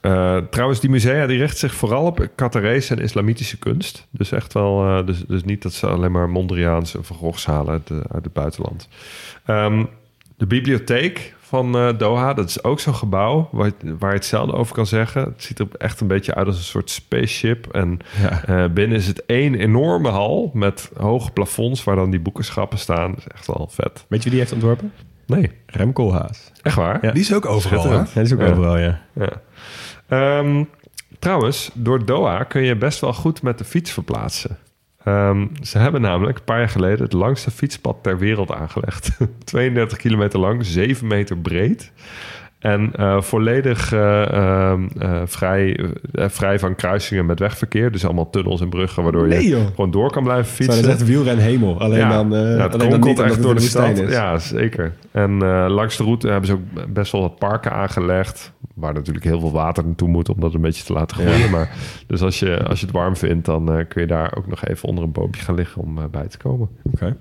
eh, 0.00 0.36
trouwens, 0.50 0.80
die 0.80 0.90
musea 0.90 1.26
die 1.26 1.38
richten 1.38 1.58
zich 1.58 1.74
vooral 1.74 2.04
op 2.06 2.28
Qatarese 2.34 2.94
en 2.94 3.02
islamitische 3.02 3.58
kunst. 3.58 4.06
Dus 4.10 4.32
echt 4.32 4.52
wel, 4.52 4.84
eh, 4.86 5.06
dus, 5.06 5.24
dus 5.28 5.44
niet 5.44 5.62
dat 5.62 5.72
ze 5.72 5.86
alleen 5.86 6.12
maar 6.12 6.28
Mondriaans 6.28 6.94
en 6.96 7.04
Van 7.04 7.16
Goghs 7.16 7.46
halen 7.46 7.72
uit, 7.72 7.86
de- 7.86 8.02
uit 8.12 8.24
het 8.24 8.32
buitenland. 8.32 8.88
Ehm, 9.44 9.84
de 10.40 10.46
bibliotheek 10.46 11.34
van 11.40 11.76
eh, 11.76 11.98
Doha, 11.98 12.34
dat 12.34 12.48
is 12.48 12.64
ook 12.64 12.80
zo'n 12.80 12.94
gebouw 12.94 13.48
waar, 13.52 13.70
waar 13.98 14.10
je 14.10 14.16
hetzelfde 14.16 14.52
over 14.52 14.74
kan 14.74 14.86
zeggen. 14.86 15.22
Het 15.22 15.42
ziet 15.42 15.58
er 15.58 15.66
echt 15.78 16.00
een 16.00 16.06
beetje 16.06 16.34
uit 16.34 16.46
als 16.46 16.56
een 16.56 16.62
soort 16.62 16.90
spaceship. 16.90 17.66
En 17.66 17.98
Ja. 18.20 18.44
eh, 18.44 18.70
binnen 18.72 18.96
is 18.98 19.06
het 19.06 19.26
één 19.26 19.54
enorme 19.54 20.08
hal 20.08 20.50
met 20.54 20.90
hoge 20.96 21.30
plafonds 21.30 21.84
waar 21.84 21.96
dan 21.96 22.10
die 22.10 22.20
boekenschappen 22.20 22.78
staan. 22.78 23.10
Dat 23.10 23.18
is 23.18 23.26
echt 23.26 23.46
wel 23.46 23.68
vet. 23.72 24.04
Weet 24.08 24.18
je 24.22 24.30
wie 24.30 24.30
die 24.30 24.38
heeft 24.40 24.52
ontworpen? 24.52 24.92
Nee, 25.26 25.50
Rem 25.66 25.92
Koolhaas. 25.92 26.50
echt 26.62 26.76
waar? 26.76 26.98
Ja. 27.02 27.12
Die 27.12 27.20
is 27.22 27.34
ook 27.34 27.46
overal, 27.46 27.82
hè? 27.82 27.88
Schitterend. 27.88 28.08
Ja, 28.08 28.14
die 28.14 28.22
is 28.22 28.32
ook 28.32 28.40
Ja. 28.40 28.50
overal, 28.50 28.78
ja. 28.78 29.00
Ja. 29.14 29.30
Ehm, 30.08 30.64
trouwens, 31.18 31.70
door 31.74 32.04
Doha 32.04 32.42
kun 32.44 32.62
je 32.62 32.76
best 32.76 33.00
wel 33.00 33.12
goed 33.12 33.42
met 33.42 33.58
de 33.58 33.64
fiets 33.64 33.92
verplaatsen. 33.92 34.58
Ehm, 35.04 35.46
ze 35.62 35.78
hebben 35.78 36.00
namelijk 36.00 36.38
een 36.38 36.44
paar 36.44 36.58
jaar 36.58 36.68
geleden 36.68 37.02
het 37.04 37.12
langste 37.12 37.50
fietspad 37.50 37.96
ter 38.02 38.18
wereld 38.18 38.52
aangelegd. 38.52 39.18
32 39.44 39.98
kilometer 39.98 40.38
lang, 40.38 40.64
7 40.64 41.06
meter 41.06 41.38
breed. 41.38 41.92
En 42.60 42.90
eh, 42.94 43.20
volledig 43.20 43.92
eh, 43.92 44.32
ehm, 44.32 44.88
eh, 44.98 45.22
vrij, 45.24 45.90
vrij 46.12 46.58
van 46.58 46.74
kruisingen 46.74 47.26
met 47.26 47.38
wegverkeer. 47.38 47.92
Dus 47.92 48.04
allemaal 48.04 48.30
tunnels 48.30 48.60
en 48.60 48.68
bruggen, 48.68 49.02
waardoor 49.02 49.28
Nee, 49.28 49.48
je 49.48 49.66
gewoon 49.74 49.90
door 49.90 50.10
kan 50.10 50.22
blijven 50.22 50.46
Zo, 50.46 50.52
fietsen. 50.52 50.82
dat 50.82 50.84
is 50.84 50.98
echt 51.00 51.06
wielren 51.06 51.38
hemel. 51.38 51.80
Alleen 51.80 52.08
dan, 52.08 52.30
ja, 52.30 52.62
het 52.62 52.74
alleen 52.74 52.90
dan 52.90 53.00
niet 53.00 53.18
echt 53.18 53.42
door 53.42 53.54
de 53.54 53.60
woestijn 53.60 53.96
stad. 53.96 54.08
is. 54.08 54.14
Ja, 54.14 54.38
zeker. 54.38 54.92
En 55.10 55.38
langs 55.70 55.96
de 55.96 56.02
route 56.04 56.28
hebben 56.28 56.46
ze 56.46 56.52
ook 56.52 56.92
best 56.92 57.12
wel 57.12 57.20
wat 57.20 57.38
parken 57.38 57.72
aangelegd. 57.72 58.52
Waar 58.74 58.94
natuurlijk 58.94 59.24
heel 59.24 59.40
veel 59.40 59.52
water 59.52 59.84
naartoe 59.84 60.08
moet 60.08 60.28
om 60.28 60.40
dat 60.40 60.54
een 60.54 60.60
beetje 60.60 60.84
te 60.84 60.92
laten 60.92 61.16
groeien. 61.16 61.50
Maar, 61.50 61.70
dus 62.06 62.22
als 62.22 62.38
je, 62.38 62.64
als 62.64 62.80
je 62.80 62.86
het 62.86 62.94
warm 62.94 63.16
vindt, 63.16 63.46
dan 63.46 63.84
kun 63.88 64.00
je 64.00 64.06
daar 64.06 64.36
ook 64.36 64.46
nog 64.46 64.64
even 64.64 64.88
onder 64.88 65.04
een 65.04 65.12
boompje 65.12 65.42
gaan 65.42 65.54
liggen 65.54 65.82
om 65.82 65.98
bij 66.10 66.26
te 66.26 66.38
komen. 66.38 66.68
Oké. 66.82 67.16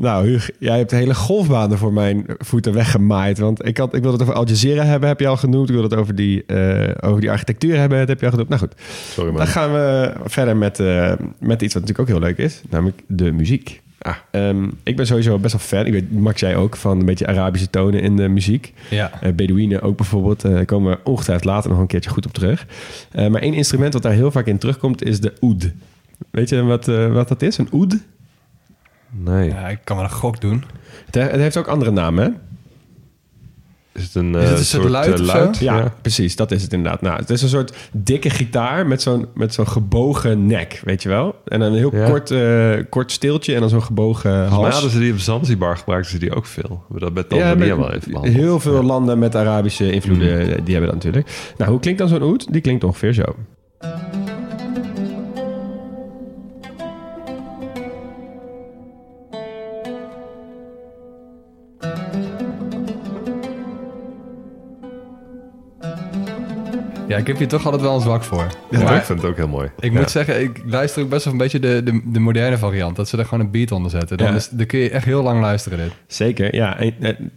Nou, 0.00 0.26
Huug, 0.26 0.50
jij 0.58 0.76
hebt 0.76 0.90
de 0.90 0.96
hele 0.96 1.14
golfbanen 1.14 1.78
voor 1.78 1.92
mijn 1.92 2.24
voeten 2.38 2.72
weggemaaid. 2.72 3.38
Want 3.38 3.66
ik, 3.66 3.76
had, 3.76 3.94
ik 3.94 4.02
wilde 4.02 4.16
het 4.16 4.22
over 4.22 4.34
Al 4.34 4.46
Jazeera 4.46 4.84
hebben, 4.84 5.08
heb 5.08 5.20
je 5.20 5.26
al 5.26 5.36
genoemd. 5.36 5.68
Ik 5.68 5.74
wilde 5.74 5.88
het 5.88 5.98
over 5.98 6.14
die, 6.14 6.44
eh, 6.46 7.08
over 7.08 7.20
die 7.20 7.30
architectuur 7.30 7.78
hebben, 7.78 7.98
dat 7.98 8.08
heb 8.08 8.18
je 8.20 8.24
al 8.24 8.30
genoemd. 8.30 8.48
Nou 8.48 8.60
goed, 8.60 8.74
Sorry 9.10 9.30
dan 9.30 9.38
man. 9.38 9.46
gaan 9.46 9.72
we 9.72 10.12
verder 10.24 10.56
met, 10.56 10.80
eh, 10.80 11.12
met 11.38 11.62
iets 11.62 11.74
wat 11.74 11.82
natuurlijk 11.82 11.98
ook 11.98 12.06
heel 12.08 12.18
leuk 12.28 12.38
is. 12.38 12.62
Namelijk 12.70 13.02
de 13.06 13.32
muziek. 13.32 13.80
Ah, 13.98 14.14
ehm, 14.30 14.68
ik 14.82 14.96
ben 14.96 15.06
sowieso 15.06 15.38
best 15.38 15.52
wel 15.52 15.62
fan. 15.80 15.86
Ik 15.86 15.92
weet, 15.92 16.12
Max, 16.12 16.40
jij 16.40 16.56
ook, 16.56 16.76
van 16.76 16.98
een 16.98 17.06
beetje 17.06 17.26
Arabische 17.26 17.70
tonen 17.70 18.00
in 18.00 18.16
de 18.16 18.28
muziek. 18.28 18.72
Ja. 18.90 19.10
Uh, 19.24 19.32
Bedouinen 19.32 19.82
ook 19.82 19.96
bijvoorbeeld. 19.96 20.40
Daar 20.40 20.64
komen 20.64 20.90
we 20.92 20.98
ongetwijfeld 21.10 21.48
later 21.48 21.70
nog 21.70 21.78
een 21.78 21.86
keertje 21.86 22.10
goed 22.10 22.26
op 22.26 22.32
terug. 22.32 22.66
Uh, 23.14 23.28
maar 23.28 23.42
één 23.42 23.54
instrument 23.54 23.92
wat 23.92 24.02
daar 24.02 24.12
heel 24.12 24.30
vaak 24.30 24.46
in 24.46 24.58
terugkomt 24.58 25.02
is 25.02 25.20
de 25.20 25.32
oud. 25.40 25.70
Weet 26.30 26.48
je 26.48 26.62
wat, 26.62 26.88
uh, 26.88 27.12
wat 27.12 27.28
dat 27.28 27.42
is? 27.42 27.58
Een 27.58 27.70
oud? 27.70 27.96
Nee. 29.10 29.48
Ja, 29.48 29.68
ik 29.68 29.78
kan 29.84 29.96
wel 29.96 30.04
een 30.04 30.10
gok 30.12 30.40
doen. 30.40 30.64
Het, 31.06 31.14
het 31.14 31.30
heeft 31.40 31.56
ook 31.56 31.66
andere 31.68 31.90
namen, 31.90 32.24
hè? 32.24 32.30
Is 33.92 34.02
het 34.06 34.14
een, 34.14 34.34
Is 34.34 34.48
het 34.48 34.58
een 34.58 34.64
soort 34.64 34.66
soort 34.82 34.88
luid 34.92 35.20
of 35.20 35.26
luid? 35.26 35.58
Ja, 35.58 35.76
Ja. 35.78 35.92
precies. 36.02 36.36
Dat 36.36 36.50
is 36.50 36.62
het 36.62 36.72
inderdaad. 36.72 37.00
Nou, 37.00 37.16
het 37.16 37.30
is 37.30 37.42
een 37.42 37.48
soort 37.48 37.76
dikke 37.92 38.30
gitaar 38.30 38.86
met 38.86 39.02
zo'n, 39.02 39.26
met 39.34 39.54
zo'n 39.54 39.68
gebogen 39.68 40.46
nek, 40.46 40.80
weet 40.84 41.02
je 41.02 41.08
wel? 41.08 41.34
En 41.44 41.60
een 41.60 41.72
heel 41.74 41.96
Ja. 41.96 42.08
kort, 42.08 42.30
eh, 42.30 42.70
kort 42.88 43.12
steeltje 43.12 43.54
en 43.54 43.60
dan 43.60 43.68
zo'n 43.68 43.82
gebogen 43.82 44.46
hals. 44.48 44.72
hadden 44.72 44.90
ze 44.90 44.98
die 44.98 45.12
op 45.12 45.18
Zanzibar 45.18 45.76
gebruikten 45.76 46.10
ze 46.12 46.18
die 46.18 46.34
ook 46.34 46.46
veel. 46.46 46.84
We 46.88 46.92
hebben 47.04 47.14
dat 47.14 47.28
bij 47.28 47.38
Ja, 47.38 47.54
met- 47.54 47.68
wel 47.68 47.92
even 47.92 48.10
behandeld. 48.12 48.36
heel 48.36 48.60
veel 48.60 48.82
landen 48.82 49.18
met 49.18 49.36
Arabische 49.36 49.92
invloeden, 49.92 50.40
eh, 50.40 50.46
die 50.64 50.74
hebben 50.74 50.92
dat 50.92 50.94
natuurlijk. 51.04 51.52
Nou, 51.58 51.70
hoe 51.70 51.80
klinkt 51.80 51.98
dan 52.00 52.08
zo'n 52.08 52.22
oud? 52.22 52.52
Die 52.52 52.60
klinkt 52.60 52.84
ongeveer 52.84 53.12
zo. 53.12 53.22
Ik 67.20 67.26
heb 67.26 67.38
hier 67.38 67.48
toch 67.48 67.64
altijd 67.64 67.82
wel 67.82 67.94
een 67.94 68.00
zwak 68.00 68.22
voor. 68.24 68.46
Ja, 68.70 68.82
maar 68.82 68.96
ik 68.96 69.02
vind 69.02 69.20
het 69.22 69.30
ook 69.30 69.36
heel 69.36 69.48
mooi. 69.48 69.70
ik 69.80 69.92
Ja. 69.92 69.98
moet 69.98 70.10
zeggen, 70.10 70.40
ik 70.42 70.62
luister 70.66 71.02
ook 71.02 71.08
best 71.08 71.24
wel 71.24 71.32
een 71.32 71.38
beetje 71.38 71.60
de, 71.60 71.82
de, 71.84 72.00
de 72.12 72.18
moderne 72.20 72.58
variant. 72.58 72.96
Dat 72.96 73.08
ze 73.08 73.16
er 73.18 73.24
gewoon 73.24 73.44
een 73.44 73.50
beat 73.50 73.72
onder 73.72 73.90
zetten. 73.90 74.16
Dan, 74.18 74.26
Ja. 74.28 74.34
is, 74.34 74.48
dan 74.48 74.66
kun 74.66 74.78
je 74.78 74.90
echt 74.90 75.04
heel 75.04 75.22
lang 75.22 75.40
luisteren 75.40 75.78
dit. 75.78 75.92
Zeker, 76.06 76.54
ja. 76.54 76.80
Een, 76.80 76.94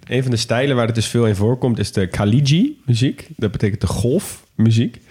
een- 0.07 0.21
van 0.21 0.31
de 0.31 0.37
stijlen 0.37 0.75
waar 0.75 0.85
het 0.85 0.95
dus 0.95 1.07
veel 1.07 1.25
in 1.27 1.35
voorkomt 1.35 1.79
is 1.79 1.91
de 1.91 2.07
Khaliji-muziek. 2.07 3.27
Dat 3.37 3.51
betekent 3.51 3.81
de 3.81 3.87
golfmuziek. 3.87 5.01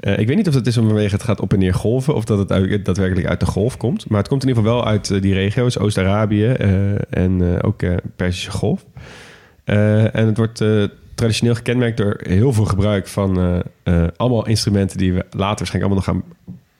Eh, 0.00 0.18
ik 0.18 0.26
weet 0.26 0.36
niet 0.36 0.48
of 0.48 0.54
dat 0.54 0.66
is 0.66 0.74
vanwege 0.74 1.14
het 1.14 1.22
gaat 1.22 1.40
op 1.40 1.52
en 1.52 1.58
neer 1.58 1.74
golven... 1.74 2.14
of 2.14 2.24
dat 2.24 2.38
het 2.38 2.52
uit- 2.52 2.84
daadwerkelijk 2.84 3.26
uit 3.26 3.40
de 3.40 3.46
golf 3.46 3.76
komt. 3.76 4.08
Maar 4.08 4.18
het 4.18 4.28
komt 4.28 4.42
in 4.42 4.48
ieder 4.48 4.62
geval 4.62 4.78
wel 4.78 4.86
uit 4.88 5.10
eh, 5.10 5.20
die 5.20 5.34
regio's, 5.34 5.78
Oost-Arabië 5.78 6.46
eh, 6.46 6.68
en 7.10 7.40
eh, 7.40 7.58
ook 7.68 7.82
eh 7.82 7.94
Persische 8.16 8.50
Golf. 8.50 8.84
Eh, 9.64 10.14
en 10.14 10.26
het 10.26 10.36
wordt 10.36 10.60
eh, 10.60 10.82
traditioneel 11.22 11.54
gekenmerkt 11.54 11.96
door 11.96 12.20
heel 12.22 12.52
veel 12.52 12.64
gebruik 12.64 13.06
van 13.08 13.38
eh, 13.38 13.58
eh, 13.82 14.08
allemaal 14.16 14.46
instrumenten... 14.46 14.98
die 14.98 15.12
we 15.12 15.24
later 15.30 15.58
waarschijnlijk 15.58 15.92
allemaal 15.92 15.96
nog 15.96 16.04
gaan 16.04 16.22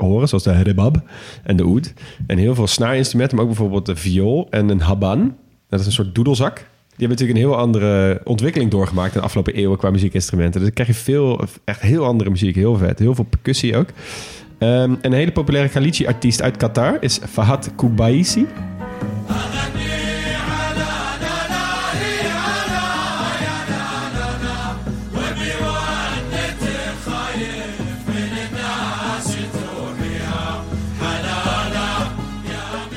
horen, 0.08 0.28
zoals 0.28 0.44
de 0.44 0.62
rebab 0.62 1.02
en 1.42 1.56
de 1.56 1.62
oud. 1.62 1.92
En 2.26 2.38
heel 2.38 2.54
veel 2.54 2.66
snaarinstrumenten, 2.66 3.36
maar 3.36 3.46
ook 3.46 3.52
bijvoorbeeld 3.52 3.86
de 3.86 3.96
viool 3.96 4.46
en 4.50 4.68
een 4.68 4.80
haban. 4.80 5.36
Dat 5.68 5.80
is 5.80 5.86
een 5.86 5.92
soort 5.92 6.14
doedelzak. 6.14 6.54
Die 6.54 7.06
hebben 7.06 7.18
natuurlijk 7.18 7.38
een 7.38 7.50
heel 7.50 7.56
andere 7.56 8.20
ontwikkeling 8.24 8.70
doorgemaakt 8.70 9.14
in 9.14 9.18
de 9.18 9.24
afgelopen 9.24 9.54
eeuwen 9.54 9.78
qua 9.78 9.90
muziekinstrumenten. 9.90 10.60
Dus 10.60 10.62
dan 10.62 10.84
krijg 10.84 10.88
je 10.88 11.04
veel, 11.04 11.44
echt 11.64 11.80
heel 11.80 12.04
andere 12.04 12.30
muziek, 12.30 12.54
heel 12.54 12.76
vet. 12.76 12.98
Heel 12.98 13.14
veel 13.14 13.24
percussie 13.24 13.76
ook. 13.76 13.88
Ehm, 14.58 14.72
en 14.72 14.98
een 15.00 15.12
hele 15.12 15.32
populaire 15.32 15.68
Khaliji-artiest 15.70 16.42
uit 16.42 16.56
Qatar 16.56 16.96
is 17.00 17.20
Fahad 17.28 17.70
Kubaisi. 17.76 18.46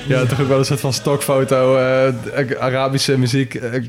Ja, 0.08 0.26
toch 0.26 0.42
ook 0.42 0.48
wel 0.48 0.60
een 0.60 0.66
soort 0.66 0.80
van 0.80 0.94
stokfoto. 0.94 1.76
eh, 1.78 2.60
Arabische 2.60 3.18
muziek. 3.18 3.54
eh, 3.56 3.82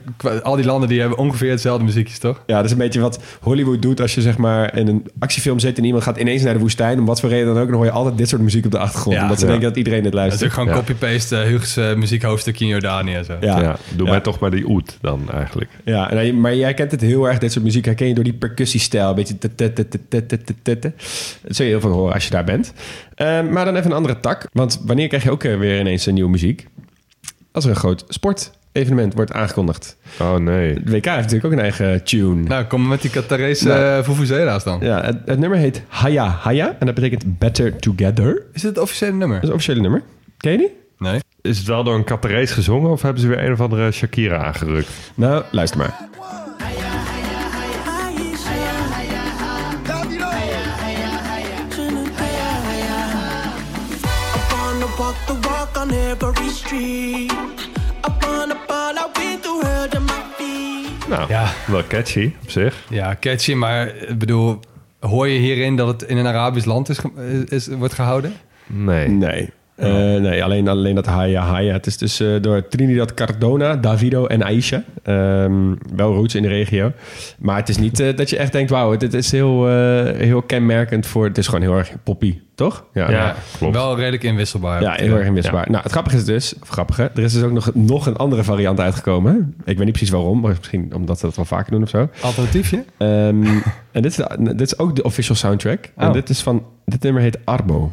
al 0.43 0.57
die 0.57 0.64
landen 0.64 0.89
die 0.89 1.01
hebben 1.01 1.19
ongeveer 1.19 1.51
hetzelfde 1.51 1.85
muziekjes, 1.85 2.19
toch? 2.19 2.43
Ja, 2.47 2.57
dat 2.57 2.64
is 2.64 2.71
een 2.71 2.79
beetje 2.79 3.01
wat 3.01 3.19
Hollywood 3.41 3.83
doet 3.83 4.01
als 4.01 4.14
je 4.14 4.21
zeg 4.21 4.37
maar 4.39 4.77
in 4.77 4.89
een 4.89 5.07
actiefilm 5.19 5.59
zit 5.59 5.79
en 5.79 5.85
iemand 5.85 6.03
gaat 6.03 6.19
ineens 6.19 6.43
naar 6.43 6.53
de 6.55 6.59
woestijn. 6.61 6.99
Om 6.99 7.07
wat 7.07 7.21
voor 7.21 7.29
reden 7.29 7.47
dan 7.55 7.62
ook, 7.62 7.67
dan 7.69 7.77
hoor 7.77 7.85
je 7.85 7.91
altijd 7.91 8.19
dit 8.19 8.29
soort 8.29 8.43
muziek 8.43 8.64
op 8.64 8.71
de 8.71 8.79
achtergrond. 8.79 9.17
Ja, 9.17 9.23
omdat 9.23 9.39
ze 9.39 9.45
ja. 9.45 9.51
denken 9.51 9.69
dat 9.69 9.79
iedereen 9.79 10.05
het 10.05 10.12
Dat 10.12 10.21
is 10.23 10.27
luistert. 10.29 10.51
ook 10.51 10.57
gewoon 10.59 10.75
Ja. 10.75 10.81
copy-paste 10.85 11.37
uh, 11.37 11.43
Hugo's 11.43 11.77
eh, 11.77 11.95
muziekhoofdstukje 11.95 12.64
in 12.64 12.71
Jordanië 12.71 13.14
en 13.14 13.25
zo. 13.25 13.37
Ja, 13.41 13.61
Ja, 13.61 13.77
doe 13.95 14.07
Ja. 14.07 14.12
mij 14.12 14.21
toch 14.21 14.39
maar 14.39 14.51
die 14.51 14.69
oet 14.69 14.99
dan 15.01 15.21
eigenlijk. 15.35 15.71
Ja, 15.85 16.11
en 16.11 16.41
maar 16.41 16.55
jij 16.55 16.75
kent 16.75 16.91
het 16.91 17.01
heel 17.01 17.29
erg, 17.29 17.39
dit 17.39 17.53
soort 17.53 17.64
muziek 17.64 17.85
herken 17.85 18.07
je 18.09 18.14
door 18.14 18.25
die 18.25 18.33
percussiestijl. 18.35 19.09
Een 19.09 19.14
beetje... 19.14 19.35
Dat 19.39 19.51
zul 21.57 21.64
je 21.67 21.71
heel 21.71 21.81
veel 21.81 21.91
horen 21.91 22.14
als 22.14 22.25
je 22.25 22.31
daar 22.31 22.45
bent. 22.45 22.73
Ehm, 23.17 23.53
maar 23.53 23.64
dan 23.64 23.77
even 23.77 23.91
een 23.91 23.97
andere 23.97 24.21
tak. 24.21 24.49
Want 24.53 24.81
wanneer 24.87 25.09
krijg 25.09 25.23
je 25.23 25.31
ook 25.31 25.45
eh, 25.45 25.59
weer 25.59 25.81
ineens 25.81 26.07
een 26.07 26.14
nieuwe 26.14 26.31
muziek? 26.31 26.67
Als 27.53 27.64
er 27.64 27.71
een 27.71 27.77
groot 27.77 28.05
sportevenement 28.09 29.14
wordt 29.14 29.33
aangekondigd. 29.33 29.97
Oh 30.21 30.37
nee. 30.37 30.75
De 30.75 30.91
WK 30.91 31.05
heeft 31.05 31.17
natuurlijk 31.17 31.45
ook 31.45 31.53
een 31.53 31.59
eigen 31.59 32.05
tune. 32.05 32.43
Nou, 32.43 32.64
kom 32.64 32.81
maar 32.81 32.89
met 32.89 33.03
die 33.03 33.11
Qatarese 33.11 33.69
Nou. 33.69 33.99
uh, 33.99 34.05
Vuvuzela's 34.05 34.64
dan. 34.64 34.81
Ja, 34.81 35.03
het, 35.05 35.17
het 35.25 35.39
nummer 35.39 35.59
heet 35.59 35.83
Haya 35.89 36.29
Haya. 36.29 36.77
En 36.79 36.87
dat 36.87 36.95
betekent 36.95 37.39
Better 37.39 37.77
Together. 37.77 38.43
Is 38.53 38.61
dit 38.62 38.71
het 38.71 38.79
officiële 38.79 39.12
nummer? 39.12 39.35
Dat 39.35 39.43
is 39.43 39.49
een 39.49 39.55
officiële 39.55 39.81
nummer. 39.81 40.03
Ken 40.37 40.53
je 40.53 40.59
die? 40.59 40.73
Nee. 40.99 41.21
Is 41.43 41.59
het 41.59 41.67
wel 41.67 41.85
door 41.85 41.95
een 41.95 42.05
Qatarese 42.05 42.55
gezongen 42.55 42.91
of 42.91 43.03
hebben 43.03 43.23
ze 43.23 43.29
weer 43.29 43.45
een 43.45 43.53
of 43.53 43.61
andere 43.61 43.91
Shakira 43.93 44.37
aangerukt? 44.45 44.89
Nou, 45.14 45.45
luister 45.51 45.79
maar. 45.79 46.09
Street. 56.21 57.33
I 57.33 58.11
wanna 58.21 58.57
ball, 58.67 58.95
I've 58.95 59.12
been 59.12 59.41
through 59.41 59.62
hell 59.67 59.89
to 59.89 60.01
my 60.01 60.23
feet. 60.37 61.09
Nou, 61.09 61.29
Ja. 61.29 61.53
wel 61.67 61.87
catchy 61.87 62.33
op 62.43 62.51
zich. 62.51 62.85
Ja, 62.91 63.17
catchy, 63.21 63.55
maar 63.55 63.97
ik 63.97 64.19
bedoel... 64.19 64.61
Hoor 65.01 65.29
je 65.29 65.39
hierin 65.39 65.77
dat 65.77 65.87
het 65.89 66.03
in 66.11 66.17
een 66.17 66.27
Arabisch 66.27 66.67
land 66.67 66.89
is, 67.49 67.67
wordt 67.67 67.95
gehouden? 67.95 68.35
Nee. 68.67 69.09
Nee. 69.09 69.51
Eh, 69.77 69.89
nee, 70.16 70.45
alleen, 70.45 70.68
alleen 70.68 70.95
dat 70.95 71.07
Haya 71.07 71.43
Haya. 71.43 71.72
Het 71.72 71.87
is 71.87 71.97
dus 71.97 72.20
eh, 72.20 72.29
door 72.41 72.68
Trinidad 72.68 73.14
Cardona, 73.14 73.77
Davido 73.77 74.27
en 74.27 74.43
Aisha. 74.45 74.83
Ehm, 75.03 75.74
wel 75.95 76.14
roots 76.14 76.35
in 76.35 76.43
de 76.43 76.49
regio. 76.49 76.93
Maar 77.39 77.57
het 77.57 77.68
is 77.68 77.79
niet 77.79 78.01
eh, 78.01 78.16
dat 78.16 78.31
je 78.31 78.37
echt 78.37 78.53
denkt... 78.53 78.70
wauw, 78.70 78.97
dit 78.97 79.14
is 79.14 79.33
heel, 79.33 79.68
eh, 79.68 80.16
heel 80.16 80.43
kenmerkend 80.43 81.07
voor... 81.07 81.24
Het 81.24 81.39
is 81.39 81.47
gewoon 81.47 81.61
heel 81.61 81.77
erg 81.77 81.93
poppy, 82.03 82.41
toch? 82.55 82.85
Ja, 82.93 83.35
klopt. 83.59 83.74
Wel 83.74 83.97
redelijk 83.97 84.22
inwisselbaar. 84.22 84.83
Ja, 84.83 84.93
heel 84.93 85.16
erg 85.16 85.27
inwisselbaar. 85.27 85.70
Nou, 85.70 85.83
het 85.83 85.93
grappige 85.93 86.16
is 86.16 86.24
dus... 86.24 86.55
Of 86.62 86.68
grappige, 86.68 87.11
er 87.14 87.22
is 87.22 87.33
dus 87.33 87.43
ook 87.43 87.53
nog, 87.53 87.70
nog 87.74 88.07
een 88.07 88.16
andere 88.16 88.45
variant 88.45 88.81
uitgekomen. 88.81 89.55
Ik 89.64 89.77
weet 89.77 89.85
niet 89.85 89.91
precies 89.91 90.11
waarom. 90.11 90.41
Maar 90.41 90.55
misschien 90.59 90.95
omdat 90.95 91.18
ze 91.18 91.27
dat 91.27 91.37
wel 91.37 91.45
vaker 91.45 91.72
doen 91.72 91.83
of 91.83 91.89
zo. 91.89 92.09
Alternatiefje? 92.20 92.85
Ehm, 92.97 93.45
en 93.93 94.03
dit 94.03 94.18
is, 94.18 94.27
dit 94.39 94.61
is 94.61 94.79
ook 94.79 94.97
de 94.97 95.03
official 95.03 95.37
soundtrack. 95.37 95.91
En 95.97 96.07
Oh. 96.07 96.12
dit 96.12 96.29
is 96.29 96.41
van... 96.41 96.64
Dit 96.85 97.03
nummer 97.03 97.22
heet 97.22 97.39
Arbo. 97.45 97.93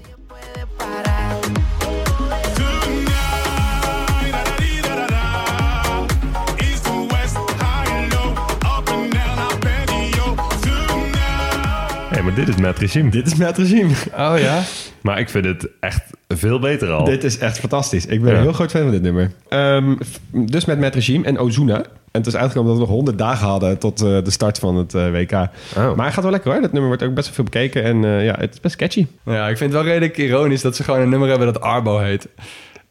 Maar 12.23 12.33
dit 12.33 12.47
is 12.47 12.55
met 12.55 12.79
regime. 12.79 13.09
Dit 13.09 13.27
is 13.27 13.35
met 13.35 13.57
regime. 13.57 13.93
Oh 14.17 14.33
ja? 14.37 14.61
Maar 15.01 15.19
ik 15.19 15.29
vind 15.29 15.45
het 15.45 15.67
echt 15.79 16.01
veel 16.27 16.59
beter 16.59 16.91
al. 16.91 17.03
Dit 17.03 17.23
is 17.23 17.37
echt 17.37 17.59
fantastisch. 17.59 18.05
Ik 18.05 18.21
ben 18.21 18.31
Ja. 18.31 18.37
een 18.37 18.43
heel 18.43 18.53
groot 18.53 18.71
fan 18.71 18.81
van 18.81 18.91
dit 18.91 19.01
nummer. 19.01 19.31
Ehm, 19.47 19.95
dus 20.31 20.65
met 20.65 20.79
Met 20.79 20.95
Regime 20.95 21.25
en 21.25 21.37
Ozuna. 21.37 21.75
En 21.77 22.19
het 22.21 22.27
is 22.27 22.35
uitgekomen 22.35 22.69
dat 22.69 22.79
we 22.79 22.85
nog 22.85 22.95
100 22.95 23.17
dagen 23.17 23.47
hadden 23.47 23.77
tot 23.77 24.01
eh, 24.01 24.07
de 24.23 24.31
start 24.31 24.59
van 24.59 24.75
het 24.75 24.93
eh, 24.93 25.11
WK. 25.11 25.31
Oh. 25.31 25.47
Maar 25.75 26.05
hij 26.05 26.11
gaat 26.11 26.23
wel 26.23 26.31
lekker 26.31 26.51
hoor. 26.51 26.61
Dat 26.61 26.71
nummer 26.71 26.89
wordt 26.89 27.03
ook 27.03 27.13
best 27.13 27.25
wel 27.25 27.35
veel 27.35 27.43
bekeken. 27.43 27.83
En 27.83 28.03
eh, 28.05 28.25
ja, 28.25 28.35
het 28.39 28.53
is 28.53 28.59
best 28.59 28.75
catchy. 28.75 29.07
Ja, 29.25 29.47
ik 29.49 29.57
vind 29.57 29.73
het 29.73 29.81
wel 29.83 29.91
redelijk 29.91 30.17
ironisch 30.17 30.61
dat 30.61 30.75
ze 30.75 30.83
gewoon 30.83 30.99
een 30.99 31.09
nummer 31.09 31.29
hebben 31.29 31.53
dat 31.53 31.61
Arbo 31.61 31.99
heet. 31.99 32.27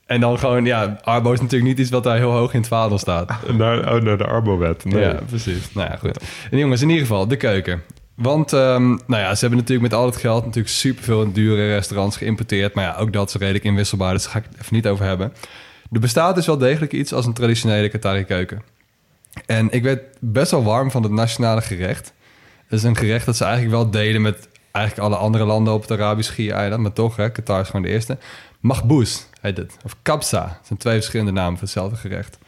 En 0.07 0.21
dan 0.21 0.39
gewoon, 0.39 0.65
ja, 0.65 0.99
Arbo 1.03 1.33
is 1.33 1.41
natuurlijk 1.41 1.71
niet 1.71 1.79
iets 1.79 1.91
wat 1.91 2.05
daar 2.05 2.17
heel 2.17 2.31
hoog 2.31 2.53
in 2.53 2.59
het 2.61 2.69
vaandel 2.69 2.99
staat. 2.99 3.33
Naar, 3.57 3.95
oh, 3.95 4.03
naar 4.03 4.19
de 4.19 4.27
Arbowet. 4.27 4.85
Nee. 4.85 5.03
Ja, 5.03 5.19
precies. 5.29 5.73
Nou 5.75 5.91
ja, 5.91 5.97
goed. 5.97 6.19
En 6.51 6.59
jongens, 6.59 6.83
in 6.83 6.89
ieder 6.89 7.07
geval, 7.07 7.29
de 7.29 7.37
keuken. 7.37 7.83
Want, 8.15 8.53
ehm, 8.53 8.89
nou 8.89 9.23
ja, 9.23 9.35
ze 9.35 9.41
hebben 9.41 9.59
natuurlijk 9.59 9.91
met 9.91 10.01
al 10.01 10.07
het 10.07 10.17
geld 10.17 10.45
natuurlijk 10.45 10.75
superveel 10.75 11.23
in 11.23 11.33
dure 11.33 11.67
restaurants 11.67 12.17
geïmporteerd. 12.17 12.75
Maar 12.75 12.85
ja, 12.85 12.97
ook 12.97 13.13
dat 13.13 13.29
is 13.29 13.35
redelijk 13.35 13.65
inwisselbaar, 13.65 14.13
dus 14.13 14.23
daar 14.23 14.33
ga 14.33 14.39
ik 14.39 14.45
het 14.51 14.61
even 14.61 14.75
niet 14.75 14.87
over 14.87 15.05
hebben. 15.05 15.33
Er 15.93 16.01
bestaat 16.01 16.35
dus 16.35 16.47
wel 16.47 16.59
degelijk 16.59 16.93
iets 16.93 17.13
als 17.13 17.27
een 17.27 17.33
traditionele 17.33 17.89
Qatari 17.89 18.25
keuken. 18.25 18.63
En 19.47 19.71
ik 19.71 19.83
werd 19.83 20.17
best 20.21 20.51
wel 20.51 20.63
warm 20.63 20.91
van 20.91 21.03
het 21.03 21.13
nationale 21.13 21.61
gerecht. 21.61 22.13
Het 22.67 22.79
is 22.79 22.83
een 22.83 22.97
gerecht 22.97 23.27
dat 23.27 23.37
ze 23.37 23.45
eigenlijk 23.45 23.75
wel 23.75 23.91
delen 23.91 24.23
met 24.23 24.49
eigenlijk 24.73 25.07
alle 25.07 25.17
andere 25.17 25.45
landen 25.45 25.73
op 25.73 25.81
het 25.81 25.91
Arabisch 25.91 26.29
Schiereiland. 26.29 26.83
Maar 26.83 26.93
toch, 26.93 27.17
hè, 27.17 27.31
Qatar 27.31 27.61
is 27.61 27.67
gewoon 27.67 27.83
de 27.83 27.89
eerste. 27.89 28.19
Mahbouz 28.61 29.23
heet 29.41 29.57
het. 29.57 29.77
Of 29.85 29.97
kabsa. 30.03 30.45
Het 30.59 30.67
zijn 30.67 30.79
twee 30.79 30.95
verschillende 30.95 31.33
namen 31.33 31.53
voor 31.53 31.63
hetzelfde 31.63 31.97
gerecht. 31.97 32.39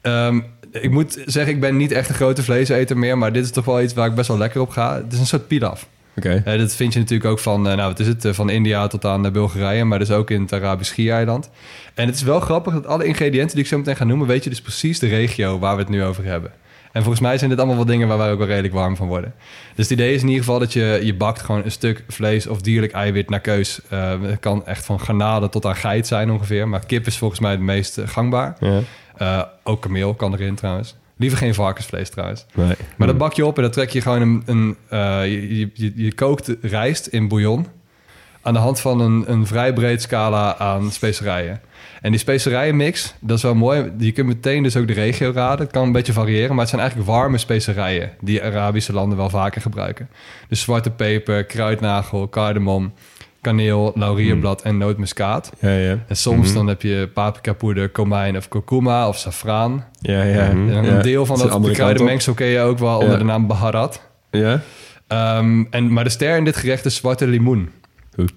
Ehm, 0.00 0.40
ik 0.72 0.90
moet 0.90 1.22
zeggen, 1.26 1.54
ik 1.54 1.60
ben 1.60 1.76
niet 1.76 1.92
echt 1.92 2.08
een 2.08 2.14
grote 2.14 2.42
vleeseter 2.42 2.98
meer, 2.98 3.18
maar 3.18 3.32
dit 3.32 3.44
is 3.44 3.50
toch 3.50 3.64
wel 3.64 3.82
iets 3.82 3.94
waar 3.94 4.08
ik 4.08 4.14
best 4.14 4.28
wel 4.28 4.38
lekker 4.38 4.60
op 4.60 4.70
ga. 4.70 4.94
Het 4.94 5.12
is 5.12 5.18
een 5.18 5.26
soort 5.26 5.46
pilaf. 5.46 5.88
Oké. 6.16 6.42
Eh, 6.44 6.58
dat 6.58 6.74
vind 6.74 6.92
je 6.92 6.98
natuurlijk 6.98 7.30
ook 7.30 7.38
van, 7.38 7.68
eh, 7.68 7.76
nou, 7.76 7.88
wat 7.88 8.00
is 8.00 8.06
het, 8.06 8.24
eh, 8.24 8.32
van 8.32 8.50
India 8.50 8.86
tot 8.86 9.04
aan 9.04 9.32
Bulgarije, 9.32 9.84
maar 9.84 9.98
dus 9.98 10.10
ook 10.10 10.30
in 10.30 10.40
het 10.42 10.52
Arabisch 10.52 10.90
Schiereiland. 10.90 11.50
En 11.94 12.06
het 12.06 12.14
is 12.14 12.22
wel 12.22 12.40
grappig 12.40 12.72
dat 12.72 12.86
alle 12.86 13.04
ingrediënten 13.04 13.54
die 13.54 13.64
ik 13.64 13.70
zo 13.70 13.78
meteen 13.78 13.96
ga 13.96 14.04
noemen, 14.04 14.26
weet 14.26 14.44
je 14.44 14.50
dus 14.50 14.60
precies 14.60 14.98
de 14.98 15.08
regio 15.08 15.58
waar 15.58 15.74
we 15.74 15.80
het 15.80 15.90
nu 15.90 16.04
over 16.04 16.24
hebben. 16.24 16.50
En 16.92 17.02
volgens 17.02 17.22
mij 17.22 17.38
zijn 17.38 17.50
dit 17.50 17.58
allemaal 17.58 17.76
wel 17.76 17.84
dingen 17.84 18.08
waar 18.08 18.18
wij 18.18 18.30
ook 18.30 18.38
wel 18.38 18.46
redelijk 18.46 18.74
warm 18.74 18.96
van 18.96 19.06
worden. 19.06 19.34
Dus 19.74 19.88
het 19.88 19.98
idee 19.98 20.14
is 20.14 20.20
in 20.20 20.28
ieder 20.28 20.44
geval 20.44 20.58
dat 20.58 20.72
je, 20.72 21.00
je 21.02 21.14
bakt 21.14 21.42
gewoon 21.42 21.64
een 21.64 21.70
stuk 21.70 22.04
vlees 22.08 22.46
of 22.46 22.60
dierlijk 22.60 22.92
eiwit 22.92 23.30
naar 23.30 23.40
keus. 23.40 23.80
Het 23.88 24.40
kan 24.40 24.66
echt 24.66 24.84
van 24.84 25.00
garnalen 25.00 25.50
tot 25.50 25.66
aan 25.66 25.76
geit 25.76 26.06
zijn 26.06 26.30
ongeveer. 26.30 26.68
Maar 26.68 26.86
kip 26.86 27.06
is 27.06 27.18
volgens 27.18 27.40
mij 27.40 27.50
het 27.50 27.60
meest 27.60 28.00
gangbaar. 28.04 28.56
Ja. 28.60 28.80
Eh, 29.22 29.42
ook 29.62 29.82
kameel 29.82 30.14
kan 30.14 30.32
erin 30.32 30.54
trouwens. 30.54 30.96
Liever 31.16 31.38
geen 31.38 31.54
varkensvlees 31.54 32.10
trouwens. 32.10 32.46
Nee. 32.54 32.74
Maar 32.96 33.06
dat 33.06 33.18
bak 33.18 33.32
je 33.32 33.46
op 33.46 33.56
en 33.56 33.62
dan 33.62 33.70
trek 33.70 33.90
je 33.90 34.00
gewoon 34.00 34.20
een... 34.20 34.42
een 34.46 34.76
eh, 34.88 35.24
je, 35.24 35.58
je, 35.58 35.70
je, 35.74 35.92
je 35.94 36.14
kookt 36.14 36.54
rijst 36.62 37.06
in 37.06 37.28
bouillon... 37.28 37.66
aan 38.42 38.52
de 38.52 38.58
hand 38.58 38.80
van 38.80 39.00
een, 39.00 39.24
een 39.26 39.46
vrij 39.46 39.72
breed 39.72 40.02
scala 40.02 40.56
aan 40.58 40.90
specerijen. 40.90 41.60
En 42.00 42.10
die 42.10 42.20
specerijenmix, 42.20 43.14
dat 43.20 43.36
is 43.36 43.42
wel 43.42 43.54
mooi. 43.54 43.92
Je 43.98 44.12
kunt 44.12 44.26
meteen 44.26 44.62
dus 44.62 44.76
ook 44.76 44.86
de 44.86 44.92
regio 44.92 45.30
raden. 45.34 45.64
Het 45.64 45.74
kan 45.74 45.82
een 45.82 45.92
beetje 45.92 46.12
variëren, 46.12 46.50
maar 46.50 46.60
het 46.60 46.68
zijn 46.68 46.80
eigenlijk 46.80 47.10
warme 47.10 47.38
specerijen... 47.38 48.10
die 48.20 48.42
Arabische 48.42 48.92
landen 48.92 49.18
wel 49.18 49.30
vaker 49.30 49.60
gebruiken. 49.60 50.08
Dus 50.48 50.60
zwarte 50.60 50.90
peper, 50.90 51.44
kruidnagel, 51.44 52.28
cardamom... 52.28 52.92
kaneel, 53.42 53.92
laurierblad 53.94 54.62
en 54.62 54.78
nootmuskaat. 54.78 55.52
Ja, 55.60 55.70
ja. 55.76 55.98
En 56.08 56.16
soms 56.16 56.52
dan 56.52 56.66
heb 56.66 56.82
je 56.82 57.08
paprikapoeder, 57.14 57.88
komijn 57.88 58.36
of 58.36 58.48
kurkuma 58.48 59.08
of 59.08 59.18
safraan. 59.18 59.84
Ja, 60.00 60.22
ja. 60.22 60.40
En 60.40 60.66
ja. 60.66 60.82
een 60.82 61.02
deel 61.02 61.26
van 61.26 61.38
dat 61.38 61.70
kruidenmengsel 61.70 62.34
ken 62.34 62.46
je 62.46 62.60
ook 62.60 62.78
wel 62.78 62.94
onder 62.94 63.12
Ja. 63.12 63.18
de 63.18 63.24
naam 63.24 63.46
baharat. 63.46 64.08
Ja? 64.30 64.60
Ehm, 65.06 65.64
en, 65.70 65.92
maar 65.92 66.04
de 66.04 66.10
ster 66.10 66.36
in 66.36 66.44
dit 66.44 66.56
gerecht 66.56 66.84
is 66.84 66.96
zwarte 66.96 67.26
limoen. 67.26 67.70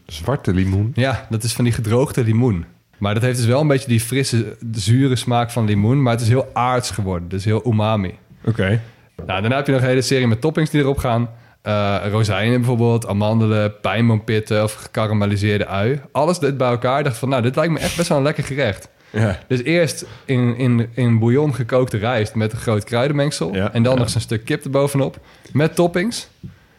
Zwarte 0.06 0.54
limoen. 0.54 0.92
Ja, 0.94 1.28
dat 1.30 1.44
is 1.44 1.54
van 1.54 1.64
die 1.64 1.74
gedroogde 1.74 2.24
limoen. 2.24 2.66
Maar 2.98 3.14
dat 3.14 3.24
heeft 3.24 3.38
dus 3.38 3.46
wel 3.46 3.62
een 3.62 3.68
beetje 3.68 3.88
die 3.88 4.00
frisse, 4.00 4.58
zure 4.72 5.16
smaak 5.16 5.52
van 5.52 5.66
limoen. 5.66 6.02
Maar 6.02 6.14
het 6.14 6.22
is 6.22 6.28
heel 6.28 6.50
aards 6.54 6.92
geworden. 6.92 7.30
Dus 7.30 7.46
heel 7.46 7.68
umami. 7.68 8.14
Oké. 8.46 8.82
Nou, 9.26 9.42
daarna 9.42 9.56
heb 9.56 9.66
je 9.66 9.72
nog 9.72 9.82
een 9.82 9.88
hele 9.88 10.02
serie 10.02 10.28
met 10.28 10.42
toppings 10.42 10.70
die 10.70 10.82
erop 10.82 10.98
gaan. 10.98 11.30
Eh, 11.66 11.96
rozijnen 12.10 12.58
bijvoorbeeld, 12.58 13.08
amandelen, 13.08 13.80
pijnboompitten 13.80 14.64
of 14.64 14.74
gekarameliseerde 14.74 15.68
ui. 15.68 16.02
Alles 16.12 16.40
dit 16.40 16.58
bij 16.58 16.70
elkaar. 16.70 16.98
Ik 17.00 17.06
dacht 17.06 17.18
van, 17.18 17.30
nou, 17.30 17.42
dit 17.42 17.56
lijkt 17.56 17.72
me 17.74 17.80
echt 17.80 17.98
best 17.98 18.10
wel 18.10 18.18
een 18.18 18.24
lekker 18.24 18.44
gerecht. 18.44 18.90
Ja. 19.10 19.40
Dus 19.48 19.64
eerst 19.64 20.06
in, 20.26 20.58
in, 20.58 20.90
in 20.94 21.20
bouillon 21.20 21.56
gekookte 21.56 21.98
rijst 21.98 22.36
met 22.36 22.52
een 22.52 22.58
groot 22.58 22.84
kruidenmengsel. 22.84 23.54
Ja, 23.54 23.74
en 23.74 23.84
dan 23.84 23.92
ja. 23.92 23.98
nog 23.98 24.08
eens 24.08 24.16
een 24.16 24.22
stuk 24.22 24.46
kip 24.46 24.64
erbovenop. 24.64 25.18
Met 25.52 25.76
toppings. 25.76 26.30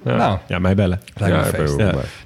Nou, 0.03 0.39
Ja, 0.47 0.59
mij 0.59 0.75
bellen. 0.75 1.01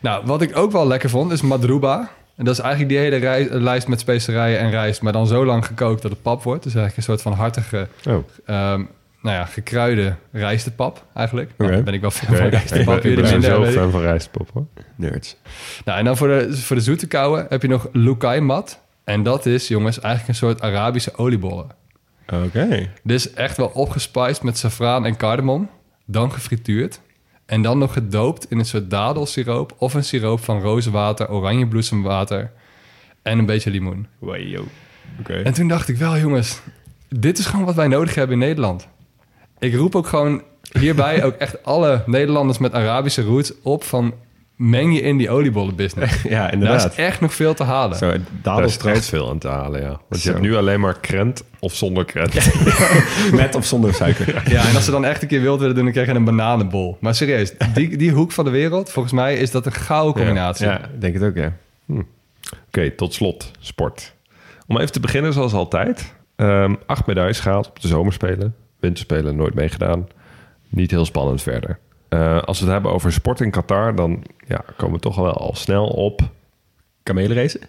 Nou, 0.00 0.26
wat 0.26 0.42
ik 0.42 0.56
ook 0.56 0.72
wel 0.72 0.86
lekker 0.86 1.11
vond, 1.11 1.32
is 1.32 1.42
madruba. 1.42 2.11
En 2.36 2.44
dat 2.44 2.54
is 2.54 2.61
eigenlijk 2.61 2.90
die 2.92 2.98
hele 3.00 3.16
rij- 3.16 3.48
lijst 3.50 3.88
met 3.88 4.00
specerijen 4.00 4.58
en 4.58 4.70
rijst... 4.70 5.02
maar 5.02 5.12
dan 5.12 5.26
zo 5.26 5.44
lang 5.44 5.66
gekookt 5.66 6.02
dat 6.02 6.11
het 6.11 6.22
pap 6.22 6.42
wordt. 6.42 6.62
Dus 6.62 6.74
eigenlijk 6.74 6.96
een 6.96 7.14
soort 7.14 7.22
van 7.22 7.32
hartige, 7.32 7.88
Oh, 8.08 8.24
ehm, 8.46 8.82
nou 9.23 9.37
ja, 9.37 9.45
gekruide 9.45 10.14
rijstepap 10.33 11.07
eigenlijk. 11.14 11.51
Nou, 11.57 11.71
dan 11.73 11.85
ben 11.85 11.95
ik 11.95 12.01
wel 12.01 12.11
fan 12.11 12.27
van 12.27 12.37
Ik 12.37 12.51
ben, 12.51 12.51
rijstepap. 12.51 12.97
ik 12.97 13.03
jullie 13.03 13.23
ben 13.23 13.31
minder, 13.31 13.66
ik. 13.66 13.73
fan 13.73 13.91
van 13.91 14.01
rijstpop, 14.01 14.51
hoor. 14.53 14.66
Nerds. 14.97 15.37
Nou, 15.85 15.99
en 15.99 16.05
dan 16.05 16.16
voor 16.16 16.29
de, 16.29 16.57
voor 16.57 16.77
de 16.77 16.83
zoete 16.83 17.07
kouwen 17.07 17.47
heb 17.49 17.62
je 17.62 17.68
nog 17.68 17.89
lukai 17.93 18.41
mat. 18.41 18.81
En 19.05 19.23
dat 19.23 19.47
is, 19.47 19.68
jongens, 19.68 20.01
eigenlijk 20.01 20.29
een 20.29 20.49
soort 20.49 20.61
Arabische 20.61 21.16
oliebollen. 21.16 21.66
Oké. 22.33 22.91
Dus 23.03 23.33
echt 23.33 23.57
wel 23.57 23.66
opgespiced 23.66 24.43
met 24.43 24.59
saffraan 24.59 25.07
en 25.07 25.16
cardamom. 25.16 25.71
Dan 26.07 26.33
gefrituurd. 26.33 27.01
En 27.47 27.62
dan 27.62 27.79
nog 27.79 27.93
gedoopt 27.93 28.51
in 28.51 28.59
een 28.59 28.64
soort 28.64 28.91
dadelsiroop... 28.91 29.75
of 29.79 29.95
een 29.95 30.05
siroop 30.05 30.45
van 30.45 30.61
rozenwater, 30.61 31.31
oranjebloesemwater... 31.31 32.51
en 33.23 33.39
een 33.39 33.47
beetje 33.47 33.71
limoen. 33.71 34.07
Wajo. 34.18 34.64
Oké. 35.21 35.35
En 35.35 35.53
toen 35.53 35.68
dacht 35.68 35.89
ik 35.89 35.97
wel, 35.97 36.18
jongens... 36.18 36.61
dit 37.09 37.39
is 37.39 37.47
gewoon 37.47 37.64
wat 37.64 37.75
wij 37.75 37.89
nodig 37.89 38.14
hebben 38.14 38.41
in 38.41 38.47
Nederland. 38.47 38.89
Ik 39.61 39.74
roep 39.74 39.94
ook 39.94 40.06
gewoon 40.06 40.42
hierbij 40.78 41.24
ook 41.24 41.34
echt 41.34 41.64
alle 41.64 42.02
Nederlanders... 42.06 42.58
met 42.58 42.72
Arabische 42.72 43.22
roots 43.22 43.52
op 43.62 43.84
van... 43.84 44.14
meng 44.56 44.94
je 44.94 45.00
in 45.00 45.16
die 45.16 45.30
oliebollenbusiness. 45.30 46.22
Ja, 46.28 46.28
Daar 46.42 46.52
inderdaad. 46.52 46.90
is 46.92 46.96
echt 46.96 47.20
nog 47.20 47.34
veel 47.34 47.54
te 47.54 47.64
halen. 47.64 47.96
Zo, 47.98 48.12
Daar 48.42 48.64
is 48.64 48.76
echt 48.76 49.04
veel 49.04 49.28
aan 49.30 49.38
te 49.38 49.48
halen, 49.48 49.80
ja. 49.80 50.00
Want 50.08 50.22
je 50.22 50.28
hebt 50.28 50.40
nu 50.40 50.56
alleen 50.56 50.80
maar 50.80 51.00
krent 51.00 51.44
of 51.58 51.74
zonder 51.74 52.04
krent. 52.04 52.34
met 53.32 53.54
of 53.54 53.66
zonder 53.66 53.94
suiker. 53.94 54.42
Ja, 54.52 54.68
en 54.68 54.74
als 54.74 54.84
ze 54.84 54.90
dan 54.90 55.04
echt 55.04 55.22
een 55.22 55.28
keer 55.28 55.40
wild 55.40 55.61
willen 55.61 55.74
doen, 55.74 55.84
dan 55.84 55.92
krijg 55.92 56.08
je 56.08 56.14
een 56.14 56.24
bananenbol. 56.24 56.96
Maar 57.00 57.14
serieus, 57.14 57.52
die, 57.74 57.96
die 57.96 58.11
hoek 58.11 58.32
van 58.32 58.44
de 58.44 58.50
wereld, 58.50 58.90
volgens 58.90 59.14
mij 59.14 59.36
is 59.36 59.50
dat 59.50 59.66
een 59.66 59.72
gouden 59.72 60.14
combinatie. 60.14 60.66
Ja, 60.66 60.78
ik 60.84 61.00
denk 61.00 61.14
het 61.14 61.22
ook, 61.22 61.36
ja. 61.36 61.52
Oké, 62.66 62.90
tot 62.90 63.14
slot, 63.14 63.50
sport. 63.58 64.14
Om 64.66 64.78
even 64.78 64.92
te 64.92 65.00
beginnen, 65.00 65.32
zoals 65.32 65.52
altijd. 65.52 66.14
Ehm, 66.36 66.74
acht 66.86 67.06
medailles 67.06 67.40
gehaald 67.40 67.68
op 67.68 67.80
de 67.80 67.88
zomerspelen. 67.88 68.54
Winterspelen 68.81 69.37
nooit 69.37 69.55
meegedaan. 69.55 70.09
Niet 70.68 70.91
heel 70.91 71.05
spannend 71.05 71.43
verder. 71.43 71.78
Eh, 72.09 72.43
als 72.43 72.59
we 72.59 72.64
het 72.64 72.72
hebben 72.72 72.93
over 72.93 73.12
sport 73.12 73.41
in 73.41 73.51
Qatar, 73.51 73.95
dan 73.95 74.22
ja, 74.47 74.64
komen 74.76 74.95
we 74.95 75.01
toch 75.01 75.16
wel 75.16 75.33
al 75.33 75.55
snel 75.55 75.87
op 75.87 76.20
Kamelenracen? 77.03 77.61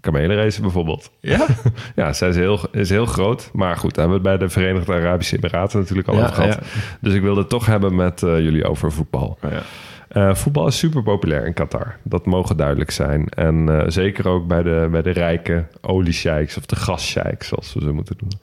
kamelenracen 0.00 0.62
bijvoorbeeld. 0.62 1.10
Ja? 1.20 1.46
Ja, 1.94 2.12
zij 2.12 2.28
is 2.28 2.36
heel, 2.36 2.60
is 2.72 2.90
heel 2.90 3.06
groot. 3.06 3.50
Maar 3.52 3.76
goed, 3.76 3.94
daar 3.94 4.08
hebben 4.08 4.22
we 4.22 4.28
het 4.28 4.38
bij 4.38 4.46
de 4.48 4.52
Verenigde 4.52 4.92
Arabische 4.92 5.36
Emiraten 5.36 5.78
natuurlijk 5.80 6.08
al 6.08 6.14
Ja, 6.14 6.22
over 6.22 6.34
gehad. 6.34 6.54
ja. 6.54 6.60
Dus 7.00 7.14
ik 7.14 7.22
wilde 7.22 7.40
het 7.40 7.48
toch 7.48 7.66
hebben 7.66 7.94
met 7.94 8.22
eh, 8.22 8.38
jullie 8.40 8.64
over 8.64 8.92
voetbal. 8.92 9.38
Oh, 9.44 9.50
ja. 9.50 9.62
Eh, 10.08 10.34
voetbal 10.34 10.66
is 10.66 10.78
super 10.78 11.02
populair 11.02 11.46
in 11.46 11.52
Qatar. 11.52 11.96
Dat 12.02 12.26
mogen 12.26 12.56
duidelijk 12.56 12.90
zijn. 12.90 13.28
En 13.28 13.84
zeker 13.86 14.28
ook 14.28 14.46
bij 14.46 14.62
de, 14.62 14.88
bij 14.90 15.02
de 15.02 15.10
rijke 15.10 15.64
oliesheiks 15.80 16.56
of 16.56 16.66
de 16.66 16.76
gassheiks, 16.76 17.48
zoals 17.48 17.74
we 17.74 17.80
ze 17.80 17.92
moeten 17.92 18.16
noemen. 18.20 18.40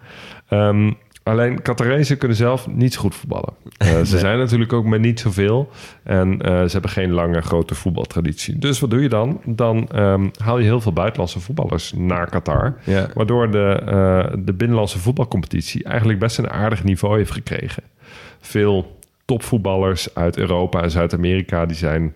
Ehm, 0.48 0.94
alleen 1.24 1.62
Qatarezen 1.62 2.18
kunnen 2.18 2.38
zelf 2.38 2.68
niet 2.68 2.94
zo 2.94 3.00
goed 3.00 3.16
voetballen. 3.16 3.54
Eh, 3.78 4.02
ze 4.02 4.18
zijn 4.28 4.38
natuurlijk 4.38 4.74
ook 4.74 4.86
met 4.86 5.02
niet 5.02 5.20
zoveel. 5.20 5.70
En 6.04 6.42
eh, 6.42 6.64
ze 6.64 6.72
hebben 6.72 6.92
geen 6.92 7.12
lange, 7.12 7.42
grote 7.42 7.76
voetbaltraditie. 7.76 8.60
Dus 8.60 8.80
wat 8.80 8.90
doe 8.90 9.02
je 9.02 9.10
dan? 9.10 9.42
Dan 9.46 9.88
ehm, 9.88 10.30
haal 10.38 10.58
je 10.58 10.64
heel 10.64 10.82
veel 10.82 10.94
buitenlandse 10.94 11.40
voetballers 11.40 11.94
naar 11.96 12.30
Qatar. 12.30 12.76
Ja. 12.84 13.08
Waardoor 13.14 13.52
de, 13.52 13.82
eh, 13.86 14.34
de 14.40 14.54
binnenlandse 14.54 15.00
voetbalcompetitie 15.00 15.84
eigenlijk 15.84 16.20
best 16.20 16.38
een 16.38 16.50
aardig 16.50 16.84
niveau 16.84 17.18
heeft 17.18 17.32
gekregen. 17.32 17.84
Veel 18.40 19.00
topvoetballers 19.26 20.16
uit 20.16 20.38
Europa 20.38 20.82
en 20.82 20.92
Zuid-Amerika 20.92 21.66
die 21.66 21.78
zijn 21.78 22.14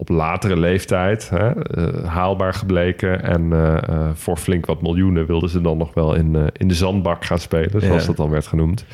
op 0.00 0.08
latere 0.08 0.56
leeftijd 0.58 1.30
hè, 1.30 1.50
eh, 1.50 2.04
haalbaar 2.04 2.54
gebleken. 2.54 3.22
En 3.22 3.52
eh, 3.52 3.76
eh, 3.76 4.10
voor 4.14 4.36
flink 4.36 4.66
wat 4.66 4.82
miljoenen 4.82 5.26
wilden 5.26 5.48
ze 5.48 5.60
dan 5.60 5.78
nog 5.78 5.94
wel 5.94 6.14
in, 6.14 6.50
in 6.56 6.68
de 6.68 6.74
zandbak 6.74 7.24
gaan 7.24 7.38
spelen, 7.38 7.80
zoals 7.80 8.00
Ja. 8.00 8.06
dat 8.06 8.16
dan 8.16 8.30
werd 8.30 8.46
genoemd. 8.46 8.84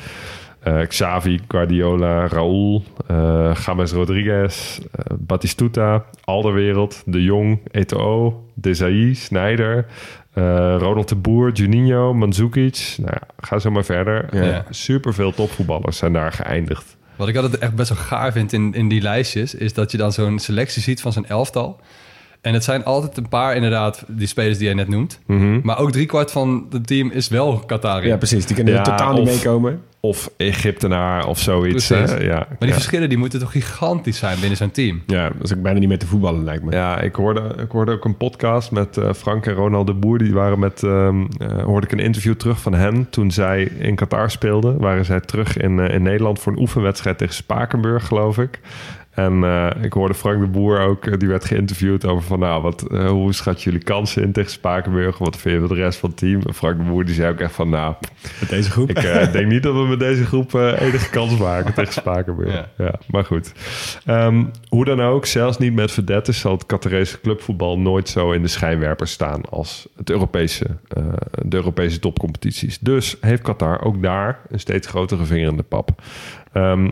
Xavi, 0.87 1.39
Guardiola, 1.47 2.27
Raúl, 2.27 2.83
eh 3.07 3.51
James 3.65 3.91
Rodriguez, 3.91 4.79
Batistuta, 5.19 6.03
Alderwereld, 6.23 7.03
De 7.05 7.23
Jong, 7.23 7.59
Eto'o, 7.71 8.43
Desailly, 8.53 9.13
Sneijder, 9.13 9.85
eh, 10.33 10.75
Ronald 10.79 11.09
de 11.09 11.15
Boer, 11.15 11.51
Juninho, 11.51 12.13
Mandzukic. 12.13 12.95
Nou 12.97 13.11
ja, 13.13 13.27
ga 13.39 13.59
zo 13.59 13.71
maar 13.71 13.85
verder. 13.85 14.27
Ja. 14.31 14.43
Ja. 14.43 14.65
Super 14.69 15.13
veel 15.13 15.31
topvoetballers 15.33 15.97
zijn 15.97 16.13
daar 16.13 16.31
geëindigd. 16.31 16.97
Wat 17.17 17.27
ik 17.27 17.35
altijd 17.35 17.57
echt 17.57 17.75
best 17.75 17.89
wel 17.89 17.97
gaar 17.97 18.31
vind 18.31 18.53
in, 18.53 18.73
in 18.73 18.87
die 18.87 19.01
lijstjes... 19.01 19.55
is 19.55 19.73
dat 19.73 19.91
je 19.91 19.97
dan 19.97 20.13
zo'n 20.13 20.39
selectie 20.39 20.81
ziet 20.81 21.01
van 21.01 21.13
zo'n 21.13 21.25
elftal. 21.25 21.79
En 22.41 22.53
het 22.53 22.63
zijn 22.63 22.83
altijd 22.85 23.17
een 23.17 23.29
paar 23.29 23.55
inderdaad, 23.55 24.03
die 24.07 24.27
spelers 24.27 24.57
die 24.57 24.65
jij 24.65 24.75
net 24.75 24.87
noemt. 24.87 25.19
Maar 25.63 25.79
ook 25.79 25.91
driekwart 25.91 26.31
van 26.31 26.67
het 26.69 26.87
team 26.87 27.11
is 27.11 27.27
wel 27.27 27.59
Qatari. 27.59 28.07
ja, 28.07 28.17
precies. 28.17 28.45
Die 28.45 28.55
kunnen 28.55 28.73
Ja, 28.73 28.79
er 28.79 28.85
totaal 28.85 29.13
niet 29.13 29.25
meekomen. 29.25 29.81
Of 29.99 30.29
Egyptenaar 30.37 31.27
of 31.27 31.39
zoiets. 31.39 31.89
Hè? 31.89 31.97
Ja, 32.23 32.35
Maar 32.35 32.55
die 32.59 32.67
ja. 32.67 32.73
verschillen 32.73 33.09
die 33.09 33.17
moeten 33.17 33.39
toch 33.39 33.51
gigantisch 33.51 34.17
zijn 34.17 34.39
binnen 34.39 34.57
zo'n 34.57 34.71
team. 34.71 35.01
Ja, 35.07 35.29
dat 35.29 35.43
is 35.43 35.53
ook 35.53 35.61
bijna 35.61 35.79
niet 35.79 35.87
meer 35.87 35.97
te 35.99 36.07
voetballen, 36.07 36.43
lijkt 36.43 36.63
me. 36.63 36.71
Ja, 36.71 36.99
ik 36.99 37.15
hoorde, 37.15 37.55
ik 37.61 37.71
hoorde 37.71 37.91
ook 37.91 38.05
een 38.05 38.17
podcast 38.17 38.71
met 38.71 38.97
eh, 38.97 39.13
Frank 39.13 39.45
en 39.45 39.53
Ronald 39.53 39.87
de 39.87 39.93
Boer. 39.93 40.17
Die 40.17 40.33
waren 40.33 40.59
met, 40.59 40.83
ehm, 40.83 41.25
eh, 41.37 41.63
hoorde 41.63 41.85
ik 41.87 41.91
een 41.91 41.99
interview 41.99 42.33
terug 42.33 42.59
van 42.61 42.73
hen. 42.73 43.09
Toen 43.09 43.31
zij 43.31 43.63
in 43.63 43.95
Qatar 43.95 44.31
speelden, 44.31 44.77
waren 44.79 45.05
zij 45.05 45.19
terug 45.19 45.57
in, 45.57 45.79
eh, 45.79 45.93
in 45.95 46.01
Nederland 46.01 46.39
voor 46.39 46.51
een 46.51 46.59
oefenwedstrijd 46.59 47.17
tegen 47.17 47.33
Spakenburg, 47.35 48.07
geloof 48.07 48.37
ik. 48.37 48.59
En 49.17 49.43
eh, 49.43 49.83
ik 49.83 49.93
hoorde 49.93 50.13
Frank 50.13 50.39
de 50.39 50.47
Boer 50.47 50.79
ook, 50.79 51.05
eh, 51.05 51.17
die 51.17 51.27
werd 51.27 51.45
geïnterviewd 51.45 52.05
over 52.05 52.23
van... 52.23 52.39
nou, 52.39 52.61
wat, 52.61 52.91
eh, 52.91 53.09
hoe 53.09 53.33
schat 53.33 53.63
jullie 53.63 53.83
kansen 53.83 54.23
in 54.23 54.31
tegen 54.31 54.51
Spakenburg? 54.51 55.17
Wat 55.17 55.37
vind 55.37 55.53
je 55.53 55.67
van 55.67 55.77
de 55.77 55.83
rest 55.83 55.99
van 55.99 56.09
het 56.09 56.17
team? 56.17 56.41
En 56.41 56.53
Frank 56.53 56.77
de 56.77 56.83
Boer 56.83 57.05
die 57.05 57.13
zei 57.13 57.31
ook 57.31 57.39
echt 57.39 57.53
van... 57.53 57.69
nou, 57.69 57.95
Met 58.39 58.49
deze 58.49 58.71
groep. 58.71 58.89
ik 58.89 59.31
denk 59.31 59.47
niet 59.47 59.63
dat 59.63 59.73
we 59.73 59.87
met 59.87 59.99
deze 59.99 60.25
groep 60.25 60.53
enige 60.53 61.09
kans 61.09 61.37
maken 61.37 61.73
tegen 61.73 61.93
Spakenburg. 62.01 62.53
Ja. 62.53 62.67
Ja. 62.77 62.93
maar 63.07 63.25
goed. 63.25 63.51
Ehm, 64.05 64.43
hoe 64.69 64.85
dan 64.85 65.01
ook, 65.01 65.25
zelfs 65.25 65.57
niet 65.57 65.73
met 65.73 65.91
verdettes 65.91 66.39
zal 66.39 66.51
het 66.51 66.65
Qatarese 66.65 67.21
clubvoetbal 67.21 67.79
nooit 67.79 68.09
zo 68.09 68.31
in 68.31 68.41
de 68.41 68.47
schijnwerpers 68.47 69.11
staan 69.11 69.41
als 69.49 69.87
het 69.95 70.09
Europese, 70.09 70.65
de 71.41 71.55
Europese 71.55 71.99
topcompetities. 71.99 72.79
Dus 72.79 73.17
heeft 73.21 73.41
Qatar 73.41 73.83
ook 73.83 74.01
daar 74.01 74.39
een 74.49 74.59
steeds 74.59 74.87
grotere 74.87 75.25
vinger 75.25 75.49
in 75.49 75.57
de 75.57 75.63
pap. 75.63 76.01
Ehm, 76.53 76.89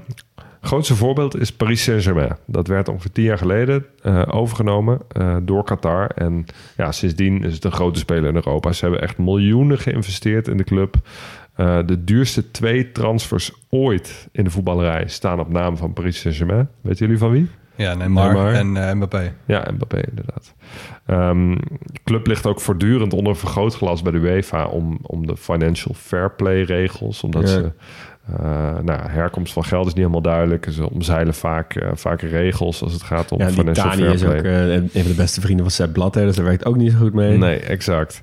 Grootste 0.65 0.95
voorbeeld 0.95 1.39
is 1.39 1.51
Paris 1.51 1.83
Saint-Germain. 1.83 2.35
Dat 2.45 2.67
werd 2.67 2.87
ongeveer 2.87 3.11
tien 3.11 3.23
jaar 3.23 3.37
geleden 3.37 3.85
eh, 4.01 4.21
overgenomen 4.29 4.99
eh, 5.07 5.35
door 5.43 5.63
Qatar. 5.63 6.07
En 6.09 6.45
ja, 6.77 6.91
sindsdien 6.91 7.43
is 7.43 7.53
het 7.53 7.63
een 7.63 7.71
grote 7.71 7.99
speler 7.99 8.29
in 8.29 8.35
Europa. 8.35 8.71
Ze 8.71 8.83
hebben 8.85 9.01
echt 9.01 9.17
miljoenen 9.17 9.77
geïnvesteerd 9.79 10.47
in 10.47 10.57
de 10.57 10.63
club. 10.63 10.95
Eh, 11.55 11.79
de 11.85 12.03
duurste 12.03 12.51
twee 12.51 12.91
transfers 12.91 13.51
ooit 13.69 14.27
in 14.31 14.43
de 14.43 14.49
voetballerij 14.49 15.07
staan 15.07 15.39
op 15.39 15.49
naam 15.49 15.77
van 15.77 15.93
Paris 15.93 16.19
Saint-Germain. 16.19 16.69
Weten 16.81 17.05
jullie 17.05 17.19
van 17.21 17.31
wie? 17.31 17.49
Ja, 17.77 17.93
Neymar, 17.93 18.33
Neymar. 18.33 18.53
en 18.53 18.97
Mbappé. 18.97 19.33
Ja, 19.45 19.67
Mbappé 19.73 20.01
inderdaad. 20.09 20.53
Ehm, 21.05 21.51
de 21.81 21.99
club 22.03 22.27
ligt 22.27 22.45
ook 22.45 22.61
voortdurend 22.61 23.13
onder 23.13 23.35
vergrootglas 23.35 24.01
bij 24.01 24.11
de 24.11 24.17
UEFA 24.17 24.65
om, 24.65 24.99
om 25.01 25.27
de 25.27 25.37
financial 25.37 25.93
fair 25.93 26.31
play 26.31 26.61
regels. 26.61 27.23
Omdat 27.23 27.41
Ja. 27.41 27.47
ze, 27.47 27.71
eh, 28.33 28.79
nou, 28.83 29.09
herkomst 29.09 29.53
van 29.53 29.63
geld 29.63 29.87
is 29.87 29.93
niet 29.93 30.01
helemaal 30.01 30.21
duidelijk. 30.21 30.67
Ze 30.71 30.89
omzeilen 30.89 31.33
vaak, 31.33 31.75
eh, 31.75 31.89
vaak 31.93 32.21
regels 32.21 32.81
als 32.83 32.93
het 32.93 33.03
gaat 33.03 33.31
om 33.31 33.39
Ja, 33.39 33.49
financial 33.49 33.89
Tani 33.89 34.05
is 34.05 34.25
ook 34.25 34.33
eh, 34.33 34.73
een 34.73 34.89
van 34.91 35.03
de 35.03 35.13
beste 35.13 35.41
vrienden 35.41 35.65
van 35.65 35.73
Sepp 35.73 35.93
Blatter, 35.93 36.25
dus 36.25 36.35
daar 36.35 36.45
werkt 36.45 36.65
ook 36.65 36.75
niet 36.75 36.91
zo 36.91 36.97
goed 36.97 37.13
mee. 37.13 37.37
Nee, 37.37 37.59
exact. 37.59 38.21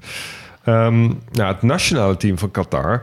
Ehm, 0.64 1.00
nou, 1.32 1.52
het 1.52 1.62
nationale 1.62 2.16
team 2.16 2.38
van 2.38 2.50
Qatar, 2.50 3.02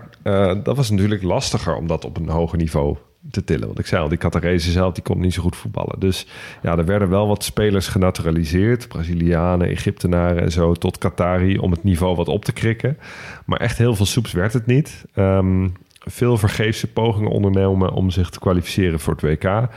dat 0.64 0.76
was 0.76 0.90
natuurlijk 0.90 1.24
lastiger 1.24 1.76
om 1.76 1.88
dat 1.88 2.06
op 2.06 2.18
een 2.18 2.30
hoger 2.30 2.58
niveau 2.58 2.98
te 3.32 3.44
tillen. 3.44 3.68
Want 3.68 3.80
ik 3.80 3.86
zei 3.86 4.02
al, 4.02 4.10
die 4.10 4.18
Qatarezen 4.18 4.72
zelf, 4.72 4.94
die 4.94 5.04
konden 5.04 5.24
niet 5.24 5.34
zo 5.34 5.42
goed 5.42 5.56
voetballen. 5.56 6.00
Dus 6.00 6.28
ja, 6.62 6.78
er 6.78 6.86
werden 6.86 7.10
wel 7.10 7.28
wat 7.28 7.44
spelers 7.44 7.88
genaturaliseerd. 7.88 8.88
Brazilianen, 8.88 9.68
Egyptenaren 9.68 10.44
en 10.44 10.52
zo, 10.52 10.74
tot 10.74 10.98
Qatari, 10.98 11.58
om 11.58 11.72
het 11.72 11.84
niveau 11.84 12.16
wat 12.16 12.28
op 12.28 12.46
te 12.46 12.52
krikken. 12.52 12.98
Maar 13.46 13.60
echt 13.60 13.78
heel 13.78 13.96
veel 13.96 14.06
soeps 14.06 14.32
werd 14.32 14.54
het 14.54 14.66
niet. 14.66 15.06
Ehm, 15.14 15.68
veel 16.12 16.38
vergeefse 16.38 16.88
pogingen 16.88 17.32
ondernomen 17.32 17.92
om 17.92 18.10
zich 18.10 18.30
te 18.30 18.40
kwalificeren 18.40 19.00
voor 19.00 19.14
het 19.14 19.22
WK. 19.22 19.68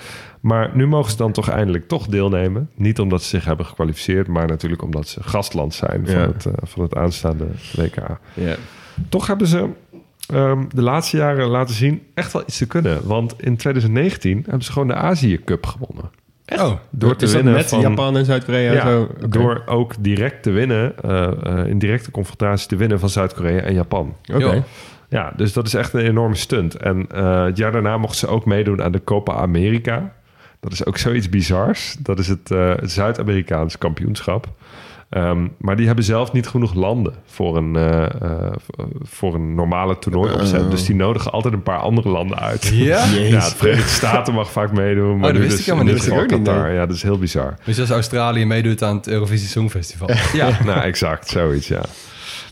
Maar 0.41 0.71
nu 0.75 0.87
mogen 0.87 1.11
ze 1.11 1.17
dan 1.17 1.33
toch 1.33 1.49
eindelijk 1.49 1.89
toch 1.89 2.07
deelnemen. 2.07 2.71
Niet 2.75 3.01
omdat 3.01 3.23
ze 3.23 3.29
zich 3.29 3.45
hebben 3.45 3.67
gekwalificeerd, 3.67 4.27
maar 4.29 4.47
natuurlijk 4.47 4.83
omdat 4.83 5.09
ze 5.09 5.23
gastland 5.23 5.75
zijn 5.75 6.07
van, 6.07 6.15
Ja. 6.15 6.27
het, 6.27 6.47
eh, 6.47 6.53
van 6.63 6.83
het 6.83 6.95
aanstaande 6.95 7.47
WK. 7.77 7.97
Ja. 8.35 8.55
Toch 9.09 9.27
hebben 9.27 9.47
ze 9.47 9.69
ehm, 10.27 10.65
de 10.75 10.83
laatste 10.83 11.17
jaren 11.17 11.47
laten 11.49 11.75
zien 11.75 12.03
echt 12.15 12.33
wel 12.33 12.43
iets 12.47 12.59
te 12.59 12.67
kunnen. 12.67 13.07
Want 13.07 13.35
in 13.39 13.57
2019 13.57 14.43
hebben 14.43 14.63
ze 14.65 14.73
gewoon 14.73 14.89
de 14.89 14.95
Azië 14.95 15.45
Cup 15.45 15.67
gewonnen. 15.67 16.11
Oh, 16.59 16.73
Door 16.91 17.17
te 17.17 17.27
winnen 17.31 17.53
met 17.53 17.69
van, 17.69 17.81
Japan 17.81 18.17
en 18.17 18.25
Zuid-Korea? 18.25 18.73
ja, 18.73 18.87
zo? 18.87 19.09
Door 19.29 19.63
ook 19.67 19.95
direct 20.01 20.43
te 20.43 20.51
winnen, 20.51 20.95
eh, 21.03 21.61
eh, 21.61 21.67
in 21.67 21.79
directe 21.79 22.11
confrontatie 22.11 22.69
te 22.69 22.77
winnen 22.77 23.01
van 23.01 23.09
Zuid-Korea 23.09 23.61
en 23.61 23.75
Japan. 23.75 24.17
Oké. 24.35 24.65
Ja, 25.13 25.33
dus 25.37 25.53
dat 25.53 25.67
is 25.67 25.75
echt 25.75 25.93
een 25.93 26.01
enorme 26.01 26.35
stunt. 26.35 26.77
En 26.77 27.07
eh, 27.11 27.45
het 27.45 27.57
jaar 27.57 27.73
daarna 27.73 27.99
mochten 27.99 28.19
ze 28.19 28.27
ook 28.27 28.45
meedoen 28.45 28.83
aan 28.83 28.93
de 28.93 29.05
Copa 29.05 29.33
America. 29.33 30.13
Dat 30.61 30.73
is 30.73 30.85
ook 30.87 30.99
zoiets 30.99 31.29
bizars. 31.29 31.97
Dat 31.99 32.19
is 32.19 32.29
het, 32.29 32.51
eh, 32.51 32.75
het 32.77 32.91
Zuid-Amerikaans 32.93 33.79
kampioenschap. 33.79 34.49
Ehm, 35.13 35.49
maar 35.59 35.77
die 35.77 35.87
hebben 35.87 36.05
zelf 36.05 36.33
niet 36.33 36.47
genoeg 36.47 36.75
landen 36.75 37.15
voor 37.27 37.57
een, 37.57 37.77
eh, 37.77 38.05
eh, 38.05 38.53
voor 39.03 39.35
een 39.35 39.55
normale 39.55 39.99
toernooi 39.99 40.33
opzet. 40.33 40.71
Dus 40.71 40.85
die 40.85 40.97
nodigen 40.97 41.33
altijd 41.33 41.55
een 41.55 41.63
paar 41.63 41.79
andere 41.79 42.09
landen 42.09 42.39
uit. 42.39 42.67
Ja? 42.67 43.05
Ja, 43.13 43.49
de 43.49 43.57
Verenigde 43.57 43.89
Staten 43.89 44.35
mag 44.35 44.51
vaak 44.51 44.73
meedoen. 44.73 45.19
Maar 45.19 45.33
dat 45.33 45.33
nu 45.33 45.39
wist 45.39 45.51
dus 45.51 45.61
ik 45.61 45.65
helemaal 45.65 45.87
in 45.87 45.95
niet. 45.95 46.03
dit 46.03 46.13
Dat 46.13 46.25
ik 46.25 46.33
ook 46.33 46.39
niet, 46.39 46.49
Qatar. 46.49 46.73
Ja, 46.73 46.87
dat 46.87 46.97
is 46.97 47.03
heel 47.03 47.19
bizar. 47.19 47.55
Dus 47.65 47.81
als 47.81 47.91
Australië 47.91 48.47
meedoet 48.47 48.83
aan 48.83 48.97
het 48.97 49.09
Eurovisie 49.09 49.49
Songfestival. 49.49 50.11
Ja, 50.33 50.59
nou 50.65 50.81
exact, 50.81 51.29
zoiets, 51.29 51.69
ja. 51.69 51.83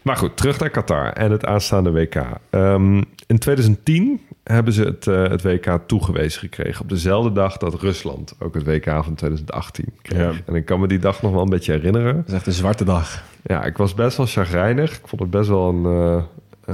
Maar 0.03 0.17
goed, 0.17 0.37
terug 0.37 0.59
naar 0.61 0.71
Qatar 0.71 1.13
en 1.13 1.31
het 1.31 1.45
aanstaande 1.47 1.91
WK. 1.91 2.15
Ehm, 2.51 2.97
in 3.27 3.39
2010 3.39 4.21
hebben 4.45 4.73
ze 4.73 4.83
het, 4.83 5.07
eh, 5.07 5.23
het 5.23 5.43
WK 5.43 5.79
toegewezen 5.87 6.41
gekregen. 6.41 6.83
Op 6.83 6.89
dezelfde 6.89 7.33
dag 7.33 7.57
dat 7.57 7.75
Rusland 7.81 8.35
ook 8.39 8.55
het 8.55 8.65
WK 8.65 8.85
van 8.85 9.15
2018 9.15 9.93
kreeg. 10.03 10.19
Ja. 10.19 10.41
En 10.47 10.55
ik 10.55 10.65
kan 10.65 10.81
me 10.81 10.87
die 10.89 10.99
dag 10.99 11.23
nog 11.23 11.33
wel 11.33 11.43
een 11.43 11.49
beetje 11.51 11.73
herinneren. 11.73 12.17
Dat 12.17 12.29
is 12.29 12.33
echt 12.35 12.47
een 12.47 12.53
zwarte 12.53 12.85
dag. 12.85 13.23
Ja, 13.43 13.65
ik 13.65 13.77
was 13.77 13.95
best 13.95 14.17
wel 14.17 14.27
chagrijnig. 14.27 14.97
Ik 14.99 15.07
vond 15.09 15.21
het 15.23 15.31
best 15.31 15.49
wel 15.49 15.69
een, 15.69 15.85
eh, 15.85 16.23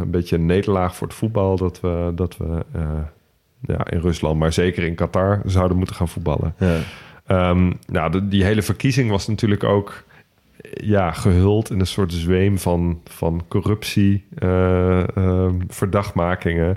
een 0.00 0.10
beetje 0.10 0.36
een 0.36 0.46
nederlaag 0.46 0.96
voor 0.96 1.06
het 1.06 1.16
voetbal... 1.16 1.56
dat 1.56 1.80
we, 1.80 2.12
dat 2.14 2.36
we 2.36 2.64
eh, 2.72 2.82
ja, 3.60 3.90
in 3.90 4.00
Rusland, 4.00 4.38
maar 4.38 4.52
zeker 4.52 4.84
in 4.84 4.94
Qatar... 4.94 5.40
zouden 5.44 5.76
moeten 5.76 5.96
gaan 5.96 6.08
voetballen. 6.08 6.54
Ja. 6.58 6.76
Ehm, 7.26 7.72
nou, 7.86 8.10
de- 8.10 8.28
die 8.28 8.44
hele 8.44 8.62
verkiezing 8.62 9.10
was 9.10 9.26
natuurlijk 9.28 9.64
ook 9.64 10.04
ja, 10.72 11.10
gehuld 11.12 11.70
in 11.70 11.80
een 11.80 11.86
soort 11.86 12.12
zweem 12.12 12.58
van, 12.58 13.00
van 13.04 13.42
corruptie, 13.48 14.24
eh, 14.38 15.16
ehm, 15.16 15.54
verdachtmakingen. 15.68 16.76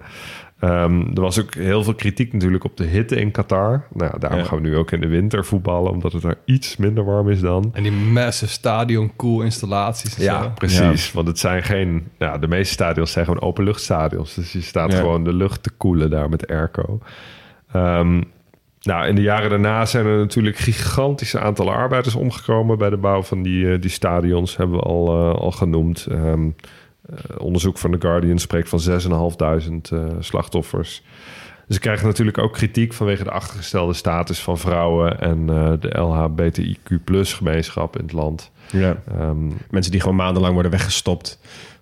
Ehm, 0.59 1.01
er 1.13 1.21
was 1.21 1.39
ook 1.41 1.53
heel 1.53 1.83
veel 1.83 1.93
kritiek 1.95 2.33
natuurlijk 2.33 2.63
op 2.63 2.77
de 2.77 2.83
hitte 2.85 3.15
in 3.15 3.31
Qatar. 3.31 3.85
Nou, 3.93 4.11
ja, 4.13 4.17
daarom 4.19 4.39
Ja. 4.39 4.45
gaan 4.45 4.61
we 4.61 4.67
nu 4.67 4.75
ook 4.77 4.91
in 4.91 5.01
de 5.01 5.07
winter 5.07 5.45
voetballen, 5.45 5.91
omdat 5.91 6.13
het 6.13 6.23
er 6.23 6.37
iets 6.45 6.77
minder 6.77 7.03
warm 7.05 7.29
is 7.29 7.39
dan. 7.39 7.69
En 7.73 7.83
die 7.83 7.91
massive 7.91 8.51
stadion 8.51 9.11
cool 9.15 9.41
installaties 9.41 10.17
en 10.17 10.23
Ja, 10.23 10.43
zo. 10.43 10.49
precies. 10.55 11.11
Want 11.11 11.27
het 11.27 11.39
zijn 11.39 11.63
geen... 11.63 12.07
Ja, 12.17 12.37
de 12.37 12.47
meeste 12.47 12.73
stadions 12.73 13.11
zijn 13.11 13.25
gewoon 13.25 13.41
openluchtstadions. 13.41 14.33
Dus 14.35 14.51
je 14.51 14.61
staat 14.61 14.91
Ja. 14.91 14.97
gewoon 14.97 15.23
de 15.23 15.33
lucht 15.33 15.63
te 15.63 15.69
koelen 15.77 16.09
daar 16.09 16.29
met 16.29 16.47
airco. 16.47 16.99
Ehm, 17.71 18.21
nou, 18.89 19.07
in 19.07 19.15
de 19.15 19.21
jaren 19.21 19.49
daarna 19.49 19.85
zijn 19.85 20.05
er 20.05 20.17
natuurlijk 20.17 20.57
gigantische 20.57 21.39
aantallen 21.39 21.73
arbeiders 21.73 22.15
omgekomen... 22.15 22.77
bij 22.77 22.89
de 22.89 22.97
bouw 22.97 23.23
van 23.23 23.41
die, 23.41 23.71
eh, 23.71 23.81
die 23.81 23.89
stadions, 23.89 24.57
hebben 24.57 24.77
we 24.77 24.83
al, 24.83 25.07
eh, 25.07 25.33
al 25.39 25.51
genoemd. 25.51 26.05
Ehm, 26.11 26.49
eh, 27.09 27.15
onderzoek 27.37 27.77
van 27.77 27.91
The 27.91 27.97
Guardian 27.99 28.39
spreekt 28.39 28.69
van 28.69 28.79
6.500 28.79 29.91
eh 29.91 30.05
slachtoffers. 30.19 31.03
Ze 31.69 31.79
krijgen 31.79 32.07
natuurlijk 32.07 32.37
ook 32.37 32.53
kritiek 32.53 32.93
vanwege 32.93 33.23
de 33.23 33.31
achtergestelde 33.31 33.93
status 33.93 34.39
van 34.39 34.57
vrouwen... 34.57 35.19
en 35.19 35.45
de 35.79 35.99
LHBTIQ-gemeenschap 35.99 37.97
in 37.97 38.03
het 38.03 38.13
land. 38.13 38.51
Ja. 38.71 38.97
Ehm, 39.19 39.47
Mensen 39.69 39.91
die 39.91 40.01
gewoon 40.01 40.15
maandenlang 40.15 40.53
worden 40.53 40.71
weggestopt 40.71 41.39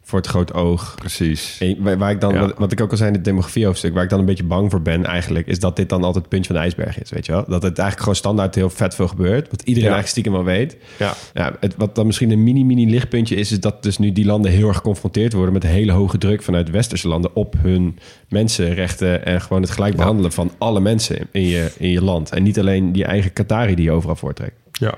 voor 0.08 0.20
het 0.20 0.28
groot 0.28 0.54
oog. 0.54 0.96
precies. 0.96 1.58
En 1.60 1.98
waar, 1.98 2.12
ik 2.12 2.22
dan, 2.22 2.34
Ja. 2.34 2.52
wat, 2.58 2.72
ik 2.72 2.82
ook 2.82 2.92
al 2.92 2.98
zei 2.98 3.10
in 3.10 3.16
het 3.16 3.26
demografie-hoofdstuk, 3.26 3.94
waar 3.94 4.04
ik 4.04 4.10
dan 4.10 4.20
een 4.20 4.26
beetje 4.26 4.44
bang 4.44 4.72
voor 4.72 4.82
ben 4.82 5.06
eigenlijk, 5.06 5.48
is 5.48 5.60
dat 5.60 5.76
dit 5.76 5.90
dan 5.90 6.00
altijd 6.04 6.16
het 6.24 6.30
puntje 6.30 6.48
van 6.48 6.56
de 6.56 6.62
ijsberg 6.62 7.02
is, 7.02 7.10
weet 7.10 7.26
je 7.26 7.32
wel? 7.32 7.42
Dat 7.48 7.54
het 7.64 7.64
eigenlijk 7.64 8.00
gewoon 8.00 8.16
standaard 8.16 8.56
heel 8.56 8.70
vet 8.70 8.96
veel 8.96 9.08
gebeurt, 9.08 9.50
wat 9.50 9.62
iedereen 9.62 9.90
Ja. 9.90 9.96
eigenlijk 9.96 10.08
stiekem 10.08 10.32
wel 10.34 10.44
weet. 10.44 10.78
Ja. 11.00 11.14
Ja, 11.34 11.56
het, 11.60 11.76
wat 11.78 11.96
dan 11.96 12.06
misschien 12.06 12.32
een 12.32 12.44
mini-mini 12.44 12.90
lichtpuntje 12.90 13.36
is, 13.36 13.52
is 13.52 13.60
dat 13.60 13.84
dus 13.84 13.98
nu 13.98 14.12
die 14.12 14.26
landen 14.26 14.52
heel 14.52 14.68
erg 14.68 14.78
geconfronteerd 14.78 15.34
worden 15.34 15.54
met 15.54 15.64
hele 15.64 15.92
hoge 15.92 16.18
druk 16.18 16.44
vanuit 16.44 16.70
westerse 16.70 17.08
landen 17.08 17.36
op 17.36 17.56
hun 17.58 18.00
mensenrechten 18.30 19.26
en 19.26 19.42
gewoon 19.42 19.62
het 19.62 19.72
gelijk 19.72 19.96
behandelen 19.96 20.32
van 20.32 20.52
alle 20.58 20.80
mensen 20.80 21.28
in 21.32 21.42
je, 21.48 21.72
in 21.78 21.90
je 21.90 22.04
land. 22.04 22.32
En 22.32 22.44
niet 22.44 22.60
alleen 22.60 22.92
die 22.92 23.06
eigen 23.06 23.34
Qatari 23.34 23.76
die 23.76 23.86
je 23.86 23.92
overal 23.92 24.16
voortrekt. 24.16 24.56
Ja, 24.72 24.94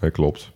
dat 0.00 0.12
klopt. 0.12 0.52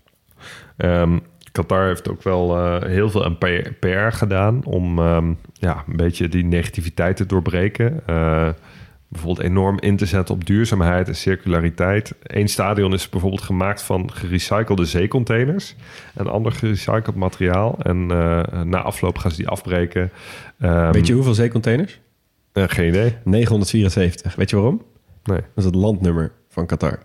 Ehm, 0.77 1.19
Qatar 1.53 1.87
heeft 1.87 2.11
ook 2.11 2.23
wel 2.23 2.57
eh, 2.57 2.89
heel 2.89 3.11
veel 3.11 3.25
aan 3.25 3.39
PR 3.79 4.17
gedaan 4.17 4.65
om 4.65 4.99
ehm, 4.99 5.33
ja, 5.53 5.85
een 5.87 5.97
beetje 5.97 6.29
die 6.29 6.45
negativiteit 6.45 7.17
te 7.17 7.27
doorbreken. 7.27 8.01
Eh, 8.07 8.49
bijvoorbeeld 9.09 9.47
enorm 9.47 9.79
in 9.81 9.97
te 9.97 10.07
zetten 10.07 10.35
op 10.35 10.47
duurzaamheid 10.47 11.09
en 11.09 11.17
circulariteit. 11.17 12.15
Eén 12.23 12.49
stadion 12.49 12.93
is 12.93 13.09
bijvoorbeeld 13.09 13.43
gemaakt 13.43 13.83
van 13.83 14.13
gerecyclede 14.13 14.85
zeecontainers 14.85 15.77
en 16.15 16.27
ander 16.27 16.53
gerecycled 16.53 17.15
materiaal. 17.15 17.79
En 17.83 18.11
eh, 18.11 18.63
na 18.63 18.83
afloop 18.83 19.19
gaan 19.19 19.31
ze 19.31 19.37
die 19.37 19.49
afbreken. 19.49 20.11
Ehm, 20.59 20.93
weet 20.93 21.07
je 21.07 21.13
hoeveel 21.13 21.35
zeecontainers? 21.35 22.01
geen 22.53 22.89
idee. 22.89 23.17
974. 23.25 24.35
Weet 24.35 24.51
je 24.51 24.57
waarom? 24.57 24.83
Nee. 25.25 25.37
Dat 25.37 25.47
is 25.55 25.65
het 25.65 25.75
landnummer 25.75 26.33
van 26.49 26.67
Qatar. 26.67 26.99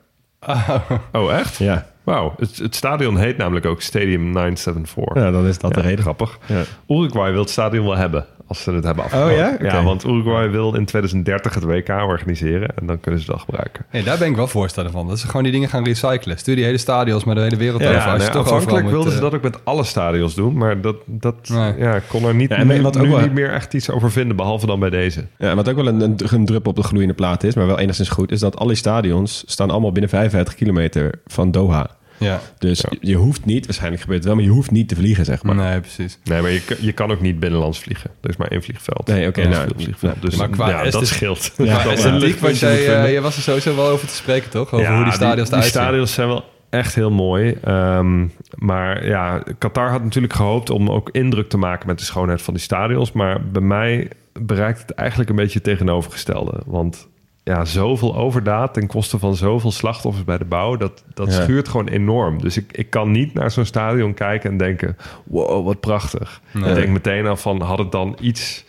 Oh, 1.11 1.33
echt? 1.33 1.57
Ja, 1.57 1.92
Wauw. 2.03 2.33
Het, 2.37 2.57
het 2.57 2.75
stadion 2.75 3.17
heet 3.17 3.37
namelijk 3.37 3.65
ook 3.65 3.81
Stadium 3.81 4.23
974. 4.23 5.23
ja 5.23 5.31
dan 5.31 5.47
is 5.47 5.57
dat 5.57 5.73
de 5.73 5.81
reden. 5.81 6.01
Grappig. 6.01 6.37
Ja. 6.45 6.63
Uruguay 6.87 7.31
wil 7.31 7.41
het 7.41 7.49
stadion 7.49 7.85
wel 7.85 7.97
hebben 7.97 8.25
als 8.53 8.63
ze 8.63 8.71
het 8.71 8.83
hebben 8.83 9.03
afgebroken. 9.03 9.33
Oh 9.33 9.39
ja? 9.39 9.57
Ja, 9.77 9.83
want 9.83 10.05
Uruguay 10.05 10.49
wil 10.49 10.73
in 10.75 10.85
2030 10.85 11.53
het 11.53 11.63
WK 11.63 11.89
organiseren 11.89 12.69
en 12.75 12.85
dan 12.87 12.99
kunnen 12.99 13.19
ze 13.19 13.25
dat 13.31 13.39
gebruiken. 13.39 13.85
Nee, 13.91 14.03
daar 14.03 14.17
ben 14.17 14.27
ik 14.29 14.35
wel 14.35 14.47
voorstander 14.47 14.91
van. 14.93 15.07
Dat 15.07 15.19
ze 15.19 15.25
gewoon 15.27 15.43
die 15.43 15.51
dingen 15.51 15.69
gaan 15.69 15.83
recyclen. 15.83 16.37
Stuur 16.37 16.55
die 16.55 16.63
hele 16.65 16.77
stadions 16.77 17.23
maar 17.23 17.35
de 17.35 17.41
hele 17.41 17.55
wereld 17.55 17.81
Ja, 17.81 17.87
over. 17.87 18.01
Nou, 18.05 18.17
toch 18.19 18.27
aanvankelijk 18.27 18.61
overal 18.65 18.81
moet, 18.81 18.91
wilden 18.91 19.11
ze 19.11 19.17
eh, 19.17 19.23
dat 19.23 19.33
ook 19.33 19.41
met 19.41 19.57
alle 19.65 19.83
stadions 19.83 20.35
doen, 20.35 20.57
maar 20.57 20.81
dat, 20.81 20.95
dat 21.05 21.49
Nee. 21.49 21.73
ja, 21.77 21.99
kon 22.07 22.23
er 22.25 22.35
niet, 22.35 22.49
Ja, 22.49 22.55
en 22.55 22.67
nu, 22.67 22.81
wat 22.81 22.97
ook 22.97 23.03
nu 23.03 23.09
wel- 23.09 23.19
niet 23.19 23.33
meer 23.33 23.51
echt 23.51 23.73
iets 23.73 23.89
over 23.89 24.11
vinden, 24.11 24.35
behalve 24.35 24.65
dan 24.65 24.79
bij 24.79 24.89
deze. 24.89 25.25
Ja, 25.37 25.49
en 25.49 25.55
wat 25.55 25.69
ook 25.69 25.75
wel 25.75 25.87
een, 25.87 26.01
een, 26.01 26.15
een 26.29 26.45
druppel 26.45 26.69
op 26.71 26.77
de 26.77 26.83
gloeiende 26.83 27.13
plaat 27.15 27.43
is, 27.43 27.55
maar 27.55 27.67
wel 27.67 27.79
enigszins 27.79 28.09
goed, 28.09 28.31
is 28.31 28.39
dat 28.39 28.57
alle 28.57 28.75
stadions 28.75 29.43
staan 29.45 29.69
allemaal 29.69 29.91
binnen 29.91 30.09
55 30.09 30.55
kilometer 30.55 31.11
van 31.25 31.51
Doha. 31.51 31.89
Ja, 32.18 32.41
Dus 32.57 32.80
Ja. 32.81 32.98
je 33.02 33.15
hoeft 33.15 33.45
niet, 33.45 33.65
waarschijnlijk 33.65 34.02
gebeurt 34.02 34.19
het 34.19 34.27
wel, 34.27 34.35
maar 34.38 34.45
je 34.49 34.56
hoeft 34.56 34.72
niet 34.72 34.88
te 34.88 34.95
vliegen, 34.95 35.26
zeg 35.26 35.44
maar. 35.44 35.56
nee, 35.56 35.80
precies. 35.80 36.19
Nee, 36.23 36.41
maar 36.41 36.52
je, 36.52 36.61
kan- 36.61 36.77
je 36.80 36.91
kan 36.91 37.11
ook 37.11 37.22
niet 37.22 37.40
binnenlands 37.40 37.80
vliegen. 37.80 38.10
Er 38.22 38.30
is 38.30 38.38
maar 38.38 38.48
één 38.48 38.64
vliegveld. 38.64 39.07
Nee, 39.07 39.27
oké, 39.27 39.48
nou, 39.48 39.68
vliegveld. 39.76 40.02
nou, 40.02 40.15
Dus 40.19 40.35
maar 40.35 40.49
qua 40.49 40.69
ja, 40.69 40.90
dat 40.90 41.07
scheelt. 41.07 41.52
Ja, 41.57 41.64
wel 41.64 41.76
esthetiek 41.91 42.11
was 42.11 42.22
lichtpuntje 42.22 42.65
jij, 42.68 42.85
eh, 42.85 42.91
vinden. 42.91 43.11
jij 43.11 43.22
was 43.22 43.35
er 43.35 43.41
sowieso 43.41 43.76
wel 43.76 43.88
over 43.88 44.07
te 44.07 44.14
spreken, 44.15 44.49
toch? 44.49 44.73
Over 44.73 44.95
hoe 44.95 45.03
die 45.03 45.14
stadions 45.14 45.49
die, 45.49 45.57
eruit 45.57 45.72
zien. 45.73 45.81
stadions 45.81 46.14
zijn 46.14 46.27
wel 46.27 46.45
echt 46.69 46.95
heel 46.95 47.11
mooi. 47.11 47.57
Ehm, 47.64 48.27
maar 48.56 49.06
ja, 49.07 49.44
Qatar 49.57 49.90
had 49.90 50.03
natuurlijk 50.03 50.34
gehoopt 50.34 50.69
om 50.69 50.90
ook 50.90 51.10
indruk 51.11 51.49
te 51.49 51.57
maken 51.57 51.88
met 51.88 51.99
de 51.99 52.06
schoonheid 52.06 52.41
van 52.41 52.53
die 52.53 52.64
stadions. 52.64 53.11
Maar 53.11 53.45
bij 53.48 53.61
mij 53.61 54.10
bereikt 54.40 54.80
het 54.81 54.91
eigenlijk 54.91 55.30
een 55.30 55.35
beetje 55.35 55.53
het 55.53 55.64
tegenovergestelde. 55.64 56.61
Want 56.65 57.07
ja, 57.44 57.65
zoveel 57.65 58.15
overdaad 58.15 58.74
ten 58.74 58.88
koste 58.88 59.20
van 59.20 59.36
zoveel 59.36 59.72
slachtoffers 59.72 60.26
bij 60.26 60.38
de 60.38 60.45
bouw. 60.45 60.78
Dat, 60.78 61.03
dat 61.14 61.34
Ja. 61.34 61.41
schuurt 61.41 61.68
gewoon 61.68 61.88
enorm. 61.88 62.41
Dus 62.41 62.57
ik, 62.57 62.72
ik 62.78 62.90
kan 62.90 63.11
niet 63.11 63.34
naar 63.34 63.52
zo'n 63.52 63.65
stadion 63.65 64.14
kijken 64.14 64.49
en 64.52 64.57
denken... 64.57 64.98
wow, 65.24 65.65
wat 65.65 65.80
prachtig. 65.80 66.41
Nee. 66.52 66.70
Ik 66.70 66.76
denk 66.76 66.90
meteen 66.90 67.26
al 67.26 67.38
van, 67.38 67.61
had 67.61 67.78
het 67.78 67.91
dan 67.91 68.18
iets 68.20 68.65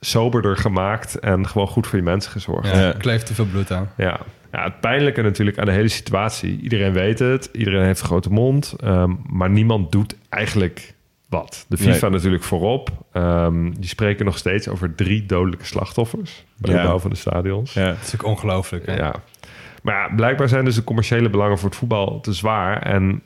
soberder 0.00 0.56
gemaakt... 0.56 1.18
en 1.18 1.48
gewoon 1.48 1.68
goed 1.68 1.86
voor 1.86 1.98
je 1.98 2.04
mensen 2.04 2.32
gezorgd. 2.32 2.70
Ja, 2.70 2.80
Ja. 2.80 2.92
kleeft 2.92 3.26
te 3.26 3.34
veel 3.34 3.46
bloed 3.46 3.70
aan. 3.70 3.90
Ja. 3.96 4.20
ja, 4.52 4.64
het 4.64 4.80
pijnlijke 4.80 5.22
natuurlijk 5.22 5.58
aan 5.58 5.66
de 5.66 5.72
hele 5.72 5.88
situatie. 5.88 6.60
Iedereen 6.60 6.92
weet 6.92 7.18
het, 7.18 7.48
iedereen 7.52 7.84
heeft 7.84 8.00
een 8.00 8.06
grote 8.06 8.30
mond, 8.30 8.74
ehm, 8.80 9.10
maar 9.28 9.50
niemand 9.50 9.92
doet 9.92 10.16
eigenlijk 10.28 10.91
wat. 11.32 11.64
De 11.68 11.76
FIFA 11.76 12.00
Nee. 12.08 12.10
natuurlijk 12.10 12.42
voorop. 12.42 12.90
Ehm, 13.12 13.70
die 13.72 13.88
spreken 13.88 14.24
nog 14.24 14.38
steeds 14.38 14.68
over 14.68 14.94
drie 14.94 15.26
dodelijke 15.26 15.64
slachtoffers 15.66 16.44
bij 16.58 16.74
Ja. 16.74 16.80
de 16.82 16.86
bouw 16.88 16.98
van 16.98 17.10
de 17.10 17.16
stadions. 17.16 17.72
Ja. 17.72 17.86
Dat 17.88 17.96
is 18.02 18.14
ook 18.14 18.24
ongelooflijk. 18.24 18.86
hè? 18.86 18.94
Ja. 18.96 19.14
Maar 19.82 19.94
ja, 20.08 20.14
blijkbaar 20.14 20.48
zijn 20.48 20.64
dus 20.64 20.74
de 20.74 20.84
commerciële 20.84 21.30
belangen 21.30 21.58
voor 21.58 21.68
het 21.68 21.78
voetbal 21.78 22.20
te 22.20 22.32
zwaar. 22.32 22.82
En 22.82 23.22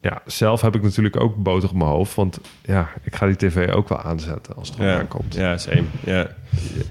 ja, 0.00 0.22
zelf 0.26 0.60
heb 0.60 0.74
ik 0.74 0.82
natuurlijk 0.82 1.20
ook 1.20 1.36
boter 1.36 1.68
op 1.68 1.74
mijn 1.76 1.90
hoofd. 1.90 2.14
Want 2.14 2.40
ja, 2.62 2.88
ik 3.02 3.16
ga 3.16 3.26
die 3.26 3.36
tv 3.36 3.70
ook 3.72 3.88
wel 3.88 4.00
aanzetten 4.00 4.54
als 4.56 4.68
het 4.68 4.78
Ja, 4.78 4.98
aankomt. 4.98 5.34
ja, 5.34 5.56
same. 5.58 5.82
Ja. 6.04 6.26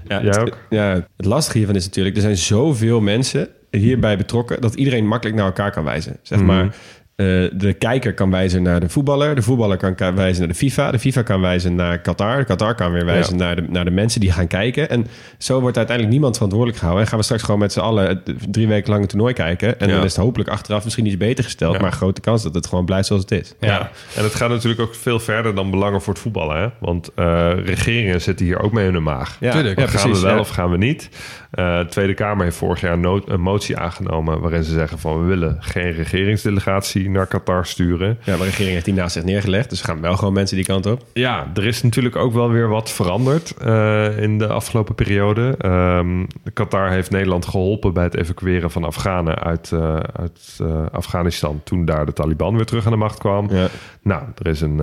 Ja, 0.08 0.22
Jij 0.22 0.38
ook? 0.40 0.56
ja, 0.70 0.88
het 1.16 1.26
lastige 1.26 1.56
hiervan 1.58 1.76
is 1.76 1.84
natuurlijk... 1.84 2.16
er 2.16 2.22
zijn 2.22 2.36
zoveel 2.36 3.00
mensen 3.00 3.48
hierbij 3.70 4.16
betrokken... 4.16 4.60
dat 4.60 4.74
iedereen 4.74 5.06
makkelijk 5.06 5.36
naar 5.36 5.46
elkaar 5.46 5.70
kan 5.72 5.84
wijzen. 5.84 6.16
Zeg 6.22 6.38
Mhm. 6.38 6.46
maar, 6.46 6.74
eh, 7.16 7.26
de 7.52 7.74
kijker 7.78 8.14
kan 8.14 8.30
wijzen 8.30 8.62
naar 8.62 8.80
de 8.80 8.88
voetballer... 8.88 9.34
de 9.34 9.42
voetballer 9.42 9.76
kan 9.76 9.94
ka- 9.94 10.14
wijzen 10.14 10.38
naar 10.38 10.48
de 10.48 10.54
FIFA... 10.58 10.90
de 10.90 10.98
FIFA 10.98 11.22
kan 11.22 11.40
wijzen 11.40 11.74
naar 11.74 11.98
Qatar... 11.98 12.38
de 12.38 12.44
Qatar 12.44 12.74
kan 12.74 12.92
weer 12.92 13.04
wijzen 13.04 13.38
Ja. 13.38 13.44
naar, 13.44 13.56
de, 13.56 13.62
naar 13.68 13.84
de 13.84 13.90
mensen 13.90 14.20
die 14.20 14.32
gaan 14.32 14.46
kijken... 14.46 14.88
en 14.90 15.06
zo 15.38 15.60
wordt 15.60 15.76
uiteindelijk 15.76 16.14
niemand 16.16 16.34
verantwoordelijk 16.34 16.78
gehouden... 16.78 17.04
en 17.04 17.10
gaan 17.10 17.18
we 17.20 17.24
straks 17.24 17.42
gewoon 17.42 17.60
met 17.60 17.72
z'n 17.72 17.80
allen 17.80 18.22
drie 18.50 18.68
weken 18.68 18.90
lang 18.90 19.02
een 19.02 19.08
toernooi 19.08 19.32
kijken... 19.34 19.80
en 19.80 19.88
Ja. 19.88 19.94
dan 19.94 20.04
is 20.04 20.14
het 20.16 20.24
hopelijk 20.24 20.50
achteraf 20.50 20.84
misschien 20.84 21.06
iets 21.06 21.16
beter 21.16 21.44
gesteld... 21.44 21.74
Ja. 21.74 21.80
maar 21.80 21.92
grote 21.92 22.20
kans 22.20 22.42
dat 22.42 22.54
het 22.54 22.66
gewoon 22.66 22.84
blijft 22.84 23.06
zoals 23.06 23.22
het 23.22 23.30
is. 23.30 23.54
Ja. 23.60 23.90
en 24.16 24.22
het 24.24 24.34
gaat 24.34 24.48
natuurlijk 24.50 24.80
ook 24.80 24.94
veel 24.94 25.20
verder 25.20 25.54
dan 25.54 25.70
belangen 25.70 26.02
voor 26.02 26.12
het 26.12 26.22
voetballen. 26.22 26.56
Hè? 26.60 26.68
Want 26.80 27.10
eh, 27.14 27.52
regeringen 27.64 28.20
zitten 28.20 28.46
hier 28.46 28.60
ook 28.62 28.72
mee 28.72 28.86
in 28.86 28.94
hun 28.94 29.02
maag. 29.02 29.36
Ja, 29.40 29.52
Tuurlijk. 29.52 29.78
ja, 29.78 29.86
gaan 29.86 30.00
precies, 30.00 30.20
we 30.20 30.26
wel 30.26 30.34
ja. 30.34 30.40
of 30.40 30.48
gaan 30.48 30.70
we 30.70 30.76
niet? 30.76 31.08
Eh, 31.50 31.78
de 31.78 31.86
Tweede 31.88 32.14
Kamer 32.14 32.44
heeft 32.44 32.56
vorig 32.56 32.80
jaar 32.80 32.98
een 33.02 33.40
motie 33.40 33.76
aangenomen... 33.76 34.40
waarin 34.40 34.64
ze 34.64 34.72
zeggen 34.72 34.98
van 34.98 35.20
we 35.20 35.26
willen 35.26 35.56
geen 35.60 35.92
regeringsdelegatie 35.92 37.05
naar 37.10 37.26
Qatar 37.26 37.66
sturen. 37.66 38.18
Ja, 38.24 38.36
de 38.36 38.44
regering 38.44 38.72
heeft 38.72 38.84
die 38.84 38.94
naast 38.94 39.12
zich 39.12 39.24
neergelegd... 39.24 39.70
dus 39.70 39.80
gaan 39.82 40.00
wel 40.00 40.16
gewoon 40.16 40.32
mensen 40.32 40.56
die 40.56 40.64
kant 40.64 40.86
op. 40.86 41.02
Ja, 41.12 41.50
er 41.54 41.66
is 41.66 41.82
natuurlijk 41.82 42.16
ook 42.16 42.32
wel 42.32 42.50
weer 42.50 42.68
wat 42.68 42.90
veranderd 42.90 43.54
eh, 43.56 44.18
in 44.22 44.38
de 44.38 44.46
afgelopen 44.46 44.94
periode. 44.94 45.54
Ehm, 45.58 46.24
Qatar 46.52 46.90
heeft 46.90 47.10
Nederland 47.10 47.46
geholpen 47.46 47.92
bij 47.92 48.04
het 48.04 48.16
evacueren 48.16 48.70
van 48.70 48.84
Afghanen 48.84 49.38
uit, 49.38 49.72
eh, 49.72 49.94
uit 49.96 50.58
eh, 50.60 50.86
Afghanistan... 50.92 51.60
toen 51.64 51.84
daar 51.84 52.06
de 52.06 52.12
Taliban 52.12 52.56
weer 52.56 52.66
terug 52.66 52.84
aan 52.84 52.90
de 52.92 52.98
macht 52.98 53.18
kwam. 53.18 53.48
Ja. 53.50 53.68
Nou, 54.02 54.22
er 54.38 54.46
is 54.46 54.60
een 54.60 54.80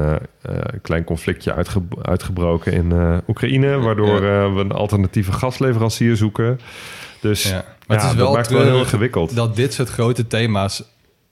klein 0.81 1.03
conflictje 1.03 1.53
uitge- 1.53 1.81
uitgebroken 2.01 2.73
in 2.73 2.93
Oekraïne... 3.27 3.77
waardoor 3.79 4.21
we 4.21 4.59
een 4.61 4.71
alternatieve 4.71 5.31
gasleverancier 5.31 6.15
zoeken. 6.15 6.59
Dus 7.21 7.43
Ja. 7.43 7.49
ja, 7.49 7.63
Maar 7.87 7.97
het 7.97 8.05
is 8.05 8.15
wel 8.15 8.33
wel 8.49 8.61
heel 8.63 8.77
ingewikkeld. 8.79 9.35
dat 9.35 9.55
dit 9.55 9.73
soort 9.73 9.89
grote 9.89 10.27
thema's 10.27 10.83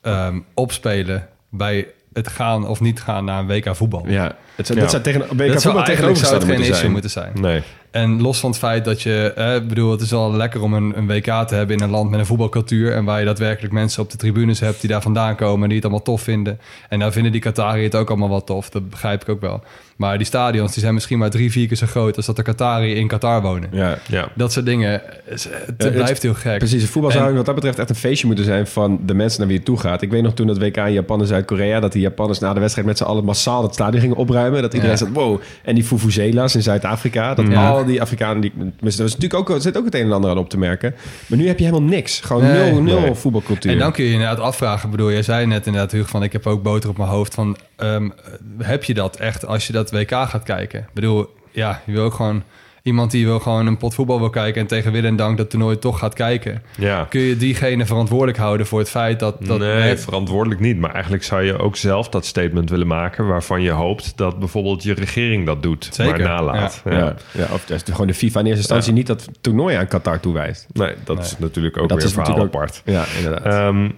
ehm, 0.02 0.40
opspelen 0.54 1.28
bij 1.50 1.88
het 2.14 2.28
gaan 2.28 2.68
of 2.68 2.80
niet 2.80 3.02
gaan 3.02 3.26
naar 3.26 3.40
een 3.40 3.48
WK 3.48 3.76
voetbal. 3.76 4.04
Ja, 4.08 4.36
het 4.56 4.66
zou, 4.66 4.78
Ja. 4.80 4.84
dat 4.84 4.92
zou 4.94 5.04
tegen 5.04 5.22
WK 5.38 5.54
dat 5.54 5.62
voetbal 5.62 5.84
eigenlijk 5.84 6.18
zou 6.18 6.34
het 6.34 6.44
geen 6.44 6.52
moeten 6.52 6.70
issue 6.70 6.80
zijn. 6.80 6.92
moeten 6.92 7.10
zijn. 7.10 7.32
Nee, 7.42 7.62
En 7.92 8.22
los 8.22 8.40
van 8.40 8.50
het 8.50 8.60
feit 8.60 8.86
dat 8.86 9.02
je, 9.02 9.34
eh, 9.36 9.68
bedoel, 9.68 9.92
het 9.92 10.02
is 10.02 10.12
wel 10.12 10.34
lekker 10.34 10.62
om 10.62 10.74
een, 10.74 10.98
een 10.98 11.08
WK 11.08 11.48
te 11.48 11.56
hebben 11.56 11.78
in 11.78 11.84
een 11.84 11.90
land 11.90 12.10
met 12.10 12.20
een 12.20 12.26
voetbalcultuur. 12.26 12.94
En 12.94 13.06
waar 13.06 13.20
je 13.20 13.26
daadwerkelijk 13.26 13.74
mensen 13.74 14.04
op 14.04 14.10
de 14.12 14.18
tribunes 14.18 14.60
hebt 14.60 14.82
die 14.82 14.90
daar 14.90 15.02
vandaan 15.02 15.36
komen 15.36 15.62
en 15.62 15.68
die 15.68 15.76
het 15.76 15.86
allemaal 15.86 16.04
tof 16.04 16.22
vinden. 16.22 16.60
En 16.90 17.00
nou 17.00 17.12
vinden 17.12 17.32
die 17.32 17.42
Qatari 17.42 17.84
het 17.84 17.96
ook 17.96 18.10
allemaal 18.10 18.30
wel 18.30 18.44
tof, 18.44 18.70
dat 18.70 18.90
begrijp 18.90 19.22
ik 19.22 19.30
ook 19.30 19.42
wel. 19.42 19.64
Maar 20.02 20.18
die 20.18 20.28
stadions 20.28 20.72
die 20.74 20.82
zijn 20.82 20.94
misschien 20.94 21.18
maar 21.18 21.30
drie, 21.30 21.52
vier 21.52 21.68
keer 21.68 21.78
zo 21.78 21.86
groot 21.86 22.18
als 22.18 22.26
dat 22.26 22.36
de 22.36 22.42
Qatari 22.44 22.94
in 22.96 23.08
Qatar 23.08 23.42
wonen. 23.42 23.70
Ja. 23.72 23.98
ja. 24.08 24.28
Dat 24.36 24.52
soort 24.52 24.66
dingen, 24.66 25.02
het, 25.26 25.50
blijft 25.78 26.22
heel 26.22 26.34
gek. 26.34 26.58
Precies, 26.58 26.86
voetbal 26.86 27.12
zou 27.12 27.30
En- 27.30 27.36
wat 27.36 27.46
dat 27.46 27.56
betreft 27.56 27.80
echt 27.80 27.90
een 27.90 27.96
feestje 27.96 28.28
moeten 28.28 28.46
zijn 28.46 28.68
van 28.68 29.00
de 29.06 29.14
mensen 29.14 29.40
naar 29.40 29.48
wie 29.48 29.58
het 29.58 29.66
toe 29.66 29.78
gaat. 29.80 30.02
Ik 30.02 30.10
weet 30.12 30.24
nog 30.24 30.34
toen 30.34 30.48
dat 30.48 30.58
WK 30.58 30.78
in 30.78 30.94
Japan 30.94 31.20
en 31.22 31.28
Zuid-Korea, 31.28 31.80
dat 31.80 31.92
die 31.92 32.02
Japanners 32.02 32.40
na 32.40 32.54
de 32.54 32.60
wedstrijd 32.60 32.88
met 32.88 32.98
z'n 32.98 33.04
allen 33.04 33.24
massaal 33.26 33.64
het 33.64 33.74
stadion 33.74 34.02
gingen 34.02 34.16
opruimen. 34.18 34.62
Dat 34.62 34.74
iedereen 34.74 34.96
Ja. 34.96 35.06
zat, 35.06 35.10
wow. 35.14 35.42
En 35.64 35.76
die 35.76 35.84
Fufuzela's 35.84 36.56
in 36.56 36.62
Zuid-Afrika, 36.62 37.34
dat 37.34 37.48
Ja. 37.48 37.70
al 37.70 37.86
die 37.86 38.02
Afrikanen, 38.02 38.42
die, 38.42 38.52
tenminste, 38.52 39.04
er 39.04 39.10
was 39.10 39.18
natuurlijk 39.18 39.50
ook, 39.50 39.62
zit 39.62 39.78
ook 39.78 39.86
het 39.86 39.96
een 39.96 40.06
en 40.06 40.12
ander 40.12 40.30
aan 40.30 40.38
op 40.38 40.50
te 40.50 40.58
merken. 40.58 40.96
Maar 41.28 41.38
nu 41.40 41.48
heb 41.48 41.58
je 41.60 41.66
helemaal 41.66 41.90
niks. 41.90 42.20
Gewoon 42.20 42.44
Nee. 42.44 42.72
nul, 42.72 42.82
nul 42.82 43.00
Nee. 43.00 43.14
voetbalcultuur. 43.14 43.72
En 43.72 43.78
dan 43.78 43.92
kun 43.92 44.04
je 44.04 44.10
je 44.10 44.16
inderdaad 44.16 44.40
afvragen. 44.40 44.86
Ik 44.86 44.92
bedoel, 44.92 45.12
jij 45.12 45.24
zei 45.24 45.46
net 45.46 45.66
inderdaad, 45.66 45.92
Hugo, 45.92 46.06
van 46.08 46.24
ik 46.24 46.32
heb 46.32 46.48
ook 46.48 46.64
boter 46.64 46.90
op 46.90 46.98
mijn 46.98 47.10
hoofd. 47.10 47.34
Van, 47.34 47.58
ehm, 47.82 48.10
heb 48.58 48.84
je 48.84 48.94
dat 48.94 49.16
echt 49.16 49.46
als 49.46 49.68
je 49.68 49.74
dat 49.74 49.92
WK 49.92 50.12
gaat 50.12 50.44
kijken? 50.44 50.80
Ik 50.80 50.94
bedoel, 50.94 51.34
ja, 51.52 51.82
je 51.86 51.92
wil 51.92 52.04
ook 52.04 52.14
gewoon 52.14 52.44
iemand 52.84 53.12
die 53.12 53.26
wil 53.26 53.40
gewoon 53.40 53.68
een 53.68 53.78
pot 53.78 53.94
voetbal 53.94 54.20
wil 54.20 54.30
kijken... 54.30 54.62
en 54.62 54.68
tegen 54.68 54.92
wil 54.92 55.04
en 55.04 55.16
dank 55.16 55.38
dat 55.38 55.50
toernooi 55.50 55.80
toch 55.80 56.00
gaat 56.00 56.14
kijken. 56.14 56.64
ja. 56.78 57.06
Kun 57.10 57.22
je 57.22 57.38
diegene 57.38 57.86
verantwoordelijk 57.86 58.38
houden 58.38 58.66
voor 58.66 58.80
het 58.80 58.90
feit 58.90 59.20
dat... 59.20 59.46
dat 59.46 59.60
nee, 59.60 59.98
verantwoordelijk 59.98 60.62
niet. 60.62 60.78
Maar 60.78 60.92
eigenlijk 60.94 61.24
zou 61.24 61.42
je 61.44 61.58
ook 61.58 61.76
zelf 61.76 62.10
dat 62.10 62.26
statement 62.26 62.70
willen 62.70 62.88
maken... 62.88 63.28
waarvan 63.28 63.62
je 63.62 63.70
hoopt 63.72 64.18
dat 64.18 64.40
bijvoorbeeld 64.40 64.84
je 64.84 64.94
regering 64.94 65.46
dat 65.46 65.64
doet. 65.64 65.90
Zeker, 65.92 66.12
Maar 66.20 66.28
nalaat. 66.28 66.82
ja. 66.86 66.92
Ja. 66.98 67.16
Ja, 67.32 67.48
of 67.54 67.66
dat 67.66 67.78
is 67.78 67.84
gewoon 67.92 68.08
de 68.08 68.14
FIFA 68.14 68.40
in 68.40 68.46
eerste 68.46 68.60
instantie 68.62 68.94
niet 68.94 69.08
dat 69.08 69.28
toernooi 69.42 69.76
aan 69.76 69.88
Qatar 69.88 70.20
toewijst. 70.20 70.68
Nee, 70.74 70.94
dat 71.04 71.20
is 71.20 71.38
natuurlijk 71.38 71.78
ook 71.78 71.90
Dat 71.90 71.98
weer 71.98 72.08
is 72.08 72.16
een 72.16 72.24
verhaal 72.26 72.42
ook- 72.42 72.48
apart. 72.56 72.82
Ja, 72.86 73.04
inderdaad. 73.18 73.46
Ehm, 73.46 73.90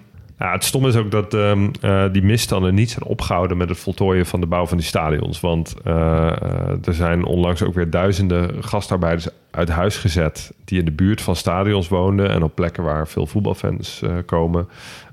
ja, 0.44 0.52
het 0.52 0.64
stom 0.64 0.88
is 0.88 0.96
ook 0.96 1.12
dat 1.12 1.34
ehm, 1.34 1.70
eh, 1.82 2.06
die 2.12 2.24
misstanden 2.24 2.74
niet 2.74 2.90
zijn 2.90 3.04
opgehouden... 3.04 3.58
met 3.58 3.70
het 3.70 3.78
voltooien 3.78 4.26
van 4.26 4.40
de 4.40 4.46
bouw 4.46 4.66
van 4.66 4.78
die 4.78 4.86
stadions. 4.86 5.40
Want 5.40 5.76
eh, 5.84 6.88
er 6.88 6.94
zijn 6.94 7.26
onlangs 7.26 7.64
ook 7.64 7.74
weer 7.74 7.90
duizenden 7.90 8.64
gastarbeiders 8.64 9.28
uit 9.52 9.70
huis 9.70 9.98
gezet... 9.98 10.54
die 10.66 10.80
in 10.80 10.86
de 10.86 10.92
buurt 10.92 11.22
van 11.22 11.36
stadions 11.36 11.88
woonden... 11.88 12.30
en 12.30 12.44
op 12.44 12.56
plekken 12.56 12.84
waar 12.84 13.08
veel 13.08 13.26
voetbalfans 13.26 14.02
eh, 14.02 14.18
komen... 14.26 14.68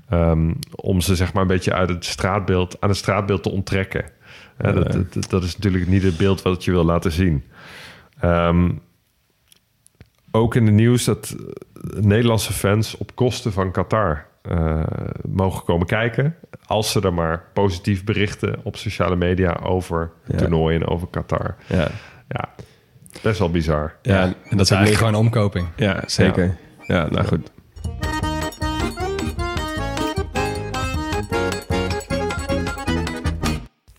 ehm, 0.09 0.53
om 0.75 1.01
ze 1.01 1.15
zeg 1.15 1.33
maar 1.33 1.41
een 1.41 1.47
beetje 1.47 1.73
uit 1.73 1.89
het 1.89 2.05
straatbeeld, 2.05 2.77
aan 2.79 2.89
het 2.89 2.97
straatbeeld 2.97 3.43
te 3.43 3.51
onttrekken. 3.51 4.05
Dat, 4.57 4.91
dat, 4.91 5.29
dat 5.29 5.43
is 5.43 5.55
natuurlijk 5.55 5.87
niet 5.87 6.03
het 6.03 6.17
beeld 6.17 6.41
wat 6.41 6.63
je 6.63 6.71
wil 6.71 6.83
laten 6.83 7.11
zien. 7.11 7.43
Ehm, 8.19 8.71
ook 10.31 10.55
in 10.55 10.65
het 10.65 10.75
nieuws 10.75 11.03
dat 11.03 11.35
Nederlandse 11.99 12.53
fans 12.53 12.97
op 12.97 13.15
kosten 13.15 13.51
van 13.51 13.71
Qatar 13.71 14.29
eh, 14.41 14.83
mogen 15.27 15.65
komen 15.65 15.87
kijken. 15.87 16.35
Als 16.65 16.91
ze 16.91 17.01
er 17.01 17.13
maar 17.13 17.43
positief 17.53 18.03
berichten 18.03 18.59
op 18.63 18.75
sociale 18.77 19.15
media 19.15 19.59
over 19.63 20.11
Ja. 20.27 20.37
toernooien 20.37 20.81
en 20.81 20.87
over 20.87 21.07
Qatar. 21.07 21.55
ja. 21.67 21.87
Ja, 22.27 22.49
best 23.21 23.39
wel 23.39 23.51
bizar. 23.51 23.95
Ja, 24.01 24.21
en 24.23 24.29
dat 24.49 24.49
dat 24.49 24.59
is 24.59 24.69
eigenlijk 24.71 25.05
gewoon 25.05 25.25
omkoping. 25.25 25.67
Ja, 25.75 26.03
zeker. 26.05 26.57
Ja, 26.87 27.07
nou 27.09 27.25
goed. 27.25 27.51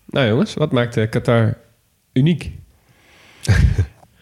Nou 0.05 0.27
jongens, 0.27 0.53
wat 0.53 0.71
maakt 0.71 0.97
eh, 0.97 1.09
Qatar 1.09 1.57
uniek? 2.13 2.51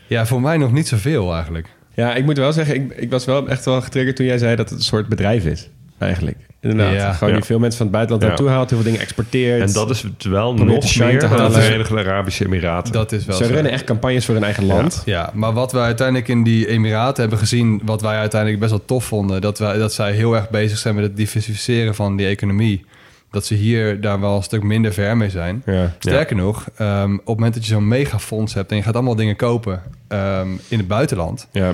Ja, 0.07 0.25
voor 0.25 0.41
mij 0.41 0.57
nog 0.57 0.71
niet 0.71 0.87
zoveel 0.87 1.33
eigenlijk. 1.33 1.67
Ja, 1.93 2.15
ik 2.15 2.25
moet 2.25 2.37
wel 2.37 2.53
zeggen, 2.53 2.75
ik, 2.75 2.91
ik 2.91 3.09
was 3.11 3.25
wel 3.25 3.47
echt 3.49 3.65
wel 3.65 3.81
getriggerd 3.81 4.15
toen 4.15 4.25
jij 4.25 4.37
zei 4.37 4.55
dat 4.55 4.69
het 4.69 4.77
een 4.79 4.83
soort 4.85 5.07
bedrijf 5.07 5.45
is. 5.45 5.69
Eigenlijk. 6.01 6.37
Inderdaad. 6.61 6.93
Ja. 6.93 7.13
Gewoon 7.13 7.29
Ja. 7.29 7.35
die 7.35 7.45
veel 7.45 7.59
mensen 7.59 7.77
van 7.77 7.85
het 7.87 7.95
buitenland 7.95 8.21
Ja. 8.23 8.27
naartoe 8.29 8.49
haalt, 8.49 8.69
heel 8.69 8.79
veel 8.79 8.87
dingen 8.91 9.05
exporteert. 9.05 9.61
En 9.61 9.73
dat 9.73 9.89
is 9.89 10.01
het 10.01 10.23
wel 10.23 10.53
nog 10.53 10.65
meer 10.65 10.79
te 11.19 11.27
dan 11.27 11.51
de. 11.51 11.61
Verenigde 11.61 11.97
Arabische 11.99 12.45
Emiraten. 12.45 12.93
Dat 12.93 13.11
is 13.11 13.25
wel 13.25 13.35
Ze 13.37 13.45
zo. 13.45 13.53
runnen 13.53 13.71
echt 13.71 13.83
campagnes 13.83 14.25
voor 14.25 14.33
hun 14.35 14.43
eigen 14.43 14.65
land. 14.65 15.01
Ja, 15.05 15.29
maar 15.33 15.53
wat 15.53 15.71
we 15.71 15.79
uiteindelijk 15.79 16.27
in 16.27 16.43
die 16.43 16.67
Emiraten 16.67 17.21
hebben 17.21 17.39
gezien, 17.39 17.81
wat 17.85 18.01
wij 18.01 18.17
uiteindelijk 18.17 18.59
best 18.61 18.71
wel 18.71 18.85
tof 18.85 19.05
vonden, 19.05 19.41
dat, 19.41 19.59
wij, 19.59 19.77
dat 19.77 19.93
zij 19.93 20.11
heel 20.11 20.35
erg 20.35 20.49
bezig 20.49 20.77
zijn 20.77 20.95
met 20.95 21.03
het 21.03 21.15
diversificeren 21.17 21.95
van 21.95 22.15
die 22.15 22.27
economie. 22.27 22.85
Dat 23.31 23.45
ze 23.45 23.53
hier 23.53 24.01
daar 24.01 24.19
wel 24.19 24.35
een 24.35 24.43
stuk 24.43 24.63
minder 24.63 24.93
ver 24.93 25.17
mee 25.17 25.29
zijn. 25.29 25.61
Ja. 25.65 25.93
Sterker 25.99 26.35
nog, 26.35 26.65
ehm, 26.75 27.13
op 27.13 27.17
het 27.17 27.35
moment 27.35 27.53
dat 27.53 27.65
je 27.65 27.73
zo'n 27.73 27.87
megafonds 27.87 28.53
hebt 28.53 28.71
en 28.71 28.77
je 28.77 28.83
gaat 28.83 28.93
allemaal 28.95 29.15
dingen 29.15 29.35
kopen 29.35 29.81
ehm, 30.07 30.47
in 30.67 30.77
het 30.77 30.87
buitenland, 30.87 31.47
Ja. 31.51 31.71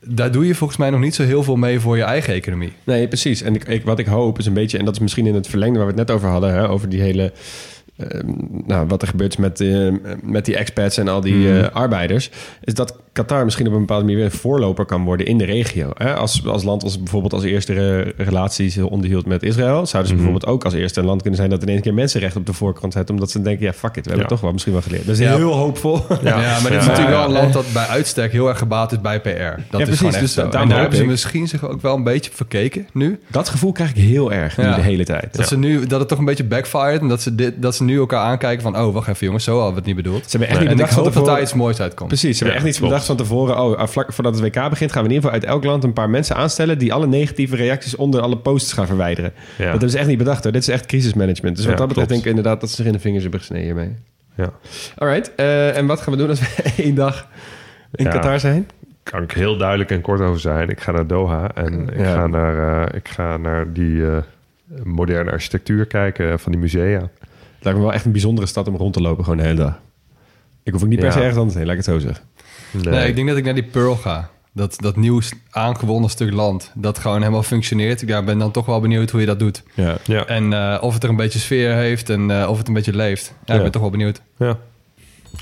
Daar 0.00 0.32
doe 0.32 0.46
je 0.46 0.54
volgens 0.54 0.78
mij 0.78 0.90
nog 0.90 1.00
niet 1.00 1.14
zo 1.14 1.22
heel 1.22 1.42
veel 1.42 1.56
mee 1.56 1.80
voor 1.80 1.96
je 1.96 2.02
eigen 2.02 2.34
economie. 2.34 2.72
Nee, 2.84 3.08
precies. 3.08 3.42
En 3.42 3.54
ik, 3.66 3.84
wat 3.84 3.98
ik 3.98 4.06
hoop 4.06 4.38
is 4.38 4.46
een 4.46 4.54
beetje, 4.54 4.78
en 4.78 4.84
dat 4.84 4.94
is 4.94 5.00
misschien 5.00 5.26
in 5.26 5.34
het 5.34 5.48
verlengde 5.48 5.78
waar 5.78 5.86
we 5.86 5.94
het 5.98 6.06
net 6.06 6.16
over 6.16 6.28
hadden, 6.28 6.52
hè, 6.52 6.68
over 6.68 6.88
die 6.88 7.00
hele 7.00 7.32
nou, 8.66 8.86
wat 8.86 9.02
er 9.02 9.08
gebeurt 9.08 9.38
met, 9.38 9.60
eh, 9.60 9.88
met 10.22 10.44
die 10.44 10.56
expats 10.56 10.96
en 10.98 11.08
al 11.08 11.20
die 11.20 11.34
Mhm. 11.48 11.56
eh, 11.58 11.68
arbeiders, 11.72 12.30
is 12.64 12.74
dat 12.74 12.96
Qatar 13.12 13.44
misschien 13.44 13.66
op 13.66 13.72
een 13.72 13.78
bepaalde 13.80 14.02
manier 14.04 14.16
weer 14.18 14.26
een 14.26 14.38
voorloper 14.38 14.84
kan 14.84 15.04
worden 15.04 15.26
in 15.26 15.38
de 15.38 15.44
regio. 15.44 15.90
Hè? 15.94 16.14
Als, 16.14 16.46
als 16.46 16.62
land 16.62 16.82
als 16.82 16.98
bijvoorbeeld 16.98 17.32
als 17.32 17.42
eerste 17.44 17.72
re- 17.72 18.12
relaties 18.16 18.78
onderhield 18.78 19.26
met 19.26 19.42
Israël, 19.42 19.86
zouden 19.86 19.90
ze 20.12 20.14
Mhm. 20.16 20.24
bijvoorbeeld 20.24 20.46
ook 20.52 20.64
als 20.64 20.74
eerste 20.74 21.00
een 21.00 21.06
land 21.06 21.20
kunnen 21.20 21.38
zijn 21.38 21.50
dat 21.50 21.62
ineens 21.62 21.76
een 21.76 21.82
keer 21.84 21.94
mensenrechten 21.94 22.40
op 22.40 22.46
de 22.46 22.52
voorkant 22.52 22.92
zet, 22.92 23.10
omdat 23.10 23.30
ze 23.30 23.42
denken, 23.42 23.64
ja, 23.66 23.72
fuck 23.72 23.88
it, 23.96 24.04
we 24.04 24.10
hebben 24.10 24.20
Ja. 24.20 24.26
toch 24.26 24.40
wel 24.40 24.52
misschien 24.52 24.72
wel 24.72 24.82
geleerd. 24.82 25.06
Dat 25.06 25.14
is 25.14 25.20
Ja. 25.20 25.36
heel 25.36 25.52
hoopvol. 25.52 26.00
Ja, 26.22 26.36
maar 26.36 26.70
dit 26.70 26.80
is 26.80 26.84
Ja. 26.84 26.90
natuurlijk 26.90 27.08
wel 27.08 27.24
een 27.24 27.32
land 27.32 27.52
dat 27.52 27.64
bij 27.72 27.86
uitstek 27.86 28.32
heel 28.32 28.48
erg 28.48 28.58
gebaat 28.58 28.92
is 28.92 29.00
bij 29.00 29.20
PR. 29.20 29.28
Dat 29.28 29.34
Ja, 29.36 29.52
is 29.54 29.58
precies, 29.70 29.96
gewoon 29.98 30.12
echt 30.12 30.20
dus 30.20 30.32
zo. 30.32 30.40
daarom 30.42 30.60
En 30.62 30.68
daar 30.68 30.78
hoop 30.78 30.80
hebben 30.90 30.98
ze 30.98 31.04
misschien 31.10 31.48
zich 31.48 31.68
ook 31.68 31.80
wel 31.82 31.94
een 31.96 32.04
beetje 32.04 32.30
verkeken 32.34 32.86
nu. 32.92 33.20
Dat 33.26 33.48
gevoel 33.48 33.72
krijg 33.72 33.90
ik 33.90 33.96
heel 33.96 34.32
erg 34.32 34.56
nu 34.56 34.64
de 34.74 34.80
hele 34.80 35.04
tijd. 35.04 35.36
Dat, 35.36 35.48
ze 35.48 35.58
nu, 35.58 35.86
dat 35.86 35.98
het 36.00 36.08
toch 36.08 36.18
een 36.18 36.24
beetje 36.24 36.44
backfired. 36.44 37.00
En 37.00 37.08
dat 37.08 37.22
ze, 37.22 37.34
dit, 37.34 37.62
dat 37.62 37.74
ze 37.76 37.84
nu 37.84 37.89
elkaar 37.98 38.20
aankijken 38.24 38.62
van... 38.62 38.78
Oh, 38.78 38.94
wacht 38.94 39.08
even 39.08 39.26
jongens, 39.26 39.44
zo 39.44 39.52
hadden 39.54 39.70
we 39.72 39.76
het 39.78 39.86
niet 39.86 39.96
bedoeld. 39.96 40.22
Ze 40.24 40.30
hebben 40.30 40.48
echt 40.48 40.58
Nee. 40.58 40.68
niet 40.68 40.68
En 40.68 40.84
ik 40.84 40.90
bedacht 40.90 40.94
hoop 40.94 41.04
dat 41.04 41.14
daar 41.14 41.22
tevoren- 41.22 41.42
iets 41.42 41.54
moois 41.54 41.80
uitkomt. 41.80 42.08
Precies, 42.08 42.38
ze 42.38 42.44
hebben 42.44 42.62
Ja, 42.62 42.68
echt 42.68 42.76
klopt. 42.76 42.90
bedacht 42.92 43.06
van 43.08 43.16
tevoren. 43.16 43.60
Oh, 43.60 43.76
ah, 43.78 43.88
vlak 43.88 44.12
voordat 44.12 44.34
het 44.34 44.42
WK 44.42 44.68
begint 44.70 44.92
gaan 44.92 45.02
we 45.02 45.08
in 45.08 45.14
ieder 45.14 45.30
geval 45.30 45.32
uit 45.32 45.44
elk 45.44 45.64
land 45.64 45.84
een 45.84 45.92
paar 45.92 46.10
mensen 46.10 46.36
aanstellen 46.36 46.78
die 46.78 46.92
alle 46.92 47.06
negatieve 47.06 47.56
reacties 47.56 47.96
onder 47.96 48.20
alle 48.20 48.36
posts 48.36 48.72
gaan 48.72 48.86
verwijderen. 48.86 49.32
Ja. 49.36 49.42
Dat 49.62 49.70
hebben 49.70 49.90
ze 49.90 49.98
echt 49.98 50.06
niet 50.08 50.18
bedacht 50.18 50.42
hoor. 50.42 50.52
Dit 50.52 50.62
is 50.62 50.68
echt 50.68 50.86
crisismanagement. 50.86 51.56
Dus 51.56 51.64
wat 51.64 51.74
Ja, 51.74 51.78
dat 51.80 51.88
betreft 51.88 52.08
klopt. 52.08 52.08
denk 52.08 52.20
ik 52.22 52.28
inderdaad 52.38 52.60
dat 52.60 52.70
ze 52.70 52.76
zich 52.76 52.86
in 52.86 52.92
de 52.92 52.98
vingers 52.98 53.22
hebben 53.22 53.40
gesneden 53.40 53.64
hiermee. 53.66 53.94
Ja. 54.34 54.50
Alright, 54.96 55.34
eh, 55.34 55.76
en 55.76 55.86
wat 55.86 56.00
gaan 56.00 56.12
we 56.12 56.18
doen 56.18 56.28
als 56.28 56.40
we 56.40 56.62
één 56.82 56.94
dag 56.94 57.26
in 57.94 58.04
Ja. 58.04 58.10
Qatar 58.10 58.40
zijn? 58.40 58.68
Kan 59.02 59.22
ik 59.22 59.32
heel 59.32 59.56
duidelijk 59.56 59.90
en 59.90 60.00
kort 60.00 60.20
over 60.20 60.40
zijn. 60.40 60.68
Ik 60.68 60.80
ga 60.80 60.92
naar 60.92 61.06
Doha 61.06 61.50
en 61.54 61.88
ik, 61.92 61.98
Ja. 61.98 62.14
ga, 62.14 62.26
naar, 62.26 62.84
eh, 62.88 62.96
ik 62.96 63.08
ga 63.08 63.36
naar 63.36 63.72
die 63.72 64.06
eh, 64.06 64.16
moderne 64.82 65.30
architectuur 65.30 65.86
kijken 65.86 66.38
van 66.38 66.52
die 66.52 66.60
musea. 66.60 67.08
Het 67.60 67.68
lijkt 67.68 67.78
me 67.78 67.84
wel 67.84 67.94
echt 67.94 68.04
een 68.04 68.12
bijzondere 68.12 68.46
stad 68.46 68.68
om 68.68 68.76
rond 68.76 68.92
te 68.92 69.00
lopen 69.00 69.24
gewoon 69.24 69.38
de 69.38 69.44
hele 69.44 69.56
dag. 69.56 69.80
Ik 70.62 70.72
hoef 70.72 70.82
ook 70.82 70.88
niet 70.88 70.98
per 70.98 71.06
Ja. 71.08 71.12
se 71.12 71.18
ergens 71.18 71.36
anders 71.38 71.54
heen, 71.56 71.66
laat 71.66 71.76
ik 71.78 71.84
het 71.84 71.94
zo 71.94 71.98
zeggen. 71.98 72.24
Nee, 72.72 73.08
ik 73.08 73.14
denk 73.14 73.28
dat 73.28 73.36
ik 73.36 73.44
naar 73.44 73.54
die 73.54 73.62
Pearl 73.64 73.96
ga. 73.96 74.30
Dat, 74.52 74.74
dat 74.78 74.96
nieuw 74.96 75.20
aangewonnen 75.50 76.10
stuk 76.10 76.32
land. 76.32 76.72
Dat 76.74 76.98
gewoon 76.98 77.18
helemaal 77.20 77.42
functioneert. 77.42 78.02
Ik 78.02 78.08
ja, 78.08 78.22
ben 78.22 78.38
dan 78.38 78.50
toch 78.50 78.66
wel 78.66 78.80
benieuwd 78.80 79.10
hoe 79.10 79.20
je 79.20 79.26
dat 79.26 79.38
doet. 79.38 79.62
Ja. 79.74 79.96
Ja, 80.04 80.24
En 80.26 80.52
eh, 80.52 80.78
of 80.82 80.94
het 80.94 81.02
er 81.02 81.08
een 81.08 81.16
beetje 81.16 81.38
sfeer 81.38 81.74
heeft 81.74 82.10
en 82.10 82.30
eh, 82.30 82.48
of 82.50 82.58
het 82.58 82.68
een 82.68 82.74
beetje 82.74 82.96
leeft. 82.96 83.26
Ja, 83.28 83.42
Ja. 83.44 83.54
ik 83.54 83.62
ben 83.62 83.70
toch 83.72 83.80
wel 83.82 83.90
benieuwd. 83.90 84.22
ja. 84.38 84.58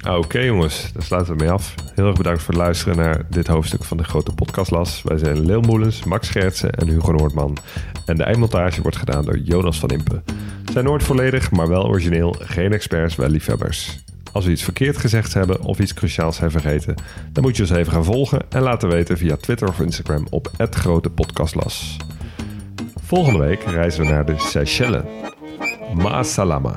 Ah, 0.02 0.18
Oké 0.18 0.38
jongens, 0.38 0.92
daar 0.92 1.02
sluiten 1.02 1.36
we 1.36 1.42
mee 1.42 1.50
af. 1.52 1.74
Heel 1.94 2.06
erg 2.06 2.16
bedankt 2.16 2.42
voor 2.42 2.54
het 2.54 2.62
luisteren 2.62 2.96
naar 2.96 3.22
dit 3.30 3.46
hoofdstuk 3.46 3.84
van 3.84 3.96
de 3.96 4.04
grote 4.04 4.32
podcastlas. 4.32 5.02
Wij 5.04 5.18
zijn 5.18 5.46
Leel 5.46 5.60
Moelens, 5.60 6.04
Max 6.04 6.26
Schertsen 6.26 6.70
en 6.70 6.88
Hugo 6.88 7.12
Noordman. 7.12 7.56
En 8.06 8.16
de 8.16 8.22
eindmontage 8.22 8.82
wordt 8.82 8.96
gedaan 8.96 9.24
door 9.24 9.38
Jonas 9.38 9.78
van 9.78 9.88
Impe. 9.90 10.22
We 10.64 10.72
zijn 10.72 10.84
nooit 10.84 11.02
volledig, 11.02 11.50
maar 11.50 11.68
wel 11.68 11.86
origineel. 11.86 12.36
Geen 12.38 12.72
experts, 12.72 13.16
wel 13.16 13.28
liefhebbers. 13.28 13.98
Als 14.32 14.44
we 14.44 14.50
iets 14.50 14.62
verkeerd 14.62 14.96
gezegd 14.96 15.34
hebben 15.34 15.60
of 15.62 15.78
iets 15.78 15.94
cruciaals 15.94 16.36
zijn 16.36 16.50
vergeten... 16.50 16.94
dan 17.32 17.42
moet 17.42 17.56
je 17.56 17.62
ons 17.62 17.72
even 17.72 17.92
gaan 17.92 18.04
volgen 18.04 18.40
en 18.48 18.62
laten 18.62 18.88
weten 18.88 19.18
via 19.18 19.36
Twitter 19.36 19.68
of 19.68 19.80
Instagram 19.80 20.26
op 20.30 20.50
het 20.56 20.74
grote 20.74 21.10
podcastlas. 21.10 21.96
Volgende 23.04 23.38
week 23.38 23.62
reizen 23.62 24.04
we 24.04 24.10
naar 24.10 24.26
de 24.26 24.34
Seychelles. 24.38 25.02
Ma 25.94 26.22
salama. 26.22 26.76